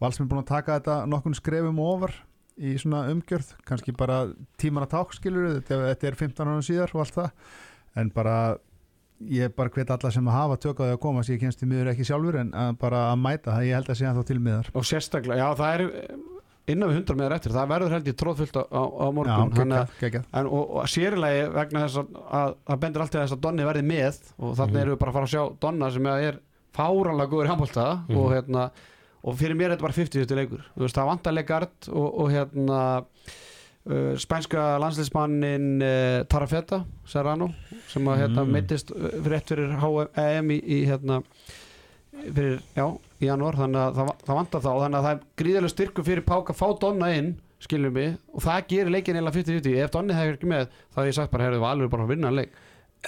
valsminn 0.00 0.26
búin 0.30 0.40
að 0.42 0.48
taka 0.50 0.78
þetta 0.80 0.96
nokkun 1.12 1.36
skrefum 1.36 1.78
ofar 1.84 2.16
í 2.58 2.74
svona 2.80 3.04
umgjörð 3.12 3.52
kannski 3.68 3.92
bara 3.96 4.22
tímar 4.60 4.86
að 4.88 4.90
ták 4.96 5.12
skilur 5.18 5.60
þetta, 5.60 5.78
þetta 5.94 6.06
er 6.10 6.14
15 6.14 6.48
ára 6.50 6.62
síðar 6.66 6.94
og 6.94 7.00
allt 7.04 7.14
það 7.14 7.30
en 8.00 8.10
bara 8.14 8.36
ég 9.30 9.52
bara 9.54 9.68
hvet 9.68 9.90
alla 9.92 10.10
sem 10.10 10.28
að 10.28 10.32
hafa 10.38 10.56
tök 10.56 10.80
á 10.80 10.84
því 10.88 10.92
að 10.96 11.00
koma 11.04 11.22
sem 11.22 11.34
ég 11.36 11.40
kemst 11.44 11.62
í 11.62 11.66
miður 11.68 11.90
ekki 11.92 12.06
sjálfur 12.08 12.38
en 12.40 12.52
að 12.56 12.76
bara 12.80 13.12
að 13.12 13.18
mæta 13.20 13.52
það, 13.52 13.66
ég 13.68 13.74
held 13.76 13.90
að 13.92 14.02
að 14.10 14.20
þá 14.20 14.26
til 14.30 14.38
miðar 14.40 14.70
og 14.74 14.84
sérstaklega, 14.88 15.40
já 15.40 15.56
það 15.60 15.74
er 15.74 15.82
innan 16.70 16.88
við 16.92 16.98
100 17.00 17.16
meðar 17.18 17.34
eftir, 17.36 17.52
það 17.56 17.70
verður 17.72 17.94
held 17.96 18.08
ég 18.08 18.16
tróðfullt 18.20 18.56
á, 18.60 18.62
á, 18.70 18.82
Já, 19.00 19.10
morgun 19.16 19.72
að 19.74 19.94
geggjað. 20.00 20.26
En, 20.38 20.46
og, 20.46 20.70
og 20.78 20.84
sérilegi 20.92 21.40
vegna 21.56 21.80
þess 21.86 21.96
að, 21.98 22.12
að 22.40 22.52
það 22.70 22.80
bendur 22.84 23.02
alltaf 23.04 23.24
þess 23.24 23.34
að 23.36 23.40
Donni 23.46 23.66
verði 23.66 23.82
með 23.90 24.20
og 24.38 24.52
þannig 24.60 24.76
Mhm. 24.76 24.80
erum 24.84 24.94
við 24.94 25.00
bara 25.00 25.10
að 25.10 25.16
fara 25.18 25.26
að 25.26 25.32
sjá 25.34 25.42
Donna 25.64 25.90
sem 25.90 26.06
er 26.06 26.38
fáranlega 26.76 27.32
góður 27.32 27.48
í 27.48 27.50
handbólta 27.50 27.86
Mhm. 28.06 28.16
og, 28.20 28.30
hérna, 28.36 28.70
og 29.24 29.36
fyrir 29.36 29.56
mér 29.58 29.70
er 29.70 29.76
þetta 29.76 29.86
bara 29.88 29.96
50 29.98 30.36
leikur. 30.38 30.62
Veist, 30.80 30.96
það 30.96 31.08
vantar 31.10 31.34
Legard 31.36 31.88
og, 31.92 32.06
og 32.24 32.30
hérna 32.32 32.78
uh, 33.10 34.14
spænska 34.20 34.64
landsleismannin 34.80 35.66
uh, 35.82 36.22
Tarafeta 36.30 36.82
Serrano 37.08 37.50
sem 37.90 38.06
að 38.08 38.22
hérna, 38.24 38.44
Mm. 38.46 38.54
meittist 38.56 38.92
uh, 38.94 39.10
rétt 39.28 39.52
fyrir 39.52 39.76
HM 39.82 40.50
í, 40.56 40.58
í 40.64 40.80
hérna 40.88 41.20
fyrir, 42.34 42.58
já, 42.76 42.86
í 43.20 43.28
janúar. 43.28 43.58
Þannig 43.60 43.82
að 43.84 44.00
það, 44.00 44.10
það 44.26 44.40
vantar 44.40 44.64
þá 44.64 44.70
þannig 44.72 44.98
að 44.98 45.06
það 45.06 45.14
er 45.14 45.22
gríðarlega 45.42 45.74
styrku 45.76 46.04
fyrir 46.06 46.26
Pák 46.26 46.50
að 46.54 46.60
fá 46.62 46.66
Donna 46.80 47.12
inn 47.16 47.30
skiljum 47.60 47.92
við. 47.92 48.14
Og 48.32 48.40
það 48.46 48.62
gerir 48.72 48.94
leikin 48.94 49.20
eða 49.20 49.34
50-50 49.36 49.80
ef 49.84 49.90
Donni 49.92 50.16
hefur 50.16 50.38
ekki 50.38 50.48
með 50.48 50.68
þá 50.94 51.00
hef 51.02 51.10
ég 51.10 51.16
sagt 51.18 51.32
bara 51.34 51.48
heyrðu 51.48 51.66
alveg 51.68 51.90
bara 51.92 52.06
að 52.06 52.12
vinna 52.14 52.30
leik 52.32 52.54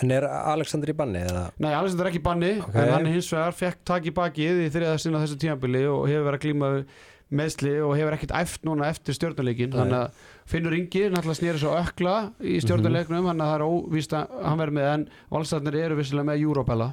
En 0.00 0.10
er 0.10 0.24
Alexander 0.24 0.88
í 0.88 0.96
banni 0.96 1.20
eða? 1.20 1.50
Nei, 1.60 1.72
Alexander 1.76 2.06
er 2.06 2.10
ekki 2.12 2.22
í 2.22 2.24
banni 2.24 2.52
Ok. 2.62 2.76
en 2.80 2.92
hann 2.94 3.08
hins 3.12 3.28
vegar 3.32 3.52
fekk 3.52 3.82
tak 3.84 4.06
í 4.08 4.12
bakið 4.16 4.62
í 4.64 4.68
þriða 4.72 4.94
sinna 5.02 5.20
þessu 5.20 5.36
tímabili 5.42 5.82
og 5.90 6.06
hefur 6.08 6.24
verið 6.30 6.38
að 6.38 6.46
glíma 6.46 6.70
við 6.78 6.86
meðsli 7.32 7.74
og 7.80 7.92
hefur 7.96 8.16
ekkert 8.16 8.32
æft 8.36 8.64
núna 8.68 8.88
eftir 8.92 9.16
stjórnuleikin 9.16 9.70
Nei. 9.72 9.78
þannig 9.78 9.98
að 9.98 10.24
Finnur 10.52 10.74
Ingi 10.76 11.04
náttúrulega 11.12 11.38
snýri 11.38 11.60
svo 11.62 11.76
ökla 11.78 12.14
í 12.40 12.58
stjórnuleiknum 12.64 13.28
þannig 13.28 13.44
að 13.44 13.52
það 13.52 13.58
er 13.60 13.66
óvíst 13.68 14.16
að 14.16 14.34
hann 14.48 14.60
verður 14.60 14.76
með 14.78 14.88
en 14.94 15.04
valsarnir 15.32 15.78
eru 15.80 15.96
vissilega 16.00 16.28
með 16.28 16.42
Júróbella 16.42 16.88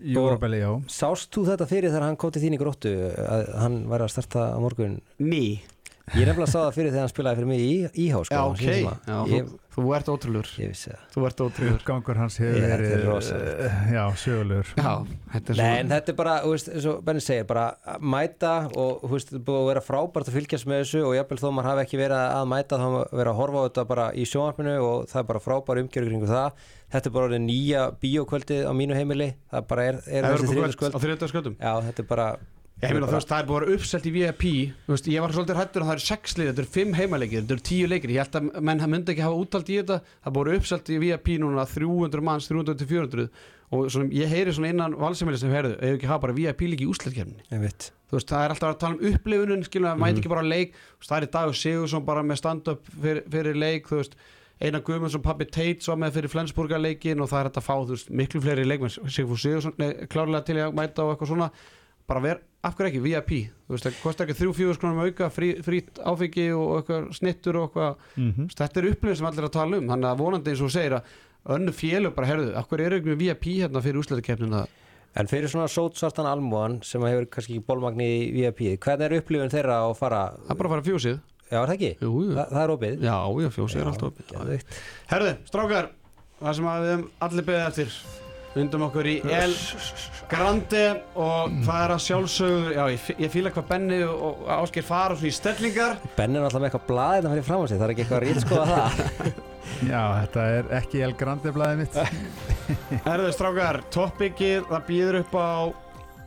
Jórabelli, 0.00 0.62
já 0.62 0.70
Sást 0.90 1.30
þú 1.34 1.44
þetta 1.50 1.66
fyrir 1.70 1.90
þegar 1.92 2.06
hann 2.08 2.18
kom 2.18 2.32
til 2.34 2.42
þín 2.42 2.56
í 2.56 2.60
gróttu 2.62 2.94
að 3.20 3.46
hann 3.60 3.78
væri 3.90 4.06
að 4.06 4.12
starta 4.14 4.46
á 4.54 4.58
morgun? 4.62 4.98
Ný 5.20 5.60
Ég 6.10 6.26
nefnilega 6.26 6.50
sá 6.50 6.58
það 6.64 6.72
fyrir 6.74 6.90
þegar 6.90 7.04
hann 7.04 7.10
spilaði 7.12 7.38
fyrir 7.38 7.48
mig 7.50 7.60
í 7.62 7.74
íhá 8.08 8.20
sko, 8.26 8.34
Já, 8.34 8.40
á 8.42 8.46
ok, 8.50 8.60
sínum 8.60 8.78
tíma. 8.80 8.94
já, 9.06 9.18
Ég, 9.30 9.50
þú, 9.50 9.58
þú 9.76 9.92
ert 9.94 10.08
ótrúlur 10.10 10.48
ég 10.58 10.70
vissi 10.72 10.90
það. 10.90 11.04
Þú 11.14 11.26
ert 11.28 11.42
ótrúlur 11.44 11.76
uppgangur 11.78 12.18
hans 12.18 12.38
hefur 12.40 12.64
er 12.66 12.82
verið 12.82 13.04
rosalegt. 13.06 13.60
eh, 13.68 13.92
já, 13.94 14.02
sögulegur. 14.24 14.72
Já, 14.80 14.90
þetta 15.36 15.54
er 15.54 15.60
Nei, 15.60 15.68
svo 15.70 15.78
en 15.84 15.92
þetta 15.94 16.10
er 16.14 16.18
bara, 16.18 16.34
þú 16.42 16.50
veist, 16.56 16.70
eins 16.74 16.88
og 16.90 16.98
Benni 17.06 17.22
segir 17.22 17.46
bara 17.52 17.64
að 17.94 18.08
mæta 18.16 18.52
og 18.74 19.04
þú 19.06 19.12
veist, 19.14 19.30
þetta 19.30 19.38
er 19.40 19.46
búið 19.50 19.60
að 19.62 19.70
vera 19.70 19.84
frábært 19.86 20.30
að 20.32 20.36
fylgjast 20.40 20.66
með 20.72 20.82
þessu 20.82 21.04
og 21.06 21.14
jafnvel 21.20 21.40
þó 21.44 21.48
maður 21.54 21.70
hafi 21.70 21.84
ekki 21.86 22.02
verið 22.02 22.26
að 22.26 22.50
mæta 22.56 22.80
þá 22.82 22.86
maður 22.90 23.16
verið 23.20 23.32
að 23.34 23.40
horfa 23.44 23.62
á 23.62 23.66
þetta 23.70 23.86
bara 23.94 24.10
í 24.10 24.26
sjónvarpinu 24.34 24.76
og 24.90 25.08
það 25.14 25.22
er 25.22 25.28
bara 25.30 25.44
frábær 25.46 25.82
umgjörg 25.84 26.10
kringu 26.10 26.30
það. 26.34 26.64
Þetta 26.90 27.06
er 27.06 27.14
bara 27.14 27.28
orðið 27.30 27.44
nýja 27.46 27.82
bíókvöldið 28.02 28.64
á 28.66 28.72
mínu 28.74 28.98
heimili. 28.98 29.30
Það 29.54 29.66
bara 29.70 29.84
er, 29.92 30.00
er 30.10 30.26
þessi 30.34 30.50
þriðdaskvöld 30.50 30.96
á 30.96 30.98
þriðdagsköldum 31.06 31.54
Já, 31.62 31.72
þetta 31.86 32.02
er 32.02 32.08
bara 32.10 32.26
Ég 32.80 32.94
meina 32.96 33.08
þú 33.10 33.12
veist, 33.18 33.28
það 33.28 33.40
er 33.42 33.48
búið 33.48 33.56
að 33.58 33.60
vera 33.66 33.76
uppselt 33.76 34.06
í 34.08 34.10
VIP 34.14 34.44
veist, 34.88 35.08
ég 35.12 35.20
var 35.20 35.34
svolítið 35.36 35.58
hættur 35.60 35.82
að 35.84 35.88
það 35.90 35.96
eru 35.98 36.04
sex 36.06 36.36
lið 36.38 36.46
Þetta 36.48 36.62
eru 36.62 36.70
fimm 36.76 36.94
heimaleikir, 36.96 37.42
þetta 37.42 37.56
eru 37.56 37.64
tíu 37.68 37.88
leikir. 37.92 38.12
Ég 38.14 38.22
held 38.24 38.38
að 38.40 38.46
menn 38.70 38.84
myndi 38.94 39.12
ekki 39.12 39.24
hafa 39.26 39.40
úttalt 39.42 39.68
í 39.68 39.76
þetta. 39.82 39.98
Það 40.08 40.30
er 40.30 40.36
búið 40.38 40.50
að 40.50 40.60
uppselt 40.60 40.88
í 40.88 40.96
VIP 41.02 41.28
núna 41.42 41.66
300 41.68 42.24
manns 42.24 42.48
300-400 42.48 43.26
Og 43.70 43.86
svona, 43.92 44.08
ég 44.16 44.32
heyri 44.32 44.56
svona 44.56 44.72
innan 44.72 44.96
valsemili 44.98 45.38
sem 45.38 45.52
heyrðu 45.52 45.76
Ef 45.76 45.98
ekki 45.98 46.08
hafa 46.08 46.24
bara 46.24 46.38
VIP 46.40 46.64
líki 46.72 46.88
í 46.88 46.90
veist, 48.16 48.32
það 48.32 48.42
er 48.46 48.54
alltaf 48.56 48.72
að 48.72 48.80
tala 48.80 48.96
um 48.96 49.12
upplifunin 49.12 49.64
Skilum 49.68 49.92
að 49.92 50.00
mæti 50.00 50.22
ekki 50.24 50.32
bara 50.32 50.42
leik. 50.42 50.72
Veist, 50.96 51.10
Það 51.12 51.18
er 51.20 51.26
í 51.28 51.32
dag 51.36 51.52
Sigursson 51.60 52.08
bara 52.08 52.24
með 52.26 52.40
stand-up 52.40 52.88
fyrir, 52.96 53.22
fyrir 53.30 53.60
leik 53.60 53.92
Einar 54.60 54.82
Guðmundsson, 54.84 55.22
Pabbi 55.24 55.46
Tate 55.48 55.80
svo 55.80 55.94
með 55.96 56.18
fyrir 56.18 56.32
Flensburga 56.32 56.76
leikin 56.76 57.22
og 57.24 57.30
það 57.30 57.38
er 57.38 57.46
hægt 57.48 57.60
að 57.62 57.64
fá 57.64 57.76
veist, 57.88 58.10
miklu 58.12 58.42
fleiri 58.44 58.66
leikmenn. 58.66 58.92
Sigfús 59.08 59.40
Sigursson, 59.46 59.76
klárlega 60.12 60.42
til 60.44 60.58
að 60.60 60.74
mæta 60.76 61.06
og 61.06 61.14
eitthvað 61.14 61.30
svona 61.30 61.48
bara 62.10 62.22
ver, 62.24 62.42
af 62.66 62.76
hverju 62.76 62.90
ekki, 62.90 63.02
VIP 63.06 63.32
þú 63.38 63.76
veist, 63.76 63.86
það 63.86 63.98
kostar 64.02 64.26
ekki 64.26 64.38
þrjú 64.40 64.54
fjóður 64.58 64.78
skrónum 64.80 65.02
auka 65.06 65.30
frí, 65.32 65.52
frít 65.64 66.02
áfengi 66.02 66.46
og 66.56 66.80
eitthvað 66.80 67.08
snittur 67.16 67.60
og 67.60 67.68
eitthvað, 67.68 68.04
mm 68.18 68.44
veist, 68.44 68.60
þetta 68.60 68.82
er 68.82 68.90
upplifin 68.90 69.20
sem 69.20 69.30
allir 69.30 69.48
að 69.48 69.56
tala 69.56 69.80
um, 69.80 69.88
þannig 69.94 70.10
að 70.10 70.22
vonandi 70.24 70.54
eins 70.54 70.64
og 70.66 70.74
segir 70.74 70.98
að 70.98 71.16
önnu 71.56 71.72
félög 71.72 72.14
bara 72.18 72.28
herðu, 72.34 72.52
af 72.58 72.68
hverju 72.68 72.90
eru 72.90 73.00
ekki 73.00 73.12
með 73.14 73.22
VIP 73.24 73.50
hérna 73.62 73.84
fyrir 73.84 74.02
úslæðikeppnina 74.02 74.66
En 75.18 75.26
fyrir 75.26 75.50
svona 75.50 75.66
sótsvartan 75.66 76.28
almúan 76.30 76.76
sem 76.86 77.02
hefur 77.02 77.26
kannski 77.34 77.56
ekki 77.56 77.66
bólmagni 77.66 78.06
í 78.06 78.26
VIP 78.36 78.60
hvernig 78.78 79.08
er 79.08 79.16
upplifun 79.18 79.50
þeirra 79.50 79.80
að 79.88 79.96
fara? 79.98 80.20
Það 80.44 80.52
er 80.54 80.58
bara 80.60 80.68
að 80.68 80.74
fara 80.76 80.86
fjósið. 80.86 81.16
Já, 81.50 81.56
er 81.58 81.64
það 81.64 81.74
ekki? 81.74 81.90
jú, 81.98 82.10
jú. 82.14 82.34
Þa, 82.36 82.44
það 82.52 82.62
er 82.62 82.72
opið? 82.76 83.00
Já, 83.08 83.14
já, 83.42 83.48
fjósið 83.56 83.80
er 83.80 83.90
alltaf 83.90 84.12
opið. 84.12 84.76
herðu, 85.10 85.32
strákar, 85.50 85.88
það 86.38 86.58
sem 86.60 86.68
að 86.70 86.84
við 86.84 86.92
höfum 86.94 87.08
allir 87.26 87.48
beðið 87.48 87.66
eftir 87.66 87.96
undum 88.58 88.86
okkur 88.88 89.06
í 89.06 89.16
El 89.30 89.52
Grande 90.30 90.84
og 91.18 91.52
það 91.66 91.82
er 91.84 91.92
að 91.94 92.02
sjálfsögðu 92.04 92.72
já, 92.74 92.82
ég, 92.94 93.04
ég 93.24 93.32
fíla 93.32 93.52
hvað 93.54 93.68
Benni 93.70 94.00
og, 94.06 94.42
Ásker 94.60 94.86
fara 94.86 95.16
svona 95.18 95.30
í 95.30 95.34
stellingar. 95.34 95.96
Benni 96.16 96.38
er 96.38 96.46
alltaf 96.46 96.62
með 96.62 96.70
eitthvað 96.70 96.88
blaðið 96.90 97.28
að 97.28 97.30
fara 97.32 97.42
í 97.42 97.46
fram 97.48 97.62
á 97.62 97.66
sig 97.66 97.80
það 97.80 97.86
er 97.86 97.94
ekki 97.94 98.04
eitthvað 98.04 98.20
að 98.20 98.26
rýtskoða 98.28 98.66
það. 98.70 99.30
Já, 99.90 100.02
þetta 100.20 100.46
er 100.56 100.72
ekki 100.80 101.04
El 101.06 101.12
Grande 101.18 101.54
blæðið 101.54 101.82
mitt. 101.82 102.00
Herðu 103.08 103.30
strákar, 103.34 103.80
toppikið 103.94 104.66
það 104.70 104.88
býður 104.88 105.20
upp 105.20 105.36
á 105.38 105.50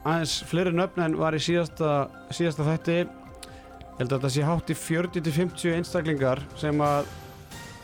aðeins 0.03 0.37
fleiri 0.49 0.75
nöfn 0.75 1.05
en 1.05 1.17
var 1.19 1.35
í 1.35 1.41
síðasta, 1.43 1.91
síðasta 2.35 2.67
þætti. 2.67 2.99
Ég 3.03 3.99
held 3.99 4.09
að 4.09 4.17
þetta 4.17 4.33
sé 4.35 4.45
hátt 4.47 4.71
í 4.73 4.77
40-50 4.79 5.75
einstaklingar 5.77 6.43
sem 6.59 6.79
að 6.83 7.11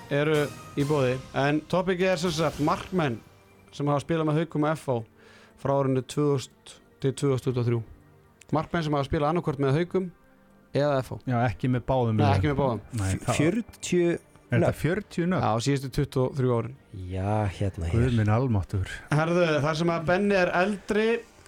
eru 0.10 0.44
í 0.80 0.86
bóði 0.90 1.18
en 1.38 1.60
toppikið 1.70 2.14
er 2.16 2.22
sem 2.24 2.34
sagt 2.34 2.62
markmenn 2.66 3.20
sem 3.76 3.88
hafa 3.92 4.04
spilað 4.04 4.30
með 4.30 4.40
haukum 4.44 4.66
að 4.70 4.78
FH 4.80 4.98
frá 5.60 5.74
árinu 5.80 6.02
2000 6.02 6.78
til 7.04 7.14
2023 7.14 7.82
markmenn 8.56 8.84
sem 8.88 8.96
hafa 8.98 9.08
spilað 9.10 9.30
annarkvort 9.34 9.62
með 9.62 9.78
haukum 9.80 10.10
eða 10.74 11.00
FH 11.04 11.20
já, 11.30 11.38
ekki 11.50 11.70
með 11.74 11.86
báðum 11.90 12.18
Nei, 12.20 12.26
ekki 12.36 12.52
með 12.52 12.58
báðum. 12.62 12.82
Nei, 13.00 13.14
það- 13.26 13.40
40 13.40 14.20
er 14.50 14.64
þetta 14.64 14.74
40 14.82 15.28
nöfn? 15.30 15.44
Já, 15.46 15.52
síðustu 15.66 15.90
23 15.94 16.54
árin. 16.58 16.76
Já, 17.10 17.34
hérna 17.60 17.90
hér 17.92 18.00
Guð 18.08 18.16
minn 18.18 18.32
almáttur 18.34 18.88
Herðu, 19.14 19.46
þar 19.62 19.76
sem 19.78 19.92
að 19.94 20.06
Benni 20.10 20.36
er 20.40 20.52
eldri 20.58 21.08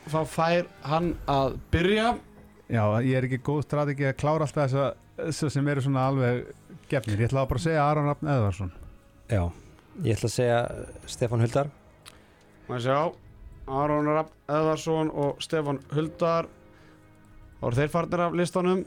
þá 0.10 0.20
fær 0.26 0.66
hann 0.86 1.12
að 1.30 1.58
byrja. 1.74 2.08
Já, 2.72 2.84
ég 3.06 3.18
er 3.18 3.26
ekki 3.28 3.42
góð 3.46 3.64
strategi 3.66 4.06
að 4.10 4.16
klára 4.22 4.46
alltaf 4.48 4.70
þessa, 4.72 4.86
þessa 5.18 5.50
sem 5.52 5.68
eru 5.68 5.82
svona 5.86 6.06
alveg 6.10 6.46
gefnir. 6.90 7.20
Ég 7.20 7.28
ætla 7.30 7.44
bara 7.50 7.60
að 7.60 7.66
segja 7.68 7.84
Aron 7.86 8.08
Rafn 8.10 8.30
Eðvarsson. 8.32 8.72
Já, 9.30 9.44
ég 10.06 10.16
ætla 10.16 10.30
að 10.30 10.36
segja 10.38 10.60
Stefán 11.12 11.44
Huldar 11.46 11.70
Ég 12.72 12.86
sjá 12.86 12.98
Aron 13.68 14.08
Rapp 14.10 14.32
Eðvarsson 14.52 15.12
og 15.12 15.42
Stefan 15.44 15.80
Huldar 15.94 16.48
þá 17.60 17.68
eru 17.68 17.78
þeir 17.82 17.94
farnir 17.94 18.26
af 18.28 18.36
listanum 18.38 18.86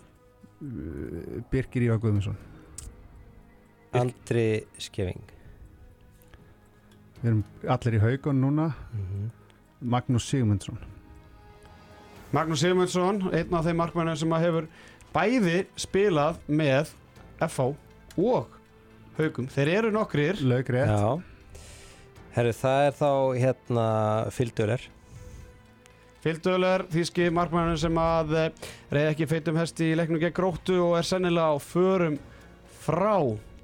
Uh, 0.64 1.42
Birgir 1.50 1.82
Ívar 1.82 1.98
Guðmundsson. 2.00 2.36
Andri 3.98 4.64
Skeving 4.80 5.20
Við 7.18 7.26
erum 7.28 7.42
allir 7.74 7.96
í 7.98 8.00
haugun 8.00 8.40
núna. 8.40 8.68
Mhm. 8.94 9.26
Magnús 9.82 10.28
Sigmundsson. 10.30 10.78
Magnús 12.32 12.62
Sigmundsson, 12.64 13.20
einn 13.34 13.52
af 13.54 13.64
þeim 13.66 13.76
markmennum 13.82 14.16
sem 14.16 14.32
að 14.32 14.44
hefur 14.46 14.68
bæði 15.12 15.66
spilað 15.76 16.40
með 16.48 16.94
FH 17.40 17.74
og 18.16 18.48
Haugum, 19.18 19.46
þeir 19.46 19.68
eru 19.78 19.90
nokkrir. 19.94 20.40
Já 20.40 21.33
Herru, 22.34 22.52
það 22.58 22.88
er 22.88 22.98
þá 22.98 23.10
hérna 23.38 23.86
Fylduler 24.34 24.88
Fylgdöðler, 26.24 26.86
þýski 26.88 27.28
markmennum 27.36 27.76
sem 27.76 27.98
að 28.00 28.30
reyði 28.88 29.10
ekki 29.10 29.26
feitum 29.28 29.58
hesti 29.60 29.90
í 29.92 29.96
leiknum 29.98 30.22
gegn 30.22 30.32
gróttu 30.32 30.78
og 30.80 30.94
er 30.96 31.04
sennilega 31.04 31.52
á 31.52 31.56
förum 31.60 32.16
frá 32.80 33.18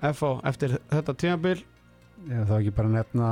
FH 0.04 0.34
eftir 0.50 0.76
þetta 0.92 1.16
tímabil 1.22 1.62
Ég 2.28 2.44
þá 2.44 2.58
ekki 2.58 2.72
bara 2.76 2.92
nefna 2.92 3.28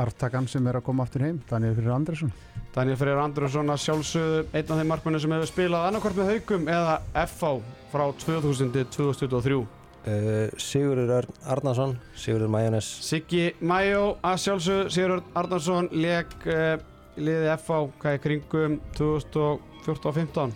artakan 0.00 0.46
sem 0.48 0.64
er 0.70 0.78
að 0.78 0.86
koma 0.86 1.04
aftur 1.04 1.26
heim. 1.26 1.42
Daniel 1.50 1.74
Fyrir 1.76 1.92
Andresson. 1.92 2.30
Daniel 2.72 2.96
Freyr 2.96 3.18
Andrusson 3.20 3.72
að 3.72 3.82
sjálfsögðu 3.82 4.40
einn 4.54 4.70
af 4.70 4.80
þeim 4.80 4.90
markmennum 4.94 5.22
sem 5.24 5.34
hefur 5.34 5.50
spilað 5.50 5.88
annarkvort 5.88 6.16
með 6.20 6.32
Haugum 6.32 6.70
eða 6.70 6.96
FH 7.26 7.52
frá 7.92 8.04
2000 8.24 8.72
til 8.76 8.86
2023 8.96 9.60
uh, 10.06 10.48
Sigurður 10.60 11.10
Örn 11.18 11.34
Arnason 11.54 11.96
Sigurður 12.16 12.48
Majónes 12.54 12.88
Siggi 13.04 13.50
Majó 13.60 14.16
að 14.24 14.36
sjálfsögðu 14.46 14.90
Sigurður 14.94 15.22
Arnarsson 15.42 15.88
leik 15.92 16.34
uh, 16.46 16.76
liði 17.20 17.50
FH 17.56 17.80
hvað 18.00 18.12
er 18.16 18.22
kringum 18.24 18.76
2014-15 18.98 20.52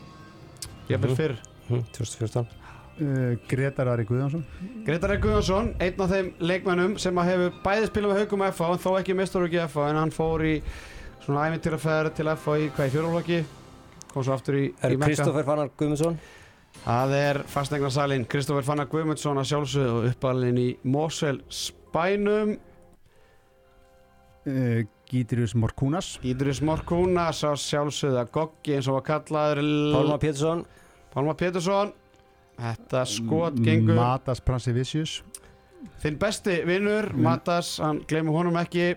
ég 0.88 1.00
Mhm. 1.00 1.14
fyrr. 1.16 1.34
Hm, 1.68 1.82
2014 1.96 2.46
uh, 3.00 3.36
Gretar 3.48 3.88
Ari 3.88 4.04
Guðjónsson. 4.04 4.44
Gretar 4.84 5.10
E. 5.14 5.16
Guðjónsson, 5.18 5.74
einn 5.80 6.00
af 6.00 6.10
þeim 6.10 6.32
leikmennum 6.40 6.98
sem 7.00 7.16
að 7.18 7.30
hefur 7.32 7.52
bæði 7.64 7.86
spilað 7.88 8.12
með 8.12 8.20
haugum 8.20 8.44
FH 8.52 8.68
en 8.74 8.82
þó 8.84 8.90
ekki 9.00 9.14
mestarúki 9.16 9.60
FH 9.66 9.88
en 9.90 9.96
hann 10.02 10.12
fór 10.14 10.44
í 10.44 10.54
svona 11.24 11.46
æmintýraferð 11.48 12.14
til 12.14 12.28
FH 12.36 12.58
í 12.60 12.70
hvað 12.76 12.86
í 12.86 12.92
fjóruflokki 12.94 13.38
kom 14.12 14.22
svo 14.22 14.34
aftur 14.36 14.54
í, 14.60 14.66
Er 14.82 14.92
í 14.92 14.96
Mekka. 14.96 15.08
Kristoffer 15.10 15.44
Fannar 15.48 15.70
Guðmundsson 15.74 16.18
Það 16.82 17.12
er 17.16 17.38
fastegnasalinn 17.48 18.26
Kristoffer 18.28 18.66
Fannar 18.66 18.88
Guðmundsson 18.92 19.38
að 19.40 19.46
sjálfsögðu 19.52 19.92
og 20.00 20.08
uppalinn 20.10 20.58
í 20.60 20.66
Mosel 20.84 21.38
Spænum 21.48 22.56
uh, 24.48 24.80
Gítrius 25.08 25.54
Morkunas 25.56 26.14
Ídris 26.26 26.60
Morkúna 26.64 27.28
sá 27.36 27.52
sjálfsögðu 27.60 28.18
að 28.24 28.32
Goggi 28.34 28.76
eins 28.78 28.88
og 28.90 28.98
var 28.98 29.06
kallaður 29.08 29.62
Pálma 29.94 30.18
Pétursson. 30.22 30.64
Pálma 31.14 31.36
Pétursson. 31.38 31.92
Þetta 32.58 33.00
skot 33.10 33.56
gengur 33.64 33.96
Matas 33.98 34.40
Pransivicius 34.44 35.22
Þinn 36.00 36.16
besti 36.20 36.60
vinnur, 36.64 37.10
Mm. 37.12 37.22
Matas, 37.26 37.74
hann 37.82 37.98
gleymur 38.08 38.38
honum 38.38 38.54
ekki. 38.56 38.94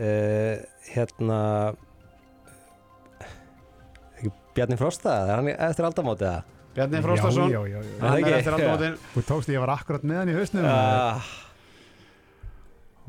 Uh, 0.00 0.56
Hérna 0.88 1.74
Bjarni 4.54 4.76
Frosta, 4.78 5.14
er 5.26 5.32
hann 5.34 5.48
eftir 5.54 5.88
aldamótið 5.88 6.28
það? 6.28 6.52
Bjarni 6.74 7.00
Frostason. 7.04 7.50
Já, 7.50 7.60
já, 7.70 7.78
já, 7.82 7.96
Hann 8.02 8.24
er 8.28 8.36
eftir 8.38 8.56
aldamótin. 8.56 8.96
Þú 9.14 9.24
tókst 9.30 9.50
ég 9.54 9.62
var 9.62 9.72
akkurat 9.74 10.06
með 10.06 10.20
hann 10.22 10.32
í 10.32 10.36
hausnum 10.38 10.68
Uh, 10.68 11.32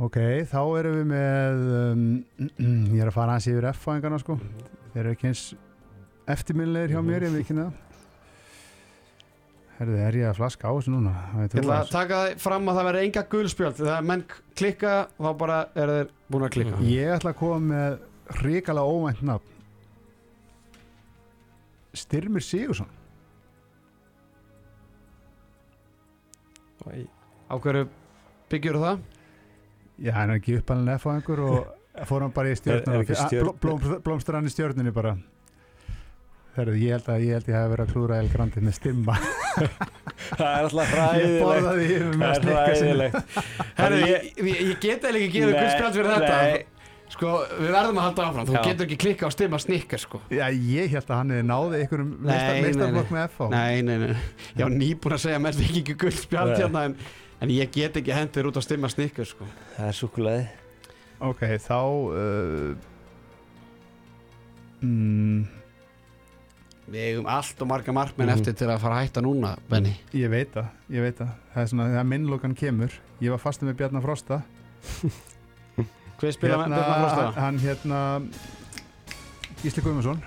Ok, 0.06 0.18
þá 0.52 0.60
erum 0.82 0.96
við 0.98 1.06
með 1.08 1.62
um, 1.80 2.02
Ég 2.98 3.00
er 3.00 3.08
að 3.08 3.16
fara 3.16 3.38
hans 3.38 3.46
yfir 3.48 3.70
F-fæðingarna 3.70 4.20
sko. 4.20 4.36
Þeir 4.92 5.02
eru 5.06 5.14
ekki 5.16 5.30
eins 5.32 5.44
eftirminnilegir 6.36 6.96
hjá 6.98 7.02
mér, 7.06 7.24
ég 7.28 7.36
veit 7.36 7.46
ekki 7.46 7.56
það 7.62 7.74
Herðu, 9.76 9.96
er 10.08 10.16
ég 10.16 10.30
að 10.30 10.38
flaska 10.38 10.70
á 10.72 10.74
þessu 10.78 10.92
núna? 10.94 11.14
Ég 11.36 11.56
ætla 11.60 11.80
að 11.82 11.90
taka 11.92 12.20
það 12.22 12.38
fram 12.46 12.70
að 12.72 12.78
það 12.78 12.86
verði 12.90 13.08
enga 13.10 13.24
gulspjöld 13.34 13.80
þegar 13.82 14.06
menn 14.08 14.22
klikka 14.56 14.94
þá 15.20 15.30
bara 15.42 15.58
er 15.76 15.92
þeir 15.92 16.12
búin 16.32 16.46
að 16.48 16.54
klikka. 16.56 16.78
Ég 16.88 17.12
ætla 17.18 17.34
að 17.34 17.40
koma 17.42 17.60
með 17.72 17.98
ríkala 18.40 18.86
óvænt 18.88 19.24
nafn 19.28 19.55
Styrmir 21.96 22.44
Sigursson 22.46 22.90
Á 26.86 27.56
hverju 27.62 27.88
byggjur 28.52 28.78
það? 28.82 29.00
Já, 30.06 30.12
hann 30.18 30.34
er 30.34 30.40
ekki 30.42 30.58
uppalinn 30.60 30.92
F-fæðingur 30.98 31.42
og 31.46 31.58
fór 32.10 32.26
hann 32.26 32.34
bara 32.36 32.52
í 32.52 32.58
blóm, 33.62 33.80
Blómstur 34.04 34.38
hann 34.38 34.50
í 34.50 34.54
stjörnunni 34.54 34.92
bara. 34.96 35.16
Herðu, 36.56 36.76
ég 36.80 36.94
held 36.96 37.08
að 37.12 37.24
ég 37.26 37.36
held 37.36 37.48
að 37.48 37.52
ég 37.52 37.58
hef 37.60 37.72
verið 37.74 37.86
að 37.86 37.94
klúra 37.94 38.20
El 38.22 38.30
Grandi 38.32 38.62
með 38.64 38.78
stimma. 38.78 39.16
Það 40.40 40.46
er 40.52 40.68
alltaf 40.68 40.94
með 40.94 41.34
Það 41.42 41.72
að 41.72 41.82
er 42.30 42.46
hræðilegt. 42.46 43.34
Herru, 43.80 43.98
ég, 44.08 44.30
ég, 44.40 44.62
ég 44.70 44.80
get 44.84 45.04
eða 45.10 45.20
ekki 45.20 45.34
gefið 45.34 45.52
Nei, 45.52 45.60
gulspjöld 45.62 45.98
fyrir 46.00 46.14
þetta. 46.14 46.38
nei. 46.40 46.75
Sko, 47.16 47.30
við 47.62 47.70
verðum 47.72 48.00
að 48.02 48.06
halda 48.10 48.24
áfram. 48.28 48.48
Þú 48.50 48.56
Já. 48.58 48.62
getur 48.66 48.86
ekki 48.90 48.98
klikka 49.00 49.28
á 49.28 49.32
stimma 49.32 49.60
snikkar 49.64 50.02
sko. 50.04 50.20
Já, 50.36 50.46
ég 50.52 50.90
held 50.92 51.06
að 51.08 51.16
hann 51.22 51.30
hefði 51.32 51.46
náði 51.48 51.78
einhverjum 51.86 52.10
Nei, 52.26 52.34
nei, 52.36 52.62
meistarflokk 52.66 53.14
með 53.16 53.24
FH 53.30 53.48
Nei, 53.54 53.82
nei, 53.88 53.98
nei. 54.02 54.16
Ég 54.58 54.64
var 54.66 54.74
nýbúin 54.76 55.16
að 55.16 55.22
segja 55.24 55.40
menn 55.40 55.56
fikk 55.56 55.78
ekki 55.84 55.96
gulspjöld 56.04 56.52
Nei. 56.52 56.58
hérna 56.60 56.84
en, 56.90 56.98
en 57.46 57.54
ég 57.56 57.72
get 57.72 57.96
ekki 58.02 58.12
hendur 58.18 58.50
út 58.52 58.60
á 58.60 58.64
stimma 58.68 58.92
snikkar 58.92 59.30
sko. 59.32 59.48
Það 59.78 59.88
er 59.94 59.98
súkulaði 60.02 60.46
Ok, 61.26 61.46
þá 61.64 61.78
uh, 61.80 62.76
mm, 64.84 65.46
Við 66.92 67.02
eigum 67.08 67.30
allt 67.32 67.62
og 67.64 67.68
marga 67.72 67.94
markmenn 67.96 68.28
Mhm. 68.30 68.38
eftir 68.42 68.54
til 68.60 68.68
að 68.70 68.82
fara 68.84 69.00
að 69.00 69.08
hætta 69.08 69.22
núna, 69.26 69.56
Benny. 69.72 69.96
Ég 70.14 70.30
veit 70.30 70.52
það, 70.54 70.68
ég 70.92 71.02
veit 71.02 71.16
það. 71.18 71.32
Það 71.56 71.64
er 71.64 71.68
svona, 71.72 71.88
þegar 71.90 72.06
minnlokan 72.12 72.54
kemur. 72.60 72.92
Ég 73.24 73.30
var 73.34 73.40
fastið 73.42 73.70
með 73.72 73.78
Bjarnar 73.80 74.04
Frosta 74.06 74.42
Hver 76.26 76.34
spila 76.40 76.62
hérna, 76.64 76.80
Björn 76.82 77.02
Frosta? 77.02 77.26
hann, 77.26 77.42
hann 77.44 77.60
hérna 77.62 78.00
Gísli 79.64 79.82
Guðmundsson. 79.86 80.22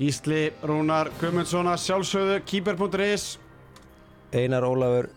Gísli 0.00 0.42
Rúnar 0.64 1.10
Guðmundsson 1.20 1.68
að 1.70 1.80
sjálfsögðu 1.84 2.36
Keeper.is 2.48 3.24
Einar 4.32 4.62
Ólafur 4.64 5.10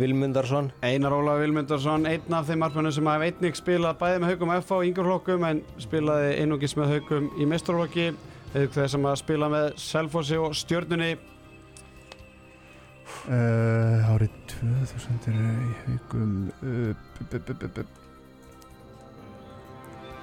Vilmundarsson 0.00 0.70
Einar 0.84 1.12
Ólaf 1.12 1.38
Vilmundarsson, 1.42 2.06
einn 2.08 2.34
af 2.34 2.46
þeim 2.48 2.62
markmennum 2.64 2.92
sem 2.96 3.06
hafði 3.10 3.26
einnig 3.30 3.58
spilað 3.58 3.98
bæði 4.00 4.20
með 4.22 4.30
haugum 4.32 4.52
F 4.56 4.70
á 4.72 4.78
yngjurflokkum 4.88 5.44
en 5.50 5.60
spilaði 5.84 6.30
einungis 6.42 6.74
með 6.80 6.94
haugum 6.94 7.26
í 7.36 7.48
mestrarflokki 7.50 8.06
eða 8.56 8.70
þeir 8.76 8.88
sem 8.94 9.08
að 9.10 9.18
spila 9.20 9.50
með 9.52 9.66
Selfossi 9.84 10.38
og 10.40 10.56
Stjörnunni. 10.56 11.10
Uh, 13.26 14.06
Árið 14.14 14.32
2000 14.56 15.28
er 15.30 15.38
í 15.66 15.76
haugum 15.84 16.34
uh, 16.62 16.90
b- 17.18 17.28
b- 17.30 17.40
b- 17.46 17.56
b- 17.60 17.70
b- 17.76 18.05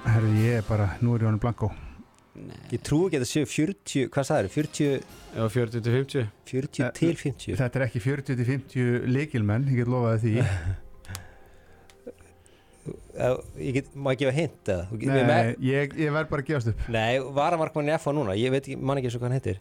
Herði, 0.04 0.34
ég 0.44 0.60
er 0.60 0.64
bara 0.68 0.86
Nú 1.02 1.14
er 1.16 1.24
ég 1.24 1.28
honum 1.30 1.40
blanko 1.42 1.70
Ég 2.72 2.80
trú 2.82 3.04
ekki 3.06 3.20
að 3.20 3.24
þetta 3.24 3.30
séu 3.30 3.46
40 3.46 4.08
Hvað 4.14 4.26
sagður? 4.28 4.48
40, 4.50 5.04
Já, 5.38 5.44
40 5.54 5.84
til 5.86 5.92
50 5.94 6.24
40 6.50 6.84
Eh, 6.84 6.94
til 6.98 7.14
50 7.20 7.58
Þetta 7.60 7.80
er 7.80 7.84
ekki 7.86 8.02
40-50 8.04 9.06
leikilmenn 9.14 9.68
Ég 9.70 9.78
get 9.82 9.90
lofaði 9.92 10.18
því. 10.24 10.32
Ég 13.64 13.70
get, 13.78 13.86
má 13.96 14.10
ég 14.12 14.18
gefa 14.24 14.32
hint 14.34 14.68
eða? 14.68 14.82
Þú 14.90 14.96
get- 15.00 15.08
við 15.14 15.22
Nei, 15.22 15.28
me- 15.30 15.54
ég, 15.64 15.92
ég 16.02 16.10
verð 16.12 16.28
bara 16.28 16.42
að 16.42 16.48
gefast 16.50 16.68
upp. 16.72 16.80
Nei, 16.92 17.14
varamarkmann 17.38 17.86
í 17.88 17.94
FA 18.02 18.12
núna 18.12 18.34
Ég 18.36 18.50
veit 18.52 18.66
ekki, 18.66 18.76
man 18.76 18.98
ekki 19.00 19.08
eins 19.08 19.14
og 19.16 19.22
hvað 19.22 19.30
hann 19.30 19.38
heitir. 19.38 19.60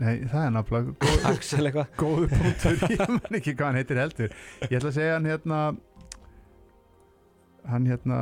Nei, 0.00 0.14
það 0.32 0.46
er 0.46 0.50
náttúrulega 0.56 1.84
góð, 2.00 2.00
góðu 2.00 2.26
punktur. 2.32 2.74
Ég 2.96 3.12
man 3.12 3.38
ekki 3.38 3.54
hvað 3.54 3.66
hann 3.68 3.78
heitir 3.78 4.00
heldur. 4.00 4.34
Ég 4.64 4.74
ætla 4.80 4.90
að 4.90 4.96
segja 4.98 5.12
hann 5.20 5.28
hérna 5.30 5.60
Hann 7.70 7.86
hérna 7.92 8.18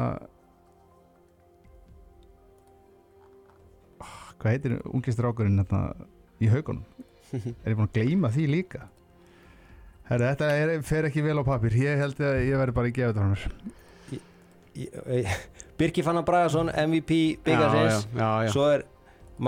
Hvað 4.44 4.52
heitir 4.58 4.74
ungistrákurinn 4.92 5.56
hérna 5.62 5.82
í 6.44 6.50
haugunum? 6.52 6.84
Er 7.64 7.72
ég 7.72 7.78
búin 7.78 7.88
að 7.88 7.94
gleyma 7.96 8.28
því 8.34 8.44
líka? 8.52 8.82
Herra, 10.10 10.34
þetta 10.34 10.48
er, 10.60 10.72
fer 10.84 11.06
ekki 11.08 11.22
vel 11.24 11.38
á 11.40 11.44
papir 11.48 11.72
Ég 11.80 11.96
held 11.96 12.18
að 12.20 12.42
ég 12.44 12.58
verði 12.60 12.74
bara 12.76 12.90
að 12.90 12.96
gefa 12.98 13.14
þetta 13.14 13.22
frá 13.24 13.30
mér 13.32 14.18
Ég- 14.74 14.98
eh, 15.06 15.36
Birgir 15.80 16.04
Fannar 16.04 16.26
Bragason, 16.28 16.68
MVP 16.68 17.38
Byggarsins 17.46 18.04
Já, 18.04 18.18
já, 18.18 18.20
já, 18.20 18.44
já. 18.44 18.52
Svo 18.52 18.66
er 18.74 18.84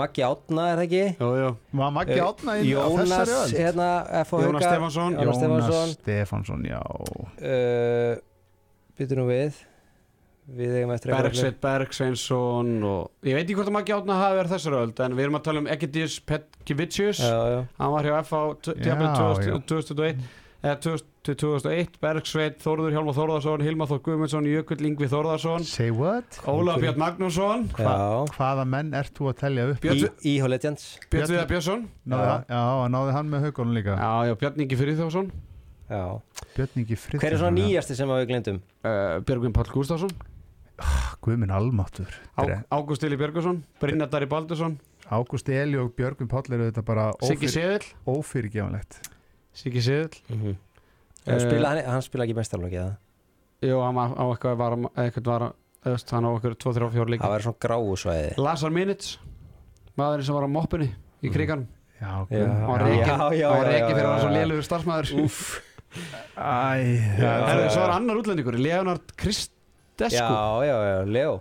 Maggi 0.01 0.23
Átna, 0.25 0.63
er 0.73 0.79
það 0.81 0.85
ekki? 0.87 1.03
Jú, 1.21 1.27
jú. 1.39 1.51
Var 1.79 1.91
Maggi 1.95 2.17
Eh, 2.17 2.23
átna 2.25 2.55
Jónas, 2.59 3.11
þessari 3.13 3.35
öll? 3.37 3.53
hérna, 3.61 3.87
Jónas 4.09 4.33
Hauka 4.33 4.63
Stefánsson. 4.65 5.13
Jónas 5.21 5.37
Stefánsson 5.39 5.93
Stefánsson, 6.01 6.65
já 6.67 6.81
uh, 6.81 8.17
Byttu 8.97 9.15
nú 9.21 9.27
við 9.29 9.61
Við 10.47 10.77
eigum 10.79 10.93
eftir 10.95 11.11
Bergsveit 11.11 11.57
Bergsveinsson 11.59 12.69
og 12.87 13.27
ég 13.27 13.35
veit 13.35 13.43
ekki 13.43 13.57
hvort 13.59 13.67
að 13.67 13.75
Maggi 13.75 13.91
Átna 13.97 14.15
hafi 14.21 14.37
verið 14.39 14.53
þessar 14.55 14.75
öld 14.79 14.99
en 15.03 15.15
við 15.17 15.25
erum 15.25 15.35
að 15.39 15.43
tala 15.49 15.59
um 15.59 15.67
Egidis 15.73 16.19
Petkevicius 16.23 17.19
Já, 17.19 17.35
já. 17.51 17.57
Hann 17.81 17.91
var 17.91 18.07
hjá. 18.07 18.15
2000 18.71 19.65
2001 19.67 20.21
eða 20.63 20.77
2000 20.85 21.09
til 21.27 21.35
2001 21.35 21.97
Bergsveit, 21.99 22.55
Þórður 22.63 22.93
Hjálmar 22.95 23.15
Þórðarsson 23.17 23.63
Hilmar 23.65 23.89
Þór 23.91 23.99
Guðmundsson, 24.05 24.45
Jökull 24.47 24.85
Ingvi 24.87 25.09
Þórðarsson? 25.11 25.65
Ólaf 26.47 26.79
Björn 26.79 27.01
Magnússon. 27.01 27.65
Já. 27.75 27.91
Hvaða 28.37 28.63
menn 28.71 28.93
ert 28.95 29.11
þú 29.19 29.27
að 29.33 29.35
telja 29.41 29.65
upp? 29.73 29.83
Íhó 30.23 30.47
Legends. 30.47 30.85
Björn 31.11 31.27
Viðar 31.33 31.49
Björnsson. 31.51 31.83
Náði, 32.07 32.29
Já. 32.47 32.61
hann- 32.63 32.95
náði 32.95 33.11
hann 33.17 33.29
með 33.35 33.43
haugunum 33.49 33.75
líka. 33.75 33.97
Já, 33.99 34.13
já, 34.31 34.37
Björn 34.39 34.63
Ingi 34.63 34.79
Friðþjófsson. 34.79 35.29
Hver 37.19 37.31
er 37.33 37.37
svona 37.43 37.53
nýjasti 37.59 37.95
sem 37.99 38.09
að 38.09 38.23
við 38.23 38.31
glemdum? 38.31 38.61
uh, 38.87 39.19
Björgvin 39.27 39.53
Páll 39.55 39.69
Gústafsson 39.75 40.15
Guðminn 41.25 41.51
Almáttur 41.51 42.07
Ágúst 42.71 43.03
Ili 43.03 43.17
Björgusson 43.17 43.63
Brynjar 43.81 44.09
Dari 44.09 44.25
Baldursson. 44.29 44.77
Ágúst 45.09 45.49
Eli 45.49 45.77
og 45.81 45.93
Björgvin 45.97 46.27
Páll 46.29 46.51
eru 46.53 46.67
þetta 46.69 46.83
bara 46.85 47.11
Siggi 47.23 47.47
ófyr, 47.47 47.53
Seðil 47.55 47.85
ófyrirgefanlegt. 48.05 48.99
Siggi 49.53 49.81
Seðil 49.81 50.09
Mm 50.29 50.41
-hmm. 50.41 50.55
Spila, 51.39 51.69
hann, 51.69 51.85
hann 51.85 52.01
spila 52.01 52.23
ekki 52.23 52.35
mestarlóki 52.35 52.75
eða? 52.79 52.97
Jú, 53.61 53.81
hann 53.83 53.95
var- 53.95 54.15
á 54.15 54.23
eitthvað 54.31 54.57
var 54.57 54.71
eitthvað 54.95 55.25
var 55.25 55.53
eðast, 55.85 56.11
hann 56.11 56.23
á 56.23 56.29
okkur 56.35 56.55
2-3-4 56.55 57.09
leik 57.09 57.21
Það 57.21 57.31
væri 57.33 57.43
svona 57.43 57.59
gráu 57.59 57.95
svæði. 57.97 58.37
Lazar 58.37 58.69
Minits 58.71 59.19
maðurinn 59.97 60.23
sem 60.25 60.35
var 60.35 60.43
á 60.43 60.47
moppunni 60.47 60.89
í 61.23 61.29
kriganum. 61.33 61.67
Já, 61.99 62.05
Já. 62.07 62.25
Guðmund- 62.29 62.53
hann 62.53 62.67
var 62.67 62.79
Já, 63.33 63.49
hann 63.49 63.57
var 63.59 63.67
reikin 63.67 63.89
já, 63.89 63.95
fyrir 63.95 64.05
hann 64.07 64.19
svo 64.21 64.29
já. 64.29 64.35
lélugur 64.37 64.63
starfsmæður 64.63 65.61
Æ, 66.37 67.19
já, 67.19 67.69
svo 67.69 67.81
var 67.81 67.89
annar 67.95 68.15
útlendingur 68.17 68.57
Leonard 68.59 69.01
Kristescu 69.97 70.21
Já, 70.21 70.65
já, 70.69 70.77
já, 70.91 71.03
Leo. 71.09 71.35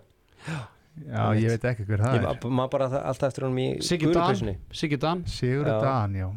Já, 1.06 1.22
ég 1.36 1.48
veit 1.52 1.64
ekki 1.68 1.84
hver 1.84 2.00
það 2.00 2.14
Ég 2.16 2.22
er. 2.24 2.44
maður 2.48 2.70
bara 2.72 2.86
alltaf 3.04 3.28
eftir 3.28 3.44
honum 3.44 3.58
í 3.60 3.66
gulupeysunni. 4.08 4.54
Siggi 4.72 4.96
Dan. 5.00 5.24
Sigur 5.28 5.66
Já. 5.68 5.80
Dan, 5.82 6.14
já. 6.16 6.28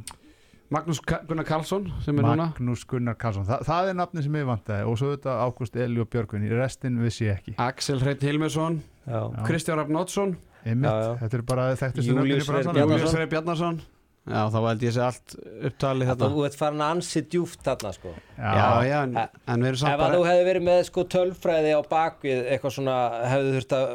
Magnús 0.70 1.00
Gunnar 1.02 1.46
Karlsson 1.48 1.88
sem 2.06 2.20
er 2.20 2.26
núna. 2.28 2.50
Magnús 2.52 2.84
Gunnar 2.86 3.16
Karlsson. 3.18 3.46
Þa, 3.48 3.64
Það 3.66 3.88
er 3.90 3.96
nafni 3.98 4.24
sem 4.26 4.36
ég 4.38 4.46
vantaði. 4.46 4.86
Og 4.86 5.00
svo 5.02 5.14
þetta 5.16 5.38
Ágúst 5.48 5.80
Eli 5.80 6.04
og 6.04 6.10
Björgvin. 6.14 6.44
Í 6.46 6.52
restin 6.60 7.00
vissi 7.02 7.26
ég 7.26 7.40
ekki. 7.40 7.56
Axel 7.58 7.98
Já, 9.08 9.16
Já. 9.34 9.46
Kristján 9.48 9.80
Rapp 9.80 9.90
Nótsson 9.90 10.36
Einmitt, 10.66 10.92
Já, 10.92 11.02
já. 11.08 11.16
þetta 11.24 11.38
er 11.40 11.42
bara. 11.48 11.66
Bjarnason. 12.76 13.00
Július 13.00 13.16
Freyr 13.16 13.32
Bjarnason 13.32 13.82
Já, 14.30 14.42
þá 14.54 14.58
held 14.68 14.84
ég 14.86 14.94
sé 14.94 15.02
allt 15.02 15.36
upptalið 15.70 16.10
þetta 16.12 16.28
Þú 16.30 16.44
ert 16.46 16.58
farin 16.60 16.84
að 16.86 16.92
ansi 16.96 17.22
djúft 17.32 17.62
þarna 17.66 17.92
sko. 17.96 18.12
Já, 18.36 18.66
já, 18.86 18.98
en, 19.06 19.16
en 19.18 19.64
við 19.64 19.70
erum 19.72 19.78
Ef 19.78 19.82
samt 19.82 19.94
að 19.94 20.04
bara 20.04 20.20
þú 20.20 20.26
hefði 20.28 20.48
verið 20.50 20.66
með 20.68 20.82
sko 20.90 21.06
tölfræði 21.16 21.72
á 21.74 21.82
bakvið 21.94 22.42
eitthvað 22.54 22.76
svona 22.76 22.98
hefði 23.32 23.56
þurft 23.56 23.78
að 23.80 23.94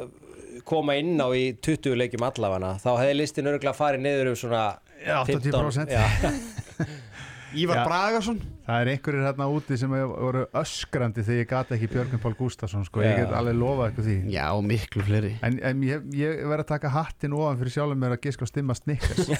koma 0.64 0.96
inn 0.98 1.14
á 1.20 1.28
í 1.36 1.44
20 1.66 1.98
leikjum 2.00 2.26
allafana 2.26 2.74
þá 2.82 2.90
hefði 3.02 3.16
listin 3.20 3.50
örgulega 3.52 3.76
farið 3.76 4.04
niður 4.06 4.32
um 4.32 4.38
svona 4.40 4.64
Já, 5.04 5.18
80%. 5.26 5.44
15 5.44 5.92
Já, 5.92 6.04
Ívar 7.54 7.80
Já. 7.80 7.84
Bragason. 7.88 8.38
Það 8.66 8.80
er 8.82 8.90
einhverjir 8.94 9.24
hérna 9.28 9.46
úti 9.52 9.78
sem 9.80 9.92
voru 9.94 10.44
öskrandi 10.60 11.24
þegar 11.24 11.40
ég 11.42 11.48
gata 11.50 11.76
ekki 11.76 11.88
Björgvin 11.92 12.22
Pál 12.22 12.34
Gústafsson 12.38 12.86
sko, 12.88 13.02
ég 13.04 13.18
get 13.20 13.34
alveg 13.36 13.58
lofað 13.60 13.90
eitthvað 13.90 14.08
því. 14.10 14.16
Já, 14.34 14.46
miklu 14.70 15.06
fleiri. 15.06 15.32
En, 15.46 15.58
en 15.70 15.82
ég, 15.86 16.06
ég 16.18 16.44
verð 16.50 16.64
að 16.64 16.70
taka 16.74 16.92
hattin 16.94 17.36
ofan 17.36 17.60
fyrir 17.60 17.76
sjálfum 17.76 18.00
mér 18.04 18.16
að 18.16 18.22
giska 18.28 18.48
á 18.48 18.48
stimma 18.50 18.76
snikkars 18.78 19.28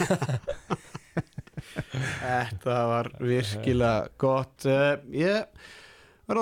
Þetta 1.94 2.76
var 2.90 3.08
virkilega 3.22 4.12
gott. 4.20 4.66
Uh, 4.68 4.98
Ég 5.14 5.48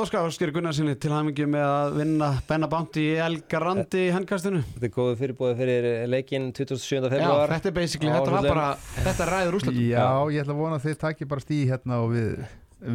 skaffa 0.07 0.31
Skeri 0.31 0.53
Gunnarsinni 0.55 0.93
til 0.95 1.11
hamingi 1.11 1.43
með 1.51 1.65
að 1.67 1.97
vinna 1.97 2.27
Benna 2.47 2.69
Bounty 2.71 3.03
í 3.03 3.15
El 3.19 3.41
Garandi 3.51 4.05
í 4.07 4.13
handkastinu. 4.15 4.61
Þetta 4.77 4.87
er 4.87 4.93
góðu 4.95 5.17
fyrirbóði 5.19 5.57
fyrir 5.59 5.87
leikin 6.07 6.45
27. 6.55 7.01
Já, 7.01 7.11
februar 7.11 7.51
þetta 7.51 7.69
er 7.71 7.75
basically, 7.75 8.13
þetta 8.15 8.35
var 8.37 8.47
bara 8.47 8.67
Þetta 8.95 9.25
er 9.25 9.33
ræður 9.35 9.57
úrslutum 9.59 9.81
Já, 9.89 10.05
ég 10.31 10.45
ætla 10.45 10.55
að 10.55 10.61
vona 10.61 10.79
að 10.79 10.87
þið 10.87 11.01
takki 11.01 11.29
bara 11.33 11.43
stíð 11.43 11.73
hérna 11.73 11.99
og 12.05 12.13
við 12.13 12.29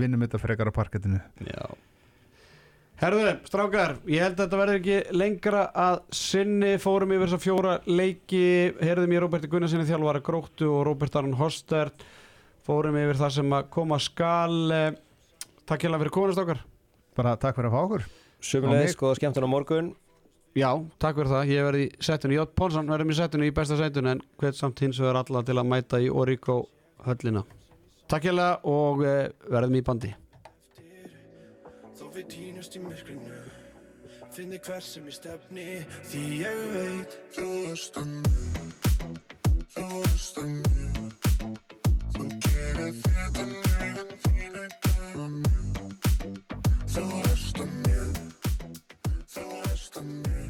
vinnum 0.03 0.23
þetta 0.23 0.39
frekar 0.39 0.71
á 0.71 0.77
parkettinu. 0.77 1.19
Já. 1.43 1.65
Herðu, 3.01 3.25
strákar, 3.49 3.97
ég 4.09 4.23
held 4.23 4.37
að 4.37 4.45
þetta 4.45 4.61
verður 4.61 4.79
ekki 4.79 5.19
lengra 5.19 5.65
að 5.83 5.99
sinni. 6.21 6.71
Fórum 6.81 7.11
yfir 7.17 7.27
þessa 7.27 7.41
fjóra 7.43 7.75
leiki. 7.83 8.45
Herðum 8.79 9.17
ég 9.17 9.25
Róberti 9.25 9.51
Gunnarsinni 9.51 9.89
þjálfara 9.91 10.23
Gróttu 10.23 10.71
og 10.71 10.87
Róbert 10.87 11.19
Aron 11.19 11.35
Hostert 11.35 12.07
fórum 12.67 12.95
yfir 12.99 13.19
það 13.19 13.35
sem 13.41 13.59
að 13.59 13.69
koma 13.75 13.99
skal. 13.99 14.55
Eh, 14.71 14.89
Takk 15.67 15.83
okkar 15.83 16.63
bara 17.17 17.35
takk 17.41 17.57
fyrir 17.57 17.71
að 17.71 17.75
fá 17.75 17.81
okkur. 17.87 18.05
Sumulegis, 18.47 18.97
góða 18.99 19.17
skemmtun 19.19 19.47
á 19.47 19.49
morgun. 19.49 19.91
Já, 20.57 20.71
takk 21.01 21.19
fyrir 21.19 21.33
það, 21.33 21.51
ég 21.53 21.67
verði 21.67 21.83
í 21.85 21.91
setinu. 22.07 22.37
Jótt 22.37 22.55
Pálsson 22.57 22.89
verðum 22.89 23.13
í 23.13 23.17
setinu 23.17 23.49
í 23.49 23.53
besta 23.53 23.77
setinu 23.77 24.13
en 24.15 24.23
hvert 24.41 24.57
samt 24.57 24.81
hins 24.85 25.01
verður 25.01 25.21
alla 25.23 25.43
til 25.45 25.57
að 25.57 25.69
mæta 25.69 25.99
í 26.01 26.07
Oríko 26.09 26.61
höllina. 27.05 27.43
Takk 28.07 28.29
hjá 28.29 28.33
það 28.37 28.71
og 28.71 29.03
eh, 29.05 29.27
verðum 29.51 29.77
í 29.77 29.83
bandi. 29.85 30.13
Þó 31.97 32.05
við 32.13 32.27
týnast 32.29 32.75
í 32.77 32.81
myrkrinu 32.83 33.37
Finnir 34.37 34.59
hver 34.61 34.83
sem 34.85 35.05
ég 35.09 35.15
stefni 35.17 35.63
Því 36.11 36.23
ég 36.43 36.59
veit. 36.75 37.15
Þú 37.33 37.47
erst 37.71 37.97
að 37.97 38.11
mjög 38.11 38.77
Þú 39.73 39.85
erst 40.03 40.37
að 40.43 40.51
mjög 40.59 41.09
Þú 42.17 42.27
gerir 42.45 42.99
þetta 43.01 43.47
mjög 43.49 44.13
Þínu 44.27 44.86
Þú 46.97 47.03
veist 47.13 47.59
að 47.61 47.73
mér 47.83 48.07
Þú 49.29 49.43
veist 49.51 49.99
að 50.01 50.07
mér 50.23 50.46